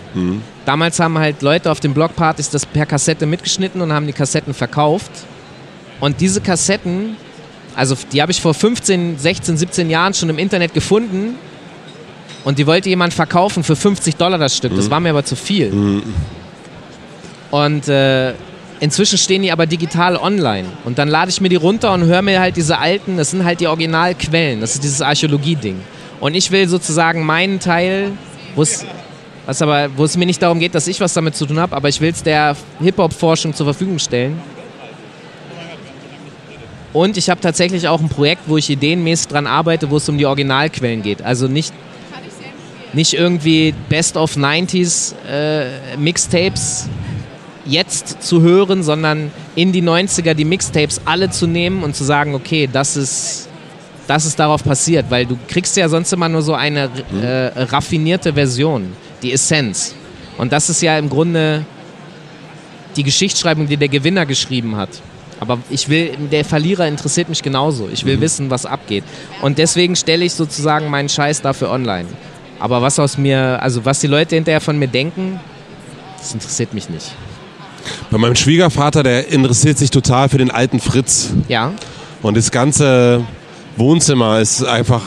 Damals 0.64 0.98
haben 1.00 1.18
halt 1.18 1.42
Leute 1.42 1.70
auf 1.70 1.80
den 1.80 1.94
Blockpartys 1.94 2.50
das 2.50 2.64
per 2.66 2.86
Kassette 2.86 3.26
mitgeschnitten 3.26 3.80
und 3.80 3.92
haben 3.92 4.06
die 4.06 4.12
Kassetten 4.12 4.54
verkauft. 4.54 5.10
Und 6.00 6.20
diese 6.20 6.40
Kassetten, 6.40 7.16
also 7.76 7.96
die 8.12 8.22
habe 8.22 8.32
ich 8.32 8.40
vor 8.40 8.54
15, 8.54 9.18
16, 9.18 9.56
17 9.56 9.90
Jahren 9.90 10.14
schon 10.14 10.28
im 10.30 10.38
Internet 10.38 10.74
gefunden. 10.74 11.34
Und 12.44 12.58
die 12.58 12.66
wollte 12.66 12.88
jemand 12.88 13.12
verkaufen 13.12 13.62
für 13.62 13.76
50 13.76 14.16
Dollar 14.16 14.38
das 14.38 14.56
Stück. 14.56 14.74
Das 14.74 14.90
war 14.90 15.00
mir 15.00 15.10
aber 15.10 15.24
zu 15.24 15.36
viel. 15.36 16.02
Und 17.50 17.88
äh, 17.88 18.32
inzwischen 18.80 19.18
stehen 19.18 19.42
die 19.42 19.50
aber 19.52 19.66
digital 19.66 20.16
online. 20.16 20.68
Und 20.84 20.98
dann 20.98 21.08
lade 21.08 21.30
ich 21.30 21.40
mir 21.40 21.48
die 21.48 21.56
runter 21.56 21.92
und 21.92 22.04
höre 22.04 22.22
mir 22.22 22.40
halt 22.40 22.56
diese 22.56 22.78
alten, 22.78 23.16
das 23.16 23.32
sind 23.32 23.44
halt 23.44 23.60
die 23.60 23.66
Originalquellen. 23.66 24.60
Das 24.60 24.74
ist 24.74 24.84
dieses 24.84 25.02
Archäologie-Ding. 25.02 25.76
Und 26.20 26.34
ich 26.34 26.50
will 26.50 26.68
sozusagen 26.68 27.24
meinen 27.24 27.60
Teil, 27.60 28.12
wo 28.54 28.62
es 28.62 30.16
mir 30.16 30.26
nicht 30.26 30.42
darum 30.42 30.58
geht, 30.58 30.74
dass 30.74 30.86
ich 30.88 31.00
was 31.00 31.14
damit 31.14 31.36
zu 31.36 31.46
tun 31.46 31.58
habe, 31.60 31.76
aber 31.76 31.88
ich 31.88 32.00
will 32.00 32.10
es 32.10 32.22
der 32.22 32.56
Hip-Hop-Forschung 32.80 33.54
zur 33.54 33.66
Verfügung 33.66 33.98
stellen. 33.98 34.40
Und 36.92 37.16
ich 37.16 37.30
habe 37.30 37.40
tatsächlich 37.40 37.86
auch 37.86 38.00
ein 38.00 38.08
Projekt, 38.08 38.42
wo 38.46 38.56
ich 38.56 38.68
ideenmäßig 38.70 39.28
dran 39.28 39.46
arbeite, 39.46 39.90
wo 39.90 39.98
es 39.98 40.08
um 40.08 40.18
die 40.18 40.26
Originalquellen 40.26 41.02
geht. 41.02 41.22
Also 41.22 41.46
nicht, 41.46 41.72
nicht 42.92 43.14
irgendwie 43.14 43.74
Best 43.88 44.16
of 44.16 44.36
90s 44.36 45.14
äh, 45.30 45.96
Mixtapes 45.96 46.88
jetzt 47.66 48.22
zu 48.22 48.40
hören, 48.40 48.82
sondern 48.82 49.30
in 49.54 49.72
die 49.72 49.82
90er 49.82 50.34
die 50.34 50.46
Mixtapes 50.46 51.02
alle 51.04 51.30
zu 51.30 51.46
nehmen 51.46 51.82
und 51.82 51.94
zu 51.94 52.04
sagen, 52.04 52.34
okay, 52.34 52.68
das 52.72 52.96
ist, 52.96 53.47
das 54.08 54.24
ist 54.24 54.38
darauf 54.38 54.64
passiert, 54.64 55.06
weil 55.10 55.26
du 55.26 55.38
kriegst 55.46 55.76
ja 55.76 55.88
sonst 55.88 56.12
immer 56.12 56.28
nur 56.28 56.42
so 56.42 56.54
eine 56.54 56.90
äh, 57.22 57.62
raffinierte 57.62 58.32
Version, 58.32 58.92
die 59.22 59.32
Essenz. 59.32 59.94
Und 60.38 60.50
das 60.50 60.70
ist 60.70 60.80
ja 60.80 60.98
im 60.98 61.10
Grunde 61.10 61.64
die 62.96 63.02
Geschichtsschreibung, 63.02 63.66
die 63.68 63.76
der 63.76 63.88
Gewinner 63.88 64.24
geschrieben 64.24 64.76
hat. 64.76 64.88
Aber 65.40 65.58
ich 65.68 65.88
will, 65.90 66.16
der 66.32 66.44
Verlierer 66.44 66.88
interessiert 66.88 67.28
mich 67.28 67.42
genauso. 67.42 67.88
Ich 67.92 68.04
will 68.06 68.20
wissen, 68.20 68.50
was 68.50 68.64
abgeht. 68.64 69.04
Und 69.42 69.58
deswegen 69.58 69.94
stelle 69.94 70.24
ich 70.24 70.32
sozusagen 70.32 70.88
meinen 70.88 71.10
Scheiß 71.10 71.42
dafür 71.42 71.70
online. 71.70 72.08
Aber 72.58 72.80
was 72.80 72.98
aus 72.98 73.18
mir, 73.18 73.62
also 73.62 73.84
was 73.84 74.00
die 74.00 74.08
Leute 74.08 74.34
hinterher 74.34 74.62
von 74.62 74.78
mir 74.78 74.88
denken, 74.88 75.38
das 76.16 76.32
interessiert 76.32 76.72
mich 76.72 76.88
nicht. 76.88 77.12
Bei 78.10 78.18
meinem 78.18 78.34
Schwiegervater, 78.34 79.02
der 79.02 79.28
interessiert 79.28 79.78
sich 79.78 79.90
total 79.90 80.28
für 80.30 80.38
den 80.38 80.50
alten 80.50 80.80
Fritz. 80.80 81.28
Ja, 81.46 81.72
Und 82.22 82.36
das 82.36 82.50
ganze 82.50 83.24
Wohnzimmer 83.78 84.40
ist 84.40 84.64
einfach, 84.64 85.02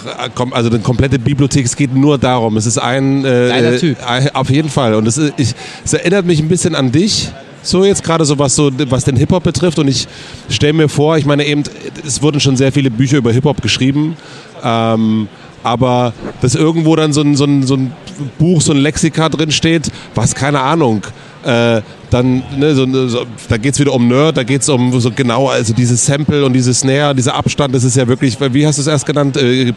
also 0.51 0.69
eine 0.69 0.79
komplette 0.79 1.19
Bibliothek, 1.19 1.65
es 1.65 1.75
geht 1.75 1.95
nur 1.95 2.17
darum. 2.17 2.57
Es 2.57 2.65
ist 2.65 2.77
ein... 2.77 3.25
Äh, 3.25 3.77
Typ. 3.77 3.97
Auf 4.33 4.49
jeden 4.49 4.69
Fall. 4.69 4.95
Und 4.95 5.07
es, 5.07 5.17
ich, 5.37 5.53
es 5.83 5.93
erinnert 5.93 6.25
mich 6.25 6.39
ein 6.39 6.47
bisschen 6.47 6.75
an 6.75 6.91
dich. 6.91 7.29
So 7.63 7.85
jetzt 7.85 8.03
gerade 8.03 8.25
so 8.25 8.39
was 8.39 8.55
so 8.55 8.71
was 8.89 9.03
den 9.03 9.15
Hip-Hop 9.15 9.43
betrifft 9.43 9.77
und 9.77 9.87
ich 9.87 10.07
stelle 10.49 10.73
mir 10.73 10.89
vor, 10.89 11.17
ich 11.17 11.25
meine 11.25 11.45
eben, 11.45 11.63
es 12.03 12.21
wurden 12.23 12.39
schon 12.39 12.57
sehr 12.57 12.71
viele 12.71 12.89
Bücher 12.89 13.17
über 13.17 13.31
Hip-Hop 13.31 13.61
geschrieben, 13.61 14.17
ähm, 14.63 15.27
aber 15.61 16.13
dass 16.41 16.55
irgendwo 16.55 16.95
dann 16.95 17.13
so 17.13 17.21
ein, 17.21 17.35
so, 17.35 17.45
ein, 17.45 17.61
so 17.61 17.75
ein 17.75 17.93
Buch, 18.39 18.61
so 18.61 18.71
ein 18.71 18.79
Lexika 18.79 19.29
drin 19.29 19.51
steht, 19.51 19.91
was 20.15 20.33
keine 20.33 20.61
Ahnung, 20.61 21.03
äh, 21.43 21.81
dann, 22.09 22.43
ne, 22.57 22.75
so, 22.75 23.07
so, 23.07 23.25
da 23.49 23.57
geht 23.57 23.73
es 23.73 23.79
wieder 23.79 23.93
um 23.93 24.07
Nerd, 24.07 24.37
da 24.37 24.43
geht 24.43 24.61
es 24.61 24.69
um 24.69 24.99
so 24.99 25.11
genau, 25.11 25.47
also 25.47 25.73
dieses 25.73 26.05
Sample 26.05 26.45
und 26.45 26.53
dieses 26.53 26.79
Snare, 26.79 27.15
dieser 27.15 27.35
Abstand, 27.35 27.73
das 27.73 27.83
ist 27.83 27.95
ja 27.95 28.07
wirklich, 28.07 28.37
wie 28.39 28.67
hast 28.67 28.77
du 28.77 28.81
es 28.81 28.87
erst 28.87 29.05
genannt, 29.05 29.37
äh, 29.37 29.73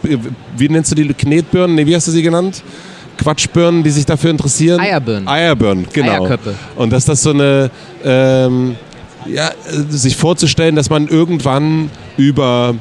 wie 0.57 0.69
nennst 0.69 0.91
du 0.91 0.95
die 0.95 1.09
Knetbirnen, 1.09 1.77
nee, 1.77 1.87
wie 1.87 1.95
hast 1.95 2.09
du 2.09 2.13
sie 2.13 2.23
genannt? 2.23 2.63
Quatschbirnen, 3.17 3.83
die 3.83 3.91
sich 3.91 4.05
dafür 4.05 4.31
interessieren? 4.31 4.81
Eierbirnen. 4.81 5.29
Eierbirnen, 5.29 5.87
genau. 5.93 6.25
Eierköpfe. 6.25 6.55
Und 6.75 6.93
dass 6.93 7.05
das 7.05 7.23
so 7.23 7.31
eine, 7.31 7.71
ähm, 8.05 8.75
ja, 9.27 9.51
sich 9.89 10.17
vorzustellen, 10.17 10.75
dass 10.75 10.91
man 10.91 11.09
irgendwann 11.09 11.91
über 12.17 12.75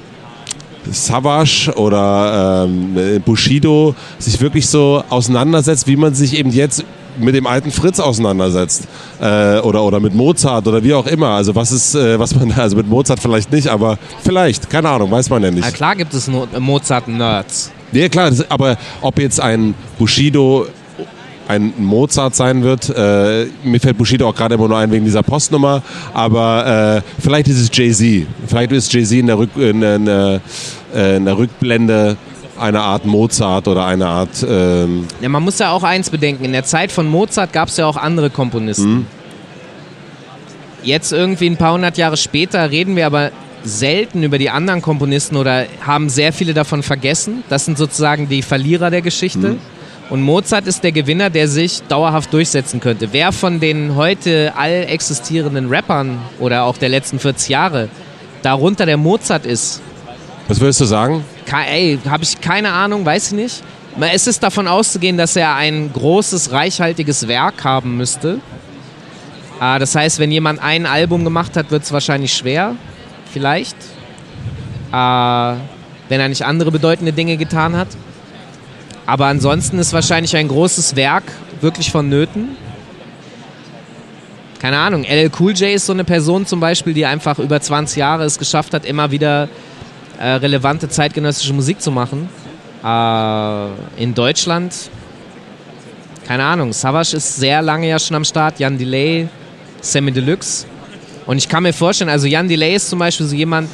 Savage 0.92 1.72
oder 1.76 2.66
ähm, 2.66 3.22
Bushido 3.24 3.96
sich 4.20 4.42
wirklich 4.42 4.68
so 4.68 5.04
auseinandersetzt, 5.10 5.88
wie 5.88 5.96
man 5.96 6.14
sich 6.14 6.38
eben 6.38 6.50
jetzt 6.50 6.84
mit 7.18 7.36
dem 7.36 7.48
alten 7.48 7.72
Fritz 7.72 8.00
auseinandersetzt 8.00 8.88
äh, 9.22 9.60
oder 9.60 9.84
oder 9.84 10.00
mit 10.00 10.14
Mozart 10.14 10.68
oder 10.68 10.84
wie 10.84 10.94
auch 10.94 11.08
immer. 11.08 11.30
Also 11.30 11.56
was 11.56 11.72
ist, 11.72 11.96
äh, 11.96 12.20
was 12.20 12.36
man 12.36 12.52
also 12.52 12.78
mit 12.78 12.88
Mozart 12.88 13.20
vielleicht 13.20 13.52
nicht, 13.52 13.68
aber 13.68 13.98
vielleicht, 14.24 14.70
keine 14.70 14.90
Ahnung, 14.90 15.12
weiß 15.12 15.30
man 15.30 15.44
ja 15.44 15.52
nicht. 15.52 15.64
Na 15.64 15.72
klar 15.72 15.96
gibt 15.96 16.14
es 16.14 16.30
Mozart-Nerds. 16.60 17.72
Ja 17.92 18.10
klar, 18.10 18.30
das, 18.30 18.50
aber 18.50 18.78
ob 19.02 19.20
jetzt 19.20 19.40
ein 19.40 19.76
Bushido 20.00 20.66
ein 21.48 21.74
Mozart 21.78 22.36
sein 22.36 22.64
wird, 22.64 22.90
äh, 22.90 23.46
mir 23.64 23.80
fällt 23.80 23.98
Bushido 23.98 24.30
auch 24.30 24.36
gerade 24.36 24.56
immer 24.56 24.68
nur 24.68 24.78
ein 24.78 24.92
wegen 24.92 25.06
dieser 25.06 25.24
Postnummer, 25.24 25.84
aber 26.14 27.02
äh, 27.06 27.22
vielleicht 27.22 27.48
ist 27.50 27.60
es 27.60 27.70
Jay-Z. 27.72 28.26
Vielleicht 28.48 28.72
ist 28.72 28.94
Jay-Z 28.94 29.20
in, 29.20 29.30
in, 29.62 29.82
in, 29.82 30.08
äh, 30.08 30.40
in 31.18 31.26
der 31.26 31.38
Rückblende 31.38 32.18
eine 32.60 32.82
Art 32.82 33.06
Mozart 33.06 33.68
oder 33.68 33.86
eine 33.86 34.08
Art... 34.08 34.46
Ähm, 34.48 35.08
Ja, 35.22 35.30
man 35.30 35.44
muss 35.44 35.60
ja 35.60 35.72
auch 35.72 35.84
eins 35.84 36.10
bedenken. 36.10 36.46
In 36.46 36.54
der 36.54 36.64
Zeit 36.64 36.92
von 36.92 37.08
Mozart 37.08 37.54
gab 37.54 37.70
es 37.70 37.78
ja 37.78 37.86
auch 37.86 37.98
andere 37.98 38.30
Komponisten. 38.30 39.08
Jetzt 40.84 41.14
irgendwie 41.14 41.48
ein 41.50 41.58
paar 41.58 41.74
hundert 41.74 41.98
Jahre 41.98 42.18
später 42.18 42.70
reden 42.70 42.96
wir 42.96 43.06
aber 43.06 43.32
selten 43.64 44.24
über 44.24 44.38
die 44.38 44.50
anderen 44.50 44.82
Komponisten 44.82 45.38
oder 45.38 45.66
haben 45.86 46.10
sehr 46.10 46.34
viele 46.34 46.54
davon 46.54 46.84
vergessen. 46.84 47.44
Das 47.50 47.64
sind 47.66 47.78
sozusagen 47.78 48.28
die 48.28 48.42
Verlierer 48.42 48.90
der 48.90 49.02
Geschichte. 49.02 49.40
Und 50.10 50.22
Mozart 50.22 50.68
ist 50.68 50.84
der 50.84 50.92
Gewinner, 50.92 51.30
der 51.30 51.48
sich 51.48 51.82
dauerhaft 51.84 52.34
durchsetzen 52.34 52.82
könnte. 52.82 53.10
Wer 53.14 53.32
von 53.32 53.62
den 53.62 53.96
heute 53.96 54.52
all 54.58 54.84
existierenden 54.90 55.70
Rappern 55.70 56.20
oder 56.40 56.66
auch 56.66 56.78
der 56.78 56.90
letzten 56.90 57.20
40 57.20 57.50
Jahre 57.50 57.88
darunter 58.42 58.86
der 58.86 58.98
Mozart 58.98 59.46
ist, 59.46 59.82
Was 60.48 60.60
würdest 60.60 60.82
du 60.82 60.86
sagen? 60.86 61.24
Ey, 61.52 62.00
habe 62.10 62.24
ich 62.24 62.40
keine 62.42 62.72
Ahnung, 62.72 63.06
weiß 63.06 63.28
ich 63.28 63.34
nicht. 63.34 63.64
Es 64.00 64.28
ist 64.28 64.42
davon 64.42 64.68
auszugehen, 64.68 65.18
dass 65.18 65.36
er 65.36 65.56
ein 65.56 65.92
großes, 65.94 66.52
reichhaltiges 66.52 67.28
Werk 67.28 67.64
haben 67.64 67.98
müsste. 67.98 68.40
Ah, 69.60 69.80
das 69.80 69.96
heißt, 69.96 70.20
wenn 70.20 70.32
jemand 70.32 70.62
ein 70.62 70.86
Album 70.86 71.24
gemacht 71.24 71.56
hat, 71.56 71.72
wird 71.72 71.84
es 71.84 71.92
wahrscheinlich 71.92 72.34
schwer. 72.34 72.76
Vielleicht. 73.32 73.78
Ah, 74.92 75.58
wenn 76.10 76.20
er 76.20 76.28
nicht 76.28 76.44
andere 76.44 76.72
bedeutende 76.72 77.14
Dinge 77.14 77.38
getan 77.38 77.78
hat. 77.78 77.88
Aber 79.06 79.28
ansonsten 79.28 79.80
ist 79.80 79.94
wahrscheinlich 79.94 80.36
ein 80.36 80.48
großes 80.48 80.96
Werk 80.96 81.24
wirklich 81.62 81.92
vonnöten. 81.92 82.56
Keine 84.60 84.78
Ahnung, 84.78 85.04
LL 85.04 85.30
Cool 85.38 85.52
J 85.54 85.72
ist 85.72 85.86
so 85.86 85.94
eine 85.94 86.06
Person 86.06 86.46
zum 86.46 86.60
Beispiel, 86.60 86.94
die 86.94 87.06
einfach 87.06 87.38
über 87.38 87.60
20 87.60 87.98
Jahre 87.98 88.24
es 88.24 88.40
geschafft 88.40 88.74
hat, 88.74 88.86
immer 88.86 89.12
wieder 89.12 89.50
äh, 90.24 90.36
relevante 90.36 90.88
zeitgenössische 90.88 91.54
Musik 91.54 91.82
zu 91.82 91.92
machen. 91.92 92.30
Äh, 92.82 94.02
in 94.02 94.14
Deutschland, 94.14 94.74
keine 96.26 96.46
Ahnung, 96.46 96.72
Savage 96.72 97.18
ist 97.18 97.36
sehr 97.36 97.62
lange 97.62 97.90
ja 97.90 98.00
schon 98.00 98.16
am 98.16 98.24
Start, 98.24 98.58
Jan 98.58 98.78
Delay, 98.78 99.28
Sammy 99.82 100.14
Deluxe. 100.14 100.66
Und 101.26 101.38
ich 101.38 101.50
kann 101.50 101.64
mir 101.64 101.74
vorstellen, 101.74 102.10
also 102.10 102.26
Jan 102.26 102.48
Delay 102.48 102.76
ist 102.76 102.90
zum 102.90 103.00
Beispiel 103.00 103.26
so 103.26 103.36
jemand, 103.36 103.70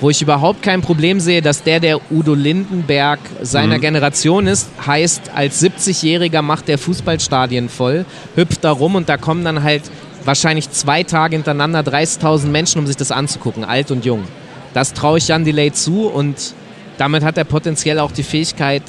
wo 0.00 0.10
ich 0.10 0.22
überhaupt 0.22 0.62
kein 0.62 0.82
Problem 0.82 1.18
sehe, 1.18 1.42
dass 1.42 1.64
der 1.64 1.80
der 1.80 2.00
Udo 2.12 2.34
Lindenberg 2.34 3.18
seiner 3.40 3.80
Generation 3.80 4.46
ist. 4.46 4.68
Heißt, 4.86 5.30
als 5.34 5.62
70-Jähriger 5.62 6.42
macht 6.42 6.68
der 6.68 6.78
Fußballstadien 6.78 7.68
voll, 7.68 8.04
hüpft 8.36 8.62
da 8.62 8.70
rum 8.70 8.94
und 8.94 9.08
da 9.08 9.16
kommen 9.16 9.44
dann 9.44 9.64
halt 9.64 9.82
wahrscheinlich 10.24 10.70
zwei 10.70 11.02
Tage 11.02 11.34
hintereinander 11.34 11.80
30.000 11.80 12.46
Menschen, 12.46 12.78
um 12.78 12.86
sich 12.86 12.96
das 12.96 13.10
anzugucken, 13.10 13.64
alt 13.64 13.90
und 13.90 14.04
jung. 14.04 14.24
Das 14.74 14.92
traue 14.94 15.18
ich 15.18 15.28
Jan 15.28 15.44
Delay 15.44 15.72
zu 15.72 16.06
und 16.06 16.54
damit 16.98 17.22
hat 17.24 17.36
er 17.36 17.44
potenziell 17.44 17.98
auch 17.98 18.12
die 18.12 18.22
Fähigkeit, 18.22 18.82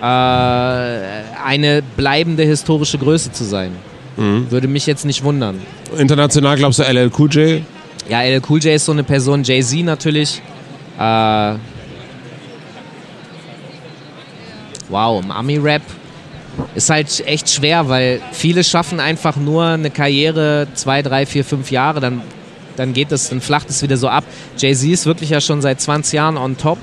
äh, 0.00 0.04
eine 0.04 1.82
bleibende 1.96 2.42
historische 2.42 2.98
Größe 2.98 3.32
zu 3.32 3.44
sein. 3.44 3.72
Würde 4.16 4.68
mich 4.68 4.86
jetzt 4.86 5.04
nicht 5.04 5.24
wundern. 5.24 5.60
International 5.98 6.56
glaubst 6.56 6.78
du 6.78 6.84
LL 6.84 7.10
Cool 7.18 7.28
J? 7.32 7.62
Ja, 8.08 8.22
LL 8.22 8.42
Cool 8.48 8.60
J 8.62 8.74
ist 8.74 8.84
so 8.84 8.92
eine 8.92 9.02
Person, 9.02 9.42
Jay-Z 9.42 9.84
natürlich. 9.84 10.40
Äh, 10.98 11.54
wow, 14.88 15.22
im 15.24 15.30
Ami-Rap 15.32 15.82
ist 16.76 16.90
halt 16.90 17.26
echt 17.26 17.50
schwer, 17.50 17.88
weil 17.88 18.20
viele 18.32 18.62
schaffen 18.62 19.00
einfach 19.00 19.34
nur 19.36 19.64
eine 19.64 19.90
Karriere 19.90 20.68
zwei, 20.74 21.02
drei, 21.02 21.26
vier, 21.26 21.44
fünf 21.44 21.72
Jahre, 21.72 21.98
dann, 22.00 22.22
dann 22.76 22.92
geht 22.92 23.12
es, 23.12 23.28
dann 23.28 23.40
flacht 23.40 23.70
es 23.70 23.82
wieder 23.82 23.96
so 23.96 24.08
ab. 24.08 24.24
Jay-Z 24.58 24.88
ist 24.90 25.06
wirklich 25.06 25.30
ja 25.30 25.40
schon 25.40 25.62
seit 25.62 25.80
20 25.80 26.12
Jahren 26.14 26.36
on 26.36 26.56
top. 26.56 26.78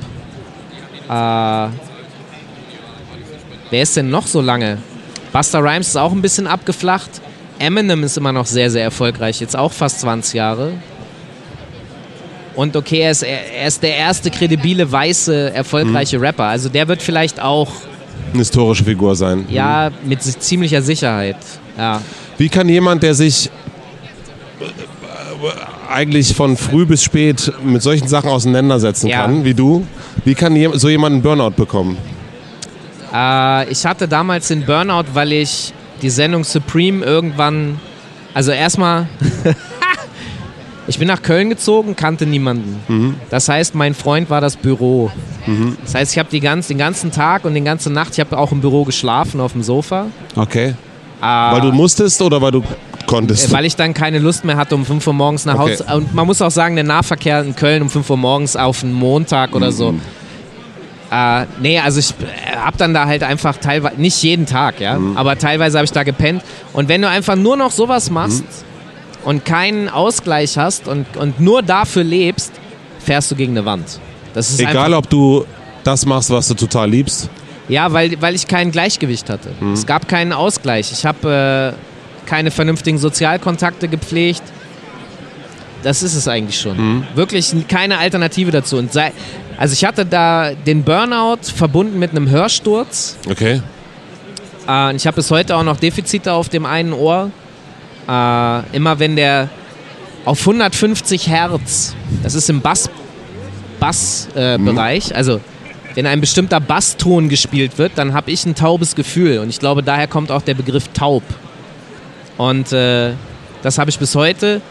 Äh, 1.10 1.68
wer 3.70 3.82
ist 3.82 3.96
denn 3.98 4.10
noch 4.10 4.28
so 4.28 4.42
lange? 4.42 4.78
Buster 5.32 5.60
Rhymes 5.64 5.90
ist 5.90 5.98
auch 5.98 6.12
ein 6.12 6.22
bisschen 6.22 6.48
abgeflacht. 6.48 7.10
Eminem 7.60 8.04
ist 8.04 8.18
immer 8.18 8.32
noch 8.32 8.46
sehr, 8.46 8.70
sehr 8.72 8.84
erfolgreich, 8.84 9.40
jetzt 9.40 9.56
auch 9.56 9.72
fast 9.72 10.00
20 10.02 10.34
Jahre. 10.34 10.74
Und 12.56 12.76
okay, 12.76 13.00
er 13.00 13.12
ist, 13.12 13.24
er 13.24 13.66
ist 13.68 13.82
der 13.82 13.96
erste 13.96 14.30
kredibile, 14.30 14.92
weiße, 14.92 15.54
erfolgreiche 15.54 16.20
Rapper. 16.20 16.46
Also 16.46 16.68
der 16.68 16.88
wird 16.88 17.02
vielleicht 17.02 17.40
auch, 17.42 17.72
Eine 18.32 18.40
historische 18.40 18.84
Figur 18.84 19.16
sein. 19.16 19.46
ja, 19.50 19.90
mit 20.04 20.22
si- 20.22 20.38
ziemlicher 20.38 20.82
Sicherheit. 20.82 21.38
Ja. 21.78 22.02
Wie 22.38 22.50
kann 22.50 22.68
jemand, 22.68 23.04
der 23.04 23.14
sich 23.14 23.50
eigentlich 25.90 26.36
von 26.36 26.58
früh 26.58 26.86
bis 26.86 27.04
spät 27.04 27.52
mit 27.64 27.82
solchen 27.82 28.08
Sachen 28.08 28.30
auseinandersetzen 28.30 29.08
Ja. 29.08 29.22
kann, 29.24 29.44
wie 29.46 29.54
du, 29.54 29.86
wie 30.26 30.36
kann 30.36 30.56
so 30.74 30.90
jemand 30.90 31.14
einen 31.14 31.22
Burnout 31.22 31.52
bekommen? 31.52 31.98
Äh, 33.14 33.70
ich 33.70 33.86
hatte 33.86 34.08
damals 34.08 34.48
den 34.48 34.66
Burnout, 34.66 35.06
weil 35.14 35.32
ich 35.34 35.74
die 36.02 36.10
Sendung 36.10 36.44
Supreme 36.44 37.04
irgendwann, 37.06 37.80
also 38.34 38.52
erstmal, 38.52 39.08
ich 40.88 40.98
bin 40.98 41.08
nach 41.08 41.22
Köln 41.22 41.50
gezogen, 41.50 41.96
kannte 41.96 42.26
niemanden. 42.26 43.16
Das 43.30 43.50
heißt, 43.50 43.76
mein 43.76 43.94
Freund 43.94 44.30
war 44.30 44.42
das 44.42 44.56
Büro. 44.56 45.12
Das 45.84 45.96
heißt, 45.96 46.14
ich 46.14 46.20
habe 46.20 46.40
ganz, 46.40 46.68
den 46.68 46.78
ganzen 46.78 47.12
Tag 47.12 47.46
und 47.46 47.54
die 47.54 47.62
ganze 47.62 47.90
Nacht, 47.92 48.14
ich 48.14 48.20
habe 48.20 48.38
auch 48.38 48.52
im 48.52 48.62
Büro 48.62 48.84
geschlafen 48.86 49.40
auf 49.42 49.54
dem 49.54 49.64
Sofa. 49.64 50.06
Okay. 50.36 50.76
Äh, 51.22 51.24
Weil 51.26 51.62
du 51.62 51.72
musstest 51.72 52.22
oder 52.22 52.42
weil 52.42 52.52
du 52.52 52.64
konntest? 53.12 53.50
Äh, 53.50 53.52
Weil 53.52 53.66
ich 53.66 53.76
dann 53.76 53.94
keine 53.94 54.18
Lust 54.20 54.44
mehr 54.46 54.58
hatte, 54.58 54.74
um 54.76 54.86
5 54.86 55.06
Uhr 55.06 55.14
morgens 55.14 55.46
nach 55.46 55.60
Okay. 55.60 55.74
Hause. 55.74 55.86
Und 55.96 56.14
man 56.16 56.26
muss 56.26 56.42
auch 56.42 56.50
sagen, 56.52 56.76
der 56.76 56.84
Nahverkehr 56.86 57.42
in 57.42 57.56
Köln 57.56 57.84
um 57.84 57.90
5 57.90 58.10
Uhr 58.10 58.18
morgens 58.18 58.56
auf 58.56 58.84
einen 58.84 58.94
Montag 58.94 59.54
oder 59.54 59.72
so. 59.72 59.94
Äh, 61.12 61.46
nee, 61.62 61.78
also 61.78 62.00
ich 62.00 62.12
äh, 62.12 62.56
hab 62.56 62.78
dann 62.78 62.94
da 62.94 63.06
halt 63.06 63.22
einfach 63.24 63.58
teilweise, 63.58 64.00
nicht 64.00 64.24
jeden 64.24 64.46
Tag, 64.46 64.80
ja, 64.80 64.98
aber 65.16 65.38
teilweise 65.38 65.78
habe 65.78 65.86
ich 65.86 65.92
da 65.92 66.04
gepennt. 66.04 66.42
Und 66.72 66.88
wenn 66.88 67.02
du 67.02 67.10
einfach 67.10 67.36
nur 67.36 67.58
noch 67.58 67.72
sowas 67.72 68.10
machst 68.10 68.46
und 69.26 69.44
keinen 69.44 69.90
Ausgleich 69.90 70.58
hast 70.58 70.88
und, 70.88 71.06
und 71.18 71.40
nur 71.42 71.64
dafür 71.64 72.06
lebst, 72.06 72.54
fährst 73.00 73.30
du 73.30 73.36
gegen 73.36 73.52
eine 73.52 73.66
Wand. 73.66 74.00
Das 74.34 74.50
ist 74.52 74.62
Egal, 74.62 74.94
ob 74.94 75.10
du 75.10 75.46
das 75.84 76.06
machst, 76.06 76.30
was 76.30 76.48
du 76.48 76.54
total 76.54 76.90
liebst. 76.90 77.30
ja, 77.68 77.92
weil, 77.92 78.22
weil 78.22 78.34
ich 78.36 78.48
kein 78.48 78.72
Gleichgewicht 78.72 79.30
hatte. 79.30 79.50
Es 79.74 79.86
gab 79.86 80.08
keinen 80.08 80.32
Ausgleich. 80.32 80.94
Ich 80.94 81.06
habe 81.06 81.76
äh, 81.76 81.91
keine 82.32 82.50
vernünftigen 82.50 82.98
Sozialkontakte 82.98 83.90
gepflegt. 83.90 84.42
Das 85.84 86.02
ist 86.02 86.16
es 86.16 86.30
eigentlich 86.30 86.58
schon. 86.58 86.78
Wirklich 87.14 87.54
keine 87.68 87.98
Alternative 87.98 88.52
dazu. 88.52 88.78
Und 88.78 88.94
sei, 88.94 89.12
also 89.58 89.74
ich 89.74 89.84
hatte 89.84 90.06
da 90.06 90.52
den 90.54 90.84
Burnout 90.84 91.40
verbunden 91.54 92.00
mit 92.00 92.12
einem 92.12 92.30
Hörsturz. 92.30 93.18
Okay. 93.30 93.62
Äh, 94.66 94.96
ich 94.96 95.06
habe 95.06 95.16
bis 95.16 95.30
heute 95.30 95.58
auch 95.58 95.64
noch 95.64 95.76
Defizite 95.76 96.32
auf 96.32 96.48
dem 96.48 96.66
einen 96.66 96.94
Ohr. 96.94 97.32
Äh, 98.08 98.78
immer 98.78 98.98
wenn 99.00 99.18
der 99.18 99.50
auf 100.24 100.40
150 100.40 101.28
Hertz, 101.28 101.96
das 102.24 102.34
ist 102.34 102.50
im 102.50 102.62
Bass, 102.62 102.90
Bassbereich, 103.82 104.56
äh, 104.56 104.58
Bereich, 104.58 105.16
also 105.16 105.42
wenn 105.96 106.06
ein 106.06 106.22
bestimmter 106.22 106.62
Basston 106.62 107.28
gespielt 107.28 107.78
wird, 107.78 107.92
dann 107.98 108.14
habe 108.14 108.32
ich 108.32 108.46
ein 108.46 108.56
taubes 108.56 108.96
Gefühl. 108.96 109.40
Und 109.40 109.50
ich 109.50 109.60
glaube, 109.60 109.84
daher 109.84 110.08
kommt 110.08 110.32
auch 110.32 110.44
der 110.44 110.54
Begriff 110.54 110.88
taub. 110.94 111.24
Und 112.42 112.74
äh, 112.74 113.12
das 113.62 113.78
habe 113.78 113.92
ich 113.92 114.00
bis 114.00 114.16
heute. 114.16 114.62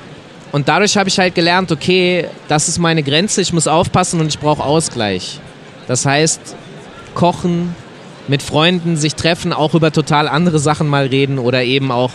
Und 0.51 0.67
dadurch 0.67 0.97
habe 0.97 1.09
ich 1.09 1.21
halt 1.21 1.37
gelernt, 1.37 1.71
okay, 1.71 2.27
das 2.49 2.69
ist 2.69 2.81
meine 2.81 3.05
Grenze, 3.05 3.41
ich 3.43 3.53
muss 3.53 3.69
aufpassen 3.69 4.19
und 4.19 4.27
ich 4.27 4.41
brauche 4.41 4.65
Ausgleich. 4.65 5.39
Das 5.87 6.05
heißt, 6.05 6.41
kochen, 7.15 7.77
mit 8.27 8.43
Freunden 8.43 8.97
sich 8.97 9.15
treffen, 9.15 9.53
auch 9.53 9.75
über 9.75 9.93
total 9.93 10.27
andere 10.27 10.59
Sachen 10.59 10.89
mal 10.89 11.07
reden 11.07 11.39
oder 11.39 11.63
eben 11.63 11.93
auch 11.93 12.11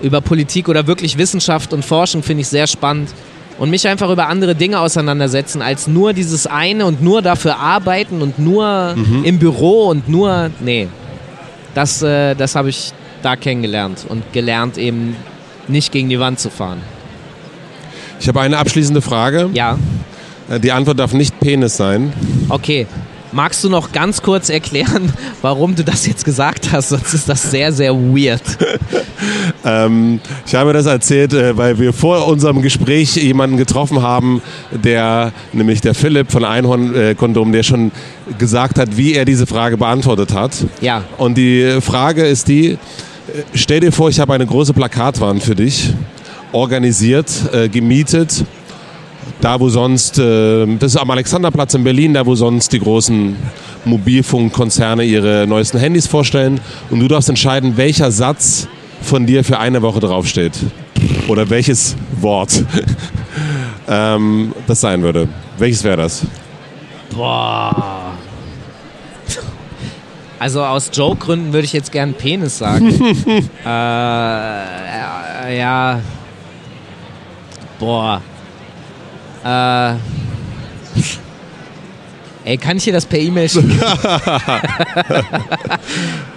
über 0.00 0.20
Politik 0.20 0.68
oder 0.68 0.86
wirklich 0.86 1.18
Wissenschaft 1.18 1.72
und 1.72 1.84
Forschung 1.84 2.22
finde 2.22 2.42
ich 2.42 2.48
sehr 2.48 2.68
spannend. 2.68 3.10
Und 3.58 3.70
mich 3.70 3.88
einfach 3.88 4.10
über 4.10 4.28
andere 4.28 4.54
Dinge 4.54 4.78
auseinandersetzen, 4.78 5.60
als 5.60 5.88
nur 5.88 6.12
dieses 6.12 6.46
eine 6.46 6.86
und 6.86 7.02
nur 7.02 7.20
dafür 7.20 7.58
arbeiten 7.58 8.22
und 8.22 8.38
nur 8.38 8.94
im 9.24 9.40
Büro 9.40 9.88
und 9.88 10.08
nur. 10.08 10.50
Nee. 10.60 10.86
Das, 11.74 12.00
äh, 12.02 12.36
das 12.36 12.54
habe 12.54 12.68
ich 12.68 12.92
da 13.22 13.36
kennengelernt 13.36 14.04
und 14.08 14.22
gelernt, 14.32 14.78
eben 14.78 15.16
nicht 15.68 15.92
gegen 15.92 16.08
die 16.08 16.20
Wand 16.20 16.38
zu 16.38 16.50
fahren. 16.50 16.80
Ich 18.20 18.28
habe 18.28 18.40
eine 18.40 18.58
abschließende 18.58 19.02
Frage. 19.02 19.50
Ja, 19.52 19.78
Äh, 20.48 20.60
Die 20.60 20.72
Antwort 20.72 20.98
darf 20.98 21.12
nicht 21.12 21.38
Penis 21.40 21.76
sein. 21.76 22.12
okay. 22.48 22.86
Magst 23.32 23.62
du 23.64 23.68
noch 23.68 23.90
ganz 23.92 24.22
kurz 24.22 24.48
erklären, 24.48 25.12
warum 25.42 25.74
du 25.74 25.82
das 25.84 26.06
jetzt 26.06 26.24
gesagt 26.24 26.70
hast? 26.72 26.90
Sonst 26.90 27.12
ist 27.12 27.28
das 27.28 27.50
sehr, 27.50 27.72
sehr 27.72 27.92
weird. 27.94 28.40
Ähm, 29.64 30.20
ich 30.46 30.54
habe 30.54 30.72
das 30.72 30.86
erzählt, 30.86 31.32
äh, 31.32 31.56
weil 31.56 31.78
wir 31.78 31.92
vor 31.92 32.28
unserem 32.28 32.62
Gespräch 32.62 33.16
jemanden 33.16 33.56
getroffen 33.56 34.00
haben, 34.00 34.40
der, 34.70 35.32
nämlich 35.52 35.80
der 35.80 35.94
Philipp 35.94 36.30
von 36.30 36.44
Einhorn 36.44 36.94
äh, 36.94 37.14
der 37.16 37.62
schon 37.64 37.90
gesagt 38.38 38.78
hat, 38.78 38.96
wie 38.96 39.14
er 39.14 39.24
diese 39.24 39.46
Frage 39.46 39.76
beantwortet 39.76 40.32
hat. 40.32 40.52
Ja. 40.80 41.02
Und 41.18 41.36
die 41.36 41.80
Frage 41.80 42.24
ist 42.26 42.46
die, 42.48 42.78
stell 43.54 43.80
dir 43.80 43.92
vor, 43.92 44.08
ich 44.08 44.20
habe 44.20 44.34
eine 44.34 44.46
große 44.46 44.72
Plakatwand 44.72 45.42
für 45.42 45.54
dich, 45.54 45.92
organisiert, 46.52 47.30
äh, 47.52 47.68
gemietet, 47.68 48.44
da 49.40 49.60
wo 49.60 49.68
sonst, 49.68 50.18
äh, 50.18 50.66
das 50.78 50.94
ist 50.94 51.00
am 51.00 51.10
Alexanderplatz 51.10 51.74
in 51.74 51.84
Berlin, 51.84 52.14
da 52.14 52.24
wo 52.24 52.34
sonst 52.34 52.72
die 52.72 52.80
großen 52.80 53.36
Mobilfunkkonzerne 53.84 55.04
ihre 55.04 55.46
neuesten 55.46 55.78
Handys 55.78 56.06
vorstellen. 56.06 56.60
Und 56.90 57.00
du 57.00 57.08
darfst 57.08 57.28
entscheiden, 57.28 57.76
welcher 57.76 58.10
Satz 58.10 58.68
von 59.02 59.26
dir 59.26 59.44
für 59.44 59.58
eine 59.58 59.82
Woche 59.82 60.00
draufsteht. 60.00 60.54
Oder 61.28 61.48
welches 61.50 61.96
Wort 62.20 62.64
ähm, 63.88 64.52
das 64.66 64.80
sein 64.80 65.02
würde. 65.02 65.28
Welches 65.58 65.84
wäre 65.84 65.96
das? 65.98 66.22
Boah. 67.14 67.95
Also 70.38 70.62
aus 70.62 70.90
Joke-Gründen 70.92 71.52
würde 71.52 71.64
ich 71.64 71.72
jetzt 71.72 71.92
gern 71.92 72.14
Penis 72.14 72.58
sagen. 72.58 72.88
äh, 73.64 73.68
äh, 75.48 75.58
ja. 75.58 76.00
Boah. 77.78 78.20
Äh, 79.44 79.94
ey, 82.44 82.56
kann 82.58 82.76
ich 82.76 82.84
dir 82.84 82.92
das 82.92 83.06
per 83.06 83.18
E-Mail 83.18 83.48
schicken? 83.48 83.80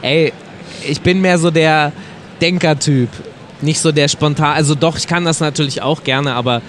ey, 0.02 0.32
ich 0.88 1.02
bin 1.02 1.20
mehr 1.20 1.38
so 1.38 1.52
der 1.52 1.92
Denkertyp. 2.40 3.10
Nicht 3.62 3.82
so 3.82 3.92
der 3.92 4.08
spontan. 4.08 4.54
Also 4.54 4.76
doch, 4.76 4.98
ich 4.98 5.08
kann 5.08 5.26
das 5.26 5.42
natürlich 5.42 5.82
auch 5.82 6.04
gerne, 6.04 6.34
aber. 6.34 6.62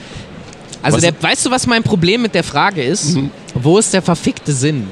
Also 0.82 0.98
der, 0.98 1.12
weißt 1.20 1.46
du, 1.46 1.50
was 1.50 1.66
mein 1.66 1.82
Problem 1.82 2.22
mit 2.22 2.34
der 2.34 2.42
Frage 2.42 2.82
ist? 2.82 3.16
Wo 3.54 3.78
ist 3.78 3.92
der 3.92 4.02
verfickte 4.02 4.52
Sinn? 4.52 4.88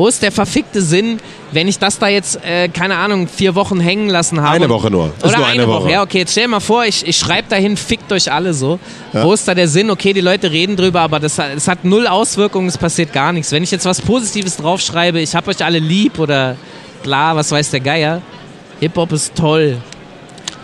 Wo 0.00 0.08
ist 0.08 0.22
der 0.22 0.32
verfickte 0.32 0.80
Sinn, 0.80 1.18
wenn 1.52 1.68
ich 1.68 1.78
das 1.78 1.98
da 1.98 2.08
jetzt, 2.08 2.42
äh, 2.42 2.68
keine 2.70 2.96
Ahnung, 2.96 3.28
vier 3.28 3.54
Wochen 3.54 3.80
hängen 3.80 4.08
lassen 4.08 4.40
habe? 4.40 4.52
Eine 4.54 4.70
Woche 4.70 4.90
nur. 4.90 5.08
Ist 5.18 5.24
Oder 5.26 5.36
nur 5.36 5.46
eine, 5.46 5.62
eine 5.64 5.68
Woche. 5.68 5.82
Woche. 5.84 5.92
Ja, 5.92 6.02
okay, 6.02 6.18
jetzt 6.20 6.30
stell 6.32 6.44
dir 6.44 6.48
mal 6.48 6.60
vor, 6.60 6.86
ich, 6.86 7.06
ich 7.06 7.18
schreibe 7.18 7.48
dahin, 7.50 7.76
fickt 7.76 8.10
euch 8.10 8.32
alle 8.32 8.54
so. 8.54 8.78
Wo 9.12 9.34
ist 9.34 9.46
da 9.46 9.54
der 9.54 9.68
Sinn? 9.68 9.90
Okay, 9.90 10.14
die 10.14 10.22
Leute 10.22 10.50
reden 10.50 10.74
drüber, 10.74 11.02
aber 11.02 11.20
das, 11.20 11.38
hat- 11.38 11.54
das 11.54 11.68
hat 11.68 11.84
null 11.84 12.06
Auswirkungen, 12.06 12.66
es 12.68 12.78
passiert 12.78 13.12
gar 13.12 13.30
nichts. 13.34 13.52
Wenn 13.52 13.62
ich 13.62 13.70
jetzt 13.70 13.84
was 13.84 14.00
Positives 14.00 14.56
draufschreibe, 14.56 15.20
ich 15.20 15.34
hab 15.34 15.46
euch 15.48 15.62
alle 15.62 15.80
lieb 15.80 16.18
oder 16.18 16.56
bla, 17.02 17.36
was 17.36 17.50
weiß 17.52 17.70
der 17.70 17.80
Geier. 17.80 18.22
Hip-Hop 18.80 19.12
ist 19.12 19.34
toll. 19.34 19.76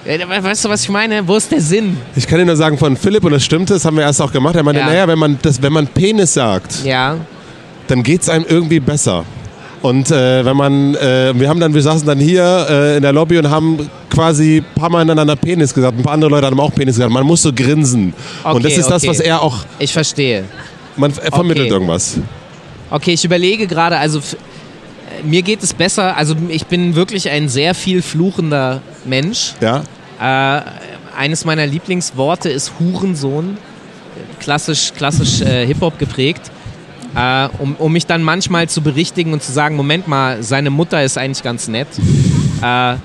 Äh, 0.07 0.19
Weißt 0.27 0.65
du, 0.65 0.71
was 0.71 0.85
ich 0.85 0.89
meine? 0.89 1.29
Wo 1.29 1.37
ist 1.37 1.53
der 1.53 1.61
Sinn? 1.61 1.99
Ich 2.15 2.27
kann 2.27 2.39
dir 2.39 2.47
nur 2.47 2.57
sagen 2.57 2.79
von 2.79 2.97
Philipp, 2.97 3.23
und 3.25 3.33
das 3.33 3.45
stimmt, 3.45 3.69
das 3.69 3.85
haben 3.85 3.99
wir 3.99 4.05
erst 4.05 4.23
auch 4.23 4.33
gemacht. 4.33 4.57
Er 4.57 4.63
meinte, 4.63 4.81
Ja. 4.81 4.87
naja, 4.87 5.07
wenn 5.07 5.19
man, 5.19 5.39
das, 5.43 5.61
wenn 5.61 5.75
man 5.75 5.87
Penis 5.89 6.33
sagt, 6.33 6.85
Ja. 6.85 7.17
Dann 7.89 8.03
geht 8.03 8.23
es 8.23 8.29
einem 8.29 8.45
irgendwie 8.49 8.81
besser. 8.81 9.25
Und 9.83 10.11
äh, 10.11 10.45
wenn 10.45 10.57
man, 10.57 10.95
äh, 10.97 11.33
wir 11.39 11.49
haben 11.49 11.61
dann, 11.61 11.73
wir 11.75 11.83
saßen 11.83 12.07
dann 12.07 12.19
hier 12.19 12.67
äh, 12.69 12.97
in 12.97 13.03
der 13.03 13.13
Lobby 13.13 13.39
und 13.39 13.49
haben 13.51 13.89
quasi 14.11 14.57
ein 14.59 14.81
paar 14.81 14.91
Mal 14.91 15.03
ineinander 15.03 15.37
Penis 15.37 15.73
gesagt. 15.73 15.97
Ein 15.99 16.03
paar 16.03 16.15
andere 16.15 16.31
Leute 16.31 16.47
haben 16.47 16.59
auch 16.59 16.75
Penis 16.75 16.97
gesagt. 16.97 17.13
Man 17.13 17.25
muss 17.27 17.43
so 17.43 17.53
grinsen. 17.53 18.13
und 18.45 18.65
das 18.65 18.73
Okay, 18.73 18.81
ist 18.81 18.91
das, 18.91 19.03
okay. 19.03 19.11
was 19.11 19.21
er 19.21 19.43
auch, 19.43 19.59
Ich 19.79 19.93
verstehe. 19.93 20.45
man 20.97 21.13
er 21.23 21.31
vermittelt 21.31 21.67
Okay. 21.67 21.75
irgendwas. 21.75 22.19
Okay, 22.91 23.13
ich 23.13 23.25
überlege 23.25 23.67
gerade, 23.67 23.99
also 23.99 24.21
mir 25.25 25.43
geht 25.43 25.63
es 25.63 25.75
besser, 25.75 26.17
also 26.17 26.35
ich 26.49 26.67
bin 26.67 26.95
wirklich 26.97 27.29
ein 27.31 27.49
sehr 27.49 27.75
viel 27.75 28.03
fluchender 28.03 28.81
Mensch. 29.05 29.55
Ja? 29.61 29.83
Äh, 30.21 30.63
eines 31.17 31.45
meiner 31.45 31.67
Lieblingsworte 31.67 32.49
ist 32.49 32.73
Hurensohn. 32.81 33.59
Klassisch, 34.41 34.93
klassisch 34.97 35.41
äh, 35.43 35.67
Hip-Hop 35.67 35.99
geprägt. 35.99 36.51
Äh, 37.15 37.49
um, 37.59 37.77
um 37.77 37.93
mich 37.93 38.07
dann 38.07 38.23
manchmal 38.23 38.69
zu 38.69 38.83
berichtigen 38.83 39.33
und 39.33 39.43
zu 39.43 39.53
sagen, 39.53 39.77
Moment 39.77 40.09
mal, 40.09 40.43
seine 40.43 40.71
Mutter 40.71 41.03
ist 41.03 41.17
eigentlich 41.19 41.43
ganz 41.43 41.69
nett. 41.69 41.89
Äh, 42.63 42.97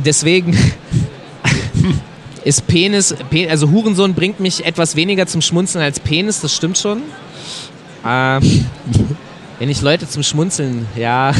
deswegen 0.00 0.56
ist 2.44 2.66
Penis, 2.66 3.14
Pe 3.30 3.48
also 3.48 3.70
Hurensohn 3.70 4.14
bringt 4.14 4.40
mich 4.40 4.64
etwas 4.64 4.96
weniger 4.96 5.26
zum 5.26 5.40
Schmunzeln 5.40 5.84
als 5.84 6.00
Penis, 6.00 6.40
das 6.40 6.54
stimmt 6.54 6.78
schon. 6.78 6.98
Äh, 8.04 8.40
wenn 9.58 9.70
ich 9.70 9.82
Leute 9.82 10.08
zum 10.08 10.22
Schmunzeln, 10.22 10.86
ja, 10.96 11.32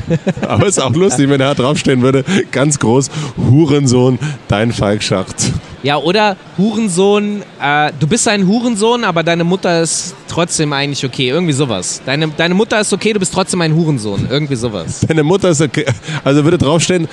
Aber 0.46 0.66
ist 0.66 0.80
auch 0.80 0.94
lustig, 0.94 1.28
wenn 1.28 1.40
er 1.40 1.54
da 1.54 1.62
draufstehen 1.62 2.02
würde, 2.02 2.24
ganz 2.50 2.78
groß, 2.78 3.10
Hurensohn, 3.36 4.18
dein 4.48 4.72
Falkschacht. 4.72 5.36
Ja, 5.82 5.96
oder 5.96 6.36
Hurensohn, 6.58 7.42
äh, 7.60 7.92
du 7.98 8.06
bist 8.06 8.28
ein 8.28 8.46
Hurensohn, 8.46 9.02
aber 9.02 9.24
deine 9.24 9.42
Mutter 9.42 9.82
ist 9.82 10.14
trotzdem 10.28 10.72
eigentlich 10.72 11.04
okay. 11.04 11.28
Irgendwie 11.28 11.52
sowas. 11.52 12.00
Deine, 12.06 12.28
deine 12.28 12.54
Mutter 12.54 12.80
ist 12.80 12.92
okay, 12.92 13.12
du 13.12 13.18
bist 13.18 13.34
trotzdem 13.34 13.60
ein 13.62 13.74
Hurensohn. 13.74 14.28
Irgendwie 14.30 14.54
sowas. 14.54 15.00
Deine 15.08 15.24
Mutter 15.24 15.50
ist 15.50 15.60
okay. 15.60 15.84
Also 16.22 16.44
würde 16.44 16.58
draufstehen, 16.58 17.08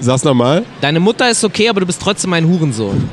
sag's 0.00 0.24
nochmal, 0.24 0.64
Deine 0.82 1.00
Mutter 1.00 1.30
ist 1.30 1.42
okay, 1.44 1.68
aber 1.68 1.80
du 1.80 1.86
bist 1.86 2.00
trotzdem 2.02 2.32
ein 2.34 2.46
Hurensohn. 2.46 3.08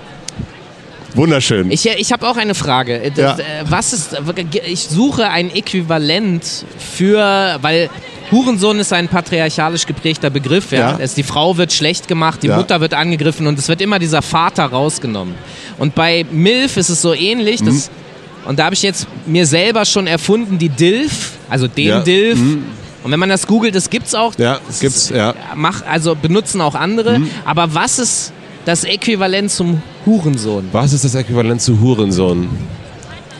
Wunderschön. 1.16 1.72
Ich, 1.72 1.86
ich 1.88 2.12
habe 2.12 2.28
auch 2.28 2.38
eine 2.38 2.56
Frage. 2.56 3.12
Ja. 3.16 3.38
äh, 3.38 3.44
Was 3.70 3.94
ist, 3.94 4.16
ich 4.66 4.88
suche 4.88 5.30
ein 5.30 5.50
Äquivalent 5.54 6.44
für, 6.78 7.58
weil 7.62 7.90
Hurensohn 8.32 8.80
ist 8.80 8.92
ein 8.94 9.08
patriarchalisch 9.08 9.86
geprägter 9.86 10.30
Begriff. 10.30 10.72
Ja? 10.72 10.92
Ja. 10.92 10.98
Es, 11.00 11.14
die 11.14 11.24
Frau 11.24 11.58
wird 11.58 11.72
schlecht 11.74 12.08
gemacht, 12.08 12.44
die 12.44 12.48
Ja. 12.48 12.58
Mutter 12.58 12.82
wird 12.82 12.94
angegriffen 12.94 13.48
und 13.48 13.58
es 13.58 13.68
wird 13.68 13.82
immer 13.82 14.00
dieser 14.00 14.22
Vater 14.22 14.66
rausgenommen. 14.66 15.36
Und 15.78 15.96
bei 15.96 16.26
MILF 16.32 16.78
ist 16.78 16.90
es 16.90 17.02
so 17.02 17.14
ähnlich. 17.14 17.62
Mhm. 17.62 17.66
Das, 17.68 17.90
und 18.46 18.60
da 18.60 18.66
habe 18.66 18.76
ich 18.76 18.82
jetzt 18.84 19.08
mir 19.26 19.46
selber 19.46 19.86
schon 19.86 20.08
erfunden, 20.08 20.58
die 20.58 20.70
DILF, 20.70 21.32
also 21.50 21.68
den 21.68 21.88
Ja. 21.88 22.00
Mhm. 22.00 22.04
DILF. 22.04 22.40
Und 23.04 23.12
wenn 23.12 23.20
man 23.20 23.30
das 23.30 23.48
googelt, 23.48 23.76
das 23.76 23.90
gibt's 23.90 24.14
auch. 24.16 24.34
Ja, 24.38 24.60
Das 24.68 24.80
gibt's, 24.82 24.98
ist- 25.04 25.10
ja. 25.12 25.34
Mach, 25.56 25.86
also 25.86 26.16
benutzen 26.16 26.60
auch 26.60 26.76
andere. 26.76 27.20
Mhm. 27.20 27.30
Aber 27.46 27.74
was 27.74 28.00
ist 28.00 28.34
das 28.68 28.84
Äquivalent 28.84 29.49
zum 29.49 29.81
Hurensohn? 30.06 30.68
Was 30.73 30.91
ist 30.91 31.06
das 31.06 31.15
Äquivalent 31.15 31.61
zu 31.61 31.80
Hurensohn? 31.80 32.49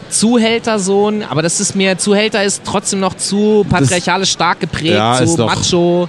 Zuhältersohn, 0.10 1.22
aber 1.22 1.42
das 1.42 1.60
ist 1.60 1.76
mir, 1.76 1.98
Zuhälter 1.98 2.46
ist 2.46 2.62
trotzdem 2.64 3.02
noch 3.02 3.14
zu 3.14 3.66
patriarchalisch 3.70 4.32
stark 4.32 4.62
geprägt, 4.62 4.96
Ja, 4.96 5.22
zu 5.26 5.44
macho. 5.44 6.08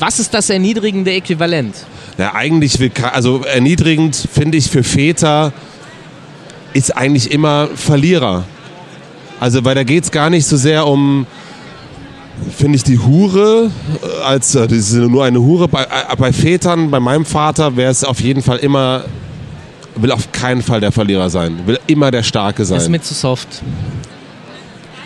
Was 0.00 0.18
ist 0.18 0.34
das 0.34 0.50
erniedrigende 0.50 1.12
Äquivalent? 1.12 1.76
Ja, 2.18 2.34
eigentlich, 2.34 2.80
will 2.80 2.90
also 3.12 3.42
erniedrigend 3.44 4.16
finde 4.32 4.58
ich 4.58 4.70
für 4.70 4.82
Väter 4.82 5.52
ist 6.72 6.96
eigentlich 6.96 7.30
immer 7.30 7.68
Verlierer. 7.76 8.42
Also, 9.38 9.64
weil 9.64 9.76
da 9.76 9.84
geht 9.84 10.02
es 10.02 10.10
gar 10.10 10.30
nicht 10.30 10.46
so 10.46 10.56
sehr 10.56 10.86
um, 10.88 11.26
finde 12.56 12.76
ich, 12.76 12.84
die 12.84 12.98
Hure, 12.98 13.70
äh, 14.02 14.22
als 14.24 14.54
äh, 14.54 14.66
das 14.66 14.78
ist 14.78 14.94
nur 14.94 15.24
eine 15.24 15.40
Hure. 15.40 15.68
Bei, 15.68 15.82
äh, 15.84 16.16
bei 16.18 16.32
Vätern, 16.32 16.90
bei 16.90 17.00
meinem 17.00 17.24
Vater 17.24 17.76
wäre 17.76 17.90
es 17.90 18.04
auf 18.04 18.20
jeden 18.20 18.42
Fall 18.42 18.58
immer, 18.58 19.04
will 19.96 20.12
auf 20.12 20.30
keinen 20.32 20.62
Fall 20.62 20.80
der 20.80 20.92
Verlierer 20.92 21.30
sein, 21.30 21.58
will 21.66 21.78
immer 21.86 22.10
der 22.10 22.22
Starke 22.22 22.62
Das 22.62 22.70
ist 22.70 22.82
sein. 22.84 22.90
mir 22.90 23.00
zu 23.00 23.14
soft. 23.14 23.48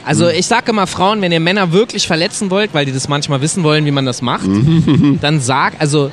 Also 0.05 0.29
ich 0.29 0.47
sage 0.47 0.71
immer 0.73 0.87
Frauen, 0.87 1.21
wenn 1.21 1.31
ihr 1.31 1.41
Männer 1.41 1.73
wirklich 1.73 2.07
verletzen 2.07 2.51
wollt, 2.51 2.75
weil 2.75 2.87
die 2.87 2.93
das 2.93 3.09
manchmal 3.09 3.41
wissen 3.43 3.63
wollen, 3.63 3.85
wie 3.85 3.91
man 3.91 4.07
das 4.07 4.23
macht, 4.23 4.49
dann 5.21 5.41
sag, 5.41 5.75
also 5.79 6.11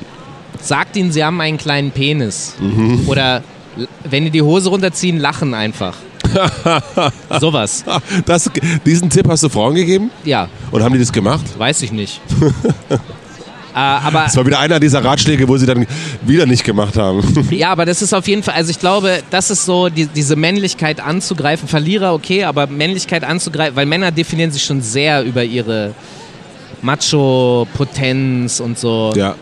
sagt 0.60 0.96
ihnen, 0.96 1.10
sie 1.10 1.24
haben 1.24 1.40
einen 1.40 1.56
kleinen 1.58 1.90
Penis. 1.90 2.54
Oder 3.06 3.42
l- 3.76 3.88
wenn 4.08 4.24
die 4.24 4.30
die 4.30 4.42
Hose 4.42 4.68
runterziehen, 4.68 5.18
lachen 5.18 5.54
einfach. 5.54 5.94
Sowas. 7.40 7.84
Das, 8.26 8.50
diesen 8.84 9.10
Tipp 9.10 9.28
hast 9.28 9.42
du 9.42 9.48
Frauen 9.48 9.74
gegeben? 9.74 10.10
Ja, 10.24 10.48
Und 10.70 10.82
haben 10.82 10.92
die 10.92 10.98
das 11.00 11.12
gemacht? 11.12 11.44
weiß 11.58 11.82
ich 11.82 11.92
nicht. 11.92 12.20
äh, 12.90 12.94
aber 13.74 14.24
Das 14.24 14.36
war 14.36 14.46
wieder 14.46 14.58
einer 14.58 14.80
dieser 14.80 15.04
Ratschläge, 15.04 15.46
wo 15.48 15.56
sie 15.56 15.66
dann 15.66 15.86
wieder 16.22 16.46
nicht 16.46 16.64
gemacht 16.64 16.96
haben. 16.96 17.22
Ja, 17.50 17.70
aber 17.70 17.84
das 17.86 18.02
ist 18.02 18.12
auf 18.12 18.26
jeden 18.28 18.42
Fall, 18.42 18.54
also 18.54 18.70
ich 18.70 18.78
glaube, 18.80 19.22
das 19.30 19.50
ist 19.50 19.64
so, 19.64 19.88
die, 19.88 20.06
diese 20.06 20.36
Männlichkeit 20.36 21.00
anzugreifen. 21.00 21.68
Verlierer, 21.68 22.14
okay, 22.14 22.44
aber 22.44 22.66
Männlichkeit 22.66 23.24
anzugreifen, 23.24 23.76
weil 23.76 23.86
Männer 23.86 24.10
definieren 24.10 24.50
sich 24.50 24.64
schon 24.64 24.80
sehr 24.82 25.22
über 25.24 25.44
ihre 25.44 25.94
Macho-Potenz 26.82 28.60
und 28.60 28.78
so. 28.78 29.12
ja. 29.16 29.34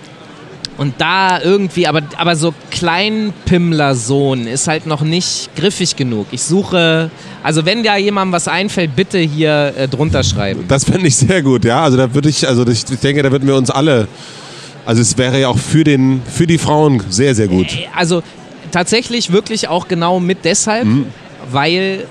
Und 0.78 0.94
da 0.98 1.40
irgendwie, 1.40 1.86
aber, 1.86 2.03
aber 2.19 2.36
so 2.36 2.53
Kleinpimmler-Sohn 2.70 4.47
ist 4.47 4.69
halt 4.69 4.86
noch 4.86 5.01
nicht 5.01 5.51
griffig 5.57 5.97
genug. 5.97 6.27
Ich 6.32 6.43
suche, 6.43 7.11
also 7.43 7.65
wenn 7.65 7.82
da 7.82 7.97
jemandem 7.97 8.32
was 8.32 8.48
einfällt, 8.48 8.94
bitte 8.94 9.19
hier 9.19 9.73
äh, 9.77 9.89
drunter 9.89 10.23
schreiben. 10.23 10.65
Das 10.69 10.85
fände 10.85 11.07
ich 11.07 11.16
sehr 11.16 11.43
gut, 11.43 11.65
ja. 11.65 11.82
Also 11.82 11.97
da 11.97 12.12
würde 12.12 12.28
ich, 12.28 12.47
also 12.47 12.66
ich 12.66 12.85
denke, 12.85 13.23
da 13.23 13.31
würden 13.32 13.47
wir 13.48 13.57
uns 13.57 13.70
alle, 13.70 14.07
also 14.85 15.01
es 15.01 15.16
wäre 15.16 15.40
ja 15.40 15.48
auch 15.48 15.59
für 15.59 15.85
den, 15.85 16.20
für 16.31 16.47
die 16.47 16.59
Frauen 16.59 17.03
sehr, 17.09 17.35
sehr 17.35 17.48
gut. 17.48 17.69
Also 17.94 18.23
tatsächlich 18.70 19.32
wirklich 19.32 19.69
auch 19.69 19.89
genau 19.89 20.20
mit 20.20 20.44
deshalb, 20.44 20.85
Mhm. 20.85 21.07
weil 21.51 22.05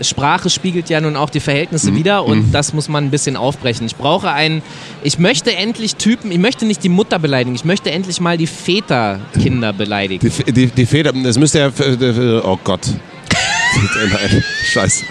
Sprache 0.00 0.50
spiegelt 0.50 0.88
ja 0.90 1.00
nun 1.00 1.16
auch 1.16 1.30
die 1.30 1.40
Verhältnisse 1.40 1.90
Mhm. 1.90 1.96
wider 1.96 2.24
und 2.24 2.52
das 2.52 2.72
muss 2.72 2.88
man 2.88 3.04
ein 3.04 3.10
bisschen 3.10 3.36
aufbrechen. 3.36 3.86
Ich 3.86 3.96
brauche 3.96 4.30
einen, 4.30 4.62
ich 5.02 5.18
möchte 5.18 5.54
endlich 5.54 5.96
Typen, 5.96 6.30
ich 6.30 6.38
möchte 6.38 6.64
nicht 6.66 6.82
die 6.82 6.88
Mutter 6.88 7.18
beleidigen, 7.18 7.54
ich 7.54 7.64
möchte 7.64 7.90
endlich 7.90 8.20
mal 8.20 8.36
die 8.36 8.46
Väterkinder 8.46 9.72
beleidigen. 9.72 10.30
Die, 10.46 10.52
die, 10.52 10.66
die 10.66 10.86
Väter, 10.86 11.12
das 11.12 11.38
müsste 11.38 11.58
ja, 11.58 11.70
oh 12.44 12.58
Gott. 12.62 12.82
Scheiße. 14.72 15.04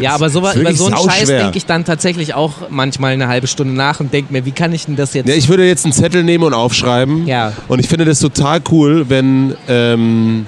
Ja, 0.00 0.14
aber 0.14 0.30
so, 0.30 0.38
über 0.38 0.72
so 0.74 0.86
einen 0.86 0.96
Scheiß 0.96 1.28
denke 1.28 1.58
ich 1.58 1.66
dann 1.66 1.84
tatsächlich 1.84 2.34
auch 2.34 2.52
manchmal 2.70 3.12
eine 3.12 3.28
halbe 3.28 3.46
Stunde 3.46 3.74
nach 3.74 4.00
und 4.00 4.12
denke 4.12 4.32
mir, 4.32 4.44
wie 4.44 4.52
kann 4.52 4.72
ich 4.72 4.86
denn 4.86 4.96
das 4.96 5.14
jetzt? 5.14 5.28
Ja, 5.28 5.34
ich 5.34 5.48
würde 5.48 5.66
jetzt 5.66 5.84
einen 5.84 5.92
Zettel 5.92 6.22
nehmen 6.22 6.44
und 6.44 6.54
aufschreiben. 6.54 7.26
Ja. 7.26 7.52
Und 7.68 7.80
ich 7.80 7.88
finde 7.88 8.04
das 8.04 8.20
total 8.20 8.60
cool, 8.70 9.06
wenn 9.08 9.54
ähm, 9.68 10.46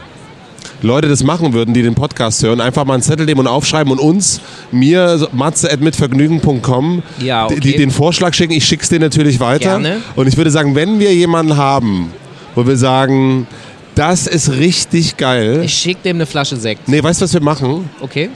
Leute 0.82 1.08
das 1.08 1.24
machen 1.24 1.52
würden, 1.52 1.74
die 1.74 1.82
den 1.82 1.94
Podcast 1.94 2.42
hören. 2.42 2.60
Einfach 2.60 2.84
mal 2.84 2.94
einen 2.94 3.02
Zettel 3.02 3.26
nehmen 3.26 3.40
und 3.40 3.46
aufschreiben 3.46 3.92
und 3.92 3.98
uns, 3.98 4.40
mir, 4.70 5.28
matze.mitvergnügen.com, 5.32 7.02
Ja, 7.20 7.46
okay. 7.46 7.60
die, 7.60 7.76
den 7.76 7.90
Vorschlag 7.90 8.34
schicken. 8.34 8.52
Ich 8.52 8.64
schicke 8.64 8.82
es 8.82 8.88
dir 8.88 9.00
natürlich 9.00 9.40
weiter. 9.40 9.80
Gerne. 9.80 10.00
Und 10.16 10.28
ich 10.28 10.36
würde 10.36 10.50
sagen, 10.50 10.74
wenn 10.74 11.00
wir 11.00 11.12
jemanden 11.14 11.56
haben, 11.56 12.12
wo 12.54 12.66
wir 12.66 12.76
sagen, 12.76 13.46
das 13.94 14.26
ist 14.28 14.52
richtig 14.52 15.16
geil. 15.16 15.62
ich 15.64 15.74
schicke 15.74 16.02
dem 16.04 16.18
eine 16.18 16.26
Flasche 16.26 16.56
Sekt. 16.56 16.88
Nee, 16.88 17.02
weißt 17.02 17.20
du, 17.20 17.24
was 17.24 17.34
wir 17.34 17.42
machen? 17.42 17.90
Okay? 18.00 18.30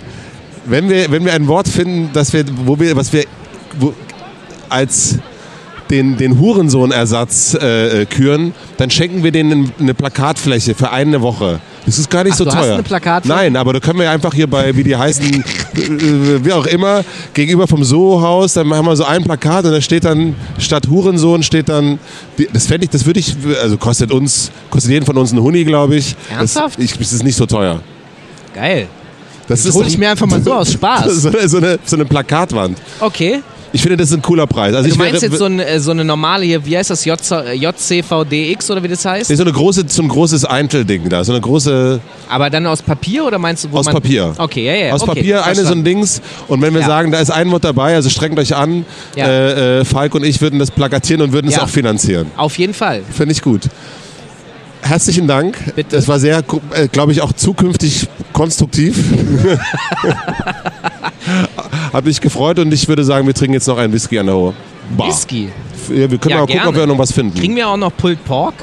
Wenn 0.66 0.89
wir, 0.89 1.10
wenn 1.10 1.24
wir 1.24 1.32
ein 1.35 1.47
Wort 1.47 1.69
finden, 1.69 2.10
dass 2.12 2.32
wir, 2.32 2.44
wo 2.66 2.78
wir, 2.78 2.97
was 2.97 3.12
wir 3.12 3.24
wo, 3.78 3.94
als 4.69 5.19
den, 5.90 6.16
den 6.16 6.39
Hurensohn-Ersatz 6.40 7.55
äh, 7.60 8.02
äh, 8.02 8.06
küren, 8.06 8.55
dann 8.78 8.90
schenken 8.90 9.23
wir 9.23 9.31
denen 9.31 9.73
eine 9.78 9.94
Plakatfläche 9.94 10.74
für 10.74 10.90
eine 10.90 11.20
Woche. 11.20 11.60
Das 11.85 11.99
ist 11.99 12.09
gar 12.09 12.23
nicht 12.23 12.35
Ach, 12.35 12.39
so 12.39 12.45
du 12.45 12.51
teuer. 12.51 12.61
hast 12.61 12.71
eine 12.71 12.83
Plakatwand? 12.85 13.27
Nein, 13.27 13.57
aber 13.57 13.73
da 13.73 13.81
können 13.81 13.99
wir 13.99 14.11
einfach 14.11 14.33
hier 14.33 14.47
bei, 14.47 14.75
wie 14.77 14.85
die 14.85 14.97
heißen, 14.97 15.25
äh, 15.27 16.45
wie 16.45 16.53
auch 16.53 16.67
immer, 16.67 17.05
gegenüber 17.35 17.67
vom 17.67 17.83
Soho-Haus, 17.83 18.53
dann 18.53 18.69
machen 18.69 18.87
wir 18.87 18.95
so 18.95 19.05
ein 19.05 19.25
Plakat 19.25 19.65
und 19.65 19.73
da 19.73 19.81
steht 19.81 20.05
dann, 20.05 20.37
statt 20.59 20.87
Hurensohn 20.89 21.43
steht 21.43 21.69
dann, 21.69 21.99
das 22.53 22.67
fände 22.67 22.85
ich, 22.85 22.91
das 22.91 23.05
würde 23.05 23.19
ich, 23.19 23.35
also 23.61 23.77
kostet 23.79 24.13
uns, 24.13 24.53
kostet 24.71 24.93
jeden 24.93 25.05
von 25.05 25.17
uns 25.19 25.33
einen 25.33 25.43
Huni, 25.43 25.65
glaube 25.65 25.97
ich. 25.97 26.15
Ernsthaft? 26.31 26.79
Das, 26.79 26.85
ich, 26.85 26.97
das 26.97 27.13
ist 27.13 27.25
nicht 27.25 27.37
so 27.37 27.47
teuer. 27.47 27.81
Geil. 28.55 28.87
Das 29.49 29.65
Das 29.65 29.75
hol 29.75 29.87
ich 29.87 29.99
mir 29.99 30.11
einfach 30.11 30.27
mal 30.27 30.41
so 30.45 30.55
aus 30.55 30.73
Spaß. 30.73 31.07
So 31.23 31.29
eine, 31.31 31.49
so, 31.49 31.57
eine, 31.59 31.79
so 31.85 31.97
eine 31.97 32.05
Plakatwand. 32.05 32.79
Okay. 33.01 33.43
Ich 33.74 33.81
finde, 33.82 33.97
das 33.97 34.09
ist 34.11 34.15
ein 34.15 34.23
cooler 34.23 34.47
Preis. 34.47 34.74
Also 34.74 34.86
Du 34.89 34.93
ich 34.93 34.99
meinst 34.99 35.15
wäre- 35.23 35.31
jetzt 35.32 35.39
so, 35.39 35.47
ein, 35.47 35.59
äh, 35.59 35.81
so 35.81 35.90
eine 35.93 36.05
normale 36.05 36.44
hier, 36.44 36.65
wie 36.66 36.77
heißt 36.77 36.90
das, 36.90 37.05
JC, 37.05 37.55
JCVDX 37.55 38.70
oder 38.70 38.82
wie 38.82 38.89
das 38.89 39.05
heißt? 39.05 39.31
Nee, 39.31 39.36
so, 39.36 39.43
eine 39.43 39.53
große, 39.53 39.85
so 39.89 40.03
ein 40.03 40.09
großes 40.09 40.44
Eintelding 40.44 41.09
da, 41.09 41.24
so 41.24 41.32
eine 41.32 41.40
große 41.40 42.01
Aber 42.28 42.51
dann 42.51 42.66
aus 42.66 42.82
Papier 42.82 43.24
oder 43.24 43.39
meinst 43.39 43.65
du, 43.65 43.73
wo 43.73 43.78
aus. 43.78 43.86
Papier. 43.86 44.35
Okay, 44.36 44.66
ja, 44.66 44.86
ja. 44.89 44.93
Aus 44.93 45.03
okay, 45.03 45.15
Papier, 45.15 45.44
eine 45.44 45.65
so 45.65 45.73
ein. 45.73 45.85
Dings. 45.85 46.20
Und 46.49 46.61
wenn 46.62 46.74
wir 46.74 46.81
Ja. 46.82 46.86
sagen, 46.86 47.11
da 47.12 47.19
ist 47.20 47.31
ein 47.31 47.51
Wort 47.51 47.65
dabei, 47.65 47.94
also 47.94 48.09
strengt 48.11 48.39
euch 48.39 48.55
an, 48.55 48.85
Ja. 49.16 49.27
äh, 49.27 49.81
äh, 49.81 49.85
Falk 49.85 50.15
und 50.15 50.24
ich 50.24 50.40
würden 50.40 50.59
das 50.59 50.70
plakatieren 50.70 51.23
und 51.23 51.32
würden 51.32 51.49
es 51.49 51.57
Ja. 51.57 51.62
auch 51.65 51.69
finanzieren. 51.69 52.27
Auf 52.36 52.59
jeden 52.59 52.74
Fall. 52.74 53.03
Finde 53.11 53.32
ich 53.32 53.43
gut. 53.43 53.62
Herzlichen 54.83 55.27
Dank. 55.29 55.57
Bitte. 55.77 55.97
Das 55.97 56.09
war 56.09 56.19
sehr, 56.19 56.43
äh, 56.75 56.89
glaube 56.89 57.13
ich, 57.13 57.23
auch 57.23 57.33
zukünftig 57.33 58.09
konstruktiv. 58.33 58.99
Hat 61.93 62.05
mich 62.05 62.21
gefreut 62.21 62.59
und 62.59 62.73
ich 62.73 62.89
würde 62.89 63.05
sagen, 63.05 63.27
wir 63.27 63.35
trinken 63.35 63.55
jetzt 63.55 63.69
noch 63.69 63.79
einen 63.79 63.93
Whisky 63.93 64.19
an 64.19 64.27
der 64.27 64.53
Bar. 64.97 65.09
Whisky. 65.09 65.51
Ja, 65.89 66.11
wir 66.11 66.19
können 66.19 66.31
Ja, 66.31 66.37
mal 66.41 66.47
gucken, 66.47 66.61
ob 66.61 66.75
gerne. 66.75 66.77
wir 66.77 66.87
noch 66.87 66.99
was 66.99 67.13
finden. 67.13 67.39
Kriegen 67.39 67.55
wir 67.57 67.69
auch 67.69 67.77
noch 67.77 67.97
Pulled 67.97 68.25
Pork? 68.25 68.55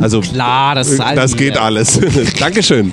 also, 0.00 0.20
Klar, 0.20 0.74
das 0.74 0.96
zahlen 0.96 1.16
das 1.16 1.36
geht 1.36 1.54
ja. 1.54 1.62
alles. 1.62 1.98
Dankeschön. 2.38 2.92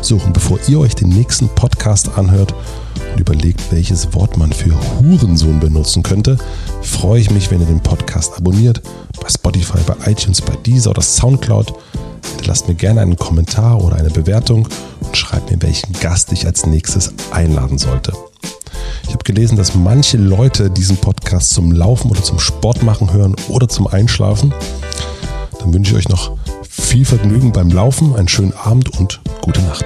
So, 0.00 0.16
und 0.16 0.32
bevor 0.32 0.58
ihr 0.68 0.80
euch 0.80 0.94
den 0.94 1.08
nächsten 1.08 1.48
Podcast 1.50 2.10
anhört 2.16 2.54
und 3.12 3.20
überlegt, 3.20 3.60
welches 3.70 4.12
Wort 4.14 4.36
man 4.36 4.52
für 4.52 4.72
Hurensohn 5.00 5.60
benutzen 5.60 6.02
könnte, 6.02 6.36
freue 6.82 7.20
ich 7.20 7.30
mich, 7.30 7.50
wenn 7.50 7.60
ihr 7.60 7.66
den 7.66 7.82
Podcast 7.82 8.36
abonniert. 8.36 8.82
Bei 9.20 9.28
Spotify, 9.28 9.78
bei 9.86 10.10
iTunes, 10.10 10.40
bei 10.40 10.54
Deezer 10.56 10.90
oder 10.90 11.02
Soundcloud. 11.02 11.72
Hinterlasst 12.30 12.68
mir 12.68 12.74
gerne 12.74 13.00
einen 13.00 13.16
Kommentar 13.16 13.82
oder 13.82 13.96
eine 13.96 14.10
Bewertung 14.10 14.68
und 15.00 15.16
schreibt 15.16 15.50
mir, 15.50 15.60
welchen 15.62 15.92
Gast 15.94 16.32
ich 16.32 16.46
als 16.46 16.66
nächstes 16.66 17.12
einladen 17.30 17.78
sollte. 17.78 18.12
Ich 19.04 19.10
habe 19.10 19.24
gelesen, 19.24 19.56
dass 19.56 19.74
manche 19.74 20.16
Leute 20.16 20.70
diesen 20.70 20.96
Podcast 20.96 21.50
zum 21.50 21.72
Laufen 21.72 22.10
oder 22.10 22.22
zum 22.22 22.38
Sport 22.38 22.82
machen 22.82 23.12
hören 23.12 23.34
oder 23.48 23.68
zum 23.68 23.86
Einschlafen. 23.86 24.54
Dann 25.58 25.74
wünsche 25.74 25.92
ich 25.92 25.98
euch 25.98 26.08
noch 26.08 26.36
viel 26.68 27.04
Vergnügen 27.04 27.52
beim 27.52 27.70
Laufen, 27.70 28.14
einen 28.16 28.28
schönen 28.28 28.52
Abend 28.52 28.88
und 28.98 29.20
gute 29.42 29.60
Nacht. 29.62 29.84